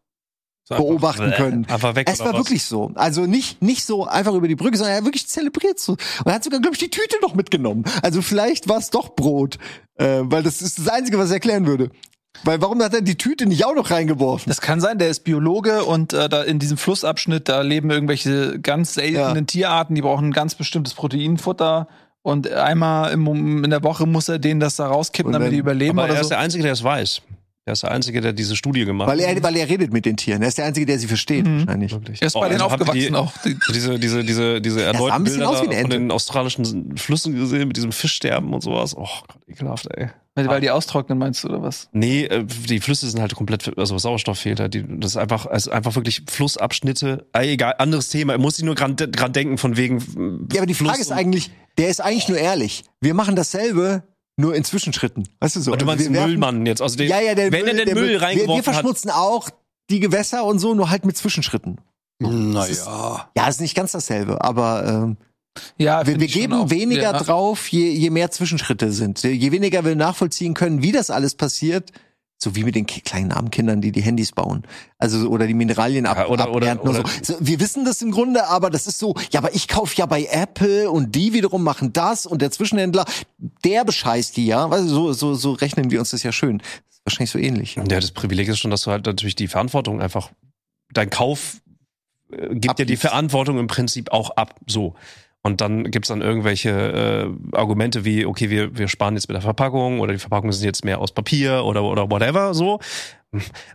beobachten 0.69 1.33
äh, 1.33 1.37
können. 1.37 1.67
Einfach 1.69 1.95
weg 1.95 2.09
Es 2.11 2.21
oder 2.21 2.31
war 2.31 2.39
was? 2.39 2.47
wirklich 2.47 2.63
so. 2.65 2.91
Also 2.95 3.23
nicht, 3.27 3.63
nicht 3.63 3.85
so 3.85 4.07
einfach 4.07 4.35
über 4.35 4.49
die 4.49 4.57
Brücke, 4.57 4.77
sondern 4.77 4.93
er 4.95 4.99
hat 4.99 5.05
wirklich 5.05 5.27
zelebriert 5.29 5.79
so. 5.79 5.93
Und 5.93 6.27
er 6.27 6.35
hat 6.35 6.45
sogar, 6.45 6.61
glaube 6.61 6.75
ich, 6.75 6.81
die 6.81 6.91
Tüte 6.91 7.17
noch 7.23 7.35
mitgenommen. 7.35 7.85
Also 8.03 8.23
vielleicht 8.23 8.69
war 8.69 8.79
es 8.79 8.91
doch 8.91 9.15
Brot. 9.17 9.59
Äh, 9.97 10.21
weil 10.23 10.43
das 10.43 10.63
ist 10.63 10.79
das 10.79 10.89
Einzige, 10.89 11.19
was 11.19 11.31
er 11.31 11.35
erklären 11.35 11.67
würde. 11.67 11.91
Weil 12.45 12.61
warum 12.63 12.81
hat 12.83 12.95
er 12.95 13.01
die 13.01 13.17
Tüte 13.17 13.47
nicht 13.47 13.65
auch 13.65 13.75
noch 13.75 13.91
reingeworfen? 13.91 14.49
Das 14.49 14.61
kann 14.61 14.81
sein, 14.81 14.99
der 14.99 15.09
ist 15.09 15.25
Biologe 15.25 15.85
und 15.85 16.13
äh, 16.13 16.29
da 16.29 16.43
in 16.45 16.61
diesem 16.61 16.77
Flussabschnitt, 16.77 17.49
da 17.49 17.63
leben 17.63 17.91
irgendwelche 17.91 18.61
ganz 18.61 18.95
seltenen 18.95 19.35
Ja. 19.37 19.43
Tierarten, 19.43 19.97
die 19.97 20.03
brauchen 20.03 20.27
ein 20.27 20.33
ganz 20.33 20.55
bestimmtes 20.55 20.95
Proteinfutter. 20.95 21.89
Und 22.23 22.51
einmal 22.53 23.13
im, 23.13 23.65
in 23.65 23.71
der 23.71 23.83
Woche 23.83 24.07
muss 24.07 24.29
er 24.29 24.39
denen 24.39 24.61
das 24.61 24.77
da 24.77 24.87
rauskippen, 24.87 25.29
Und 25.29 25.33
damit 25.33 25.47
wenn- 25.47 25.53
die 25.55 25.59
überleben 25.59 25.99
Aber 25.99 26.09
er 26.09 26.13
oder 26.13 26.21
ist 26.21 26.27
so. 26.27 26.31
der 26.31 26.39
Einzige, 26.41 26.63
der 26.63 26.73
es 26.73 26.85
weiß. 26.85 27.23
Er 27.69 27.73
ist 27.75 27.83
der 27.83 27.91
Einzige, 27.93 28.21
der 28.21 28.33
diese 28.33 28.57
Studie 28.57 28.85
gemacht 28.85 29.09
Weil 29.09 29.21
hat. 29.27 29.37
er, 29.37 29.43
weil 29.43 29.57
er 29.57 29.69
redet 29.69 29.93
mit 29.93 30.05
den 30.07 30.17
Tieren. 30.17 30.41
Er 30.43 30.49
ist 30.49 30.57
der 30.59 30.65
Einzige, 30.65 30.87
der 30.87 30.99
sie 30.99 31.07
versteht, 31.07 31.47
wahrscheinlich. 31.47 31.93
Wirklich. 31.93 32.21
Er 32.23 32.27
ist 32.29 32.33
bei 32.35 32.49
denen 32.49 32.61
also 32.63 32.65
ihr 32.65 32.73
aufgewachsen 32.73 32.99
die, 33.01 33.15
auch. 33.15 33.33
Die- 33.45 33.57
Diese, 33.75 33.99
diese, 33.99 34.25
diese, 34.25 34.61
diese 34.61 34.83
erneuten 34.83 35.13
ein 35.13 35.23
bisschen 35.25 35.39
Bilder 35.41 35.51
aus 35.51 35.59
von 35.61 35.71
Ente. 35.71 35.97
den 35.99 36.11
australischen 36.11 36.97
Flüssen 36.97 37.35
gesehen 37.37 37.69
mit 37.69 37.77
diesem 37.77 37.93
Fischsterben 37.93 38.53
und 38.55 38.63
sowas. 38.63 38.97
Oh 38.97 39.07
Gott, 39.29 39.39
ekelhaft, 39.47 39.87
ey. 39.95 40.09
Weil 40.35 40.61
die 40.61 40.71
austrocknen, 40.71 41.19
meinst 41.19 41.43
du, 41.43 41.49
oder 41.49 41.63
was? 41.63 41.89
Nee, 41.93 42.25
äh, 42.25 42.45
die 42.45 42.79
Flüsse 42.81 43.11
sind 43.11 43.21
halt 43.21 43.35
komplett, 43.35 43.77
also 43.77 43.99
Sauerstoff 43.99 44.39
fehlt 44.39 44.61
halt. 44.61 44.73
Die, 44.73 44.85
das 44.89 45.11
ist 45.13 45.17
einfach, 45.17 45.47
also 45.47 45.73
einfach 45.73 45.97
wirklich 45.97 46.23
Flussabschnitte. 46.31 47.27
Egal, 47.33 47.75
anderes 47.79 48.09
Thema. 48.09 48.39
Muss 48.39 48.59
ich 48.59 48.65
nur 48.65 48.75
dran, 48.77 48.97
dran 48.97 49.33
denken 49.33 49.59
von 49.59 49.77
wegen. 49.77 49.99
Ja, 50.53 50.61
aber 50.61 50.67
die 50.67 50.75
Frage 50.75 50.95
Fluss 50.95 51.01
ist 51.01 51.13
eigentlich, 51.13 51.51
der 51.77 51.89
ist 51.89 52.01
eigentlich 52.01 52.29
nur 52.29 52.39
ehrlich. 52.39 52.85
Wir 53.01 53.15
machen 53.15 53.37
dasselbe, 53.37 54.05
nur 54.39 54.55
in 54.55 54.65
Zwischenschritten. 54.65 55.29
Weißt 55.41 55.57
du 55.57 55.61
so? 55.61 55.73
Und 55.73 55.83
du 55.83 55.87
meinst 55.87 56.01
Also 56.01 56.09
den 56.11 56.15
wir 56.15 56.21
werfen- 56.21 56.31
Müllmann 56.31 56.67
jetzt. 56.67 56.81
Also 56.81 56.97
den, 56.97 57.09
Ja, 57.09 57.21
ja, 57.21 57.35
der 57.35 57.53
wenn 57.53 57.67
er 57.67 57.85
den 57.85 57.95
Müll 57.95 58.09
wir, 58.11 58.23
reingeworfen 58.23 58.53
wir 58.53 58.57
hat. 58.59 58.65
verschmutzen 58.65 59.11
auch 59.11 59.51
die 59.91 60.01
Gewässer 60.01 60.45
und 60.45 60.59
so, 60.59 60.75
nur 60.75 60.91
halt 60.91 61.05
mit 61.05 61.17
Zwischenschritten. 61.17 61.81
Naja. 62.21 63.31
Ja, 63.37 63.49
ist 63.49 63.61
nicht 63.61 63.75
ganz 63.75 63.93
dasselbe, 63.93 64.43
aber 64.43 64.85
ähm, 64.87 65.17
Ja, 65.77 66.07
wir, 66.07 66.19
wir 66.21 66.27
geben 66.27 66.53
auch. 66.55 66.71
weniger 66.71 67.03
Ja. 67.03 67.13
drauf, 67.19 67.69
je, 67.69 67.91
je 67.91 68.11
mehr 68.11 68.31
Zwischenschritte 68.31 68.93
sind. 68.93 69.23
Je 69.23 69.53
weniger 69.53 69.85
wir 69.85 69.97
nachvollziehen 69.97 70.55
können, 70.55 70.83
wie 70.83 70.93
das 70.93 71.11
alles 71.11 71.35
passiert, 71.35 71.93
so 72.41 72.55
wie 72.55 72.63
mit 72.63 72.77
den 72.77 72.87
kleinen 72.87 73.33
armen 73.33 73.51
Kindern, 73.51 73.81
die 73.81 73.91
die 73.91 74.01
Handys 74.01 74.31
bauen. 74.33 74.63
Also 74.97 75.19
so- 75.19 75.29
oder 75.29 75.47
die 75.49 75.55
Mineralien 75.55 76.07
ab, 76.07 76.17
Ja, 76.19 76.27
oder- 76.29 76.53
oder- 76.53 76.71
abernten 76.71 76.89
oder- 76.89 77.03
so. 77.23 77.35
so. 77.35 77.37
Wir 77.41 77.59
wissen 77.59 77.85
das 77.85 78.01
im 78.01 78.13
Grunde, 78.13 78.47
aber 78.47 78.71
das 78.71 78.87
ist 78.87 78.99
so, 79.01 79.15
ja, 79.33 79.41
aber 79.41 79.55
ich 79.55 79.67
kaufe 79.67 79.95
ja 79.97 80.07
bei 80.07 80.25
Apple 80.31 80.91
und 80.91 81.15
die 81.17 81.33
wiederum 81.33 81.65
machen 81.65 81.93
das 81.93 82.27
und 82.27 82.41
der 82.41 82.51
Zwischenhändler, 82.53 83.05
der 83.65 83.85
bescheißt 83.85 84.37
die 84.37 84.47
ja. 84.47 84.69
Du, 84.69 84.87
so, 84.87 85.13
so, 85.13 85.35
so 85.35 85.53
rechnen 85.53 85.91
wir 85.91 85.99
uns 85.99 86.11
das 86.11 86.23
ja 86.23 86.31
schön. 86.31 86.59
Das 86.59 86.67
ist 86.97 87.01
wahrscheinlich 87.05 87.31
so 87.31 87.39
ähnlich. 87.41 87.75
Ja, 87.75 87.83
das 87.85 88.13
Privileg 88.13 88.47
ist 88.49 88.59
schon, 88.61 88.71
dass 88.71 88.83
du 88.83 88.91
halt 88.93 89.07
natürlich 89.07 89.35
die 89.35 89.49
Verantwortung 89.49 90.01
einfach, 90.01 90.31
dein 90.93 91.11
Kauf 91.11 91.61
äh, 92.31 92.55
gibt 92.55 92.79
dir 92.79 92.85
die 92.87 92.95
Abgibst. 92.95 93.03
Verantwortung 93.03 93.59
im 93.59 93.67
Prinzip 93.67 94.13
auch 94.13 94.31
ab. 94.37 94.55
So. 94.67 94.95
Und 95.49 95.63
dann 95.63 95.91
gibt's 95.91 96.09
dann 96.09 96.21
irgendwelche 96.21 96.69
äh, 96.71 97.57
Argumente 97.57 98.05
wie, 98.05 98.27
okay, 98.27 98.51
wir, 98.51 98.77
wir 98.77 98.87
sparen 98.87 99.15
jetzt 99.15 99.29
mit 99.29 99.35
der 99.35 99.41
Verpackung 99.41 100.01
oder 100.01 100.13
die 100.13 100.19
Verpackungen 100.19 100.53
sind 100.53 100.67
jetzt 100.67 100.85
mehr 100.85 101.01
aus 101.01 101.13
Papier 101.13 101.65
oder, 101.65 101.85
oder 101.85 102.11
whatever 102.11 102.53
so. 102.53 102.81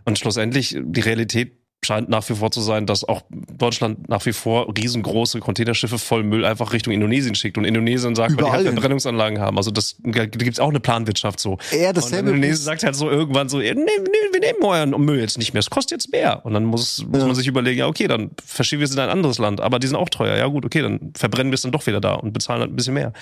Und 0.04 0.16
schlussendlich, 0.16 0.78
die 0.80 1.00
Realität 1.00 1.63
scheint 1.84 2.08
nach 2.08 2.28
wie 2.28 2.34
vor 2.34 2.50
zu 2.50 2.60
sein, 2.60 2.86
dass 2.86 3.04
auch 3.06 3.22
Deutschland 3.30 4.08
nach 4.08 4.24
wie 4.26 4.32
vor 4.32 4.72
riesengroße 4.76 5.40
Containerschiffe 5.40 5.98
voll 5.98 6.22
Müll 6.22 6.44
einfach 6.44 6.72
Richtung 6.72 6.92
Indonesien 6.92 7.34
schickt. 7.34 7.58
Und 7.58 7.64
Indonesien 7.64 8.14
sagt, 8.14 8.30
weil 8.30 8.36
die 8.36 8.42
Überall 8.42 8.56
halt. 8.58 8.68
Verbrennungsanlagen 8.68 9.38
haben. 9.40 9.56
Also 9.56 9.70
das, 9.70 9.96
da 10.02 10.26
gibt's 10.26 10.58
auch 10.60 10.70
eine 10.70 10.80
Planwirtschaft 10.80 11.38
so. 11.40 11.52
Und 11.52 11.60
dasselbe. 11.96 12.30
Indonesien 12.30 12.56
sagt 12.64 12.82
halt 12.82 12.96
so 12.96 13.08
irgendwann 13.10 13.48
so, 13.48 13.60
ja, 13.60 13.74
nee, 13.74 13.82
nee, 13.84 14.32
wir 14.32 14.40
nehmen 14.40 14.58
euren 14.62 14.90
Müll 15.04 15.20
jetzt 15.20 15.38
nicht 15.38 15.52
mehr, 15.54 15.60
es 15.60 15.70
kostet 15.70 15.92
jetzt 16.02 16.12
mehr. 16.12 16.44
Und 16.44 16.54
dann 16.54 16.64
muss, 16.64 17.04
muss 17.06 17.20
Ja. 17.20 17.26
man 17.26 17.34
sich 17.34 17.46
überlegen, 17.46 17.78
ja, 17.78 17.86
okay, 17.86 18.08
dann 18.08 18.30
verschieben 18.44 18.80
wir 18.80 18.84
es 18.86 18.92
in 18.94 18.98
ein 19.00 19.08
anderes 19.10 19.38
Land, 19.38 19.60
aber 19.60 19.78
die 19.78 19.86
sind 19.86 19.96
auch 19.96 20.08
teuer. 20.08 20.36
Ja 20.36 20.46
gut, 20.46 20.64
okay, 20.64 20.82
dann 20.82 21.12
verbrennen 21.16 21.52
wir 21.52 21.54
es 21.56 21.62
dann 21.62 21.72
doch 21.72 21.86
wieder 21.86 22.00
da 22.00 22.14
und 22.14 22.32
bezahlen 22.32 22.60
halt 22.60 22.72
ein 22.72 22.76
bisschen 22.76 22.94
mehr. 22.94 23.12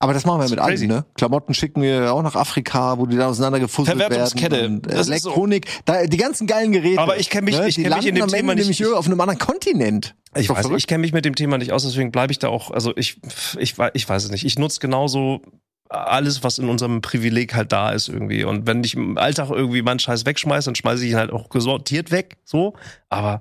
Aber 0.00 0.12
das 0.14 0.24
machen 0.24 0.38
wir 0.38 0.42
Das 0.44 0.50
mit 0.52 0.60
crazy. 0.60 0.86
ne? 0.86 1.04
Klamotten 1.14 1.54
schicken 1.54 1.82
wir 1.82 2.12
auch 2.14 2.22
nach 2.22 2.36
Afrika, 2.36 2.98
wo 2.98 3.06
die 3.06 3.16
dann 3.16 3.30
auseinandergefusselt 3.30 3.98
Verwertungskette. 3.98 4.56
werden. 4.56 4.76
Und 4.76 4.86
Das 4.86 5.08
ist 5.08 5.22
so. 5.22 5.30
Elektronik, 5.30 5.66
da, 5.86 6.06
die 6.06 6.16
ganzen 6.16 6.46
geilen 6.46 6.70
Geräte. 6.70 7.00
Aber 7.00 7.18
ich 7.18 7.30
kenn 7.30 7.44
mich- 7.44 7.58
ne? 7.58 7.66
ich 7.68 7.74
die 7.74 7.82
kenn 7.82 7.96
mich 7.96 8.06
in 8.06 8.14
dem 8.14 8.28
Thema 8.28 8.54
nicht- 8.54 8.86
auf 8.86 9.06
einem 9.06 9.20
anderen 9.20 9.38
Kontinent. 9.40 10.14
Ich 10.36 10.48
weiß, 10.48 10.58
verrückt. 10.60 10.78
ich 10.78 10.86
kenne 10.86 11.00
mich 11.00 11.12
mit 11.12 11.24
dem 11.24 11.34
Thema 11.34 11.58
nicht 11.58 11.72
aus, 11.72 11.82
deswegen 11.82 12.12
bleibe 12.12 12.30
ich 12.32 12.38
da 12.38 12.48
auch, 12.48 12.70
also 12.70 12.92
ich, 12.96 13.20
ich, 13.58 13.74
ich 13.94 14.08
weiß 14.08 14.24
es 14.24 14.30
nicht. 14.30 14.44
Ich 14.44 14.56
nutze 14.58 14.78
genauso 14.78 15.40
alles, 15.88 16.44
was 16.44 16.58
in 16.58 16.68
unserem 16.68 17.00
Privileg 17.00 17.54
halt 17.54 17.72
da 17.72 17.90
ist 17.90 18.08
irgendwie. 18.08 18.44
Und 18.44 18.66
wenn 18.66 18.84
ich 18.84 18.94
im 18.94 19.16
Alltag 19.18 19.50
irgendwie 19.50 19.82
meinen 19.82 19.98
Scheiß 19.98 20.26
wegschmeiße, 20.26 20.66
dann 20.66 20.74
schmeiße 20.76 21.04
ich 21.04 21.12
ihn 21.12 21.16
halt 21.16 21.32
auch 21.32 21.48
gesortiert 21.48 22.10
weg, 22.12 22.36
so. 22.44 22.74
Aber 23.08 23.40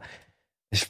ich, 0.71 0.87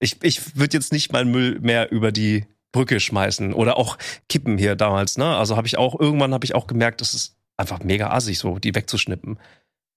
ich, 0.00 0.16
ich 0.22 0.56
würde 0.56 0.76
jetzt 0.76 0.92
nicht 0.92 1.12
meinen 1.12 1.30
Müll 1.32 1.58
mehr 1.60 1.90
über 1.90 2.12
die 2.12 2.44
Brücke 2.72 3.00
schmeißen 3.00 3.52
oder 3.54 3.76
auch 3.76 3.98
kippen 4.28 4.58
hier 4.58 4.76
damals, 4.76 5.16
ne? 5.16 5.36
Also 5.36 5.56
habe 5.56 5.66
ich 5.66 5.78
auch, 5.78 5.98
irgendwann 5.98 6.34
habe 6.34 6.44
ich 6.44 6.54
auch 6.54 6.66
gemerkt, 6.66 7.00
das 7.00 7.14
ist 7.14 7.36
einfach 7.56 7.82
mega 7.82 8.10
assig, 8.10 8.38
so, 8.38 8.58
die 8.58 8.74
wegzuschnippen. 8.74 9.38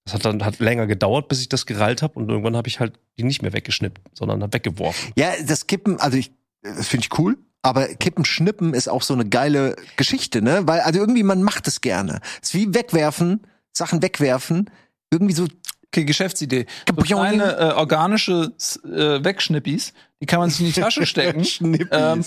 Das 0.05 0.15
hat 0.15 0.25
dann 0.25 0.43
hat 0.43 0.59
länger 0.59 0.87
gedauert, 0.87 1.27
bis 1.27 1.41
ich 1.41 1.49
das 1.49 1.65
gereilt 1.65 2.01
habe 2.01 2.17
und 2.17 2.29
irgendwann 2.29 2.55
habe 2.55 2.67
ich 2.67 2.79
halt 2.79 2.97
die 3.17 3.23
nicht 3.23 3.41
mehr 3.41 3.53
weggeschnippt, 3.53 4.01
sondern 4.13 4.41
hab 4.41 4.53
weggeworfen. 4.53 5.11
Ja, 5.15 5.33
das 5.45 5.67
Kippen, 5.67 5.99
also 5.99 6.17
ich, 6.17 6.31
das 6.63 6.87
finde 6.87 7.07
ich 7.09 7.19
cool. 7.19 7.37
Aber 7.61 7.87
Kippen, 7.87 8.25
Schnippen 8.25 8.73
ist 8.73 8.87
auch 8.87 9.03
so 9.03 9.13
eine 9.13 9.27
geile 9.27 9.75
Geschichte, 9.95 10.41
ne? 10.41 10.61
Weil, 10.65 10.79
also 10.81 10.99
irgendwie, 10.99 11.21
man 11.21 11.43
macht 11.43 11.67
es 11.67 11.81
gerne. 11.81 12.19
Es 12.41 12.49
ist 12.49 12.53
wie 12.55 12.73
wegwerfen, 12.73 13.41
Sachen 13.71 14.01
wegwerfen. 14.01 14.69
Irgendwie 15.11 15.33
so, 15.33 15.45
Okay, 15.93 16.05
Geschäftsidee. 16.05 16.67
So 16.87 16.95
kleine 16.95 17.57
äh, 17.57 17.63
organische 17.73 18.53
äh, 18.85 19.21
Wegschnippis, 19.25 19.91
die 20.21 20.25
kann 20.25 20.39
man 20.39 20.49
sich 20.49 20.61
in 20.61 20.67
die 20.67 20.79
Tasche 20.79 21.05
stecken. 21.05 21.43
Schnippis. 21.43 21.87
ähm, 21.91 22.23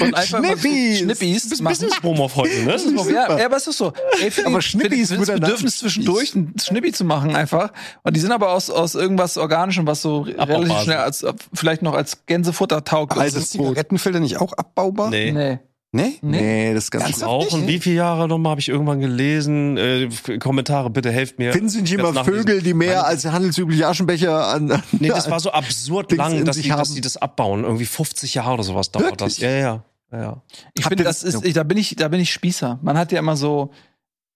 und 0.00 0.14
einfach 0.14 0.40
mal 0.40 0.56
Schnippis. 0.56 0.98
Schnippis 1.00 1.60
machen. 1.60 1.72
Business-Promo 1.72 2.24
auf 2.26 2.36
heute, 2.36 2.62
ne? 2.62 2.76
Ja, 3.12 3.36
ja, 3.36 3.46
aber 3.46 3.56
es 3.56 3.66
ist 3.66 3.78
so. 3.78 3.92
Ey, 4.22 4.30
für 4.30 4.46
Aber 4.46 4.58
die- 4.60 4.62
Schnippis, 4.62 5.08
für 5.08 5.16
die- 5.18 5.24
das. 5.26 5.40
Bedürfnis 5.40 5.78
zwischendurch 5.78 6.36
ein 6.36 6.54
Schnippi 6.62 6.92
zu 6.92 7.04
machen 7.04 7.34
einfach. 7.34 7.72
Und 8.04 8.14
die 8.14 8.20
sind 8.20 8.30
aber 8.30 8.52
aus, 8.52 8.70
aus 8.70 8.94
irgendwas 8.94 9.36
Organischem, 9.38 9.88
was 9.88 10.02
so 10.02 10.20
relativ 10.20 10.78
schnell 10.82 10.98
als 10.98 11.26
vielleicht 11.52 11.82
noch 11.82 11.94
als 11.94 12.26
Gänsefutter 12.26 12.84
taugt. 12.84 13.16
Also 13.18 13.38
ist 13.40 13.50
Zigarettenfilter 13.50 14.20
nicht 14.20 14.36
auch 14.36 14.52
abbaubar? 14.52 15.10
Nee. 15.10 15.32
Nee. 15.32 15.58
Nee? 15.92 16.18
Nee. 16.22 16.40
nee, 16.40 16.74
das 16.74 16.84
ist 16.84 16.90
ganz 16.92 17.04
Ernsthaft? 17.06 17.28
Rauchen, 17.28 17.66
wie 17.66 17.80
viele 17.80 17.96
Jahre 17.96 18.28
nochmal 18.28 18.52
habe 18.52 18.60
ich 18.60 18.68
irgendwann 18.68 19.00
gelesen? 19.00 19.76
Äh, 19.76 20.08
Kommentare, 20.38 20.88
bitte 20.88 21.10
helft 21.10 21.40
mir. 21.40 21.52
Finden 21.52 21.68
Sie 21.68 21.82
nicht 21.82 21.92
immer. 21.92 22.24
Vögel, 22.24 22.62
die 22.62 22.74
mehr 22.74 23.06
als 23.06 23.24
handelsübliche 23.24 23.88
Aschenbecher 23.88 24.46
an, 24.46 24.70
an 24.70 24.82
Nee, 24.92 25.08
das 25.08 25.28
war 25.28 25.40
so 25.40 25.50
absurd 25.52 26.12
Dings 26.12 26.18
lang, 26.18 26.44
dass 26.44 26.56
sich 26.56 26.66
die, 26.66 26.70
dass 26.70 26.94
die 26.94 27.00
das 27.00 27.16
abbauen. 27.16 27.64
Irgendwie 27.64 27.86
50 27.86 28.34
Jahre 28.34 28.54
oder 28.54 28.62
sowas 28.62 28.92
dauert 28.92 29.20
das. 29.20 29.40
Wirklich? 29.40 29.50
Ja, 29.50 29.50
ja, 29.50 29.84
ja. 30.12 30.20
ja. 30.20 30.42
Ich 30.74 30.86
finde, 30.86 31.02
das 31.02 31.20
das- 31.20 31.34
ist, 31.34 31.44
ich, 31.44 31.54
da 31.54 31.64
bin 31.64 31.76
ich, 31.76 31.96
da 31.96 32.06
bin 32.06 32.20
ich 32.20 32.32
Spießer. 32.32 32.78
Man 32.82 32.96
hat 32.96 33.10
ja 33.10 33.18
immer 33.18 33.36
so, 33.36 33.72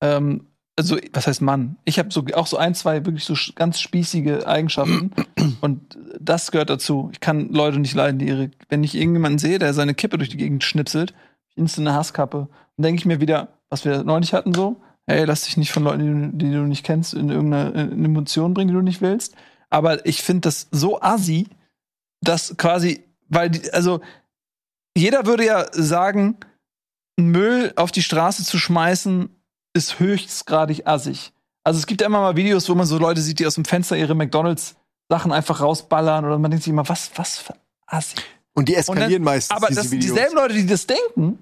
ähm, 0.00 0.48
also 0.76 0.96
was 1.12 1.28
heißt 1.28 1.40
Mann? 1.40 1.76
Ich 1.84 2.00
habe 2.00 2.08
so 2.10 2.24
auch 2.34 2.48
so 2.48 2.56
ein, 2.56 2.74
zwei 2.74 3.06
wirklich 3.06 3.24
so 3.24 3.34
ganz 3.54 3.78
spießige 3.78 4.48
Eigenschaften 4.48 5.12
und 5.60 5.96
das 6.18 6.50
gehört 6.50 6.70
dazu. 6.70 7.10
Ich 7.12 7.20
kann 7.20 7.50
Leute 7.50 7.78
nicht 7.78 7.94
leiden, 7.94 8.18
die 8.18 8.26
ihre, 8.26 8.50
wenn 8.70 8.82
ich 8.82 8.96
irgendjemanden 8.96 9.38
sehe, 9.38 9.60
der 9.60 9.72
seine 9.72 9.94
Kippe 9.94 10.18
durch 10.18 10.30
die 10.30 10.36
Gegend 10.36 10.64
schnipselt, 10.64 11.14
instant 11.56 11.88
eine 11.88 11.96
Hasskappe. 11.96 12.48
Dann 12.76 12.82
denke 12.82 13.00
ich 13.00 13.06
mir 13.06 13.20
wieder, 13.20 13.48
was 13.70 13.84
wir 13.84 14.04
neulich 14.04 14.34
hatten 14.34 14.52
so, 14.54 14.80
hey, 15.06 15.24
lass 15.24 15.42
dich 15.44 15.56
nicht 15.56 15.72
von 15.72 15.84
Leuten, 15.84 16.00
die, 16.38 16.46
du- 16.46 16.46
die 16.46 16.52
du 16.52 16.62
nicht 16.62 16.84
kennst, 16.84 17.14
in 17.14 17.28
irgendeine 17.30 17.70
in 17.70 17.92
eine 17.92 18.04
Emotion 18.06 18.54
bringen, 18.54 18.68
die 18.68 18.74
du 18.74 18.82
nicht 18.82 19.00
willst. 19.02 19.34
Aber 19.70 20.04
ich 20.06 20.22
finde 20.22 20.42
das 20.42 20.68
so 20.70 21.00
assi, 21.02 21.48
dass 22.22 22.56
quasi, 22.56 23.04
weil 23.28 23.50
die, 23.50 23.72
also 23.72 24.00
jeder 24.96 25.26
würde 25.26 25.44
ja 25.44 25.66
sagen, 25.72 26.36
Müll 27.18 27.72
auf 27.76 27.92
die 27.92 28.02
Straße 28.02 28.44
zu 28.44 28.58
schmeißen, 28.58 29.28
ist 29.76 29.98
höchstgradig 29.98 30.86
assig. 30.86 31.32
Also 31.64 31.78
es 31.78 31.86
gibt 31.86 32.00
ja 32.00 32.06
immer 32.06 32.20
mal 32.20 32.36
Videos, 32.36 32.68
wo 32.68 32.74
man 32.74 32.86
so 32.86 32.98
Leute 32.98 33.20
sieht, 33.20 33.38
die 33.40 33.46
aus 33.46 33.54
dem 33.56 33.64
Fenster 33.64 33.96
ihre 33.96 34.14
McDonalds-Sachen 34.14 35.32
einfach 35.32 35.60
rausballern 35.60 36.24
oder 36.24 36.38
man 36.38 36.50
denkt 36.50 36.64
sich 36.64 36.70
immer, 36.72 36.88
was, 36.88 37.10
was 37.16 37.38
für 37.38 37.54
assi. 37.86 38.16
Und 38.54 38.68
die 38.68 38.74
Und 38.74 38.78
eskalieren 38.78 39.10
dann- 39.12 39.22
meistens 39.22 39.56
Aber 39.56 39.68
diese 39.68 39.82
das, 39.82 39.90
Videos. 39.90 40.12
dieselben 40.14 40.36
Leute, 40.36 40.54
die 40.54 40.66
das 40.66 40.86
denken, 40.86 41.38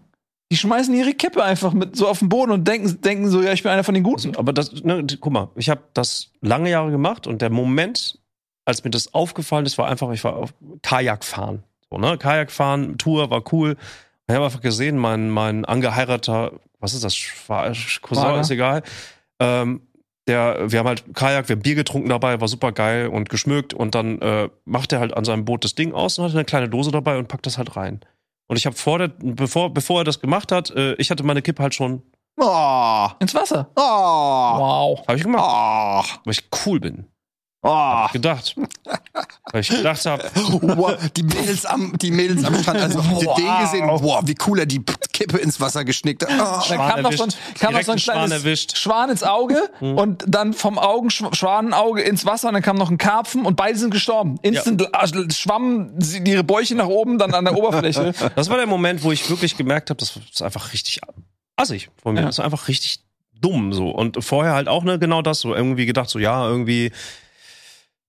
die 0.50 0.56
schmeißen 0.56 0.92
ihre 0.94 1.14
Kippe 1.14 1.42
einfach 1.42 1.72
mit 1.72 1.96
so 1.96 2.08
auf 2.08 2.18
den 2.18 2.28
Boden 2.28 2.52
und 2.52 2.66
denken, 2.68 3.00
denken 3.00 3.28
so, 3.30 3.42
ja, 3.42 3.52
ich 3.52 3.62
bin 3.62 3.72
einer 3.72 3.84
von 3.84 3.94
den 3.94 4.02
Guten. 4.02 4.36
Aber 4.36 4.52
das, 4.52 4.72
ne, 4.82 5.06
guck 5.20 5.32
mal, 5.32 5.48
ich 5.56 5.70
habe 5.70 5.82
das 5.94 6.30
lange 6.40 6.70
Jahre 6.70 6.90
gemacht 6.90 7.26
und 7.26 7.40
der 7.42 7.50
Moment, 7.50 8.18
als 8.64 8.84
mir 8.84 8.90
das 8.90 9.14
aufgefallen 9.14 9.66
ist, 9.66 9.78
war 9.78 9.88
einfach, 9.88 10.10
ich 10.12 10.22
war 10.24 10.36
auf 10.36 10.52
Kajak 10.82 11.24
fahren. 11.24 11.62
So, 11.90 11.98
ne? 11.98 12.16
Kajak 12.18 12.50
fahren, 12.50 12.96
Tour 12.98 13.30
war 13.30 13.42
cool. 13.52 13.76
Ich 14.28 14.34
habe 14.34 14.44
einfach 14.44 14.60
gesehen, 14.60 14.96
mein, 14.98 15.30
mein 15.30 15.64
angeheirateter, 15.64 16.52
was 16.80 16.94
ist 16.94 17.04
das, 17.04 17.14
Cousin, 17.46 17.74
Schwager. 17.74 18.40
ist 18.40 18.50
egal. 18.50 18.82
Ähm, 19.40 19.82
der, 20.28 20.70
wir 20.70 20.78
haben 20.78 20.86
halt 20.88 21.04
Kajak, 21.14 21.48
wir 21.48 21.56
haben 21.56 21.62
Bier 21.62 21.74
getrunken 21.74 22.08
dabei, 22.08 22.40
war 22.40 22.48
super 22.48 22.72
geil 22.72 23.08
und 23.08 23.28
geschmückt 23.28 23.74
und 23.74 23.94
dann 23.94 24.20
äh, 24.20 24.48
macht 24.64 24.92
er 24.92 25.00
halt 25.00 25.16
an 25.16 25.24
seinem 25.24 25.44
Boot 25.44 25.64
das 25.64 25.74
Ding 25.74 25.92
aus 25.92 26.18
und 26.18 26.24
hat 26.24 26.32
eine 26.32 26.44
kleine 26.44 26.68
Dose 26.68 26.90
dabei 26.90 27.18
und 27.18 27.28
packt 27.28 27.46
das 27.46 27.58
halt 27.58 27.76
rein. 27.76 28.00
Und 28.48 28.56
ich 28.56 28.66
habe 28.66 28.76
vor 28.76 28.98
der, 28.98 29.08
bevor, 29.08 29.72
bevor 29.72 30.00
er 30.02 30.04
das 30.04 30.20
gemacht 30.20 30.52
hat, 30.52 30.70
äh, 30.70 30.94
ich 30.94 31.10
hatte 31.10 31.22
meine 31.24 31.42
Kippe 31.42 31.62
halt 31.62 31.74
schon, 31.74 32.02
Oh, 32.40 33.08
Ins 33.18 33.34
Wasser. 33.34 33.68
oh, 33.76 33.80
Wow. 33.80 35.06
habe 35.06 35.18
ich 35.18 35.22
gemacht, 35.24 35.44
oh, 35.46 36.18
weil 36.24 36.32
ich 36.32 36.48
cool 36.64 36.80
bin. 36.80 37.06
Oh. 37.62 37.68
Hab 37.68 38.06
ich 38.06 38.12
gedacht. 38.12 38.56
Weil 39.50 39.60
ich 39.60 39.68
gedacht 39.68 40.04
habe, 40.06 40.24
Wow, 40.34 40.96
die 41.16 41.22
Mädels 41.22 41.64
am, 41.66 41.96
die 41.98 42.10
Mädels 42.10 42.44
am 42.44 42.54
Strand, 42.56 42.80
also 42.80 43.04
habt 43.04 43.22
ihr 43.22 43.34
den 43.34 43.60
gesehen? 43.60 43.86
Boah, 43.86 44.20
wie 44.24 44.34
cool 44.46 44.60
er 44.60 44.66
die 44.66 44.82
Kippe 45.12 45.38
ins 45.38 45.60
Wasser 45.60 45.84
geschnickt. 45.84 46.24
Oh. 46.24 46.28
Dann 46.28 46.78
kam 46.78 47.02
noch 47.02 47.12
so 47.12 47.24
ein, 47.24 47.30
kam 47.58 47.74
noch 47.74 47.82
so 47.82 47.92
ein 47.92 47.92
einen 47.92 47.98
Schwan 47.98 48.14
kleines 48.14 48.32
erwischt. 48.32 48.76
Schwan 48.76 49.10
ins 49.10 49.22
Auge 49.22 49.70
und 49.80 50.24
dann 50.26 50.52
vom 50.52 50.78
Augen 50.78 51.10
Schwanenauge 51.10 52.02
ins 52.02 52.26
Wasser 52.26 52.48
und 52.48 52.54
dann 52.54 52.62
kam 52.62 52.76
noch 52.76 52.90
ein 52.90 52.98
Karpfen 52.98 53.44
und 53.44 53.56
beide 53.56 53.78
sind 53.78 53.90
gestorben. 53.90 54.38
Instant 54.42 54.82
äh, 54.82 55.32
schwammen 55.32 56.00
sie 56.00 56.18
ihre 56.18 56.44
Bäuche 56.44 56.74
nach 56.74 56.86
oben, 56.86 57.18
dann 57.18 57.34
an 57.34 57.44
der 57.44 57.56
Oberfläche. 57.56 58.12
Das 58.34 58.48
war 58.48 58.56
der 58.56 58.66
Moment, 58.66 59.02
wo 59.02 59.12
ich 59.12 59.28
wirklich 59.28 59.56
gemerkt 59.56 59.90
habe, 59.90 59.98
das 59.98 60.18
ist 60.32 60.42
einfach 60.42 60.72
richtig 60.72 61.00
assig 61.56 61.90
von 62.02 62.14
mir. 62.14 62.20
Ja. 62.20 62.26
Das 62.26 62.38
ist 62.38 62.44
einfach 62.44 62.68
richtig 62.68 63.00
dumm 63.40 63.72
so. 63.72 63.90
Und 63.90 64.22
vorher 64.24 64.54
halt 64.54 64.68
auch 64.68 64.84
ne, 64.84 64.98
genau 64.98 65.22
das, 65.22 65.40
so 65.40 65.54
irgendwie 65.54 65.86
gedacht, 65.86 66.08
so 66.08 66.18
ja, 66.18 66.46
irgendwie. 66.48 66.92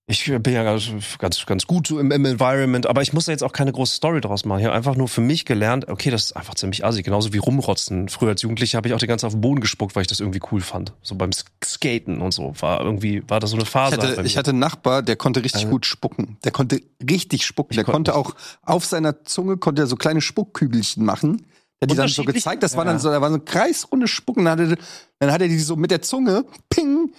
Ich 0.05 0.25
bin 0.25 0.53
ja 0.53 0.63
ganz, 0.63 1.45
ganz, 1.47 1.65
gut 1.65 1.87
so 1.87 1.97
im, 1.97 2.11
im 2.11 2.25
Environment, 2.25 2.85
aber 2.87 3.01
ich 3.01 3.13
muss 3.13 3.23
da 3.25 3.31
jetzt 3.31 3.41
auch 3.43 3.53
keine 3.53 3.71
große 3.71 3.95
Story 3.95 4.19
draus 4.19 4.43
machen. 4.43 4.59
Ich 4.59 4.65
habe 4.65 4.75
einfach 4.75 4.97
nur 4.97 5.07
für 5.07 5.21
mich 5.21 5.45
gelernt, 5.45 5.87
okay, 5.87 6.09
das 6.11 6.25
ist 6.25 6.31
einfach 6.33 6.55
ziemlich 6.55 6.83
assig. 6.83 7.05
Genauso 7.05 7.31
wie 7.31 7.37
rumrotzen. 7.37 8.09
Früher 8.09 8.31
als 8.31 8.41
Jugendlicher 8.41 8.75
habe 8.77 8.89
ich 8.89 8.93
auch 8.93 8.99
die 8.99 9.07
ganze 9.07 9.21
Zeit 9.21 9.27
auf 9.29 9.33
den 9.35 9.39
Boden 9.41 9.61
gespuckt, 9.61 9.95
weil 9.95 10.01
ich 10.01 10.09
das 10.09 10.19
irgendwie 10.19 10.41
cool 10.51 10.59
fand. 10.59 10.91
So 11.03 11.15
beim 11.15 11.29
Sk- 11.29 11.45
Skaten 11.63 12.19
und 12.19 12.33
so. 12.33 12.53
War 12.59 12.81
irgendwie, 12.81 13.23
war 13.29 13.39
das 13.39 13.51
so 13.51 13.55
eine 13.55 13.63
Ich 13.63 13.69
Phase. 13.69 13.95
halt 13.97 14.17
hatte, 14.17 14.27
ich 14.27 14.35
hatte 14.35 14.49
einen 14.51 14.59
Nachbar, 14.59 15.03
der 15.03 15.15
konnte 15.15 15.41
richtig 15.41 15.61
Also- 15.63 15.71
gut 15.71 15.85
spucken. 15.85 16.37
Der 16.43 16.51
konnte 16.51 16.81
richtig 17.09 17.45
spucken. 17.45 17.73
Der 17.75 17.85
konnte 17.85 18.13
auch 18.13 18.35
auf 18.61 18.83
seiner 18.83 19.23
Zunge 19.23 19.55
konnte 19.55 19.83
er 19.83 19.87
so 19.87 19.95
kleine 19.95 20.19
Spuckkügelchen 20.19 21.05
machen. 21.05 21.45
Der 21.81 21.87
hat 21.87 21.91
die 21.91 21.95
dann 21.95 22.07
so 22.09 22.23
gezeigt, 22.25 22.61
das 22.61 22.75
war 22.75 22.83
dann 22.83 22.99
so, 22.99 23.09
da 23.09 23.21
war 23.21 23.29
so 23.29 23.35
eine 23.35 23.43
kreisrunde 23.45 24.07
Spucken. 24.09 24.43
Dann 24.45 24.59
hat 24.59 24.69
er, 24.71 24.77
dann 25.19 25.31
hat 25.31 25.41
er 25.41 25.47
die 25.47 25.59
so 25.59 25.77
mit 25.77 25.91
der 25.91 26.01
Zunge, 26.01 26.43
ping, 26.69 27.13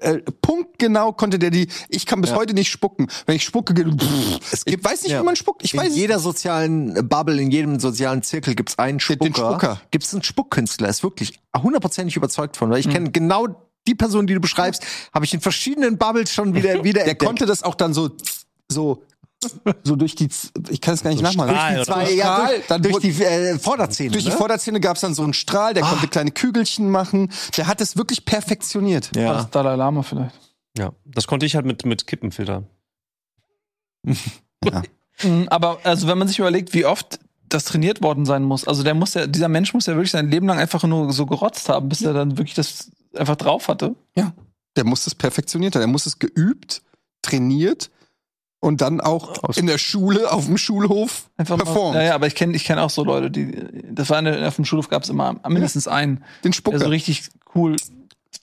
äh, 0.00 0.18
punktgenau 0.40 1.12
konnte 1.12 1.38
der 1.38 1.50
die. 1.50 1.68
Ich 1.88 2.06
kann 2.06 2.20
bis 2.20 2.34
heute 2.34 2.54
nicht 2.54 2.70
spucken. 2.70 3.08
Wenn 3.26 3.36
ich 3.36 3.44
spucke, 3.44 3.74
geht, 3.74 3.86
pff, 3.86 4.52
Es 4.52 4.60
ich 4.60 4.64
gibt- 4.66 4.84
weiß 4.84 5.02
nicht, 5.02 5.12
ja. 5.12 5.20
wie 5.20 5.24
man 5.24 5.36
spuckt. 5.36 5.64
Ich 5.64 5.74
in 5.74 5.80
weiß 5.80 5.94
jeder 5.96 6.18
sozialen 6.18 7.08
Bubble, 7.08 7.40
in 7.40 7.50
jedem 7.50 7.78
sozialen 7.80 8.22
Zirkel 8.22 8.54
gibt's 8.54 8.78
einen 8.78 9.00
Spucker. 9.00 9.24
Den 9.24 9.34
Spucker. 9.34 9.80
Gibt's 9.90 10.12
einen 10.12 10.22
Spuckkünstler. 10.22 10.88
Ist 10.88 11.02
wirklich 11.02 11.38
hundertprozentig 11.56 12.16
überzeugt 12.16 12.56
von. 12.56 12.68
Mhm. 12.68 12.72
Weil 12.72 12.80
ich 12.80 12.88
kenne 12.90 13.10
genau 13.10 13.46
die 13.86 13.94
Person, 13.94 14.26
die 14.26 14.34
du 14.34 14.40
beschreibst, 14.40 14.82
habe 15.14 15.24
ich 15.24 15.32
in 15.34 15.40
verschiedenen 15.40 15.96
Bubbles 15.98 16.32
schon 16.32 16.54
wieder 16.54 16.74
wieder 16.84 17.00
Der 17.04 17.12
entdeckt. 17.12 17.24
konnte 17.24 17.46
das 17.46 17.62
auch 17.62 17.74
dann 17.74 17.94
so, 17.94 18.10
so, 18.70 19.02
so 19.84 19.96
durch 19.96 20.14
die, 20.14 20.28
Z- 20.28 20.52
ich 20.70 20.80
kann 20.80 20.94
es 20.94 21.02
gar 21.02 21.10
nicht 21.10 21.22
nachmachen. 21.22 21.50
Strahl 21.54 21.74
Durch 21.76 21.86
die 21.86 21.92
zwei, 21.92 22.12
ja, 22.12 22.24
Strahl, 22.34 22.54
durch, 22.54 22.66
dann 22.66 22.82
durch 22.82 22.98
die 22.98 23.22
äh, 23.22 23.58
Vorderzähne. 23.58 24.10
Durch 24.10 24.24
die 24.24 24.30
ne? 24.30 24.36
Vorderzähne 24.36 24.80
gab 24.80 24.96
es 24.96 25.02
dann 25.02 25.14
so 25.14 25.22
einen 25.22 25.32
Strahl, 25.34 25.74
der 25.74 25.84
konnte 25.84 26.08
kleine 26.08 26.30
Kügelchen 26.32 26.90
machen. 26.90 27.30
Der 27.56 27.66
hat 27.68 27.80
es 27.80 27.96
wirklich 27.96 28.24
perfektioniert. 28.24 29.10
ja. 29.16 29.34
Das 29.34 29.50
Dalai 29.50 29.76
Lama 29.76 30.02
vielleicht. 30.02 30.34
ja, 30.76 30.92
das 31.04 31.26
konnte 31.26 31.46
ich 31.46 31.54
halt 31.54 31.66
mit, 31.66 31.84
mit 31.86 32.06
Kippenfiltern. 32.06 32.66
Mhm, 35.22 35.48
Aber 35.48 35.80
also 35.82 36.06
wenn 36.06 36.16
man 36.18 36.28
sich 36.28 36.38
überlegt, 36.38 36.74
wie 36.74 36.84
oft 36.84 37.18
das 37.48 37.64
trainiert 37.64 38.02
worden 38.02 38.24
sein 38.24 38.44
muss, 38.44 38.68
also 38.68 38.84
der 38.84 38.94
muss 38.94 39.14
ja, 39.14 39.26
dieser 39.26 39.48
Mensch 39.48 39.74
muss 39.74 39.86
ja 39.86 39.94
wirklich 39.94 40.12
sein 40.12 40.30
Leben 40.30 40.46
lang 40.46 40.58
einfach 40.58 40.84
nur 40.84 41.12
so 41.12 41.26
gerotzt 41.26 41.68
haben, 41.68 41.88
bis 41.88 42.02
er 42.02 42.12
dann 42.12 42.38
wirklich 42.38 42.54
das 42.54 42.90
einfach 43.16 43.34
drauf 43.34 43.66
hatte. 43.66 43.96
Der 44.76 44.84
muss 44.84 45.08
es 45.08 45.16
perfektioniert 45.16 45.74
haben. 45.74 45.80
Der 45.80 45.88
muss 45.88 46.06
es 46.06 46.20
geübt, 46.20 46.82
trainiert 47.22 47.90
und 48.60 48.80
dann 48.80 49.00
auch 49.00 49.54
in 49.56 49.66
der 49.66 49.78
Schule, 49.78 50.32
auf 50.32 50.46
dem 50.46 50.58
Schulhof 50.58 51.30
Einfach 51.36 51.56
mal, 51.56 51.64
performt. 51.64 51.96
ja, 51.96 52.02
ja, 52.02 52.14
aber 52.14 52.26
ich 52.26 52.34
kenne 52.34 52.56
ich 52.56 52.64
kenn 52.64 52.78
auch 52.78 52.90
so 52.90 53.04
Leute, 53.04 53.30
die, 53.30 53.56
das 53.90 54.10
war 54.10 54.18
eine, 54.18 54.46
auf 54.48 54.56
dem 54.56 54.64
Schulhof 54.64 54.88
gab 54.88 55.04
es 55.04 55.08
immer 55.08 55.36
mindestens 55.48 55.86
einen, 55.86 56.24
Den 56.42 56.50
der 56.50 56.52
Spucker. 56.52 56.78
so 56.80 56.88
richtig 56.88 57.28
cool. 57.54 57.76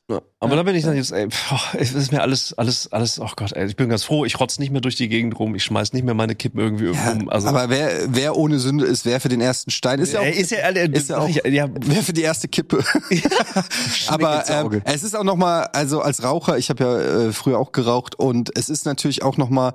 Ja, 0.07 0.22
aber 0.39 0.55
da 0.55 0.61
bin 0.61 0.76
ich 0.76 0.84
dann 0.84 0.95
jetzt, 0.95 1.11
ey, 1.11 1.26
boah, 1.28 1.59
es 1.80 1.93
ist 1.93 2.11
mir 2.11 2.22
alles, 2.22 2.53
alles, 2.53 2.91
alles, 2.93 3.20
oh 3.20 3.30
Gott, 3.36 3.53
ey, 3.53 3.66
ich 3.66 3.76
bin 3.76 3.89
ganz 3.89 4.03
froh, 4.03 4.24
ich 4.24 4.39
rotz 4.39 4.59
nicht 4.59 4.72
mehr 4.72 4.82
durch 4.82 4.95
die 4.95 5.09
Gegend 5.09 5.39
rum, 5.39 5.55
ich 5.55 5.63
schmeiß 5.63 5.93
nicht 5.93 6.05
mehr 6.05 6.13
meine 6.13 6.36
Kippen 6.36 6.59
irgendwie 6.59 6.86
irgendwo 6.86 7.09
rum. 7.09 7.30
Also, 7.30 7.47
aber 7.47 7.70
wer, 7.72 7.89
wer 8.13 8.38
ohne 8.38 8.59
Sünde 8.59 8.86
ist, 8.86 9.05
wer 9.05 9.20
für 9.20 9.30
den 9.30 9.41
ersten 9.41 9.72
Stein 9.72 9.97
ist 9.99 10.13
ja 10.13 10.20
auch, 10.20 10.26
ist 10.26 10.51
ja, 10.51 10.57
äh, 10.59 10.89
ist 10.91 11.09
ja 11.09 11.18
auch- 11.18 11.28
ja, 11.28 11.68
wer 11.74 12.03
für 12.03 12.13
die 12.13 12.22
erste 12.22 12.47
Kippe. 12.47 12.84
aber 14.07 14.47
ähm, 14.49 14.82
es 14.84 15.03
ist 15.03 15.16
auch 15.16 15.24
noch 15.24 15.38
mal, 15.38 15.63
also 15.74 16.01
als 16.01 16.24
Raucher, 16.24 16.57
ich 16.59 16.70
habe 16.70 16.84
ja 16.84 16.99
äh, 17.28 17.34
früher 17.34 17.57
auch 17.57 17.72
geraucht 17.72 18.16
und 18.16 18.55
es 18.55 18.70
ist 18.70 18.86
natürlich 18.86 19.24
auch 19.24 19.38
noch 19.38 19.49
mal, 19.49 19.74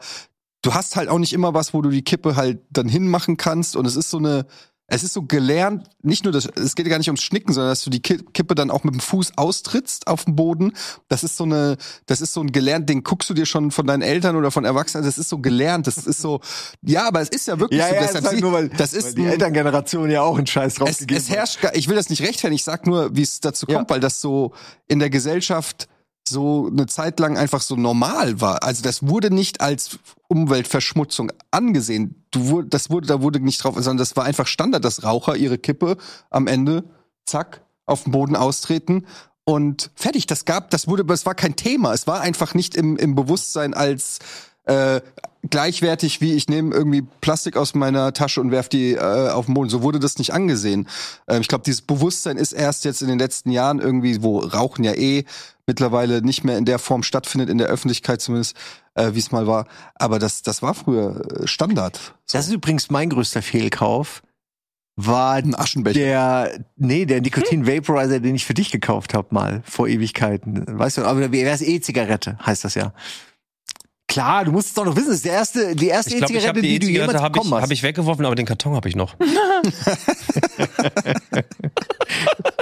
du 0.62 0.74
hast 0.74 0.96
halt 0.96 1.08
auch 1.08 1.18
nicht 1.18 1.32
immer 1.32 1.54
was, 1.54 1.72
wo 1.74 1.82
du 1.82 1.90
die 1.90 2.02
Kippe 2.02 2.36
halt 2.36 2.61
dann 2.70 2.88
hinmachen 2.88 3.36
kannst 3.36 3.76
und 3.76 3.86
es 3.86 3.96
ist 3.96 4.11
so 4.11 4.18
eine 4.18 4.46
es 4.92 5.04
ist 5.04 5.12
so 5.12 5.22
gelernt, 5.22 5.88
nicht 6.02 6.24
nur 6.24 6.32
das, 6.32 6.46
es 6.46 6.74
geht 6.74 6.88
gar 6.88 6.98
nicht 6.98 7.06
ums 7.06 7.22
Schnicken, 7.22 7.52
sondern 7.54 7.70
dass 7.70 7.84
du 7.84 7.90
die 7.90 8.02
Ki- 8.02 8.24
Kippe 8.34 8.56
dann 8.56 8.72
auch 8.72 8.82
mit 8.82 8.92
dem 8.92 8.98
Fuß 8.98 9.34
austrittst 9.38 10.08
auf 10.08 10.24
dem 10.24 10.34
Boden. 10.34 10.72
Das 11.06 11.22
ist 11.22 11.36
so 11.36 11.44
eine, 11.44 11.76
das 12.06 12.20
ist 12.20 12.32
so 12.32 12.40
ein 12.40 12.50
gelernt, 12.50 12.88
den 12.88 13.04
guckst 13.04 13.30
du 13.30 13.34
dir 13.34 13.46
schon 13.46 13.70
von 13.70 13.86
deinen 13.86 14.02
Eltern 14.02 14.34
oder 14.34 14.50
von 14.50 14.64
Erwachsenen, 14.64 15.04
das 15.04 15.16
ist 15.16 15.28
so 15.28 15.38
gelernt, 15.38 15.86
das 15.86 15.96
ist 15.96 16.20
so, 16.20 16.40
ja, 16.82 17.06
aber 17.06 17.20
es 17.20 17.28
ist 17.28 17.46
ja 17.46 17.61
wirklich 17.61 17.78
Ja, 17.78 17.86
so. 17.88 17.94
ja, 17.94 18.00
deshalb 18.00 18.24
das, 18.24 18.32
halt 18.32 18.40
nur, 18.40 18.52
weil, 18.52 18.68
das 18.70 18.92
ist 18.92 19.04
weil 19.04 19.14
die 19.14 19.22
ein- 19.26 19.28
Elterngeneration 19.28 20.11
ja 20.11 20.22
auch 20.22 20.36
einen 20.38 20.48
Scheiß 20.48 20.74
drauf 20.74 20.88
es, 20.90 21.06
es 21.08 21.30
herrscht, 21.30 21.61
gar- 21.61 21.76
ich 21.76 21.86
will 21.86 21.94
das 21.94 22.11
nicht 22.11 22.22
rechtfertigen, 22.22 22.56
ich 22.56 22.64
sag 22.64 22.84
nur, 22.88 23.14
wie 23.14 23.22
es 23.22 23.38
dazu 23.38 23.66
Ja. 23.68 23.76
kommt, 23.76 23.90
weil 23.90 24.00
das 24.00 24.20
so 24.20 24.54
in 24.88 24.98
der 24.98 25.08
Gesellschaft 25.08 25.86
so 26.30 26.68
eine 26.68 26.86
Zeit 26.86 27.20
lang 27.20 27.36
einfach 27.36 27.60
so 27.60 27.76
normal 27.76 28.40
war. 28.40 28.62
Also 28.62 28.82
das 28.82 29.06
wurde 29.06 29.30
nicht 29.30 29.60
als 29.60 29.98
Umweltverschmutzung 30.28 31.32
angesehen. 31.50 32.24
Du 32.30 32.62
das 32.62 32.90
wurde, 32.90 33.06
da 33.06 33.20
wurde 33.20 33.40
nicht 33.40 33.62
drauf, 33.62 33.74
sondern 33.74 33.98
das 33.98 34.16
war 34.16 34.24
einfach 34.24 34.46
Standard, 34.46 34.84
dass 34.84 35.04
Raucher 35.04 35.36
ihre 35.36 35.58
Kippe 35.58 35.96
am 36.30 36.46
Ende, 36.46 36.84
zack, 37.26 37.62
auf 37.86 38.04
dem 38.04 38.12
Boden 38.12 38.36
austreten 38.36 39.04
und 39.44 39.90
fertig. 39.94 40.26
Das 40.26 40.44
gab, 40.44 40.70
das 40.70 40.86
wurde, 40.86 41.04
das 41.04 41.26
war 41.26 41.34
kein 41.34 41.56
Thema. 41.56 41.92
Es 41.92 42.06
war 42.06 42.20
einfach 42.20 42.54
nicht 42.54 42.76
im, 42.76 42.96
im 42.96 43.14
Bewusstsein 43.14 43.74
als 43.74 44.20
äh, 44.70 45.00
gleichwertig 45.48 46.20
wie 46.20 46.34
ich 46.34 46.48
nehme 46.48 46.74
irgendwie 46.74 47.02
Plastik 47.20 47.56
aus 47.56 47.74
meiner 47.74 48.12
Tasche 48.12 48.40
und 48.40 48.50
werf 48.50 48.68
die 48.68 48.92
äh, 48.92 49.30
auf 49.30 49.46
den 49.46 49.54
Boden. 49.54 49.70
So 49.70 49.82
wurde 49.82 49.98
das 49.98 50.18
nicht 50.18 50.32
angesehen. 50.32 50.86
Ähm, 51.28 51.40
ich 51.40 51.48
glaube, 51.48 51.64
dieses 51.64 51.82
Bewusstsein 51.82 52.36
ist 52.36 52.52
erst 52.52 52.84
jetzt 52.84 53.02
in 53.02 53.08
den 53.08 53.18
letzten 53.18 53.50
Jahren 53.50 53.80
irgendwie, 53.80 54.22
wo 54.22 54.38
Rauchen 54.38 54.84
ja 54.84 54.94
eh 54.94 55.24
mittlerweile 55.66 56.22
nicht 56.22 56.44
mehr 56.44 56.58
in 56.58 56.64
der 56.64 56.78
Form 56.78 57.02
stattfindet, 57.02 57.48
in 57.48 57.58
der 57.58 57.68
Öffentlichkeit 57.68 58.20
zumindest, 58.20 58.56
äh, 58.94 59.14
wie 59.14 59.18
es 59.18 59.30
mal 59.30 59.46
war. 59.46 59.66
Aber 59.94 60.18
das, 60.18 60.42
das 60.42 60.62
war 60.62 60.74
früher 60.74 61.22
äh, 61.42 61.46
Standard. 61.46 62.14
So. 62.26 62.38
Das 62.38 62.46
ist 62.48 62.52
übrigens 62.52 62.90
mein 62.90 63.10
größter 63.10 63.42
Fehlkauf. 63.42 64.22
War 64.96 65.34
ein 65.34 65.54
Aschenbecher. 65.54 65.98
der, 65.98 66.64
nee, 66.76 67.06
der 67.06 67.22
Nikotin 67.22 67.66
Vaporizer, 67.66 68.20
den 68.20 68.34
ich 68.34 68.44
für 68.44 68.52
dich 68.52 68.70
gekauft 68.70 69.14
habe, 69.14 69.28
mal 69.30 69.62
vor 69.64 69.88
Ewigkeiten. 69.88 70.64
Weißt 70.66 70.98
du, 70.98 71.04
aber 71.04 71.32
wer 71.32 71.54
ist 71.54 71.62
E-Zigarette, 71.62 72.36
heißt 72.44 72.64
das 72.64 72.74
ja. 72.74 72.92
Klar, 74.11 74.44
du 74.44 74.50
musst 74.50 74.68
es 74.68 74.74
doch 74.74 74.84
noch 74.84 74.96
wissen, 74.96 75.11
das 75.11 75.18
ist 75.18 75.24
der 75.24 75.34
erste, 75.34 75.76
die 75.76 75.86
erste 75.86 76.11
ich 76.11 76.16
ich 76.16 76.22
E-Zigarette, 76.22 76.48
habe 76.48 76.62
die 76.62 76.80
die 76.80 76.86
du 76.86 76.92
jemals 76.92 77.14
habe 77.14 77.28
ich, 77.28 77.32
bekommen 77.32 77.54
hast. 77.54 77.62
hab 77.62 77.70
ich 77.70 77.82
weggeworfen, 77.84 78.26
aber 78.26 78.34
den 78.34 78.44
Karton 78.44 78.74
habe 78.74 78.88
ich 78.88 78.96
noch. 78.96 79.14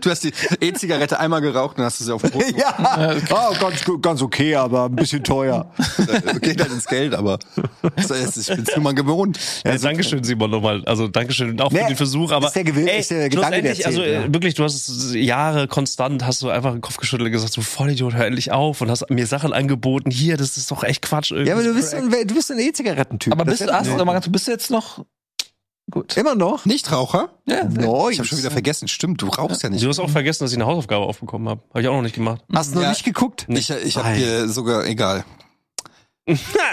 Du 0.00 0.10
hast 0.10 0.24
die 0.24 0.32
E-Zigarette 0.60 1.18
einmal 1.18 1.40
geraucht 1.40 1.78
und 1.78 1.84
hast 1.84 2.00
du 2.00 2.04
sie 2.04 2.12
auf 2.12 2.22
den 2.22 2.30
Boden. 2.32 2.54
ja, 2.56 3.14
oh, 3.30 3.54
ganz, 3.60 3.84
ganz 4.02 4.22
okay, 4.22 4.54
aber 4.54 4.84
ein 4.86 4.96
bisschen 4.96 5.22
teuer. 5.24 5.70
Geht 6.40 6.60
halt 6.60 6.72
ins 6.72 6.86
Geld, 6.86 7.14
aber 7.14 7.38
das 7.96 8.10
ist, 8.10 8.36
ich 8.48 8.56
bin's 8.56 8.70
nur 8.74 8.82
mal 8.82 8.94
gewohnt. 8.94 9.38
Ja, 9.64 9.76
Dankeschön, 9.76 10.24
Simon, 10.24 10.50
nochmal. 10.50 10.82
Also 10.86 11.08
Dankeschön 11.08 11.60
auch 11.60 11.70
für 11.70 11.78
Nee, 11.78 11.88
den 11.88 11.96
Versuch. 11.96 12.32
Aber 12.32 12.46
ist 12.48 12.56
der 12.56 12.64
Gewill- 12.64 12.88
ey, 12.88 13.00
ist 13.00 13.10
der 13.10 13.28
Gedanke, 13.28 13.62
der 13.62 13.70
also 13.86 14.00
zählt, 14.00 14.06
äh, 14.06 14.22
ja. 14.26 14.32
wirklich, 14.34 14.54
du 14.54 14.64
hast 14.64 15.14
Jahre 15.14 15.68
konstant, 15.68 16.24
hast 16.26 16.42
du 16.42 16.50
einfach 16.50 16.72
den 16.72 16.80
Kopf 16.80 16.96
geschüttelt 16.96 17.26
und 17.28 17.32
gesagt, 17.32 17.52
so 17.52 17.60
Vollidiot, 17.62 18.14
hör 18.14 18.26
endlich 18.26 18.52
auf 18.52 18.80
und 18.80 18.90
hast 18.90 19.08
mir 19.10 19.26
Sachen 19.26 19.52
angeboten. 19.52 20.10
Hier, 20.10 20.36
das 20.36 20.56
ist 20.56 20.70
doch 20.70 20.82
echt 20.84 21.02
Quatsch. 21.02 21.30
Ja, 21.32 21.54
aber 21.54 21.62
du 21.62 21.74
bist, 21.74 21.94
ein, 21.94 22.10
du 22.10 22.34
bist 22.34 22.50
ein 22.50 22.58
E-Zigarettentyp. 22.58 23.32
Aber 23.32 23.44
bist, 23.44 23.60
ist 23.60 23.68
ja- 23.70 23.78
hast, 23.78 23.96
ganz- 23.96 24.28
bist 24.30 24.46
du 24.46 24.50
jetzt 24.50 24.70
noch 24.70 25.04
gut? 25.90 26.16
Immer 26.16 26.34
noch? 26.34 26.64
Nichtraucher? 26.66 27.30
Ja, 27.46 27.64
No, 27.64 28.10
Ich 28.10 28.18
habe 28.18 28.26
schon 28.28 28.38
wieder 28.38 28.50
vergessen. 28.50 28.88
Stimmt, 28.88 29.22
du 29.22 29.28
rauchst 29.28 29.62
ja 29.62 29.68
nicht. 29.68 29.84
Du 29.84 29.88
hast 29.88 29.98
auch 29.98 30.10
vergessen, 30.10 30.44
dass 30.44 30.50
ich 30.52 30.56
eine 30.58 30.66
Hausaufgabe 30.66 31.04
aufbekommen 31.04 31.48
habe. 31.48 31.60
Habe 31.70 31.80
ich 31.82 31.88
auch 31.88 31.94
noch 31.94 32.02
nicht 32.02 32.14
gemacht. 32.14 32.42
Hast 32.52 32.70
du 32.72 32.76
noch 32.76 32.82
Ja. 32.82 32.90
nicht 32.90 33.04
geguckt? 33.04 33.46
Ich, 33.48 33.70
ich 33.70 33.96
habe 33.96 34.10
hier 34.10 34.48
sogar, 34.48 34.84
egal. 34.86 35.24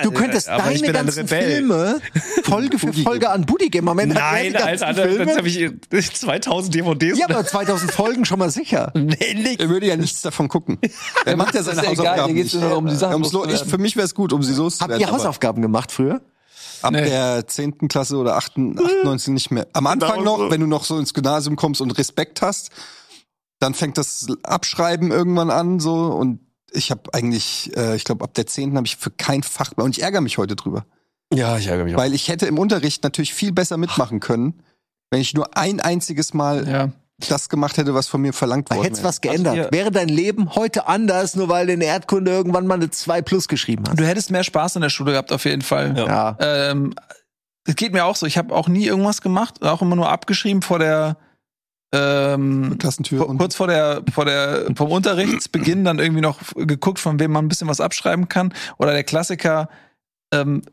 Du 0.02 0.10
könntest 0.10 0.50
Aber 0.50 0.64
deine 0.64 0.92
ganzen. 0.92 1.28
Filme 1.28 2.02
Folge 2.44 2.80
für 2.80 2.92
Folge 2.92 3.30
an 3.30 3.46
Buddy 3.46 3.70
geben. 3.70 3.88
Am 3.88 4.00
Ende 4.00 4.16
hat 4.16 4.42
die 4.44 4.50
Nein, 4.50 4.82
Alter, 4.82 5.04
Filme. 5.04 5.26
jetzt 5.26 5.38
habe 5.38 5.48
ich 5.48 6.12
2000 6.16 6.74
DVDs. 6.76 7.20
Ja, 7.20 7.30
aber 7.30 7.46
2000 7.46 7.92
Folgen 7.92 8.26
schon 8.26 8.40
mal 8.40 8.50
sicher. 8.50 8.92
Er 8.96 9.70
würde 9.70 9.86
ja 9.86 9.96
nichts 9.96 10.22
davon 10.24 10.48
gucken. 10.48 10.80
Er 11.26 11.38
macht 11.38 11.54
ja 11.54 11.62
seine 11.62 11.82
ist 11.82 11.86
ja 11.86 11.92
egal, 11.92 12.06
Hausaufgaben 12.08 12.34
geht's 12.34 12.54
nicht. 12.54 12.62
nur 12.62 12.70
darum, 12.72 12.88
die 12.88 12.96
Sachen 12.96 13.24
ich, 13.52 13.60
für 13.62 13.78
mich 13.78 13.96
wäre 13.96 14.06
es 14.06 14.16
gut, 14.16 14.34
um 14.34 14.42
sie 14.42 14.54
Habt 14.54 14.58
loszuwerden. 14.60 15.00
ihr 15.02 15.08
aber 15.08 15.18
Hausaufgaben 15.18 15.62
gemacht 15.62 15.92
früher? 15.92 16.22
Ab 16.84 16.92
Nee. 16.94 17.06
der 17.06 17.48
10. 17.48 17.88
Klasse 17.88 18.18
oder 18.18 18.36
8., 18.36 18.54
8. 18.58 19.04
19 19.04 19.34
nicht 19.34 19.52
mehr. 19.52 19.68
Am 19.74 19.88
Anfang 19.88 20.24
noch, 20.24 20.50
wenn 20.52 20.62
du 20.62 20.68
noch 20.68 20.84
so 20.84 20.98
ins 21.00 21.14
Gymnasium 21.14 21.56
kommst 21.56 21.82
und 21.82 21.92
Respekt 21.98 22.42
hast, 22.42 22.72
dann 23.60 23.74
fängt 23.74 23.98
das 23.98 24.28
Abschreiben 24.44 25.12
irgendwann 25.12 25.50
an 25.50 25.80
so 25.80 25.94
und 26.08 26.40
ich 26.72 26.92
habe 26.92 27.14
eigentlich, 27.14 27.72
äh, 27.78 27.96
ich 27.96 28.04
glaube 28.04 28.24
ab 28.24 28.34
der 28.34 28.48
10. 28.48 28.76
habe 28.76 28.86
ich 28.88 28.98
für 28.98 29.12
kein 29.12 29.44
Fach 29.44 29.78
mehr 29.78 29.86
und 29.86 29.96
ich 29.98 30.04
ärgere 30.04 30.22
mich 30.22 30.38
heute 30.38 30.56
drüber, 30.56 30.86
Ja, 31.34 31.58
ich 31.58 31.68
ärgere 31.68 31.86
mich 31.86 31.96
auch. 31.96 32.00
weil 32.00 32.14
ich 32.14 32.28
hätte 32.28 32.46
im 32.48 32.58
Unterricht 32.58 33.04
natürlich 33.04 33.34
viel 33.34 33.52
besser 33.54 33.78
mitmachen 33.78 34.20
können, 34.20 34.62
wenn 35.12 35.22
ich 35.22 35.34
nur 35.34 35.56
ein 35.56 35.80
einziges 35.80 36.34
Mal 36.34 36.68
ja. 36.68 36.92
Das 37.28 37.50
gemacht 37.50 37.78
hätte, 37.78 37.94
was 37.94 38.08
von 38.08 38.22
mir 38.22 38.34
verlangt 38.34 38.70
worden 38.70 38.84
hätte 38.84 38.98
wäre. 38.98 39.06
was 39.08 39.22
geändert. 39.22 39.56
ihr- 39.56 39.70
Wäre 39.72 39.92
dein 39.92 40.10
Leben 40.10 40.56
heute 40.56 40.88
anders, 40.88 41.36
nur 41.36 41.50
weil 41.50 41.68
du 41.68 41.74
in 41.74 41.82
Erdkunde 41.82 42.32
irgendwann 42.32 42.68
mal 42.68 42.76
eine 42.76 42.90
2 42.90 43.22
plus 43.22 43.48
geschrieben 43.48 43.84
hast? 43.88 44.00
Du 44.00 44.06
hättest 44.06 44.32
mehr 44.32 44.44
Spaß 44.44 44.76
in 44.78 44.82
der 44.82 44.90
Schule 44.90 45.12
gehabt, 45.14 45.32
auf 45.32 45.46
jeden 45.46 45.62
Fall. 45.62 45.94
Ja. 45.98 46.06
Ja. 46.08 46.38
Ähm, 46.40 46.94
das 47.66 47.76
geht 47.76 47.94
mir 47.94 48.06
auch 48.06 48.16
so. 48.16 48.26
Ich 48.26 48.38
habe 48.38 48.54
auch 48.54 48.68
nie 48.68 48.86
irgendwas 48.86 49.22
gemacht, 49.22 49.64
auch 49.64 49.82
immer 49.82 49.96
nur 49.96 50.10
abgeschrieben 50.10 50.62
vor 50.62 50.80
der 50.80 51.18
ähm, 51.94 52.78
Klassentür. 52.80 53.20
vor, 53.20 53.30
und- 53.30 53.38
kurz 53.38 53.56
vor 53.56 53.68
der 53.68 54.02
vor 54.12 54.26
der 54.26 54.66
vom 54.76 54.92
Unterrichtsbeginn 54.92 55.84
dann 55.84 56.00
irgendwie 56.00 56.22
noch 56.22 56.40
geguckt, 56.56 57.00
von 57.00 57.20
wem 57.20 57.32
man 57.32 57.46
ein 57.46 57.48
bisschen 57.50 57.68
was 57.68 57.80
abschreiben 57.82 58.28
kann 58.30 58.54
oder 58.78 58.94
der 58.94 59.04
Klassiker 59.04 59.70
ähm, 60.34 60.64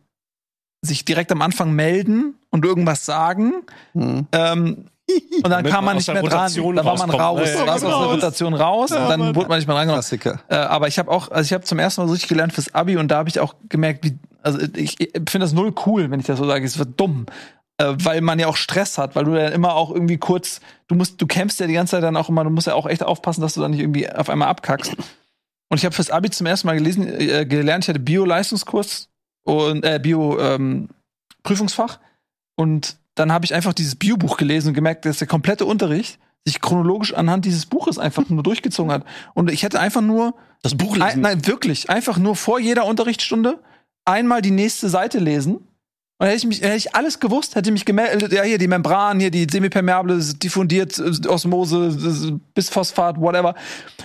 sich 0.82 1.04
direkt 1.04 1.30
am 1.30 1.42
Anfang 1.42 1.72
melden 1.72 2.36
und 2.50 2.64
irgendwas 2.64 3.04
sagen 3.04 3.52
Mhm. 3.92 4.26
ähm, 4.32 4.86
und 5.42 5.50
dann 5.50 5.64
kam 5.64 5.84
man 5.84 5.96
aus 5.96 6.06
nicht 6.06 6.14
mehr 6.14 6.22
dran, 6.22 6.52
da 6.76 6.84
war 6.84 6.98
man 6.98 7.10
raus, 7.10 7.48
Ja, 7.54 7.66
war 7.66 7.74
aus 7.74 7.80
genau. 7.80 8.00
der 8.00 8.14
Rotation 8.14 8.54
raus 8.54 8.90
und 8.92 9.08
dann 9.08 9.34
wurde 9.34 9.48
man 9.48 9.58
nicht 9.58 9.68
mehr. 9.68 9.84
Klassiker. 9.84 10.40
Äh, 10.48 10.56
aber 10.56 10.88
ich 10.88 10.98
habe 10.98 11.10
auch, 11.10 11.30
also 11.30 11.46
ich 11.46 11.52
habe 11.52 11.64
zum 11.64 11.78
ersten 11.78 12.00
Mal 12.02 12.06
so 12.08 12.12
richtig 12.12 12.28
gelernt 12.28 12.52
fürs 12.52 12.74
Abi 12.74 12.96
und 12.96 13.08
da 13.08 13.18
habe 13.18 13.28
ich 13.28 13.40
auch 13.40 13.54
gemerkt, 13.68 14.04
wie, 14.04 14.18
also 14.42 14.58
ich, 14.76 15.00
ich 15.00 15.10
finde 15.12 15.40
das 15.40 15.52
null 15.52 15.74
cool, 15.86 16.10
wenn 16.10 16.20
ich 16.20 16.26
das 16.26 16.38
so 16.38 16.46
sage, 16.46 16.64
es 16.64 16.78
wird 16.78 16.98
dumm. 17.00 17.26
Äh, 17.80 17.94
weil 18.04 18.20
man 18.20 18.38
ja 18.38 18.46
auch 18.46 18.56
Stress 18.56 18.98
hat, 18.98 19.16
weil 19.16 19.24
du 19.24 19.34
dann 19.34 19.52
immer 19.52 19.74
auch 19.74 19.90
irgendwie 19.90 20.18
kurz, 20.18 20.60
du 20.88 20.94
musst, 20.94 21.20
du 21.22 21.26
kämpfst 21.26 21.60
ja 21.60 21.66
die 21.66 21.72
ganze 21.72 21.92
Zeit 21.92 22.02
dann 22.02 22.16
auch 22.16 22.28
immer, 22.28 22.44
du 22.44 22.50
musst 22.50 22.66
ja 22.66 22.74
auch 22.74 22.86
echt 22.86 23.02
aufpassen, 23.02 23.40
dass 23.40 23.54
du 23.54 23.62
dann 23.62 23.70
nicht 23.70 23.80
irgendwie 23.80 24.10
auf 24.10 24.28
einmal 24.28 24.48
abkackst. 24.48 24.94
Und 25.70 25.78
ich 25.78 25.84
habe 25.86 25.94
fürs 25.94 26.10
Abi 26.10 26.28
zum 26.28 26.46
ersten 26.46 26.66
Mal 26.66 26.76
gelesen, 26.76 27.08
äh, 27.08 27.46
gelernt, 27.46 27.84
ich 27.84 27.88
hatte 27.88 28.00
Bio-Leistungskurs 28.00 29.08
und 29.44 29.82
äh, 29.84 29.98
Bio-Prüfungsfach. 30.02 31.98
und 32.56 32.96
dann 33.20 33.32
habe 33.32 33.44
ich 33.44 33.54
einfach 33.54 33.74
dieses 33.74 33.96
Bio-Buch 33.96 34.38
gelesen 34.38 34.68
und 34.68 34.74
gemerkt, 34.74 35.04
dass 35.04 35.18
der 35.18 35.26
komplette 35.26 35.66
Unterricht 35.66 36.18
sich 36.46 36.60
chronologisch 36.60 37.12
anhand 37.12 37.44
dieses 37.44 37.66
Buches 37.66 37.98
einfach 37.98 38.26
nur 38.30 38.42
durchgezogen 38.42 38.90
hat. 38.90 39.04
Und 39.34 39.50
ich 39.50 39.62
hätte 39.62 39.78
einfach 39.78 40.00
nur 40.00 40.34
Das 40.62 40.74
Buch 40.74 40.98
ein, 40.98 41.20
nein, 41.20 41.46
wirklich. 41.46 41.90
Einfach 41.90 42.16
nur 42.16 42.34
vor 42.34 42.58
jeder 42.58 42.86
Unterrichtsstunde 42.86 43.58
einmal 44.06 44.40
die 44.40 44.50
nächste 44.50 44.88
Seite 44.88 45.18
lesen. 45.18 45.66
Und 46.18 46.26
hätte 46.26 46.36
ich 46.36 46.46
mich, 46.46 46.60
hätte 46.62 46.76
ich 46.76 46.94
alles 46.94 47.20
gewusst, 47.20 47.56
hätte 47.56 47.68
ich 47.68 47.72
mich 47.72 47.84
gemeldet, 47.84 48.32
ja, 48.32 48.42
hier 48.42 48.58
die 48.58 48.68
Membran, 48.68 49.20
hier 49.20 49.30
die 49.30 49.46
semipermeable, 49.50 50.18
diffundiert, 50.34 50.98
äh, 50.98 51.28
Osmose, 51.28 52.28
äh, 52.28 52.38
Bisphosphat, 52.54 53.18
whatever. 53.18 53.54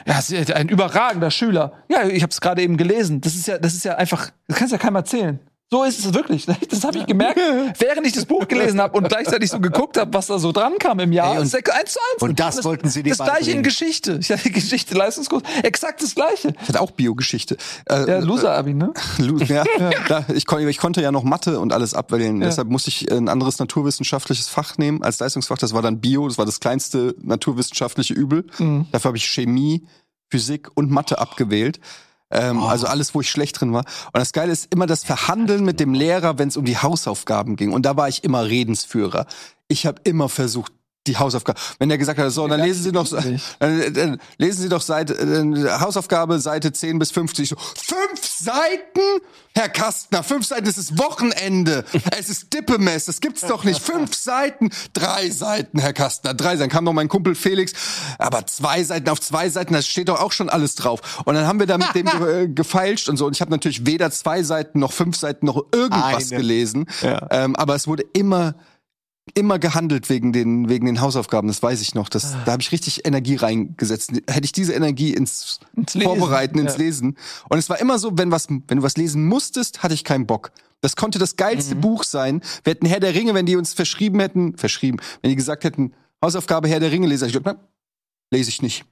Ja, 0.05 0.19
ein 0.55 0.69
überragender 0.69 1.31
Schüler. 1.31 1.73
Ja, 1.89 2.05
ich 2.05 2.21
habe 2.21 2.31
es 2.31 2.41
gerade 2.41 2.61
eben 2.61 2.75
gelesen. 2.77 3.21
Das 3.21 3.35
ist 3.35 3.47
ja, 3.47 3.57
das 3.57 3.73
ist 3.73 3.85
ja 3.85 3.95
einfach, 3.95 4.31
das 4.47 4.57
kannst 4.57 4.71
ja 4.73 4.77
keinem 4.77 4.95
erzählen. 4.95 5.39
So 5.71 5.83
ist 5.83 5.97
es 6.05 6.13
wirklich. 6.13 6.45
Das 6.69 6.83
habe 6.83 6.99
ich 6.99 7.07
gemerkt, 7.07 7.39
während 7.79 8.05
ich 8.05 8.13
das 8.13 8.25
Buch 8.25 8.47
gelesen 8.47 8.79
habe 8.79 8.95
und 8.97 9.09
gleichzeitig 9.09 9.49
so 9.49 9.59
geguckt 9.59 9.97
habe, 9.97 10.13
was 10.13 10.27
da 10.27 10.37
so 10.37 10.51
dran 10.51 10.73
kam 10.79 10.99
im 10.99 11.11
Jahr. 11.11 11.33
Ey, 11.33 11.39
und- 11.39 11.51
Das 11.51 11.59
ist 11.59 11.71
eins 11.71 11.93
zu 11.93 11.99
eins. 12.13 12.21
und 12.21 12.39
das 12.39 12.63
wollten 12.63 12.87
sie 12.89 13.01
dir 13.01 13.15
Das 13.15 13.25
gleiche 13.27 13.51
in. 13.51 13.63
Geschichte. 13.63 14.19
Ich 14.21 14.31
hatte 14.31 14.51
Geschichte, 14.51 14.93
Leistungskurs. 14.95 15.41
Exakt 15.63 16.03
das 16.03 16.13
gleiche. 16.13 16.53
Ich 16.61 16.69
hatte 16.69 16.79
auch 16.81 16.91
Biogeschichte. 16.91 17.57
Äh, 17.89 18.07
Ja, 18.07 18.19
Loser-Abi, 18.19 18.75
ne? 18.75 18.93
Lu- 19.17 19.39
ja, 19.39 19.63
Da, 20.07 20.25
ich, 20.33 20.45
konnte, 20.45 20.69
ich 20.69 20.77
konnte 20.77 21.01
ja 21.01 21.11
noch 21.11 21.23
Mathe 21.23 21.59
und 21.59 21.73
alles 21.73 21.95
abwählen. 21.95 22.39
Ja. 22.41 22.47
Deshalb 22.47 22.69
musste 22.69 22.89
ich 22.89 23.11
ein 23.11 23.27
anderes 23.27 23.57
naturwissenschaftliches 23.57 24.47
Fach 24.47 24.77
nehmen 24.77 25.01
als 25.01 25.19
Leistungsfach. 25.19 25.57
Das 25.57 25.73
war 25.73 25.81
dann 25.81 25.99
Bio. 25.99 26.27
Das 26.27 26.37
war 26.37 26.45
das 26.45 26.59
kleinste 26.59 27.15
naturwissenschaftliche 27.21 28.13
Übel. 28.13 28.45
Mhm. 28.59 28.85
Dafür 28.91 29.09
habe 29.09 29.17
ich 29.17 29.25
Chemie, 29.25 29.83
Physik 30.29 30.69
und 30.75 30.91
Mathe 30.91 31.17
abgewählt. 31.17 31.79
Ähm, 32.31 32.59
Also 32.59 32.87
alles, 32.87 33.13
wo 33.13 33.21
ich 33.21 33.29
schlecht 33.29 33.59
drin 33.59 33.73
war. 33.73 33.85
Und 34.07 34.17
das 34.17 34.31
Geile 34.33 34.51
ist 34.51 34.73
immer 34.73 34.87
das 34.87 35.03
Verhandeln 35.03 35.63
mit 35.63 35.79
dem 35.79 35.93
Lehrer, 35.93 36.37
wenn 36.37 36.47
es 36.47 36.57
um 36.57 36.65
die 36.65 36.77
Hausaufgaben 36.77 37.55
ging. 37.55 37.71
Und 37.71 37.85
da 37.85 37.95
war 37.97 38.09
ich 38.09 38.23
immer 38.23 38.45
Redensführer. 38.45 39.25
Ich 39.67 39.85
habe 39.85 40.01
immer 40.03 40.29
versucht, 40.29 40.71
die 41.07 41.17
Hausaufgaben. 41.17 41.59
Wenn 41.79 41.89
der 41.89 41.97
gesagt 41.97 42.19
hat, 42.19 42.31
so, 42.31 42.47
dann 42.47 42.61
lesen 42.61 42.83
Sie 42.83 42.91
doch, 42.91 43.07
dann, 43.59 43.93
dann 43.93 44.19
lesen 44.37 44.61
Sie 44.63 44.69
doch 44.69 44.81
Seite, 44.81 45.13
äh, 45.13 45.79
Hausaufgabe 45.79 46.39
Seite 46.39 46.71
10 46.71 46.99
bis 46.99 47.11
50. 47.11 47.49
So, 47.49 47.55
fünf 47.57 48.25
Seiten? 48.25 49.21
Herr 49.57 49.69
Kastner, 49.69 50.21
fünf 50.21 50.45
Seiten, 50.45 50.67
es 50.67 50.77
ist 50.77 50.99
Wochenende. 50.99 51.85
es 52.19 52.29
ist 52.29 52.53
Dippemess, 52.53 53.05
das 53.05 53.21
gibt's 53.21 53.41
doch 53.41 53.63
nicht. 53.63 53.81
Fünf 53.81 54.13
Seiten, 54.13 54.69
drei 54.93 55.29
Seiten, 55.29 55.79
Herr 55.79 55.93
Kastner, 55.93 56.33
drei 56.33 56.57
Seiten. 56.57 56.69
Kam 56.69 56.83
noch 56.83 56.93
mein 56.93 57.07
Kumpel 57.07 57.35
Felix, 57.35 57.71
aber 58.17 58.45
zwei 58.47 58.83
Seiten 58.83 59.07
auf 59.09 59.21
zwei 59.21 59.49
Seiten, 59.49 59.73
da 59.73 59.81
steht 59.81 60.09
doch 60.09 60.19
auch 60.19 60.33
schon 60.33 60.49
alles 60.49 60.75
drauf. 60.75 61.23
Und 61.23 61.35
dann 61.35 61.47
haben 61.47 61.59
wir 61.59 61.67
da 61.67 61.77
mit 61.77 61.95
dem 61.95 62.05
ge 62.05 62.47
gefeilscht 62.53 63.07
und 63.07 63.15
so. 63.15 63.25
Und 63.25 63.35
ich 63.35 63.41
habe 63.41 63.51
natürlich 63.51 63.85
weder 63.85 64.11
zwei 64.11 64.43
Seiten 64.43 64.79
noch 64.79 64.91
fünf 64.91 65.15
Seiten 65.15 65.45
noch 65.45 65.63
irgendwas 65.71 66.31
Eine. 66.31 66.41
gelesen. 66.41 66.85
Ähm, 67.29 67.55
aber 67.55 67.75
es 67.75 67.87
wurde 67.87 68.03
immer 68.13 68.55
immer 69.33 69.57
gehandelt 69.57 70.09
wegen 70.09 70.31
den 70.33 70.69
wegen 70.69 70.85
den 70.85 71.01
Hausaufgaben, 71.01 71.47
das 71.47 71.61
weiß 71.61 71.81
ich 71.81 71.95
noch. 71.95 72.09
Das, 72.09 72.35
da 72.45 72.51
habe 72.51 72.61
ich 72.61 72.71
richtig 72.71 73.05
Energie 73.05 73.35
reingesetzt. 73.35 74.11
Hätte 74.29 74.45
ich 74.45 74.51
diese 74.51 74.73
Energie 74.73 75.13
ins, 75.13 75.59
Ins 75.75 75.95
Lesen, 75.95 76.07
Vorbereiten, 76.07 76.59
ins 76.59 76.73
ja. 76.73 76.79
Lesen. 76.79 77.17
Und 77.49 77.57
es 77.57 77.69
war 77.69 77.79
immer 77.79 77.97
so, 77.97 78.17
wenn 78.17 78.31
was, 78.31 78.47
wenn 78.49 78.77
du 78.77 78.83
was 78.83 78.97
lesen 78.97 79.25
musstest, 79.25 79.81
hatte 79.81 79.93
ich 79.93 80.03
keinen 80.03 80.27
Bock. 80.27 80.51
Das 80.81 80.95
konnte 80.95 81.17
das 81.17 81.35
geilste 81.35 81.75
Buch 81.75 82.03
sein. 82.03 82.41
Wir 82.63 82.71
hätten 82.71 82.85
Herr 82.85 82.99
der 82.99 83.15
Ringe, 83.15 83.33
wenn 83.33 83.47
die 83.47 83.55
uns 83.55 83.73
verschrieben 83.73 84.19
hätten, 84.19 84.55
verschrieben, 84.57 84.97
wenn 85.21 85.29
die 85.29 85.35
gesagt 85.35 85.63
hätten, 85.63 85.93
Hausaufgabe 86.23 86.67
Herr 86.67 86.79
der 86.79 86.91
Ringe 86.91 87.07
lesen, 87.07 87.27
ich 87.27 87.39
nein, 87.43 87.57
lese 88.29 88.49
ich 88.49 88.61
nicht. 88.61 88.85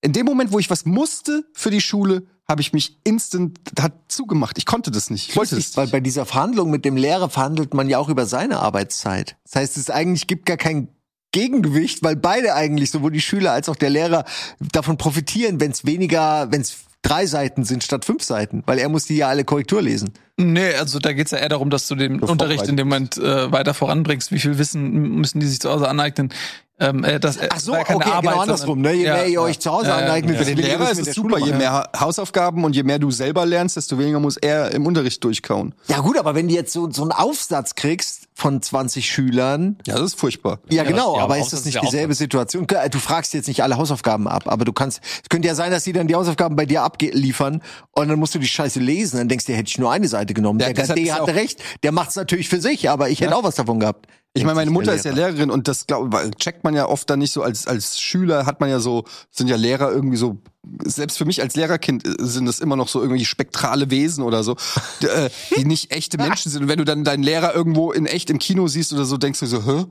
In 0.00 0.12
dem 0.12 0.26
Moment, 0.26 0.52
wo 0.52 0.58
ich 0.58 0.70
was 0.70 0.84
musste 0.84 1.44
für 1.54 1.70
die 1.70 1.80
Schule, 1.80 2.26
habe 2.48 2.60
ich 2.60 2.72
mich 2.72 2.98
instant 3.04 3.58
hat 3.78 3.92
zugemacht. 4.08 4.58
Ich 4.58 4.66
konnte 4.66 4.90
das 4.90 5.10
nicht. 5.10 5.30
Ich 5.30 5.36
wollte 5.36 5.56
das 5.56 5.76
Weil 5.76 5.84
nicht. 5.84 5.92
bei 5.92 6.00
dieser 6.00 6.26
Verhandlung 6.26 6.70
mit 6.70 6.84
dem 6.84 6.96
Lehrer 6.96 7.30
verhandelt 7.30 7.74
man 7.74 7.88
ja 7.88 7.98
auch 7.98 8.08
über 8.08 8.26
seine 8.26 8.58
Arbeitszeit. 8.60 9.36
Das 9.44 9.56
heißt, 9.56 9.76
es 9.76 9.90
eigentlich 9.90 10.26
gibt 10.26 10.46
gar 10.46 10.56
kein 10.56 10.88
Gegengewicht, 11.32 12.02
weil 12.02 12.16
beide 12.16 12.54
eigentlich, 12.54 12.90
sowohl 12.90 13.10
die 13.10 13.20
Schüler 13.20 13.52
als 13.52 13.68
auch 13.68 13.76
der 13.76 13.90
Lehrer, 13.90 14.24
davon 14.60 14.98
profitieren, 14.98 15.58
wenn 15.58 15.72
es 15.72 15.84
weniger, 15.84 16.52
wenn 16.52 16.60
es 16.60 16.84
drei 17.02 17.26
Seiten 17.26 17.64
sind 17.64 17.84
statt 17.84 18.04
fünf 18.04 18.22
Seiten, 18.22 18.62
weil 18.66 18.78
er 18.78 18.88
muss 18.88 19.06
die 19.06 19.16
ja 19.16 19.28
alle 19.28 19.44
Korrektur 19.44 19.82
lesen. 19.82 20.12
Nee, 20.36 20.74
also 20.74 20.98
da 20.98 21.12
geht's 21.12 21.30
ja 21.30 21.38
eher 21.38 21.48
darum, 21.48 21.70
dass 21.70 21.86
du 21.86 21.94
den 21.94 22.20
Unterricht 22.20 22.66
in 22.66 22.76
dem 22.76 22.88
Moment 22.88 23.18
äh, 23.18 23.52
weiter 23.52 23.74
voranbringst. 23.74 24.32
Wie 24.32 24.38
viel 24.38 24.58
Wissen 24.58 24.90
müssen 25.16 25.38
die 25.38 25.46
sich 25.46 25.60
zu 25.60 25.70
Hause 25.70 25.88
aneignen? 25.88 26.32
Ähm, 26.80 27.04
äh, 27.04 27.20
das, 27.20 27.36
äh, 27.36 27.48
Ach 27.52 27.60
so, 27.60 27.72
okay, 27.72 27.92
Arbeit, 28.02 28.22
genau 28.22 28.40
andersrum, 28.40 28.80
ne? 28.80 28.92
Je 28.94 29.04
Ja, 29.04 29.14
mehr 29.14 29.28
ihr 29.28 29.40
euch 29.40 29.60
zu 29.60 29.70
Hause 29.70 29.86
Ja, 29.90 29.96
aneignet, 29.98 30.34
ja. 30.34 30.38
Für 30.40 30.44
desto 30.44 30.56
den 30.56 30.58
weniger 30.64 30.78
Lehrer 30.78 30.90
ist 30.90 31.06
es 31.06 31.14
super. 31.14 31.38
Schule 31.38 31.46
Je 31.52 31.56
mehr 31.56 31.72
Ha- 31.72 31.88
Hausaufgaben 32.00 32.64
und 32.64 32.74
je 32.74 32.82
mehr 32.82 32.98
du 32.98 33.12
selber 33.12 33.46
lernst, 33.46 33.76
desto 33.76 33.96
weniger 33.96 34.18
muss 34.18 34.36
er 34.36 34.72
im 34.72 34.84
Unterricht 34.84 35.22
durchkauen. 35.22 35.72
Ja 35.86 36.00
gut, 36.00 36.18
aber 36.18 36.34
wenn 36.34 36.48
du 36.48 36.54
jetzt 36.54 36.72
so, 36.72 36.90
so 36.90 37.02
einen 37.02 37.12
Aufsatz 37.12 37.76
kriegst 37.76 38.26
von 38.34 38.60
20 38.60 39.08
Schülern, 39.08 39.78
Ja, 39.86 39.94
das 39.94 40.06
ist 40.06 40.18
furchtbar. 40.18 40.58
ja, 40.68 40.82
genau, 40.82 41.16
ja, 41.16 41.22
aber 41.22 41.38
ist 41.38 41.52
das 41.52 41.64
nicht 41.64 41.80
dieselbe. 41.80 42.14
Situation? 42.14 42.66
Du 42.90 42.98
fragst 42.98 43.34
jetzt 43.34 43.46
nicht 43.46 43.62
alle 43.62 43.76
Hausaufgaben 43.76 44.26
ab, 44.26 44.42
aber 44.46 44.64
du 44.64 44.72
kannst, 44.72 45.00
es 45.22 45.28
könnte 45.28 45.46
ja 45.46 45.54
sein, 45.54 45.70
dass 45.70 45.84
die 45.84 45.92
dann 45.92 46.08
die 46.08 46.16
Hausaufgaben 46.16 46.56
bei 46.56 46.66
dir 46.66 46.82
abliefern 46.82 47.62
und 47.92 48.08
dann 48.08 48.18
musst 48.18 48.34
du 48.34 48.40
die 48.40 48.48
Scheiße 48.48 48.80
lesen, 48.80 49.18
dann 49.18 49.28
denkst 49.28 49.44
du, 49.46 49.52
hätte 49.52 49.68
ich 49.68 49.78
nur 49.78 49.92
eine 49.92 50.08
Seite 50.08 50.34
genommen. 50.34 50.58
Ja, 50.58 50.72
der 50.72 50.86
KD 50.88 51.12
hatte 51.12 51.22
auch- 51.22 51.28
recht, 51.28 51.60
der 51.84 51.92
macht's 51.92 52.16
natürlich 52.16 52.48
für 52.48 52.60
sich, 52.60 52.90
aber 52.90 53.10
ich 53.10 53.20
hätte 53.20 53.36
auch 53.36 53.44
was 53.44 53.54
davon 53.54 53.78
gehabt. 53.78 54.06
Ich 54.36 54.42
meine, 54.42 54.56
meine 54.56 54.70
Mutter 54.72 54.92
ist 54.92 55.04
ja 55.04 55.12
Lehrer. 55.12 55.30
Lehrerin 55.30 55.50
und 55.50 55.68
das 55.68 55.86
glaub, 55.86 56.12
checkt 56.38 56.64
man 56.64 56.74
ja 56.74 56.88
oft 56.88 57.08
dann 57.08 57.20
nicht 57.20 57.32
so 57.32 57.42
als 57.42 57.68
als 57.68 58.00
Schüler 58.00 58.46
hat 58.46 58.58
man 58.58 58.68
ja 58.68 58.80
so 58.80 59.04
sind 59.30 59.46
ja 59.46 59.54
Lehrer 59.54 59.92
irgendwie 59.92 60.16
so 60.16 60.38
selbst 60.84 61.18
für 61.18 61.24
mich 61.24 61.40
als 61.40 61.54
Lehrerkind 61.54 62.04
äh, 62.04 62.14
sind 62.18 62.46
das 62.46 62.58
immer 62.58 62.74
noch 62.74 62.88
so 62.88 63.00
irgendwie 63.00 63.24
spektrale 63.24 63.90
Wesen 63.90 64.24
oder 64.24 64.42
so, 64.42 64.56
die, 65.02 65.06
äh, 65.06 65.30
die 65.56 65.64
nicht 65.64 65.92
echte 65.92 66.18
Menschen 66.18 66.50
sind 66.50 66.62
und 66.62 66.68
wenn 66.68 66.78
du 66.78 66.84
dann 66.84 67.04
deinen 67.04 67.22
Lehrer 67.22 67.54
irgendwo 67.54 67.92
in 67.92 68.06
echt 68.06 68.28
im 68.28 68.40
Kino 68.40 68.66
siehst 68.66 68.92
oder 68.92 69.04
so 69.04 69.16
denkst 69.16 69.40
du 69.40 69.46
so, 69.46 69.64
hä? 69.64 69.86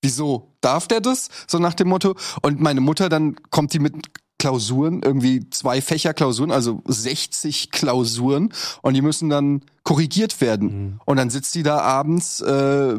Wieso 0.00 0.54
darf 0.60 0.86
der 0.86 1.00
das? 1.00 1.28
So 1.48 1.58
nach 1.58 1.74
dem 1.74 1.88
Motto 1.88 2.14
und 2.42 2.60
meine 2.60 2.80
Mutter 2.80 3.08
dann 3.08 3.36
kommt 3.50 3.72
die 3.72 3.80
mit 3.80 3.94
Klausuren, 4.38 5.02
irgendwie 5.02 5.50
zwei 5.50 5.80
Fächer 5.80 6.14
Klausuren, 6.14 6.52
also 6.52 6.80
60 6.86 7.70
Klausuren 7.70 8.52
und 8.82 8.94
die 8.94 9.02
müssen 9.02 9.28
dann 9.28 9.62
korrigiert 9.82 10.42
werden. 10.42 11.00
Und 11.06 11.16
dann 11.16 11.30
sitzt 11.30 11.54
die 11.54 11.62
da 11.62 11.80
abends 11.80 12.42
äh, 12.42 12.94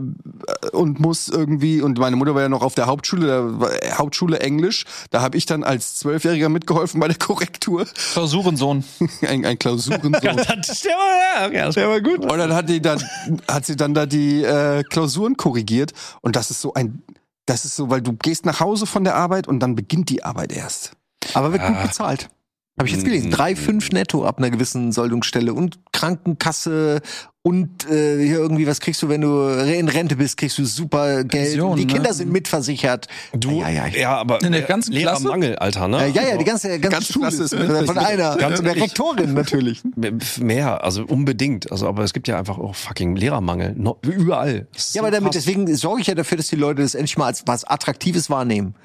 und 0.72 1.00
muss 1.00 1.30
irgendwie, 1.30 1.82
und 1.82 2.00
meine 2.00 2.16
Mutter 2.16 2.34
war 2.34 2.42
ja 2.42 2.50
noch 2.50 2.64
auf 2.64 2.74
der 2.74 2.88
Hauptschule, 2.88 3.60
war, 3.60 3.72
äh, 3.72 3.92
Hauptschule 3.92 4.40
Englisch, 4.40 4.86
da 5.12 5.22
habe 5.22 5.38
ich 5.38 5.46
dann 5.46 5.64
als 5.64 5.98
Zwölfjähriger 5.98 6.50
mitgeholfen 6.50 7.00
bei 7.00 7.08
der 7.08 7.18
Korrektur. 7.20 7.86
Klausurensohn. 8.14 8.84
ein, 9.22 9.46
ein 9.46 9.60
Klausurensohn. 9.60 10.20
Das, 10.70 10.84
ja, 10.84 11.46
okay, 11.46 11.60
das 11.60 11.76
war 11.76 12.02
gut. 12.02 12.20
Und 12.20 12.38
dann 12.38 12.54
hat 12.54 12.70
die 12.70 12.82
dann, 12.82 13.02
hat 13.48 13.66
sie 13.66 13.76
dann 13.76 13.94
da 13.94 14.06
die 14.06 14.44
äh, 14.44 14.84
Klausuren 14.84 15.38
korrigiert. 15.38 15.94
Und 16.22 16.36
das 16.36 16.50
ist 16.50 16.60
so 16.60 16.74
ein, 16.74 17.04
das 17.46 17.66
ist 17.66 17.76
so, 17.76 17.90
weil 17.90 18.02
du 18.02 18.14
gehst 18.14 18.46
nach 18.46 18.60
Hause 18.60 18.86
von 18.86 19.04
der 19.04 19.16
Arbeit 19.16 19.48
und 19.48 19.60
dann 19.60 19.76
beginnt 19.76 20.10
die 20.10 20.24
Arbeit 20.24 20.52
erst. 20.52 20.94
Aber 21.34 21.52
wird 21.54 21.66
gut 21.66 21.76
Ah. 21.78 21.84
bezahlt. 21.88 22.30
Habe 22.78 22.88
ich 22.88 22.94
jetzt 22.96 23.04
gelesen. 23.04 23.30
Drei, 23.30 23.58
fünf 23.58 23.92
netto 23.92 24.24
ab 24.26 24.38
einer 24.38 24.50
gewissen 24.52 24.94
Soldungsstelle 24.94 25.54
und 25.54 25.80
Krankenkasse 25.92 27.02
und 27.42 27.86
äh, 27.90 28.24
hier 28.26 28.38
irgendwie, 28.38 28.68
was 28.68 28.80
kriegst 28.80 29.02
du, 29.02 29.10
wenn 29.10 29.20
du 29.20 29.48
in 29.50 29.90
Rente 29.90 30.16
bist, 30.16 30.38
kriegst 30.38 30.58
du 30.58 30.66
super 30.66 31.26
Geld. 31.26 31.30
Pension, 31.52 31.76
die 31.76 31.86
ne? 31.86 31.94
Kinder 31.94 32.14
sind 32.14 32.32
mitversichert. 32.32 33.08
Du, 33.34 33.60
Ja, 33.60 33.70
ja, 33.70 33.88
ja. 33.88 34.16
aber 34.16 34.42
In 34.42 34.54
der 34.54 34.62
ganzen 34.62 34.94
Lehrermangel, 34.94 35.58
Alter, 35.58 35.90
ne? 35.90 36.06
Äh, 36.06 36.10
ja, 36.12 36.22
ja, 36.30 36.38
die 36.38 36.46
ganze, 36.46 36.70
ganze, 36.80 36.90
Ganze 36.90 37.14
Schule 37.14 37.28
Klasse 37.28 37.44
ist 37.44 37.54
mit, 37.60 37.68
mit- 37.70 37.86
von 37.86 37.98
einer, 37.98 38.38
Ganz 38.38 38.56
von 38.58 38.66
der. 38.66 38.76
Rektorin 38.78 39.34
natürlich. 39.34 39.82
Mehr, 40.40 40.82
also 40.82 41.04
unbedingt. 41.04 41.72
Also, 41.74 41.86
aber 41.88 42.04
es 42.04 42.14
gibt 42.14 42.30
ja 42.30 42.38
einfach 42.40 42.58
auch 42.60 42.76
fucking 42.76 43.16
Lehrermangel. 43.18 43.74
No, 43.78 43.98
überall. 44.04 44.68
Ja, 44.74 44.80
so 44.80 45.00
aber 45.00 45.12
damit, 45.12 45.34
krass. 45.34 45.44
deswegen 45.44 45.76
sorge 45.76 46.00
ich 46.02 46.08
ja 46.08 46.16
dafür, 46.16 46.38
dass 46.38 46.48
die 46.48 46.56
Leute 46.56 46.82
das 46.82 46.96
endlich 46.96 47.18
mal 47.18 47.26
als 47.26 47.44
was 47.46 47.66
Attraktives 47.66 48.30
wahrnehmen. 48.30 48.76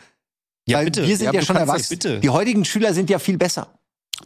Ja, 0.66 0.78
Weil 0.78 0.86
bitte. 0.86 1.06
wir 1.06 1.16
sind 1.16 1.26
Ja, 1.26 1.32
ja, 1.32 1.40
du 1.40 1.46
schon 1.46 1.56
erwachsen. 1.56 1.86
bitte. 1.90 2.20
Die 2.20 2.30
heutigen 2.30 2.64
Schüler 2.64 2.94
sind 2.94 3.10
ja 3.10 3.18
viel 3.18 3.36
besser. 3.38 3.68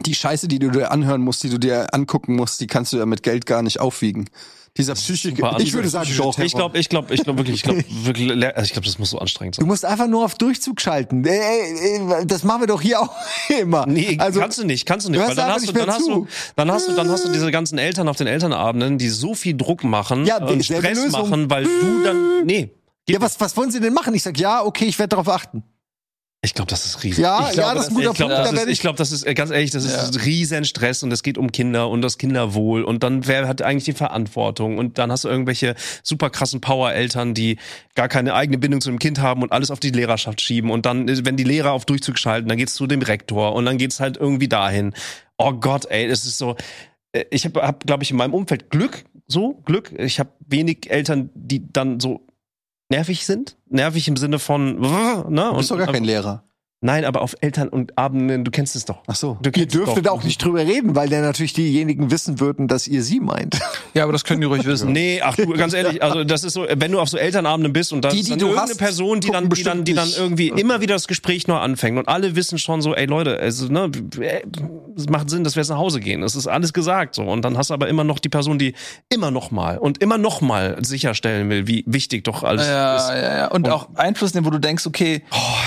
die 0.05 0.13
Scheiße, 0.15 0.47
die 0.47 0.59
du 0.59 0.69
dir 0.69 0.91
anhören 0.91 1.21
musst, 1.21 1.43
die 1.43 1.49
du 1.49 1.57
dir 1.57 1.93
angucken 1.93 2.35
musst, 2.35 2.61
die 2.61 2.67
kannst 2.67 2.93
du 2.93 2.97
ja 2.97 3.05
mit 3.05 3.23
Geld 3.23 3.45
gar 3.45 3.61
nicht 3.63 3.79
aufwiegen. 3.79 4.29
Dieser 4.77 4.93
psychische, 4.93 5.29
super 5.35 5.57
ich 5.59 5.73
würde 5.73 5.89
sagen, 5.89 6.05
psychische 6.05 6.21
doch. 6.23 6.37
Ich 6.37 6.53
glaube, 6.53 6.77
ich 6.77 6.89
glaube, 6.89 7.13
ich 7.15 7.23
glaube 7.23 7.39
wirklich, 7.39 7.55
ich 7.55 7.63
glaube 7.63 7.83
wirklich, 8.05 8.31
also 8.31 8.61
ich 8.61 8.71
glaube, 8.71 8.85
das 8.85 8.99
muss 8.99 9.09
so 9.09 9.17
anstrengend 9.17 9.57
Du 9.57 9.61
sein. 9.61 9.67
musst 9.67 9.83
einfach 9.83 10.07
nur 10.07 10.23
auf 10.23 10.35
Durchzug 10.35 10.79
schalten. 10.79 11.25
Ey, 11.25 11.39
ey, 11.39 12.25
das 12.27 12.43
machen 12.43 12.61
wir 12.61 12.67
doch 12.67 12.79
hier 12.79 13.01
auch 13.01 13.09
immer. 13.59 13.87
Nee, 13.87 14.15
also, 14.19 14.39
kannst 14.39 14.59
du 14.59 14.63
nicht, 14.65 14.85
kannst 14.85 15.07
du 15.07 15.11
nicht, 15.11 15.19
du 15.21 15.27
weil 15.27 15.35
dann 15.35 15.51
hast 15.51 15.67
du, 15.67 15.71
dann 15.73 15.89
hast 15.89 16.05
zu. 16.05 16.11
du, 16.11 16.27
dann 16.55 16.71
hast 16.71 16.87
du, 16.87 16.93
dann 16.95 17.09
hast 17.09 17.25
du 17.25 17.31
diese 17.33 17.49
ganzen 17.51 17.79
Eltern 17.79 18.07
auf 18.07 18.15
den 18.15 18.27
Elternabenden, 18.27 18.99
die 18.99 19.09
so 19.09 19.33
viel 19.33 19.57
Druck 19.57 19.83
machen 19.83 20.23
Ja, 20.25 20.37
und 20.37 20.63
Stress 20.63 21.03
Lösung. 21.03 21.11
machen, 21.29 21.49
weil 21.49 21.63
du 21.63 22.03
dann, 22.05 22.45
nee. 22.45 22.69
ja, 23.09 23.19
was, 23.19 23.41
was 23.41 23.57
wollen 23.57 23.71
sie 23.71 23.79
denn 23.81 23.93
machen? 23.95 24.13
Ich 24.13 24.21
sag, 24.21 24.37
ja, 24.39 24.63
okay, 24.63 24.85
ich 24.85 24.99
werde 24.99 25.09
darauf 25.09 25.27
achten. 25.29 25.63
Ich 26.41 26.53
glaube, 26.53 26.69
das 26.69 26.85
ist 26.85 27.03
riesig. 27.03 27.21
Ja, 27.21 27.49
ich 27.51 27.57
ja, 27.57 27.73
das 27.73 27.87
ist 27.87 27.89
ein 27.89 27.95
guter 27.95 28.11
ich 28.11 28.15
glaube, 28.15 28.33
Punkt, 28.33 28.47
da 28.47 28.51
das, 28.51 28.61
ist- 28.61 28.67
ich- 28.67 28.71
ich 28.75 28.79
glaube, 28.79 28.97
das 28.97 29.11
ist 29.11 29.27
äh, 29.27 29.33
ganz 29.33 29.51
ehrlich, 29.51 29.71
das 29.71 29.83
ist 29.83 30.25
riesen 30.25 30.63
Stress 30.63 31.03
und 31.03 31.11
es 31.11 31.21
geht 31.21 31.37
um 31.37 31.51
Kinder 31.51 31.89
und 31.89 32.01
das 32.01 32.17
Kinderwohl 32.17 32.83
und 32.83 33.03
dann 33.03 33.27
wer 33.27 33.45
hat 33.45 33.61
eigentlich 33.61 33.83
die 33.83 33.91
Verantwortung 33.93 34.77
und 34.77 34.97
dann 34.97 35.11
hast 35.11 35.25
du 35.25 35.27
irgendwelche 35.27 35.75
super 36.01 36.29
krassen 36.29 36.61
Power-Eltern, 36.61 37.33
die 37.33 37.57
gar 37.93 38.07
keine 38.07 38.35
eigene 38.35 38.57
Bindung 38.57 38.79
zu 38.79 38.89
dem 38.89 38.99
Kind 38.99 39.19
haben 39.19 39.41
und 39.43 39.51
alles 39.51 39.69
auf 39.69 39.81
die 39.81 39.89
Lehrerschaft 39.91 40.39
schieben 40.39 40.71
und 40.71 40.85
dann, 40.85 41.09
äh, 41.09 41.25
wenn 41.25 41.35
die 41.35 41.43
Lehrer 41.43 41.73
auf 41.73 41.83
Durchzug 41.83 42.17
schalten, 42.17 42.47
dann 42.47 42.57
geht's 42.57 42.73
zu 42.75 42.87
dem 42.87 43.01
Rektor 43.01 43.53
und 43.53 43.65
dann 43.65 43.77
geht's 43.77 43.99
halt 43.99 44.15
irgendwie 44.15 44.47
dahin. 44.47 44.93
Oh 45.37 45.51
Gott, 45.51 45.87
ey, 45.89 46.07
das 46.07 46.23
ist 46.23 46.37
so. 46.37 46.55
äh, 47.11 47.25
Ich 47.31 47.43
habe, 47.43 47.61
hab, 47.63 47.85
glaube 47.85 48.03
ich, 48.03 48.11
in 48.11 48.17
meinem 48.17 48.33
Umfeld 48.33 48.69
Glück, 48.69 49.03
so 49.27 49.55
Glück. 49.65 49.91
Ich 49.97 50.19
habe 50.19 50.29
wenig 50.47 50.89
Eltern, 50.89 51.31
die 51.33 51.69
dann 51.73 51.99
so 51.99 52.25
nervig 52.89 53.25
sind, 53.25 53.55
nervig 53.69 54.07
im 54.07 54.17
Sinne 54.17 54.39
von, 54.39 54.79
ne? 54.79 55.49
Du 55.51 55.57
bist 55.57 55.71
doch 55.71 55.77
gar 55.77 55.91
kein 55.91 56.03
Lehrer. 56.03 56.43
Nein, 56.81 57.03
aber 57.03 57.21
auf 57.21 57.35
Eltern 57.41 57.67
und 57.67 57.97
Abenden, 57.97 58.45
du 58.45 58.51
kennst 58.51 58.73
es 58.77 58.85
doch. 58.85 58.99
Ach 59.05 59.15
so. 59.15 59.37
Du 59.41 59.49
Ihr 59.53 59.65
dürftet 59.65 60.07
auch 60.07 60.23
nicht 60.23 60.41
drüber 60.41 60.61
reden, 60.61 60.95
weil 60.95 61.09
dann 61.09 61.23
natürlich 61.23 61.51
diejenigen 61.51 62.09
wissen 62.09 62.39
würden, 62.39 62.69
dass 62.69 62.87
ihr 62.87 63.03
sie 63.03 63.19
meint. 63.19 63.59
Ja, 63.95 64.03
aber 64.03 64.11
das 64.11 64.23
können 64.23 64.39
die 64.39 64.45
ruhig 64.45 64.65
wissen. 64.65 64.91
Nee, 64.91 65.19
ach 65.23 65.35
du, 65.35 65.47
ganz 65.53 65.73
ehrlich, 65.73 66.03
also 66.03 66.23
das 66.23 66.43
ist 66.43 66.53
so, 66.53 66.67
wenn 66.71 66.91
du 66.91 66.99
auf 66.99 67.09
so 67.09 67.17
Elternabenden 67.17 67.73
bist 67.73 67.91
und 67.91 68.05
da 68.05 68.09
Die, 68.09 68.19
ist 68.19 68.27
die 68.27 68.33
dann 68.33 68.39
du 68.39 68.45
irgendeine 68.45 68.69
hast, 68.69 68.77
Person, 68.77 69.19
die 69.19 69.31
dann, 69.31 69.49
die 69.49 69.63
dann, 69.63 69.83
die 69.83 69.93
dann 69.95 70.11
irgendwie 70.15 70.49
immer 70.49 70.79
wieder 70.79 70.93
das 70.93 71.07
Gespräch 71.07 71.47
neu 71.47 71.57
anfängt 71.57 71.97
und 71.97 72.07
alle 72.07 72.35
wissen 72.35 72.59
schon 72.59 72.83
so, 72.83 72.93
ey 72.93 73.07
Leute, 73.07 73.39
also, 73.39 73.67
ne, 73.67 73.89
äh, 74.19 74.43
macht 75.09 75.29
Sinn, 75.29 75.43
dass 75.43 75.55
wir 75.55 75.61
jetzt 75.61 75.69
nach 75.69 75.77
Hause 75.77 75.99
gehen. 75.99 76.23
Es 76.23 76.35
ist 76.35 76.47
alles 76.47 76.73
gesagt 76.73 77.15
so. 77.15 77.23
Und 77.23 77.43
dann 77.43 77.57
hast 77.57 77.69
du 77.69 77.73
aber 77.73 77.87
immer 77.87 78.03
noch 78.03 78.19
die 78.19 78.29
Person, 78.29 78.57
die 78.59 78.73
immer 79.09 79.31
noch 79.31 79.51
mal 79.51 79.77
und 79.77 80.01
immer 80.01 80.17
noch 80.17 80.41
mal 80.41 80.77
sicherstellen 80.83 81.49
will, 81.49 81.67
wie 81.67 81.83
wichtig 81.87 82.23
doch 82.23 82.43
alles 82.43 82.65
Ja, 82.67 82.95
ist. 82.97 83.09
ja, 83.09 83.37
ja. 83.37 83.47
Und, 83.51 83.69
auch 83.69 83.89
Einfluss 83.95 84.33
nehmen, 84.33 84.45
wo 84.45 84.49
du 84.49 84.59
denkst, 84.59 84.87
okay, 84.87 85.21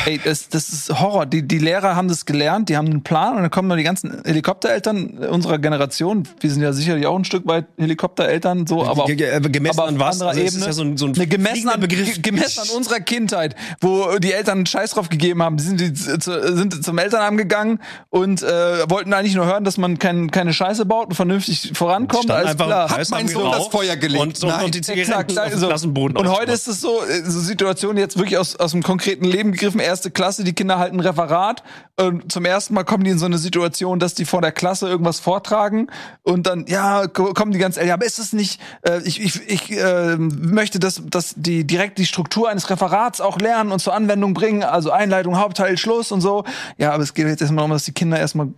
ey, 0.07 0.21
das, 0.25 0.49
das 0.49 0.69
ist 0.71 1.01
Horror. 1.01 1.27
Die, 1.27 1.47
die 1.47 1.59
Lehrer 1.59 1.95
haben 1.95 2.09
das 2.09 2.27
gelernt, 2.27 2.69
die 2.69 2.77
haben 2.77 2.87
einen 2.89 3.03
Plan 3.03 3.37
und 3.37 3.43
dann 3.43 3.51
kommen 3.51 3.69
noch 3.69 3.77
die 3.77 3.83
ganzen 3.85 4.23
Helikoptereltern 4.25 5.19
unserer 5.31 5.59
Generation. 5.59 6.25
Wir 6.41 6.51
sind 6.51 6.63
ja 6.63 6.73
sicherlich 6.73 7.07
auch 7.07 7.17
ein 7.17 7.25
Stück 7.25 7.47
weit 7.47 7.67
Helikoptereltern, 7.79 8.67
so, 8.67 8.85
aber, 8.85 9.05
Ge- 9.07 9.17
ge- 9.17 9.41
gemessen 9.51 9.79
aber 9.79 9.89
an 9.89 9.99
was? 9.99 10.15
anderer 10.21 10.31
Also 10.31 10.41
Ebene. 10.43 10.67
ja 10.67 10.73
so 10.73 10.83
ein- 10.83 10.97
so 10.97 11.07
ein 11.07 11.13
Ne, 11.13 11.27
gemessen, 11.27 11.69
an, 11.69 11.81
ge- 11.89 12.13
gemessen 12.23 12.61
an 12.61 12.77
unserer 12.77 13.01
Kindheit, 13.01 13.55
wo 13.81 14.19
die 14.19 14.33
Eltern 14.33 14.59
einen 14.59 14.67
Scheiß 14.67 14.93
drauf 14.93 15.09
gegeben 15.09 15.43
haben, 15.43 15.59
sind 15.59 15.81
die 15.81 15.93
zu, 15.93 16.19
sind 16.57 16.85
zum 16.85 16.99
Elternabend 16.99 17.39
gegangen 17.39 17.79
und 18.11 18.43
äh, 18.43 18.91
wollten 18.91 19.12
eigentlich 19.15 19.35
nur 19.35 19.47
hören, 19.47 19.65
dass 19.65 19.79
man 19.79 19.99
kein, 19.99 20.31
keine 20.31 20.53
Scheiße 20.53 20.87
baut 20.87 21.09
und 21.09 21.15
vernünftig 21.15 21.73
vorankommt. 21.75 22.25
Stand 22.25 22.39
Alles 22.39 22.51
einfach 22.53 22.67
klar. 22.67 22.91
Hat 22.91 23.11
mein 23.11 23.29
Sohn 23.29 23.51
das 23.51 23.69
Feuer 23.69 23.97
gelegt? 23.97 24.23
Und, 24.23 24.45
und, 24.45 24.63
und 24.63 24.75
die 24.75 24.81
Zigaretten 24.81 25.31
Exakt, 25.31 25.59
so. 25.59 25.69
Klassenboden 25.69 26.17
Und 26.17 26.29
heute 26.29 26.53
ist 26.53 26.69
es 26.69 26.81
so, 26.81 27.03
äh, 27.05 27.23
so 27.25 27.41
Situation 27.41 27.97
jetzt 27.97 28.17
wirklich 28.17 28.39
aus, 28.39 28.57
aus 28.57 28.73
dem 28.73 28.83
konkreten 28.83 29.25
Leben 29.25 29.53
gegriffen. 29.53 29.81
Erste 29.81 30.11
Klasse, 30.11 30.45
die 30.45 30.53
Kinder 30.53 30.79
halten 30.79 30.97
ein 30.97 31.01
Referat. 31.01 31.63
Und 32.01 32.33
zum 32.33 32.45
ersten 32.45 32.75
Mal 32.75 32.85
kommen 32.85 33.05
die 33.05 33.11
in 33.11 33.19
so 33.19 33.27
eine 33.27 33.39
Situation, 33.39 33.99
dass 33.99 34.15
die 34.15 34.25
vor 34.25 34.41
der 34.41 34.53
Klasse 34.53 34.89
irgendwas 34.89 35.21
vortragen. 35.21 35.89
Und 36.23 36.47
dann, 36.47 36.67
ja, 36.67 37.07
ko- 37.07 37.35
kommen 37.35 37.53
die 37.53 37.59
ganz 37.59 37.77
ehrlich, 37.77 37.93
aber 37.93 38.07
ist 38.07 38.19
es 38.19 38.33
nicht, 38.33 38.61
äh, 38.83 39.01
ich, 39.05 39.21
ich, 39.21 39.49
ich 39.49 39.71
äh, 39.73 40.17
möchte, 40.17 40.79
dass, 40.79 41.03
dass 41.05 41.35
die 41.37 41.67
direkt 41.67 41.99
die 41.99 42.07
Struktur 42.07 42.49
eines 42.49 42.71
Referats 42.71 43.21
auch 43.21 43.39
lernen 43.39 43.73
und 43.73 43.81
zur 43.81 43.95
Anwendung 43.95 44.35
bringen. 44.35 44.63
Also 44.63 44.91
Einleitung, 44.91 45.39
Hauptteil, 45.39 45.77
Schluss 45.77 46.13
und 46.13 46.21
so. 46.23 46.45
Ja, 46.79 46.93
aber 46.93 47.03
es 47.03 47.15
geht 47.15 47.27
jetzt 47.27 47.41
erstmal 47.43 47.59
darum, 47.59 47.73
dass 47.73 47.85
die 47.85 47.93
Kinder 47.93 48.19
erstmal 48.19 48.49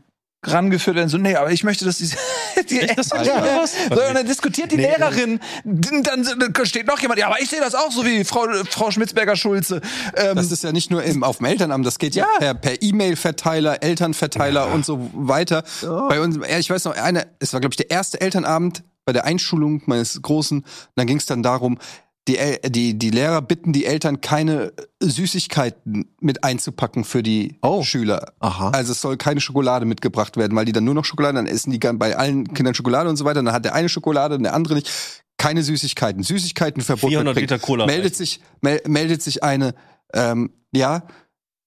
rangeführt 0.47 0.97
werden. 0.97 1.09
So, 1.09 1.19
nee, 1.19 1.35
aber 1.37 1.51
ich 1.53 1.65
möchte, 1.65 1.85
dass 1.85 1.99
die, 1.99 2.11
die 2.71 2.87
das 2.95 3.11
ja, 3.11 3.23
ja. 3.23 3.47
ja. 3.47 3.67
So, 3.67 4.03
und 4.03 4.15
dann 4.15 4.27
diskutiert 4.27 4.73
die 4.73 4.77
Nee. 4.77 4.87
Lehrerin, 4.87 5.41
dann, 5.65 6.03
dann 6.03 6.67
steht 6.67 6.87
noch 6.87 7.01
jemand, 7.01 7.19
ja, 7.21 7.27
aber 7.27 7.41
ich 7.41 7.49
sehe 7.51 7.61
das 7.61 7.75
auch 7.75 7.91
so 7.91 8.05
wie 8.05 8.25
Frau, 8.25 8.47
Frau 8.69 8.91
Schmitzberger-Schulze. 8.91 9.81
Ähm, 10.17 10.37
Das 10.37 10.51
ist 10.51 10.65
ja 10.65 10.73
nicht 10.73 10.91
nur 10.91 11.03
im, 11.03 11.23
auf 11.23 11.39
dem 11.39 11.47
Elternamt, 11.47 11.87
das 11.87 11.99
geht 11.99 12.15
ja, 12.15 12.27
Ja. 12.41 12.55
per, 12.55 12.83
E-Mail-Verteiler, 12.83 13.83
Elternverteiler 13.83 14.73
und 14.73 14.85
so 14.85 15.11
weiter. 15.15 15.65
Bei 15.83 16.21
uns, 16.21 16.37
ja, 16.49 16.59
ich 16.59 16.69
weiß 16.71 16.85
noch, 16.85 16.97
eine, 16.97 17.27
es 17.39 17.53
war, 17.53 17.61
glaube 17.61 17.73
ich, 17.73 17.77
der 17.77 17.91
erste 17.91 18.21
Elternabend 18.21 18.83
bei 19.05 19.13
der 19.13 19.25
Einschulung 19.25 19.83
meines 19.87 20.21
Großen. 20.21 20.59
Und 20.61 20.67
dann 20.97 21.07
ging 21.07 21.19
es 21.19 21.27
dann 21.27 21.43
darum, 21.43 21.79
die, 22.29 22.39
die, 22.71 22.99
die 22.99 23.11
Lehrer 23.11 23.43
bitten 23.43 23.73
die 23.73 23.85
Eltern, 23.85 24.21
keine 24.23 24.73
Süßigkeiten 25.03 26.07
mit 26.21 26.43
einzupacken 26.45 27.05
für 27.05 27.23
die 27.23 27.59
Schüler. 27.83 28.33
Aha. 28.41 28.71
Also 28.71 28.93
es 28.93 29.01
soll 29.01 29.17
keine 29.17 29.41
Schokolade 29.41 29.85
mitgebracht 29.87 30.37
werden, 30.37 30.57
weil 30.57 30.65
die 30.65 30.73
dann 30.73 30.85
nur 30.85 30.95
noch 30.95 31.05
Schokolade, 31.05 31.35
dann 31.37 31.47
essen 31.47 31.71
die 31.71 31.79
bei 31.79 32.17
allen 32.17 32.53
Kindern 32.55 32.75
Schokolade 32.75 33.09
und 33.11 33.17
so 33.17 33.25
weiter. 33.25 33.43
Dann 33.43 33.53
hat 33.53 33.65
der 33.65 33.75
eine 33.75 33.89
Schokolade 33.89 34.37
und 34.37 34.43
der 34.43 34.55
andere 34.55 34.75
nicht. 34.75 34.91
Keine 35.37 35.63
Süßigkeiten. 35.63 36.23
Süßigkeitenverbot 36.23 37.11
400 37.11 37.35
mitbringen. 37.35 37.49
Liter 37.51 37.59
Cola 37.59 37.87
Meldet 37.87 38.15
sich, 38.17 38.41
mel 38.61 38.81
meldet 38.87 39.21
sich 39.23 39.43
eine, 39.43 39.75
ähm, 40.15 40.53
ja, 40.73 41.03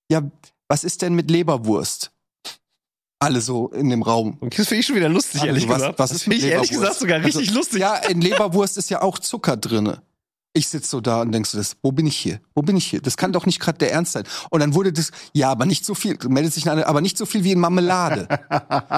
ja, 0.10 0.22
was 0.70 0.84
ist 0.86 1.02
denn 1.02 1.14
mit 1.14 1.30
Leberwurst? 1.30 2.12
Alle 3.20 3.42
so 3.42 3.68
in 3.70 3.90
dem 3.90 4.04
Raum. 4.04 4.38
Das 4.56 4.68
finde 4.68 4.80
ich 4.82 4.86
schon 4.86 4.96
wieder 4.96 5.10
lustig, 5.10 5.42
Also, 5.42 5.48
ehrlich 5.48 5.68
was- 5.68 5.76
gesagt. 5.78 6.00
was 6.00 6.12
ist 6.12 6.24
finde 6.24 6.38
mit 6.38 6.46
ich 6.46 6.52
ehrlich 6.52 6.70
Leberwurst? 6.72 6.90
gesagt 6.92 7.00
sogar 7.02 7.24
richtig 7.24 7.48
Also, 7.50 7.60
lustig. 7.60 7.80
Ja, 7.80 7.96
in 7.98 8.22
Leberwurst 8.22 8.78
ist 8.78 8.90
ja 8.90 9.02
auch 9.02 9.20
Zucker 9.20 9.58
drinne. 9.58 10.02
Ich 10.58 10.70
sitz 10.70 10.90
so 10.90 11.02
da 11.02 11.22
und 11.22 11.32
denkst 11.32 11.52
du 11.52 11.58
das, 11.58 11.78
wo 11.84 11.92
bin 11.92 12.08
ich 12.08 12.18
hier? 12.18 12.40
Wo 12.56 12.64
bin 12.64 12.76
ich 12.76 12.88
hier? 12.88 13.00
Das 13.00 13.16
kann 13.16 13.32
doch 13.32 13.46
nicht 13.46 13.60
gerade 13.60 13.78
der 13.78 13.92
Ernst 13.92 14.14
sein. 14.14 14.24
Und 14.50 14.60
dann 14.60 14.74
wurde 14.74 14.92
das, 14.92 15.12
ja, 15.34 15.52
aber 15.52 15.68
nicht 15.68 15.86
so 15.86 15.94
viel, 15.94 16.18
meldet 16.28 16.52
sich 16.54 16.68
eine, 16.70 16.88
aber 16.88 17.02
nicht 17.02 17.16
so 17.18 17.28
viel 17.28 17.44
wie 17.44 17.52
in 17.52 17.60
Marmelade. 17.60 18.28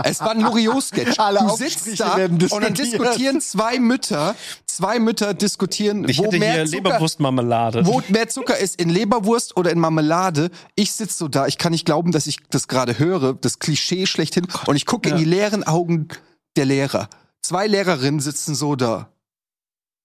es 0.05 0.21
war 0.21 0.31
ein 0.31 0.39
Loriot-Sketch. 0.41 1.17
Du 1.49 1.55
sitzt 1.55 1.99
da 1.99 2.15
und 2.15 2.63
dann 2.63 2.73
diskutieren 2.73 3.41
zwei 3.41 3.77
Mütter, 3.79 4.35
zwei 4.65 4.99
Mütter 4.99 5.33
diskutieren, 5.33 6.07
Ich 6.07 6.19
wo 6.19 6.25
hätte 6.25 6.39
mehr 6.39 6.53
hier 6.53 6.65
Zucker, 6.65 6.77
Leberwurstmarmelade. 6.89 7.85
wo 7.85 8.01
mehr 8.07 8.29
Zucker 8.29 8.57
ist, 8.57 8.79
in 8.79 8.87
Leberwurst 8.89 9.57
oder 9.57 9.71
in 9.71 9.79
Marmelade. 9.79 10.49
Ich 10.75 10.93
sitz 10.93 11.17
so 11.17 11.27
da, 11.27 11.47
ich 11.47 11.57
kann 11.57 11.71
nicht 11.73 11.85
glauben, 11.85 12.11
dass 12.11 12.25
ich 12.27 12.37
das 12.49 12.67
gerade 12.69 12.97
höre, 12.99 13.33
das 13.33 13.59
Klischee 13.59 14.05
schlechthin. 14.05 14.47
Und 14.65 14.75
ich 14.77 14.85
gucke 14.85 15.09
in 15.09 15.17
die 15.17 15.25
leeren 15.25 15.63
Augen 15.65 16.07
der 16.55 16.65
Lehrer. 16.65 17.09
Zwei 17.41 17.67
Lehrerinnen 17.67 18.19
sitzen 18.21 18.55
so 18.55 18.75
da. 18.75 19.09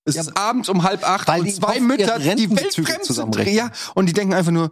Es 0.04 0.16
ist 0.16 0.36
abends 0.36 0.68
um 0.68 0.82
halb 0.82 1.02
acht 1.08 1.28
Weil 1.28 1.40
und 1.42 1.54
zwei 1.54 1.80
Mütter, 1.80 2.18
die 2.18 2.50
weltfremd 2.50 3.04
sind. 3.04 3.36
Ja, 3.46 3.70
und 3.94 4.06
die 4.06 4.12
denken 4.12 4.34
einfach 4.34 4.52
nur, 4.52 4.70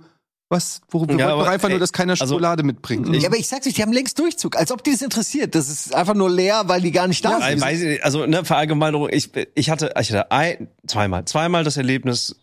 was, 0.51 0.83
wo, 0.91 1.09
wir 1.09 1.17
Ja, 1.17 1.29
aber, 1.33 1.49
einfach 1.49 1.69
ey, 1.69 1.73
nur, 1.73 1.81
dass 1.81 1.95
keiner 1.95 2.13
also- 2.13 2.27
Schokolade 2.27 2.63
mitbringt. 2.63 3.09
ja, 3.17 3.27
aber 3.29 3.39
ich 3.39 3.49
sag's 3.49 3.67
euch, 3.67 3.73
die 3.73 3.81
haben 3.81 3.95
längst 3.95 4.19
Durchzug, 4.19 4.55
als 4.59 4.71
ob 4.71 4.85
die 4.85 4.93
das 4.93 5.01
interessiert. 5.01 5.55
Das 5.55 5.71
ist 5.71 5.95
einfach 5.95 6.13
nur 6.13 6.29
leer, 6.29 6.65
weil 6.67 6.83
die 6.83 6.91
gar 6.93 7.09
nicht 7.09 7.25
da 7.25 7.39
Nein, 7.39 7.53
sind. 7.53 7.63
weiß 7.63 7.81
ich 7.81 7.89
nicht. 7.89 8.05
Also, 8.05 8.27
ne, 8.27 8.45
Verallgemeinerung, 8.45 9.09
ich, 9.11 9.31
ich 9.55 9.71
hatte, 9.71 9.95
ich 9.99 10.11
hatte 10.13 10.31
ein, 10.31 10.69
zweimal, 10.87 11.25
zweimal 11.25 11.65
das 11.65 11.79
Erlebnis 11.79 12.37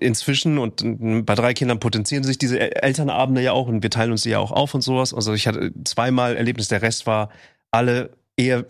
inzwischen 0.00 0.58
und 0.58 0.84
bei 1.26 1.34
drei 1.34 1.54
Kindern 1.54 1.80
potenzieren 1.80 2.22
sich 2.22 2.38
diese 2.38 2.60
El- 2.60 2.70
Elternabende 2.84 3.42
ja 3.42 3.50
auch 3.50 3.66
und 3.66 3.82
wir 3.82 3.90
teilen 3.90 4.12
uns 4.12 4.22
die 4.22 4.30
ja 4.30 4.38
auch 4.38 4.52
auf 4.52 4.72
und 4.74 4.82
sowas. 4.82 5.12
Also 5.12 5.32
ich 5.32 5.48
hatte 5.48 5.72
zweimal 5.84 6.36
Erlebnis, 6.36 6.68
der 6.68 6.82
Rest 6.82 7.08
war 7.08 7.30
alle 7.72 8.10
eher, 8.36 8.64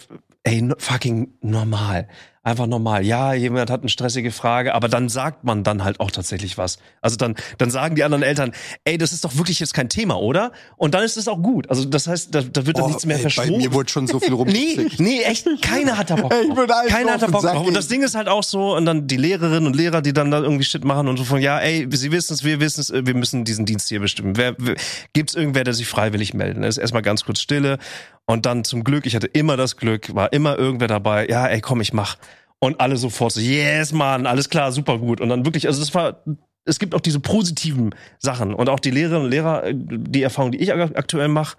ey, 0.45 0.71
fucking 0.79 1.35
normal. 1.43 2.09
Einfach 2.47 2.69
normal. 2.69 3.05
Ja, 3.05 3.35
jemand 3.35 3.71
hat 3.73 3.81
eine 3.81 3.89
stressige 3.89 4.31
Frage, 4.31 4.73
aber 4.73 4.87
dann 4.89 5.09
sagt 5.09 5.43
man 5.43 5.65
dann 5.65 5.83
halt 5.83 5.99
auch 5.99 6.13
tatsächlich 6.13 6.57
was. 6.57 6.79
Also 7.01 7.17
dann, 7.17 7.35
dann 7.59 7.73
sagen 7.73 7.97
die 7.97 8.05
anderen 8.05 8.23
Eltern, 8.23 8.53
ey, 8.85 8.99
das 8.99 9.13
ist 9.13 9.25
doch 9.25 9.37
wirklich 9.37 9.59
jetzt 9.59 9.75
kein 9.75 9.89
Thema, 9.89 10.21
oder? 10.21 10.53
Und 10.77 10.95
dann 10.95 11.03
ist 11.03 11.17
es 11.17 11.27
auch 11.27 11.43
gut. 11.43 11.69
Also 11.69 11.85
das 11.87 12.07
heißt, 12.07 12.33
da, 12.33 12.43
da 12.43 12.65
wird 12.65 12.79
dann 12.79 12.85
Oh, 12.85 12.87
nichts 12.87 13.05
mehr 13.05 13.19
ey, 13.19 13.33
bei 13.37 13.47
mir 13.51 13.73
wurde 13.73 13.91
schon 13.91 14.07
so 14.07 14.21
viel 14.21 14.29
Nee, 14.31 14.35
rumgeklickt. 14.37 15.01
nee, 15.01 15.23
echt, 15.23 15.49
keiner 15.61 15.99
hat 15.99 16.11
da 16.11 16.15
Bock 16.15 16.31
drauf. 16.57 16.87
Keiner 16.87 17.15
hat 17.15 17.23
da 17.23 17.27
Bock 17.27 17.43
drauf. 17.43 17.67
Und 17.67 17.75
das. 17.75 17.89
Ding 17.89 18.05
ist 18.05 18.15
halt 18.15 18.29
auch 18.29 18.45
so, 18.45 18.77
und 18.77 18.87
dann 18.87 19.09
die 19.09 19.17
Lehrerinnen 19.17 19.67
und 19.67 19.75
Lehrer, 19.75 20.01
die 20.01 20.13
dann 20.13 20.31
da 20.31 20.39
irgendwie 20.39 20.63
Shit 20.63 20.85
machen 20.85 21.09
und 21.09 21.17
so 21.17 21.25
von, 21.25 21.41
ja, 21.41 21.59
ey, 21.59 21.89
sie 21.91 22.13
wissen 22.13 22.33
es, 22.33 22.45
wir 22.45 22.61
wissen 22.61 22.81
es, 22.81 22.93
wir 22.93 23.15
müssen 23.15 23.45
diesen 23.45 23.67
Dienst 23.67 23.89
hier 23.89 23.99
bestimmen. 23.99 24.37
Wer, 24.37 24.55
wer, 24.59 24.77
gibt's 25.15 25.35
irgendwer, 25.35 25.65
der 25.65 25.75
sich 25.75 25.89
freiwillig 25.89 26.33
meldet? 26.33 26.65
Ist 26.65 26.79
erstmal 26.79 27.03
ganz 27.03 27.25
kurz 27.25 27.41
Stille. 27.41 27.79
Und 28.29 28.45
dann 28.45 28.65
zum 28.65 28.83
Glück, 28.83 29.07
ich 29.07 29.15
hatte 29.15 29.29
immer 29.29 29.57
das 29.57 29.77
Glück, 29.77 30.15
war 30.15 30.33
immer 30.33 30.59
irgendwer 30.59 30.89
dabei, 30.89 31.29
ja, 31.29 31.47
ey, 31.47 31.61
komm, 31.61 31.81
ich 31.81 31.93
mach. 31.93 32.17
Und 32.59 32.81
alle 32.81 32.97
sofort 32.97 33.33
so, 33.33 33.41
yes, 33.41 33.93
Mann, 33.93 34.27
alles 34.27 34.49
klar, 34.51 34.73
super 34.73 34.99
gut. 34.99 35.21
Und 35.21 35.29
dann 35.29 35.45
wirklich, 35.45 35.67
also 35.69 35.79
das 35.79 35.95
war, 35.95 36.25
es 36.65 36.79
gibt 36.81 36.95
auch 36.95 37.01
diese 37.01 37.21
positiven 37.21 37.95
Sachen. 38.19 38.53
Und 38.55 38.69
auch 38.69 38.81
die 38.81 38.91
Lehrerinnen 38.91 39.25
und 39.27 39.31
Lehrer, 39.31 39.65
äh, 39.65 39.75
die 39.77 40.23
Erfahrung, 40.23 40.51
die 40.53 40.59
ich 40.59 40.73
ak- 40.73 40.97
aktuell 40.99 41.29
mache, 41.29 41.57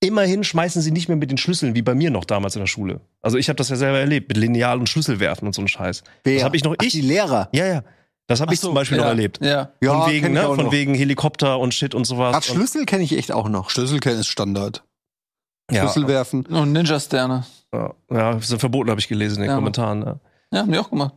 immerhin 0.00 0.44
schmeißen 0.44 0.80
sie 0.82 0.90
nicht 0.92 1.08
mehr 1.08 1.16
mit 1.16 1.30
den 1.30 1.38
Schlüsseln 1.38 1.74
wie 1.74 1.82
bei 1.82 1.94
mir 1.94 2.10
noch 2.10 2.24
damals 2.24 2.56
in 2.56 2.60
der 2.60 2.66
Schule. 2.66 3.00
Also 3.20 3.36
ich 3.36 3.48
habe 3.48 3.56
das 3.56 3.68
ja 3.68 3.76
selber 3.76 3.98
erlebt 3.98 4.28
mit 4.28 4.36
Lineal 4.36 4.78
und 4.78 4.88
Schlüsselwerfen 4.88 5.46
und 5.46 5.54
so 5.54 5.62
ein 5.62 5.68
Scheiß. 5.68 6.02
Wer? 6.24 6.34
Das 6.34 6.44
habe 6.44 6.56
ich 6.56 6.64
noch 6.64 6.74
Ach, 6.78 6.84
ich. 6.84 6.92
die 6.92 7.00
Lehrer. 7.02 7.48
Ja, 7.52 7.66
ja. 7.66 7.84
Das 8.28 8.40
habe 8.40 8.52
ich 8.54 8.60
Ach 8.60 8.62
so, 8.62 8.68
zum 8.68 8.74
Beispiel 8.74 8.98
ja, 8.98 9.04
noch 9.04 9.08
erlebt. 9.10 9.40
Ja. 9.42 9.72
Ja, 9.82 10.02
von 10.02 10.12
wegen, 10.12 10.32
ne? 10.34 10.42
Von 10.44 10.56
noch. 10.66 10.72
wegen 10.72 10.94
Helikopter 10.94 11.58
und 11.58 11.74
Shit 11.74 11.94
und 11.94 12.04
sowas. 12.04 12.32
Grad 12.32 12.44
Schlüssel 12.44 12.84
kenne 12.84 13.02
ich 13.02 13.16
echt 13.16 13.32
auch 13.32 13.48
noch. 13.48 13.70
Schlüsselkennen 13.70 14.20
ist 14.20 14.28
Standard. 14.28 14.84
ja, 15.70 15.82
Schlüssel 15.82 16.06
werfen. 16.06 16.44
Und 16.46 16.72
Ninja-Sterne. 16.72 17.44
ja, 17.74 17.94
ja, 18.10 18.38
sind 18.40 18.58
verboten, 18.60 18.90
habe 18.90 19.00
ich 19.00 19.08
gelesen 19.08 19.38
in 19.38 19.42
den 19.44 19.50
Ja. 19.50 19.54
Kommentaren. 19.56 19.98
Ne? 20.00 20.20
Ja, 20.52 20.60
haben 20.60 20.72
die 20.72 20.78
auch 20.78 20.90
gemacht. 20.90 21.14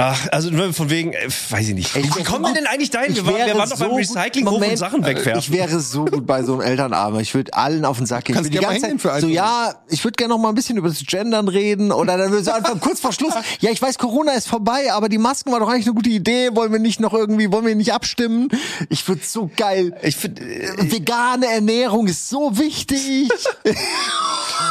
Ach, 0.00 0.28
also 0.30 0.50
nur 0.50 0.72
von 0.72 0.90
wegen, 0.90 1.12
äh, 1.12 1.26
weiß 1.50 1.70
ich 1.70 1.74
nicht. 1.74 1.96
Ey, 1.96 2.04
Wie 2.04 2.22
kommen 2.22 2.44
wir 2.44 2.54
denn 2.54 2.68
eigentlich 2.68 2.90
dahin? 2.90 3.16
Wir 3.16 3.22
Ich 3.22 3.26
waren, 3.26 3.34
wir 3.46 3.56
waren 3.56 3.68
doch 3.68 3.78
beim 3.80 3.88
so 3.88 3.94
gut- 3.96 3.98
Recyclinghof 3.98 4.62
und 4.62 4.76
Sachen 4.76 5.04
wegwerfen. 5.04 5.40
Ich 5.40 5.50
wäre 5.50 5.80
so 5.80 6.04
gut 6.04 6.24
bei 6.24 6.44
so 6.44 6.52
einem 6.52 6.60
Elternabend. 6.60 7.20
Ich 7.20 7.34
würde 7.34 7.52
allen 7.52 7.84
auf 7.84 7.96
den 7.96 8.06
Sack 8.06 8.26
gehen. 8.26 8.34
Ich 8.34 8.36
Kannst 8.36 8.52
würd 8.52 8.62
die 8.62 8.64
ganze 8.64 8.86
hingehen 8.86 9.00
für 9.00 9.08
Zeit 9.08 9.20
so, 9.22 9.26
einen. 9.26 9.34
ja, 9.34 9.74
ich 9.88 10.04
würde 10.04 10.14
gerne 10.14 10.34
noch 10.34 10.38
mal 10.38 10.50
ein 10.50 10.54
bisschen 10.54 10.76
über 10.76 10.86
das 10.88 11.04
Gendern 11.04 11.48
reden 11.48 11.90
oder 11.90 12.16
dann 12.16 12.30
würde 12.30 12.44
so 12.44 12.52
einfach 12.52 12.78
kurz 12.78 13.00
vor 13.00 13.10
Schluss, 13.12 13.34
ja, 13.58 13.72
ich 13.72 13.82
weiß, 13.82 13.98
Corona 13.98 14.34
ist 14.34 14.46
vorbei, 14.46 14.92
aber 14.92 15.08
die 15.08 15.18
Masken 15.18 15.50
war 15.50 15.58
doch 15.58 15.68
eigentlich 15.68 15.86
eine 15.86 15.94
gute 15.96 16.10
Idee. 16.10 16.50
Wollen 16.54 16.70
wir 16.70 16.78
nicht 16.78 17.00
noch 17.00 17.12
irgendwie, 17.12 17.50
wollen 17.50 17.66
wir 17.66 17.74
nicht 17.74 17.92
abstimmen? 17.92 18.50
Ich 18.90 19.08
würde 19.08 19.22
so 19.24 19.50
geil. 19.56 19.96
ich 20.02 20.14
finde, 20.14 20.42
Vegane 20.78 21.46
Ernährung 21.46 22.06
ist 22.06 22.28
so 22.28 22.56
wichtig. 22.56 23.30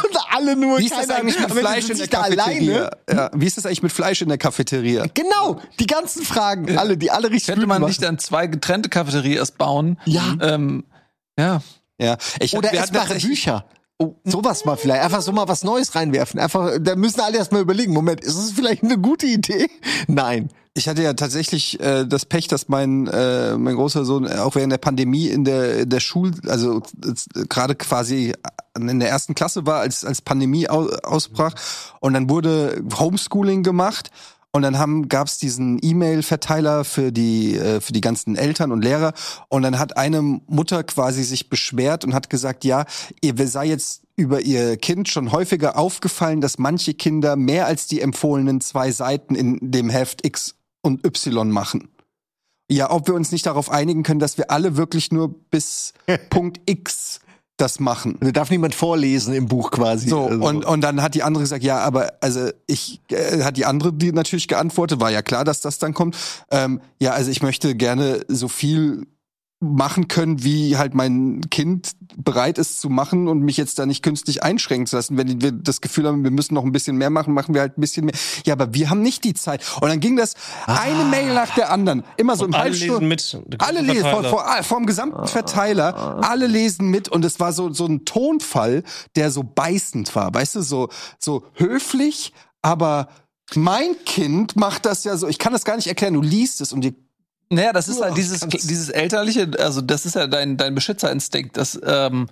Und 0.04 0.18
alle 0.30 0.56
nur 0.56 0.78
Wie 0.78 0.86
ist 0.86 0.94
das 0.94 1.10
eigentlich 1.10 1.38
mit 1.38 1.52
Fleisch 1.52 1.88
in 1.88 1.96
der 1.98 2.08
Cafeteria? 2.08 2.90
Ja, 3.10 3.30
wie 3.34 3.46
ist 3.46 3.56
das 3.56 3.66
eigentlich 3.66 3.82
mit 3.82 3.92
Fleisch 3.92 4.22
in 4.22 4.28
der 4.28 4.38
Cafeteria? 4.38 5.06
Genau, 5.14 5.60
die 5.80 5.86
ganzen 5.86 6.22
Fragen, 6.24 6.76
alle, 6.78 6.96
die 6.96 7.10
alle 7.10 7.30
richtig 7.30 7.46
Könnte 7.54 7.66
man 7.66 7.80
machen. 7.80 7.88
nicht 7.88 8.02
dann 8.02 8.18
zwei 8.18 8.46
getrennte 8.46 8.88
Cafeterias 8.88 9.50
bauen? 9.52 9.98
Ja. 10.04 10.36
Ähm, 10.40 10.84
ja. 11.38 11.62
Ja, 12.00 12.16
ich, 12.38 12.56
Oder 12.56 12.72
essbare 12.72 13.14
Bücher. 13.16 13.64
Oh, 14.00 14.14
sowas 14.24 14.64
mal 14.64 14.76
vielleicht. 14.76 15.02
Einfach 15.02 15.22
so 15.22 15.32
mal 15.32 15.48
was 15.48 15.64
Neues 15.64 15.96
reinwerfen. 15.96 16.38
Einfach, 16.38 16.78
da 16.80 16.94
müssen 16.94 17.20
alle 17.20 17.36
erst 17.36 17.50
mal 17.50 17.60
überlegen. 17.60 17.92
Moment, 17.92 18.22
ist 18.22 18.36
es 18.36 18.52
vielleicht 18.52 18.84
eine 18.84 18.96
gute 18.96 19.26
Idee? 19.26 19.68
Nein. 20.06 20.50
Ich 20.74 20.88
hatte 20.88 21.02
ja 21.02 21.14
tatsächlich 21.14 21.80
äh, 21.80 22.06
das 22.06 22.24
Pech, 22.24 22.46
dass 22.46 22.68
mein 22.68 23.08
äh, 23.08 23.58
mein 23.58 23.74
großer 23.74 24.04
Sohn 24.04 24.24
äh, 24.24 24.36
auch 24.36 24.54
während 24.54 24.70
der 24.70 24.78
Pandemie 24.78 25.26
in 25.26 25.44
der 25.44 25.80
in 25.80 25.88
der 25.88 25.98
Schul 25.98 26.30
also 26.46 26.82
äh, 27.04 27.44
gerade 27.48 27.74
quasi 27.74 28.32
in 28.78 29.00
der 29.00 29.08
ersten 29.08 29.34
Klasse 29.34 29.66
war, 29.66 29.80
als 29.80 30.04
als 30.04 30.22
Pandemie 30.22 30.70
au 30.70 30.86
ausbrach 31.02 31.54
und 31.98 32.12
dann 32.12 32.30
wurde 32.30 32.80
Homeschooling 32.96 33.64
gemacht 33.64 34.10
und 34.52 34.62
dann 34.62 34.78
haben 34.78 35.08
gab's 35.08 35.38
diesen 35.38 35.78
E-Mail-Verteiler 35.82 36.84
für 36.84 37.12
die 37.12 37.56
äh, 37.56 37.80
für 37.80 37.92
die 37.92 38.00
ganzen 38.00 38.36
Eltern 38.36 38.72
und 38.72 38.82
Lehrer 38.82 39.12
und 39.48 39.62
dann 39.62 39.78
hat 39.78 39.96
eine 39.96 40.22
Mutter 40.22 40.84
quasi 40.84 41.22
sich 41.22 41.48
beschwert 41.48 42.04
und 42.04 42.14
hat 42.14 42.30
gesagt, 42.30 42.64
ja, 42.64 42.84
ihr 43.20 43.34
sei 43.48 43.66
jetzt 43.66 44.02
über 44.16 44.40
ihr 44.40 44.76
Kind 44.76 45.08
schon 45.08 45.32
häufiger 45.32 45.78
aufgefallen, 45.78 46.40
dass 46.40 46.58
manche 46.58 46.94
Kinder 46.94 47.36
mehr 47.36 47.66
als 47.66 47.86
die 47.86 48.00
empfohlenen 48.00 48.60
zwei 48.60 48.90
Seiten 48.90 49.34
in 49.34 49.58
dem 49.60 49.90
Heft 49.90 50.26
X 50.26 50.56
und 50.82 51.06
Y 51.06 51.50
machen. 51.50 51.88
Ja, 52.70 52.90
ob 52.90 53.06
wir 53.06 53.14
uns 53.14 53.32
nicht 53.32 53.46
darauf 53.46 53.70
einigen 53.70 54.02
können, 54.02 54.20
dass 54.20 54.36
wir 54.36 54.50
alle 54.50 54.76
wirklich 54.76 55.12
nur 55.12 55.34
bis 55.50 55.94
Punkt 56.30 56.60
X 56.66 57.20
das 57.60 57.80
machen. 57.80 58.16
Da 58.20 58.30
darf 58.30 58.50
niemand 58.50 58.74
vorlesen 58.74 59.34
im 59.34 59.46
Buch 59.46 59.70
quasi. 59.70 60.08
So, 60.08 60.26
Also. 60.26 60.44
und, 60.44 60.64
und 60.64 60.80
dann 60.80 61.02
hat 61.02 61.14
die 61.14 61.22
andere 61.22 61.42
gesagt, 61.42 61.62
ja, 61.62 61.78
aber 61.78 62.12
also 62.20 62.50
ich, 62.66 63.00
äh, 63.10 63.42
hat 63.42 63.56
die 63.56 63.66
andere 63.66 63.92
die 63.92 64.12
natürlich 64.12 64.48
geantwortet, 64.48 65.00
war 65.00 65.10
ja 65.10 65.22
klar, 65.22 65.44
dass 65.44 65.60
das 65.60 65.78
dann 65.78 65.92
kommt. 65.94 66.16
Ähm, 66.50 66.80
ja, 67.00 67.12
also 67.12 67.30
ich 67.30 67.42
möchte 67.42 67.74
gerne 67.74 68.24
so 68.28 68.48
viel 68.48 69.06
machen 69.60 70.06
können, 70.06 70.44
wie 70.44 70.76
halt 70.76 70.94
mein 70.94 71.40
Kind 71.50 71.92
bereit 72.16 72.58
ist 72.58 72.80
zu 72.80 72.88
machen 72.88 73.26
und 73.26 73.40
mich 73.40 73.56
jetzt 73.56 73.78
da 73.78 73.86
nicht 73.86 74.04
künstlich 74.04 74.42
einschränken 74.42 74.86
zu 74.86 74.94
lassen. 74.94 75.16
Wenn 75.16 75.42
wir 75.42 75.50
das 75.50 75.80
Gefühl 75.80 76.06
haben, 76.06 76.22
wir 76.22 76.30
müssen 76.30 76.54
noch 76.54 76.64
ein 76.64 76.70
bisschen 76.70 76.96
mehr 76.96 77.10
machen, 77.10 77.34
machen 77.34 77.54
wir 77.54 77.62
halt 77.62 77.76
ein 77.76 77.80
bisschen 77.80 78.06
mehr. 78.06 78.14
Ja, 78.46 78.54
aber 78.54 78.72
wir 78.72 78.88
haben 78.88 79.02
nicht 79.02 79.24
die 79.24 79.34
Zeit. 79.34 79.64
Und 79.80 79.88
dann 79.88 79.98
ging 79.98 80.16
das 80.16 80.34
eine 80.66 81.04
Mail 81.04 81.34
nach 81.34 81.52
der 81.56 81.72
anderen. 81.72 82.04
Immer 82.16 82.36
so 82.36 82.44
Und 82.44 82.54
im 82.54 82.60
alle 82.60 82.70
lesen 82.70 83.08
mit. 83.08 83.42
Alle 83.58 83.80
lesen, 83.80 84.08
vor, 84.10 84.24
vor, 84.24 84.44
vom 84.62 84.86
gesamten 84.86 85.26
Verteiler, 85.26 86.22
alle 86.22 86.46
lesen 86.46 86.88
mit 86.88 87.08
und 87.08 87.24
es 87.24 87.40
war 87.40 87.52
so, 87.52 87.72
so 87.72 87.86
ein 87.86 88.04
Tonfall, 88.04 88.84
der 89.16 89.30
so 89.32 89.42
beißend 89.42 90.14
war, 90.14 90.32
weißt 90.32 90.56
du, 90.56 90.62
so, 90.62 90.88
so 91.18 91.44
höflich, 91.54 92.32
aber 92.62 93.08
mein 93.54 93.96
Kind 94.04 94.56
macht 94.56 94.86
das 94.86 95.04
ja 95.04 95.16
so, 95.16 95.26
ich 95.26 95.38
kann 95.38 95.52
das 95.52 95.64
gar 95.64 95.76
nicht 95.76 95.86
erklären, 95.86 96.14
du 96.14 96.22
liest 96.22 96.60
es 96.60 96.72
und 96.72 96.82
dir 96.82 96.94
Naja, 97.50 97.72
das 97.72 97.88
ist 97.88 98.02
halt 98.02 98.16
dieses, 98.16 98.40
dieses 98.40 98.90
elterliche, 98.90 99.50
also 99.58 99.80
das 99.80 100.04
ist 100.04 100.14
ja 100.14 100.26
dein, 100.26 100.56
dein 100.56 100.74
Beschützerinstinkt. 100.74 101.56
Das, 101.56 101.80
ähm, 101.82 102.28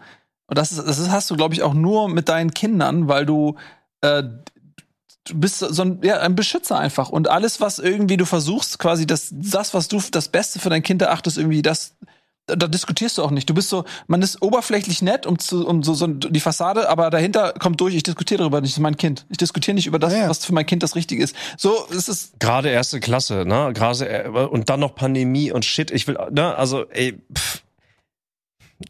und 0.47 0.59
das, 0.59 0.73
ist, 0.73 0.87
das 0.87 1.11
hast 1.11 1.31
du, 1.31 1.37
glaube 1.37 1.55
ich, 1.55 1.63
auch 1.63 1.75
nur 1.75 2.09
mit 2.09 2.29
deinen 2.29 2.53
Kindern, 2.53 3.09
weil 3.09 3.25
du, 3.25 3.57
äh, 4.03 4.23
du 4.23 5.35
bist 5.35 5.59
so 5.59 5.83
ein, 5.83 6.01
ja, 6.03 6.21
ein 6.21 6.35
Beschützer 6.35 6.79
einfach. 6.79 7.09
Und 7.09 7.29
alles, 7.29 7.61
was 7.61 7.79
irgendwie 7.79 8.19
du 8.19 8.27
versuchst, 8.27 8.79
quasi 8.79 9.07
das, 9.07 9.31
das, 9.33 9.73
was 9.73 9.89
du 9.89 10.01
das 10.11 10.29
Beste 10.29 10.59
für 10.59 10.71
dein 10.71 10.83
Kind 10.83 11.01
erachtest, 11.01 11.39
irgendwie 11.39 11.63
das, 11.63 11.97
da, 12.47 12.69
diskutierst 12.69 13.19
du 13.19 13.23
auch 13.23 13.31
nicht. 13.31 13.51
Du 13.51 13.55
bist 13.55 13.69
so, 13.69 13.85
man 14.07 14.23
ist 14.23 14.41
oberflächlich 14.41 15.03
nett, 15.03 15.27
um, 15.27 15.39
zu, 15.39 15.67
um 15.67 15.83
so, 15.83 15.95
so 15.95 16.07
die 16.07 16.41
Fassade, 16.41 16.89
aber 16.89 17.11
dahinter 17.11 17.53
kommt 17.59 17.81
durch, 17.81 17.95
ich 17.95 18.05
diskutiere 18.05 18.39
darüber 18.39 18.61
nicht, 18.61 18.73
das 18.73 18.79
ist 18.79 18.83
mein 18.83 18.97
Kind. 18.97 19.27
Ich 19.29 19.39
diskutiere 19.39 19.75
nicht 19.75 19.87
über 19.87 19.99
das, 19.99 20.13
Ja, 20.13 20.21
ja. 20.21 20.29
was 20.29 20.45
für 20.45 20.55
mein 20.55 20.67
Kind 20.67 20.83
das 20.83 20.95
Richtige 20.95 21.23
ist. 21.23 21.35
So 21.57 21.85
ist 21.91 22.09
es 22.09 22.33
Gerade 22.39 22.69
erste 22.69 23.01
Klasse, 23.01 23.45
ne? 23.45 23.73
Gerade 23.75 24.09
äh, 24.09 24.29
und 24.29 24.71
dann 24.71 24.81
noch 24.81 24.95
Pandemie 24.95 25.51
und 25.51 25.65
Shit. 25.65 25.91
Ich 25.91 26.07
will, 26.07 26.19
ne? 26.31 26.55
Also, 26.57 26.89
ey, 26.91 27.21
pff, 27.37 27.63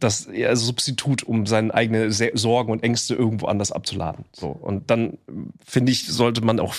das 0.00 0.28
ja, 0.32 0.54
Substitut, 0.56 1.22
um 1.22 1.46
seine 1.46 1.72
eigene 1.72 2.10
Se 2.12 2.30
Sorgen 2.34 2.72
und 2.72 2.82
Ängste 2.82 3.14
irgendwo 3.14 3.46
anders 3.46 3.72
abzuladen. 3.72 4.24
So 4.32 4.48
und 4.48 4.90
dann 4.90 5.18
finde 5.64 5.92
ich, 5.92 6.06
sollte 6.06 6.42
man 6.42 6.60
auch 6.60 6.74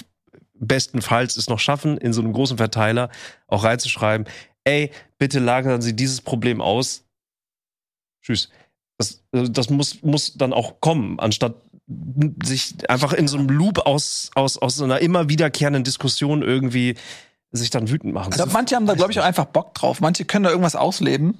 bestenfalls 0.59 1.37
es 1.37 1.49
noch 1.49 1.59
schaffen, 1.59 1.97
in 1.97 2.13
so 2.13 2.21
einem 2.21 2.33
großen 2.33 2.57
Verteiler 2.57 3.09
auch 3.47 3.63
reinzuschreiben, 3.63 4.27
ey, 4.67 4.91
bitte 5.17 5.39
lagern 5.39 5.81
Sie 5.81 5.95
dieses 5.95 6.21
Problem 6.21 6.61
aus. 6.61 7.05
Tschüss. 8.21 8.49
Das, 8.97 9.23
äh, 9.31 9.49
das 9.49 9.69
muss, 9.69 10.01
muss 10.03 10.33
dann 10.33 10.53
auch 10.53 10.81
kommen, 10.81 11.19
anstatt 11.19 11.55
sich 12.43 12.89
einfach 12.89 13.13
in 13.13 13.29
so 13.29 13.37
einem 13.37 13.47
Loop 13.47 13.79
aus, 13.79 14.29
aus, 14.35 14.57
aus 14.57 14.75
so 14.75 14.83
einer 14.83 14.99
immer 14.99 15.29
wiederkehrenden 15.29 15.85
Diskussion 15.85 16.41
irgendwie 16.41 16.95
sich 17.51 17.69
dann 17.69 17.89
wütend 17.89 18.13
machen. 18.13 18.31
Ich 18.31 18.35
glaube, 18.35 18.51
manche 18.51 18.75
haben 18.75 18.85
da, 18.85 18.93
glaube 18.93 19.13
ich, 19.13 19.19
auch 19.21 19.23
einfach 19.23 19.45
Bock 19.45 19.73
drauf. 19.73 20.01
Manche 20.01 20.25
können 20.25 20.43
da 20.43 20.49
irgendwas 20.49 20.75
ausleben. 20.75 21.37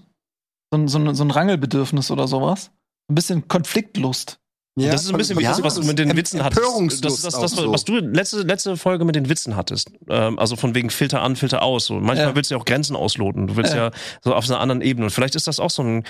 So 0.72 0.88
so 0.88 1.14
so 1.14 1.24
ein 1.24 1.32
Rangelbedürfnis 1.32 2.12
oder 2.12 2.28
sowas. 2.28 2.72
Ein 3.10 3.16
bisschen 3.16 3.48
Konfliktlust. 3.50 4.40
Ja, 4.80 4.92
das 4.92 5.06
ist 5.06 5.12
ein 5.12 5.18
bisschen 5.18 5.40
wie 5.40 5.44
das, 5.44 5.64
was 5.64 5.76
du 5.76 5.84
mit 5.84 5.98
den 5.98 6.16
Witzen 6.16 6.44
hattest. 6.44 7.04
Das 7.04 7.14
ist 7.14 7.26
das, 7.26 7.34
das, 7.34 7.52
so. 7.52 7.72
was 7.72 7.84
du 7.84 7.98
letzte, 7.98 8.42
letzte 8.42 8.78
Folge 8.78 9.06
mit 9.06 9.16
den 9.16 9.28
Witzen 9.28 9.56
hattest. 9.56 9.90
Ähm, 10.08 10.38
also 10.38 10.56
von 10.56 10.76
wegen 10.76 10.92
Filter 10.92 11.22
an, 11.24 11.36
Filter 11.36 11.64
aus. 11.64 11.86
So. 11.86 11.96
Manchmal 11.96 12.28
Ja. 12.30 12.36
willst 12.36 12.52
du 12.52 12.56
ja 12.56 12.62
auch 12.62 12.66
Grenzen 12.66 12.96
ausloten. 12.96 13.48
Du 13.48 13.56
willst 13.56 13.74
ja. 13.74 13.86
Ja. 13.86 13.92
so 14.24 14.36
auf 14.36 14.48
einer 14.48 14.60
anderen 14.60 14.82
Ebene. 14.82 15.06
Und 15.08 15.10
vielleicht 15.10 15.36
ist 15.36 15.48
das 15.48 15.60
auch 15.60 15.72
so 15.72 15.82
ein 15.82 16.04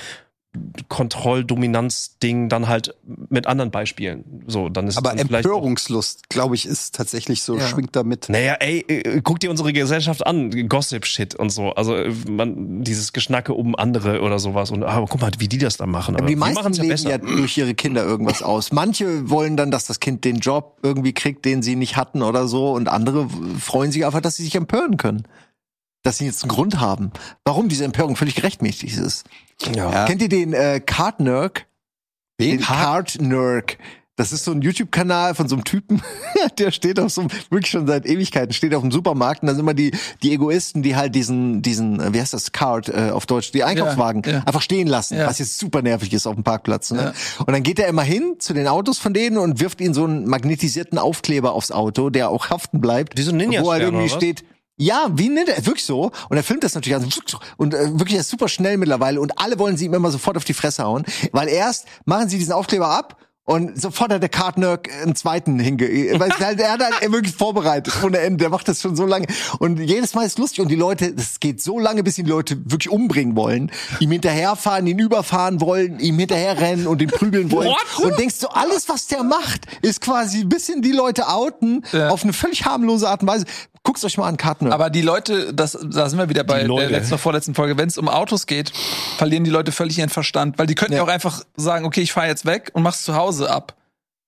Kontrolldominanz-Ding 0.88 2.50
dann 2.50 2.68
halt 2.68 2.96
mit 3.30 3.48
anderen 3.48 3.72
Beispielen. 3.72 4.44
So, 4.48 4.70
dann 4.70 4.88
ist 4.88 4.98
aber 4.98 5.12
es 5.14 5.22
dann 5.22 5.28
Empörungslust, 5.30 6.30
glaube 6.30 6.56
ich, 6.56 6.66
ist 6.66 6.96
tatsächlich 6.96 7.44
so, 7.44 7.58
Ja. 7.58 7.68
schwingt 7.68 7.96
da 7.96 8.04
mit. 8.04 8.30
Naja, 8.30 8.54
ey, 8.60 8.80
äh, 8.88 9.22
guck 9.24 9.40
dir 9.40 9.50
unsere 9.50 9.74
Gesellschaft 9.74 10.26
an, 10.26 10.68
Gossip-Shit 10.68 11.36
und 11.36 11.50
so. 11.50 11.72
Also 11.72 11.96
äh, 11.96 12.14
man, 12.30 12.84
dieses 12.84 13.14
Geschnacke 13.14 13.54
um 13.54 13.76
andere 13.76 14.22
oder 14.22 14.40
sowas. 14.40 14.72
Und 14.72 14.84
aber 14.84 15.06
guck 15.08 15.22
mal, 15.22 15.32
wie 15.38 15.48
die 15.48 15.58
das 15.58 15.78
da 15.78 15.86
machen. 15.86 16.16
Aber 16.16 16.26
die 16.26 16.36
meisten 16.36 16.56
machen's 16.56 16.78
ja 16.78 16.84
leben 16.84 17.08
ja 17.08 17.18
durch 17.18 17.58
ihre 17.58 17.74
Kinder 17.76 18.04
irgendwas 18.04 18.42
aus. 18.42 18.72
Manche 18.72 19.30
wollen 19.30 19.58
dann, 19.58 19.72
dass 19.72 19.86
das 19.86 20.00
Kind 20.00 20.26
den 20.26 20.38
Job 20.38 20.80
irgendwie 20.84 21.14
kriegt, 21.14 21.46
den 21.46 21.62
sie 21.62 21.76
nicht 21.76 21.98
hatten 21.98 22.22
oder 22.22 22.48
so. 22.48 22.72
Und 22.72 22.88
andere 22.88 23.28
freuen 23.60 23.92
sich 23.92 24.06
einfach, 24.06 24.22
dass 24.22 24.38
sie 24.38 24.44
sich 24.44 24.56
empören 24.56 24.98
können. 24.98 25.24
Dass 26.04 26.20
sie 26.20 26.26
jetzt 26.26 26.44
einen 26.44 26.50
Grund 26.52 26.80
haben. 26.80 27.12
Warum 27.44 27.70
diese 27.70 27.84
Empörung 27.84 28.16
völlig 28.16 28.36
gerechtmäßig 28.36 28.96
ist. 28.98 29.26
Ja. 29.76 30.06
Kennt 30.06 30.22
ihr 30.22 30.30
den 30.30 30.54
äh, 30.54 30.80
Card 30.86 31.20
Nerk? 31.20 31.66
Den 32.40 32.60
Card 32.62 33.20
Nerk. 33.22 33.78
Das 34.20 34.32
ist 34.32 34.46
so 34.46 34.52
ein 34.52 34.64
YouTube-Kanal 34.64 35.36
von 35.36 35.48
so 35.48 35.56
einem 35.56 35.64
Typen, 35.64 36.02
der 36.58 36.72
steht 36.72 37.00
auf 37.00 37.12
so 37.12 37.22
einem, 37.22 37.30
wirklich 37.52 37.70
schon 37.70 37.86
seit 37.86 38.08
Ewigkeiten, 38.08 38.52
steht 38.52 38.74
auf 38.74 38.82
dem 38.82 38.92
Supermarkt 38.92 39.44
und 39.44 39.48
da 39.48 39.54
sind 39.54 39.60
immer 39.62 39.76
die, 39.76 39.92
die 40.24 40.34
Egoisten, 40.34 40.82
die 40.82 40.96
halt 40.96 41.14
diesen, 41.14 41.62
diesen, 41.62 42.00
äh, 42.00 42.14
wie 42.14 42.20
heißt 42.20 42.34
das, 42.34 42.52
Card 42.52 42.90
äh, 42.90 43.12
auf 43.12 43.28
Deutsch, 43.28 43.52
die 43.52 43.64
Einkaufswagen 43.64 44.24
Ja, 44.26 44.32
ja. 44.32 44.44
einfach 44.44 44.64
stehen 44.64 44.88
lassen, 44.88 45.18
Ja. 45.20 45.28
was 45.28 45.38
jetzt 45.38 45.60
super 45.60 45.84
nervig 45.84 46.12
ist 46.14 46.26
auf 46.26 46.34
dem 46.34 46.44
Parkplatz. 46.44 46.90
Ne? 46.90 47.14
Ja. 47.16 47.44
Und 47.46 47.52
dann 47.54 47.62
geht 47.62 47.78
er 47.78 47.88
immer 47.90 48.02
hin 48.02 48.38
zu 48.40 48.56
den 48.56 48.68
Autos 48.68 48.98
von 48.98 49.14
denen 49.14 49.38
und 49.38 49.60
wirft 49.60 49.82
ihnen 49.82 49.94
so 49.94 50.06
einen 50.06 50.26
magnetisierten 50.28 50.98
Aufkleber 50.98 51.52
aufs 51.54 51.70
Auto, 51.72 52.10
der 52.10 52.30
auch 52.32 52.50
haften 52.50 52.82
bleibt. 52.82 53.20
Wie 53.20 53.22
so 53.22 53.30
ein 53.30 53.38
Ninja-Stern, 53.38 53.66
Wo 53.66 53.72
halt 53.72 53.84
irgendwie 53.84 54.10
steht, 54.10 54.44
ja, 54.78 55.10
wie 55.12 55.30
nennt 55.30 55.50
er? 55.50 55.66
Wirklich 55.66 55.86
so. 55.86 56.12
Und 56.30 56.38
er 56.38 56.44
filmt 56.44 56.64
das 56.64 56.76
natürlich 56.76 56.96
also 56.96 57.08
und 57.58 57.74
äh, 57.74 58.00
wirklich 58.00 58.18
er 58.18 58.24
super 58.24 58.48
schnell 58.48 58.78
mittlerweile 58.78 59.20
und 59.20 59.40
alle 59.40 59.58
wollen 59.58 59.76
sie 59.76 59.86
ihm 59.86 59.94
immer 59.94 60.12
sofort 60.12 60.38
auf 60.38 60.46
die 60.46 60.54
Fresse 60.54 60.84
hauen, 60.84 61.04
weil 61.32 61.48
erst 61.50 61.88
machen 62.06 62.30
sie 62.30 62.38
diesen 62.38 62.54
Aufkleber 62.54 62.90
ab 62.90 63.18
Und 63.50 63.82
sofort 63.82 64.12
hat 64.12 64.22
der 64.22 64.28
Kartnerk 64.28 64.90
einen 65.02 65.16
zweiten 65.16 65.58
hinge... 65.58 65.86
Weil 66.20 66.32
er 66.60 66.72
hat 66.74 66.82
halt 66.82 67.12
wirklich 67.14 67.34
vorbereitet 67.34 67.94
ohne 68.04 68.18
Ende. 68.20 68.40
Der 68.40 68.50
macht 68.50 68.68
das 68.68 68.82
schon 68.82 68.98
so 68.98 69.06
lange. 69.06 69.26
Und 69.60 69.80
jedes 69.80 70.14
Mal 70.16 70.26
ist 70.26 70.38
lustig. 70.38 70.60
Und 70.60 70.68
die 70.68 70.76
Leute, 70.76 71.14
das 71.14 71.40
geht 71.40 71.62
so 71.64 71.80
lange, 71.80 72.04
bis 72.04 72.16
die 72.16 72.24
Leute 72.24 72.58
wirklich 72.70 72.90
umbringen 72.92 73.38
wollen. 73.38 73.72
Ihm 74.02 74.12
hinterherfahren, 74.12 74.86
ihn 74.86 75.00
überfahren 75.00 75.62
wollen, 75.62 75.98
ihm 76.02 76.20
hinterherrennen 76.20 76.88
und 76.88 77.02
ihn 77.02 77.08
prügeln 77.08 77.50
wollen. 77.50 77.74
Und 78.04 78.20
denkst 78.20 78.40
du, 78.40 78.48
alles, 78.48 78.90
was 78.90 79.08
der 79.08 79.24
macht, 79.24 79.62
ist 79.82 80.02
quasi 80.02 80.42
ein 80.42 80.50
bisschen 80.50 80.82
die 80.82 80.92
Leute 80.92 81.30
outen 81.30 81.86
Ja. 81.94 82.10
auf 82.10 82.24
eine 82.24 82.34
völlig 82.34 82.66
harmlose 82.66 83.08
Art 83.08 83.22
und 83.22 83.30
Weise. 83.30 83.46
Guckt's 83.84 84.04
euch 84.04 84.18
mal 84.18 84.28
an, 84.28 84.36
Kartnerk. 84.36 84.74
Aber 84.74 84.90
die 84.90 85.02
Leute, 85.02 85.54
das, 85.54 85.78
da 85.90 86.10
sind 86.10 86.20
wir 86.20 86.28
wieder 86.28 86.44
bei 86.44 86.64
Die 86.64 86.68
Leute. 86.68 86.90
der 86.90 86.98
letzten 87.00 87.14
oder 87.14 87.20
vorletzten 87.22 87.56
Folge, 87.56 87.78
wenn 87.78 87.88
es 87.88 87.98
um 87.98 88.10
Autos 88.10 88.46
geht, 88.46 88.74
verlieren 89.18 89.46
die 89.46 89.50
Leute 89.50 89.72
völlig 89.72 89.98
ihren 89.98 90.10
Verstand, 90.10 90.60
weil 90.60 90.68
die 90.68 90.76
könnten 90.76 90.92
ja 90.92 90.98
Ja. 90.98 91.04
auch 91.06 91.08
einfach 91.08 91.44
sagen, 91.56 91.86
okay, 91.86 92.02
ich 92.02 92.12
fahre 92.12 92.28
jetzt 92.28 92.46
weg 92.46 92.72
und 92.74 92.84
mach's 92.84 93.04
zu 93.04 93.16
Hause 93.16 93.37
ab. 93.46 93.76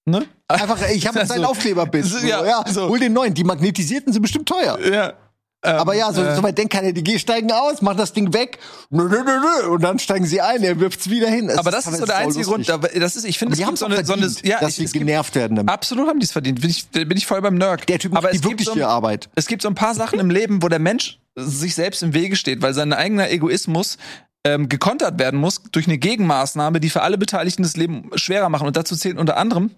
Ne? 0.06 0.26
Einfach, 0.48 0.80
ich 0.90 1.08
habe 1.08 1.20
Also, 1.20 1.34
seinen 1.36 1.46
Aufkleber 1.46 1.86
bis. 1.86 2.10
so, 2.10 2.26
ja, 2.26 2.46
ja, 2.46 2.64
so. 2.68 2.90
Hol 2.90 3.00
den 3.00 3.14
neuen. 3.14 3.34
Die 3.34 3.44
magnetisierten 3.44 4.14
sind 4.14 4.22
bestimmt 4.22 4.48
teuer. 4.48 4.78
Ja. 4.80 5.14
Ähm, 5.62 5.76
Aber 5.76 5.94
ja, 5.94 6.14
so, 6.14 6.24
äh, 6.24 6.38
so 6.38 6.42
weit 6.42 6.58
denkt 6.58 6.72
keiner, 6.72 6.94
die 6.94 7.04
gehen- 7.04 7.20
steigen 7.20 7.52
aus, 7.52 7.82
machen 7.82 7.98
das 7.98 8.14
Ding 8.14 8.34
weg, 8.34 8.60
nö, 8.92 9.10
nö, 9.10 9.24
nö, 9.26 9.40
nö, 9.42 9.68
und 9.72 9.82
dann 9.84 10.00
steigen 10.00 10.26
sie 10.26 10.40
ein, 10.40 10.64
er 10.64 10.80
wirft's 10.80 11.10
wieder 11.10 11.28
hin. 11.30 11.50
Es 11.50 11.58
aber 11.58 11.70
das 11.70 11.86
ist 11.86 11.98
so 11.98 12.06
der 12.06 12.16
einzige 12.16 12.46
Grund. 12.46 12.70
Aber 12.70 12.88
das 12.88 13.18
ist, 13.18 13.26
ich 13.26 13.38
finde, 13.38 13.52
es 13.52 13.60
die 13.60 13.66
haben 13.66 13.74
es 13.74 13.82
so 13.82 13.86
eine, 13.86 14.06
so 14.06 14.14
eine, 14.14 14.22
verdient, 14.30 14.48
ja, 14.48 14.60
dass 14.62 14.70
ich, 14.70 14.76
sie 14.78 14.84
es 14.86 14.94
gibt, 14.94 15.06
genervt 15.06 15.36
werden 15.36 15.58
damit. 15.58 15.70
absolut 15.70 16.08
haben 16.08 16.18
die 16.22 16.24
es 16.26 16.32
verdient. 16.32 16.62
Bin 16.62 16.70
ich, 16.70 16.88
bin 16.88 17.12
ich 17.18 17.28
voll 17.28 17.42
beim 17.42 17.56
Nerd. 17.56 17.90
Der 17.90 18.00
Typ 18.00 18.14
macht 18.14 18.24
aber 18.24 18.32
die 18.32 18.38
es 18.38 18.42
gibt 18.42 18.62
wirkliche 18.66 18.80
so, 18.80 18.86
Arbeit. 18.88 19.30
es 19.36 19.48
gibt 19.48 19.62
so 19.62 19.68
ein 19.68 19.76
paar 19.76 19.94
Sachen 19.96 20.18
im 20.20 20.30
Leben, 20.30 20.64
wo 20.64 20.70
der 20.70 20.80
Mensch 20.80 21.20
sich 21.36 21.76
selbst 21.76 22.04
im 22.04 22.14
Wege 22.14 22.38
steht, 22.38 22.62
weil 22.62 22.74
sein 22.74 22.94
eigener 22.94 23.30
Egoismus 23.30 23.98
ähm, 24.56 24.70
gekontert 24.70 25.20
werden 25.20 25.40
muss 25.40 25.62
durch 25.72 25.88
eine 25.88 25.98
Gegenmaßnahme, 25.98 26.80
die 26.80 26.90
für 26.90 27.02
alle 27.02 27.18
Beteiligten 27.18 27.64
das 27.64 27.78
Leben 27.78 28.10
schwerer 28.16 28.50
machen. 28.50 28.68
Und 28.68 28.78
dazu 28.78 28.96
zählen 28.96 29.18
unter 29.18 29.38
anderem 29.38 29.72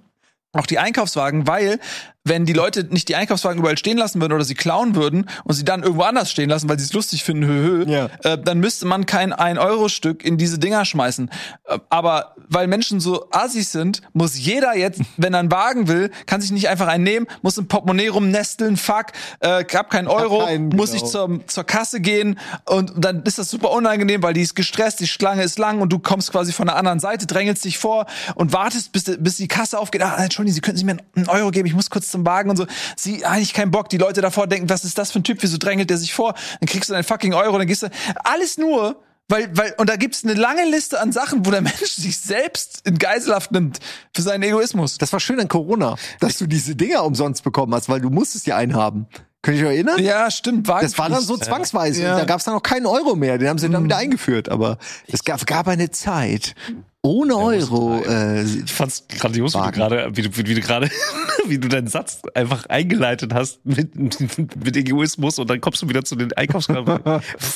auch 0.53 0.65
die 0.65 0.79
Einkaufswagen, 0.79 1.47
weil 1.47 1.79
wenn 2.23 2.45
die 2.45 2.53
Leute 2.53 2.83
nicht 2.83 3.09
die 3.09 3.15
Einkaufswagen 3.15 3.59
überall 3.59 3.77
stehen 3.77 3.97
lassen 3.97 4.21
würden 4.21 4.33
oder 4.33 4.43
sie 4.43 4.53
klauen 4.53 4.95
würden 4.95 5.27
und 5.43 5.55
sie 5.55 5.65
dann 5.65 5.81
irgendwo 5.81 6.03
anders 6.03 6.29
stehen 6.29 6.49
lassen, 6.49 6.69
weil 6.69 6.77
sie 6.77 6.85
es 6.85 6.93
lustig 6.93 7.23
finden, 7.23 7.45
hö, 7.45 7.85
hö, 7.85 7.91
Ja. 7.91 8.09
äh, 8.23 8.37
dann 8.37 8.59
müsste 8.59 8.85
man 8.85 9.07
kein 9.07 9.33
1-Euro-Stück 9.33 10.23
in 10.23 10.37
diese 10.37 10.59
Dinger 10.59 10.85
schmeißen. 10.85 11.31
Äh, 11.65 11.79
aber 11.89 12.35
weil 12.47 12.67
Menschen 12.67 12.99
so 12.99 13.27
assis 13.31 13.71
sind, 13.71 14.01
muss 14.13 14.37
jeder 14.37 14.75
jetzt, 14.77 15.01
wenn 15.17 15.33
er 15.33 15.39
einen 15.39 15.51
Wagen 15.51 15.87
will, 15.87 16.11
kann 16.27 16.41
sich 16.41 16.51
nicht 16.51 16.69
einfach 16.69 16.87
einen 16.87 17.03
nehmen, 17.03 17.25
muss 17.41 17.57
im 17.57 17.67
Portemonnaie 17.67 18.09
rumnesteln, 18.09 18.77
fuck, 18.77 19.07
äh, 19.39 19.63
hab 19.73 19.89
keinen 19.89 20.07
Euro, 20.07 20.45
keinen, 20.45 20.69
muss 20.69 20.91
genau. 20.91 21.03
ich 21.03 21.09
zur, 21.11 21.47
zur 21.47 21.63
Kasse 21.63 22.01
gehen 22.01 22.37
und 22.65 22.93
dann 22.97 23.23
ist 23.23 23.39
das 23.39 23.49
super 23.49 23.71
unangenehm, 23.71 24.21
weil 24.21 24.33
die 24.35 24.41
ist 24.41 24.55
gestresst, 24.55 24.99
die 24.99 25.07
Schlange 25.07 25.41
ist 25.41 25.57
lang 25.57 25.81
und 25.81 25.91
du 25.91 25.97
kommst 25.97 26.31
quasi 26.31 26.51
von 26.51 26.67
der 26.67 26.75
anderen 26.75 26.99
Seite, 26.99 27.25
drängelst 27.25 27.65
dich 27.65 27.79
vor 27.79 28.05
und 28.35 28.53
wartest, 28.53 28.91
bis, 28.91 29.05
bis 29.17 29.37
die 29.37 29.47
Kasse 29.47 29.79
aufgeht. 29.79 30.03
Ah, 30.03 30.17
Entschuldigung, 30.23 30.53
Sie 30.53 30.61
können 30.61 30.77
Sie 30.77 30.83
mir 30.83 30.97
einen 31.15 31.27
Euro 31.27 31.49
geben, 31.49 31.65
ich 31.67 31.73
muss 31.73 31.89
kurz 31.89 32.10
zum 32.11 32.25
Wagen 32.25 32.49
und 32.49 32.57
so. 32.57 32.65
Sie, 32.95 33.25
eigentlich 33.25 33.53
keinen 33.53 33.71
Bock. 33.71 33.89
Die 33.89 33.97
Leute 33.97 34.21
davor 34.21 34.47
denken, 34.47 34.69
was 34.69 34.83
ist 34.83 34.97
das 34.97 35.11
für 35.11 35.19
ein 35.19 35.23
Typ, 35.23 35.39
wieso 35.41 35.57
drängelt 35.57 35.89
der 35.89 35.97
sich 35.97 36.13
vor? 36.13 36.33
Dann 36.59 36.67
kriegst 36.67 36.89
du 36.89 36.93
deinen 36.93 37.03
fucking 37.03 37.33
Euro, 37.33 37.57
dann 37.57 37.67
gehst 37.67 37.83
du, 37.83 37.89
alles 38.23 38.57
nur, 38.57 39.01
weil, 39.31 39.49
weil, 39.55 39.73
und 39.77 39.89
da 39.89 39.95
gibt's 39.95 40.23
eine 40.23 40.33
lange 40.33 40.65
Liste 40.69 40.99
an 40.99 41.11
Sachen, 41.11 41.45
wo 41.45 41.51
der 41.51 41.61
Mensch 41.61 41.91
sich 41.91 42.17
selbst 42.19 42.81
in 42.85 42.97
Geiselhaft 42.97 43.51
nimmt 43.51 43.79
für 44.13 44.21
seinen 44.21 44.43
Egoismus. 44.43 44.97
Das 44.97 45.13
war 45.13 45.19
schön 45.19 45.39
an 45.39 45.47
Corona, 45.47 45.95
dass 46.19 46.37
du 46.37 46.47
diese 46.47 46.75
Dinger 46.75 47.03
umsonst 47.05 47.43
bekommen 47.43 47.73
hast, 47.73 47.87
weil 47.89 48.01
du 48.01 48.09
musstest 48.09 48.45
ja 48.45 48.57
einen 48.57 48.75
haben. 48.75 49.07
Könnt 49.41 49.57
ihr 49.57 49.67
euch 49.67 49.73
erinnern? 49.73 49.99
ja, 50.03 50.29
stimmt, 50.29 50.67
Wagen. 50.67 50.85
Das 50.85 50.99
war 50.99 51.09
dann 51.09 51.21
so 51.23 51.35
zwangsweise. 51.35 52.03
Ja. 52.03 52.17
Da 52.17 52.25
gab 52.25 52.39
es 52.39 52.45
dann 52.45 52.53
auch 52.53 52.61
keinen 52.61 52.85
Euro 52.85 53.15
mehr. 53.15 53.39
Den 53.39 53.49
haben 53.49 53.57
sie 53.57 53.69
dann 53.69 53.83
wieder 53.83 53.97
eingeführt. 53.97 54.49
Aber 54.49 54.77
es 55.07 55.23
gab, 55.23 55.43
gab 55.47 55.67
eine 55.67 55.89
Zeit 55.89 56.53
ohne 57.03 57.35
Euro. 57.35 58.01
Äh, 58.03 58.43
Ich 58.43 58.71
fand's 58.71 59.05
grandios, 59.07 59.53
wie 59.53 59.57
du 59.57 59.63
Wagen. 59.63 59.75
gerade, 59.75 60.09
wie 60.15 60.21
du, 60.21 60.37
wie 60.37 60.53
du 60.53 60.61
gerade, 60.61 60.89
wie 61.47 61.57
du 61.57 61.67
deinen 61.67 61.87
Satz 61.87 62.21
einfach 62.33 62.65
eingeleitet 62.67 63.33
hast 63.33 63.65
mit, 63.65 63.95
mit 63.95 64.77
Egoismus 64.77 65.39
und 65.39 65.49
dann 65.49 65.61
kommst 65.61 65.81
du 65.81 65.89
wieder 65.89 66.03
zu 66.03 66.15
den 66.15 66.31
Einkaufskragen. 66.33 66.99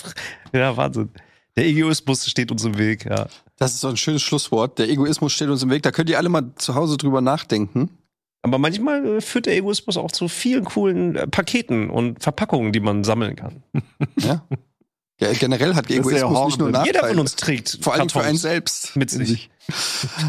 ja, 0.54 0.76
Wahnsinn. 0.78 1.10
Der 1.58 1.66
Egoismus 1.68 2.28
steht 2.30 2.52
uns 2.52 2.66
im 2.66 2.78
Weg, 2.78 3.06
ja. 3.06 3.28
Das 3.58 3.74
ist 3.74 3.82
so 3.82 3.88
ein 3.88 3.96
schönes 3.98 4.22
Schlusswort. 4.24 4.80
Der 4.80 4.90
Egoismus 4.90 5.32
steht 5.32 5.48
uns 5.48 5.64
im 5.64 5.70
Weg. 5.70 5.84
Da 5.84 5.92
könnt 5.92 6.10
ihr 6.10 6.18
alle 6.18 6.28
mal 6.30 6.52
zu 6.56 6.76
Hause 6.76 6.98
drüber 6.98 7.22
nachdenken. 7.22 7.90
Aber 8.42 8.58
manchmal 8.58 9.06
äh, 9.06 9.22
führt 9.22 9.46
der 9.46 9.56
Egoismus 9.56 9.96
auch 9.98 10.12
zu 10.12 10.28
vielen 10.28 10.66
coolen 10.66 11.16
äh, 11.16 11.28
Paketen 11.28 11.90
und 11.90 12.22
Verpackungen, 12.22 12.74
die 12.74 12.80
man 12.82 13.04
sammeln 13.04 13.36
kann. 13.36 13.64
Ja. 14.20 14.44
ja 15.22 15.32
generell 15.34 15.76
hat 15.76 15.86
ist 15.90 15.96
ja 15.96 16.02
Egoismus 16.02 16.46
nicht 16.48 16.60
nur. 16.60 16.72
Nachteile. 16.72 16.94
Jeder 16.96 17.08
von 17.08 17.20
uns 17.20 17.36
trägt 17.36 17.80
Vor 17.82 17.94
allem 17.94 18.10
für 18.10 18.22
einen 18.22 18.38
selbst. 18.38 18.96
mit 18.96 19.10
sich. 19.10 19.50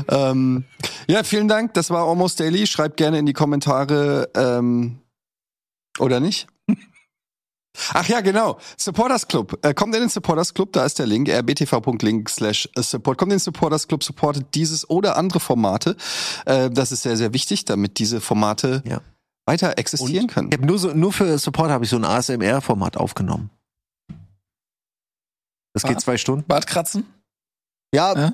ähm, 0.08 0.64
ja, 1.08 1.22
vielen 1.24 1.48
Dank. 1.48 1.74
Das 1.74 1.90
war 1.90 2.06
Almost 2.08 2.40
Daily. 2.40 2.66
Schreibt 2.66 2.96
gerne 2.96 3.18
in 3.18 3.26
die 3.26 3.32
Kommentare 3.32 4.30
ähm, 4.34 4.98
oder 5.98 6.20
nicht. 6.20 6.46
Ach 7.92 8.08
ja, 8.08 8.20
genau. 8.22 8.58
Supporters 8.78 9.28
Club. 9.28 9.58
Äh, 9.62 9.74
kommt 9.74 9.94
in 9.94 10.00
den 10.00 10.08
Supporters 10.08 10.54
Club, 10.54 10.72
da 10.72 10.86
ist 10.86 10.98
der 10.98 11.04
Link, 11.06 11.28
rbtv.link 11.28 12.30
slash 12.30 12.68
support. 12.76 13.18
Kommt 13.18 13.32
in 13.32 13.36
den 13.36 13.40
Supporters 13.42 13.86
Club, 13.86 14.02
supportet 14.02 14.46
dieses 14.54 14.88
oder 14.88 15.16
andere 15.18 15.40
Formate. 15.40 15.96
Äh, 16.46 16.70
das 16.70 16.90
ist 16.92 17.02
sehr, 17.02 17.18
sehr 17.18 17.34
wichtig, 17.34 17.66
damit 17.66 17.98
diese 17.98 18.22
Formate 18.22 18.82
Ja. 18.86 19.02
weiter 19.44 19.76
existieren 19.76 20.26
können. 20.28 20.48
ich 20.50 20.56
habe 20.56 20.66
nur 20.66 20.78
so, 20.78 20.94
nur 20.94 21.12
für 21.12 21.36
Support 21.36 21.70
habe 21.70 21.84
ich 21.84 21.90
so 21.90 21.96
ein 21.96 22.04
ASMR-Format 22.06 22.96
aufgenommen. 22.96 23.50
Das 25.76 25.88
geht 25.88 26.00
zwei 26.00 26.16
Stunden. 26.16 26.44
Bartkratzen. 26.46 27.06
Ja, 27.94 28.14
Ja. 28.18 28.32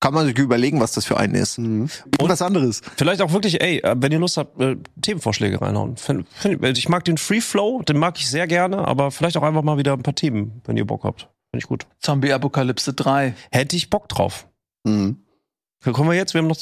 kann 0.00 0.14
man 0.14 0.26
sich 0.26 0.36
überlegen, 0.38 0.80
was 0.80 0.92
das 0.92 1.04
für 1.04 1.16
einen 1.16 1.34
ist. 1.34 1.58
Mhm. 1.58 1.88
Und 2.20 2.28
was 2.28 2.42
anderes. 2.42 2.80
Vielleicht 2.96 3.22
auch 3.22 3.32
wirklich, 3.32 3.60
ey, 3.62 3.78
äh, 3.78 3.94
wenn 3.96 4.10
ihr 4.12 4.18
Lust 4.18 4.36
habt, 4.36 4.60
äh, 4.60 4.76
Themenvorschläge 5.00 5.60
reinhauen. 5.60 5.96
Find, 5.96 6.28
find, 6.28 6.76
ich 6.76 6.88
mag 6.88 7.04
den 7.04 7.18
Free 7.18 7.40
Flow, 7.40 7.82
den 7.82 7.98
mag 7.98 8.18
ich 8.18 8.28
sehr 8.28 8.46
gerne, 8.46 8.86
aber 8.86 9.10
vielleicht 9.12 9.36
auch 9.36 9.42
einfach 9.42 9.62
mal 9.62 9.78
wieder 9.78 9.92
ein 9.92 10.02
paar 10.02 10.14
Themen, 10.14 10.60
wenn 10.64 10.76
ihr 10.76 10.84
Bock 10.86 11.04
habt. 11.04 11.22
Finde 11.50 11.62
ich 11.62 11.68
gut. 11.68 11.86
Zombie-Apokalypse 12.00 12.94
3. 12.94 13.34
Hätte 13.50 13.76
ich 13.76 13.90
Bock 13.90 14.08
drauf. 14.08 14.48
Mhm. 14.84 15.18
Kommen 15.84 16.10
wir 16.10 16.16
jetzt? 16.16 16.34
Wir 16.34 16.40
haben 16.42 16.48
noch. 16.48 16.56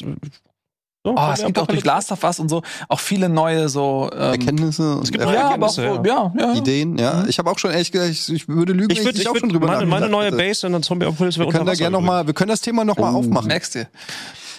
So, 1.02 1.14
Oh, 1.16 1.30
es 1.32 1.42
gibt 1.42 1.58
auch 1.58 1.66
durch 1.66 1.82
Last 1.84 2.12
of 2.12 2.22
Us 2.24 2.40
und 2.40 2.50
so 2.50 2.60
auch 2.90 3.00
viele 3.00 3.30
neue 3.30 3.70
so 3.70 4.10
ähm, 4.12 4.32
Erkenntnisse 4.32 4.96
und 4.96 5.04
es 5.04 5.10
gibt 5.10 5.24
neue 5.24 5.34
ja, 5.34 5.50
aber 5.50 5.66
auch 5.66 5.70
so, 5.70 5.80
Erkenntnisse, 5.80 6.14
ja, 6.14 6.32
ja. 6.38 6.54
Ideen, 6.54 6.98
ja. 6.98 7.24
Ich 7.26 7.38
habe 7.38 7.50
auch 7.50 7.58
schon 7.58 7.70
ehrlich 7.70 7.90
gesagt, 7.90 8.10
ich, 8.10 8.28
ich 8.28 8.48
würde 8.48 8.74
lügen, 8.74 8.90
Ich 8.92 8.98
würde 9.02 9.12
ich 9.12 9.22
ich 9.22 9.28
auch 9.28 9.32
würd, 9.32 9.40
schon 9.40 9.48
drüber 9.48 9.66
meine, 9.66 9.86
meine 9.86 10.08
neue. 10.10 10.30
Base 10.30 10.66
in 10.66 10.74
der 10.74 10.82
Zombie 10.82 11.06
Apocalypse 11.06 11.38
wäre 11.38 11.48
Wir 11.48 11.52
können 11.52 11.66
da 11.66 11.72
gerne 11.72 11.92
noch 11.96 12.02
mal, 12.02 12.26
wir 12.26 12.34
können 12.34 12.50
das 12.50 12.60
Thema 12.60 12.84
noch 12.84 12.98
mal 12.98 13.14
aufmachen. 13.14 13.48
Merkst 13.48 13.76
du? 13.76 13.88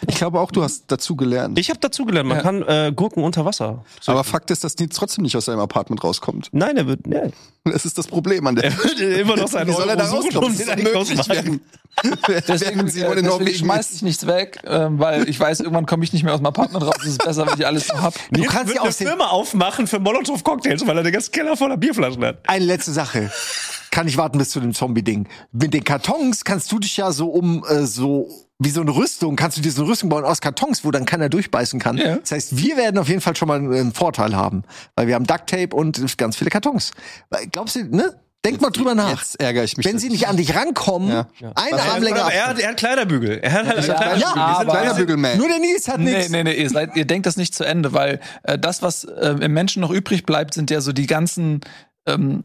Ich 0.07 0.15
glaube 0.15 0.39
auch, 0.39 0.51
du 0.51 0.63
hast 0.63 0.85
dazu 0.87 1.15
gelernt. 1.15 1.57
Ich 1.59 1.69
habe 1.69 1.79
dazugelernt, 1.79 2.27
man 2.27 2.37
Ja. 2.37 2.43
kann 2.43 2.61
äh, 2.63 2.91
Gurken 2.95 3.23
unter 3.23 3.45
Wasser. 3.45 3.83
Aber 4.07 4.23
Fakt 4.23 4.49
ist, 4.51 4.63
dass 4.63 4.77
Nils 4.77 4.95
trotzdem 4.95 5.23
nicht 5.23 5.35
aus 5.37 5.45
seinem 5.45 5.59
Apartment 5.59 6.03
rauskommt. 6.03 6.49
Nein, 6.51 6.77
er 6.77 6.87
wird. 6.87 7.05
Nee. 7.07 7.31
Das 7.65 7.85
ist 7.85 7.97
das 7.97 8.07
Problem 8.07 8.45
an 8.47 8.55
der. 8.55 8.65
Er 8.65 8.77
wird 8.77 8.99
immer 8.99 9.35
noch 9.35 9.47
seinen 9.47 9.67
Wie 9.67 9.73
soll 9.73 9.87
er 9.89 9.95
da 9.95 10.07
suchen, 10.07 10.35
rauskommen? 10.35 10.55
um 10.95 11.59
Deswegen, 12.47 12.87
äh, 12.87 13.21
deswegen 13.21 13.53
schmeiß 13.53 13.91
ich 13.91 14.01
nichts 14.01 14.25
weg, 14.25 14.59
ähm, 14.65 14.97
weil 14.99 15.27
ich 15.29 15.39
weiß, 15.39 15.59
irgendwann 15.59 15.85
komme 15.85 16.03
ich 16.03 16.13
nicht 16.13 16.23
mehr 16.23 16.33
aus 16.33 16.39
dem 16.39 16.45
Apartment 16.45 16.83
raus. 16.85 16.95
Es 17.01 17.07
ist 17.09 17.23
besser, 17.23 17.45
wenn 17.45 17.59
ich 17.59 17.65
alles 17.67 17.87
so 17.87 18.01
hab. 18.01 18.13
Du 18.31 18.43
kannst 18.43 18.73
ja 18.73 18.81
eine 18.81 18.91
Firma 18.93 19.27
aufmachen 19.27 19.87
für 19.87 19.99
Molotow-Cocktails, 19.99 20.87
weil 20.87 20.97
er 20.97 21.03
den 21.03 21.11
ganzen 21.13 21.31
Keller 21.31 21.57
voller 21.57 21.77
Bierflaschen 21.77 22.23
hat. 22.23 22.39
eine 22.47 22.65
letzte 22.65 22.91
Sache. 22.91 23.29
Kann 23.91 24.07
ich 24.07 24.15
warten 24.17 24.37
bis 24.37 24.49
zu 24.51 24.61
dem 24.61 24.73
Zombie-Ding. 24.73 25.27
Mit 25.51 25.73
den 25.73 25.83
Kartons 25.83 26.45
kannst 26.45 26.71
du 26.71 26.79
dich 26.79 26.95
ja 26.97 27.11
so 27.11 27.27
um 27.27 27.65
äh, 27.67 27.85
so 27.85 28.29
wie 28.63 28.69
so 28.69 28.81
eine 28.81 28.91
Rüstung, 28.95 29.35
kannst 29.35 29.57
du 29.57 29.61
dir 29.61 29.71
so 29.71 29.81
eine 29.81 29.91
Rüstung 29.91 30.09
bauen 30.09 30.23
aus 30.23 30.39
Kartons, 30.39 30.85
wo 30.85 30.91
dann 30.91 31.05
keiner 31.05 31.29
durchbeißen 31.29 31.79
kann. 31.79 31.97
Ja. 31.97 32.17
Das 32.17 32.31
heißt, 32.31 32.57
wir 32.57 32.77
werden 32.77 32.97
auf 32.99 33.07
jeden 33.09 33.21
Fall 33.21 33.35
schon 33.35 33.47
mal 33.47 33.55
einen 33.57 33.91
Vorteil 33.93 34.35
haben, 34.35 34.63
weil 34.95 35.07
wir 35.07 35.15
haben 35.15 35.25
Ducktape 35.25 35.75
und 35.75 35.99
ganz 36.17 36.35
viele 36.35 36.49
Kartons. 36.51 36.91
Glaubst 37.51 37.75
du, 37.75 37.83
ne? 37.85 38.15
Denk 38.43 38.59
mal 38.59 38.71
drüber 38.71 38.95
nach. 38.95 39.19
Jetzt 39.19 39.39
ärgere 39.39 39.63
ich 39.63 39.77
mich. 39.77 39.85
Wenn 39.85 39.99
sie 39.99 40.09
nicht 40.09 40.27
an 40.27 40.35
dich 40.35 40.55
rankommen, 40.55 41.09
Ja. 41.09 41.27
eine 41.53 41.79
Aber 41.79 41.91
Armlänge 41.93 42.21
Aber 42.23 42.33
er, 42.33 42.47
hat, 42.47 42.59
er 42.59 42.69
hat 42.69 42.77
Kleiderbügel. 42.77 43.37
Er 43.39 43.51
hat 43.53 43.67
halt 43.67 43.87
Ja, 43.87 43.93
Kleiderbügel. 43.93 44.83
ja, 44.85 44.93
Bügelman. 44.93 45.37
Nur 45.37 45.47
der 45.47 45.59
Nils 45.59 45.87
hat 45.87 45.99
Nee, 45.99 46.11
nichts. 46.15 46.29
nee, 46.31 46.43
nee, 46.43 46.53
ihr, 46.53 46.69
seid, 46.71 46.95
ihr 46.95 47.05
denkt 47.05 47.27
das 47.27 47.37
nicht 47.37 47.53
zu 47.53 47.63
Ende, 47.63 47.93
weil 47.93 48.19
äh, 48.43 48.57
das, 48.57 48.81
was 48.81 49.03
äh, 49.03 49.35
im 49.41 49.53
Menschen 49.53 49.81
noch 49.81 49.91
übrig 49.91 50.25
bleibt, 50.25 50.55
sind 50.55 50.71
ja 50.71 50.81
so 50.81 50.91
die 50.91 51.05
ganzen 51.05 51.61
ähm, 52.07 52.43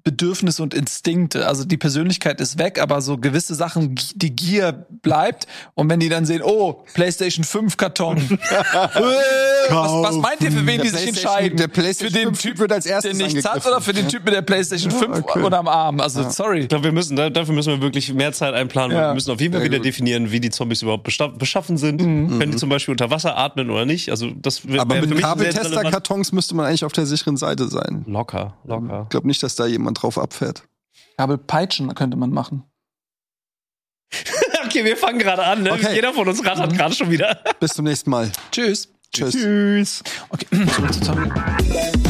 Urbedürfnisse 0.00 0.62
und 0.62 0.74
Instinkte. 0.74 1.46
Also 1.46 1.64
die 1.64 1.76
Persönlichkeit 1.76 2.40
ist 2.40 2.58
weg, 2.58 2.80
aber 2.80 3.02
so 3.02 3.18
gewisse 3.18 3.54
Sachen, 3.54 3.98
die 4.14 4.34
Gier 4.34 4.86
bleibt. 5.02 5.46
Und 5.74 5.90
wenn 5.90 6.00
die 6.00 6.08
dann 6.08 6.24
sehen, 6.24 6.42
oh, 6.42 6.84
PlayStation 6.94 7.44
5 7.44 7.76
Karton. 7.76 8.16
äh, 8.16 8.38
was, 9.68 9.92
was 9.92 10.16
meint 10.16 10.40
ihr, 10.40 10.52
für 10.52 10.66
wen 10.66 10.76
Der 10.78 10.84
die 10.84 10.88
sich 10.88 11.08
entscheiden? 11.08 11.58
der 11.58 11.68
PlayStation 11.68 12.10
für 12.10 12.18
den 12.18 12.34
5 12.34 12.42
Typ, 12.42 12.58
wird 12.58 12.72
als 12.72 12.84
der 12.84 12.94
erstes 12.94 13.16
nichts 13.16 13.44
hat, 13.44 13.66
oder 13.66 13.80
für 13.80 13.92
den 13.92 14.08
Typ 14.08 14.24
mit 14.24 14.34
der 14.34 14.42
PlayStation 14.42 14.90
5 14.90 15.18
okay. 15.18 15.42
unterm 15.42 15.68
Arm? 15.68 16.00
Also, 16.00 16.28
sorry. 16.30 16.60
Ich 16.60 16.68
glaube, 16.68 16.84
wir 16.84 16.92
müssen, 16.92 17.16
da- 17.16 17.30
dafür 17.30 17.54
müssen 17.54 17.74
wir 17.74 17.82
wirklich 17.82 18.12
mehr 18.14 18.32
Zeit 18.32 18.54
einplanen. 18.54 18.96
Ja. 18.96 19.10
Wir 19.10 19.14
müssen 19.14 19.30
auf 19.30 19.40
jeden 19.40 19.52
Fall 19.54 19.64
wieder 19.64 19.78
definieren, 19.78 20.30
wie 20.30 20.40
die 20.40 20.50
Zombies 20.50 20.82
überhaupt 20.82 21.04
beschaffen 21.38 21.76
sind. 21.76 21.98
Können 21.98 22.52
die 22.52 22.56
zum 22.56 22.70
Beispiel 22.70 22.92
unter 22.92 23.10
Wasser 23.10 23.36
atmen 23.36 23.70
oder 23.70 23.84
nicht? 23.84 24.10
Also 24.10 24.30
das 24.34 24.62
Aber 24.78 25.00
mit. 25.00 25.20
Kabeltester-Kartons 25.20 26.32
müsste 26.32 26.54
man 26.54 26.66
eigentlich 26.66 26.84
auf 26.84 26.92
der 26.92 27.06
sicheren 27.06 27.36
Seite 27.36 27.68
sein. 27.68 28.04
Locker, 28.06 28.54
locker. 28.64 29.02
Ich 29.04 29.08
glaube 29.10 29.26
nicht, 29.26 29.42
dass 29.42 29.56
da 29.56 29.66
jemand 29.66 29.89
drauf 29.94 30.18
abfährt. 30.18 30.64
Kabelpeitschen 31.16 31.94
könnte 31.94 32.16
man 32.16 32.30
machen. 32.30 32.64
Okay, 34.66 34.84
wir 34.84 34.96
fangen 34.96 35.18
gerade 35.18 35.42
an. 35.42 35.64
Ne? 35.64 35.72
Okay. 35.72 35.94
Jeder 35.94 36.12
von 36.12 36.28
uns 36.28 36.44
rattert 36.44 36.72
gerade 36.74 36.94
schon 36.94 37.10
wieder. 37.10 37.42
Bis 37.58 37.72
zum 37.72 37.86
nächsten 37.86 38.10
Mal. 38.10 38.30
Tschüss. 38.52 38.88
Tschüss. 39.12 39.32
Tschüss. 39.32 40.02
Okay, 40.28 40.46
zurück 40.68 40.92
zu 40.92 41.00
Zombie. 41.00 42.09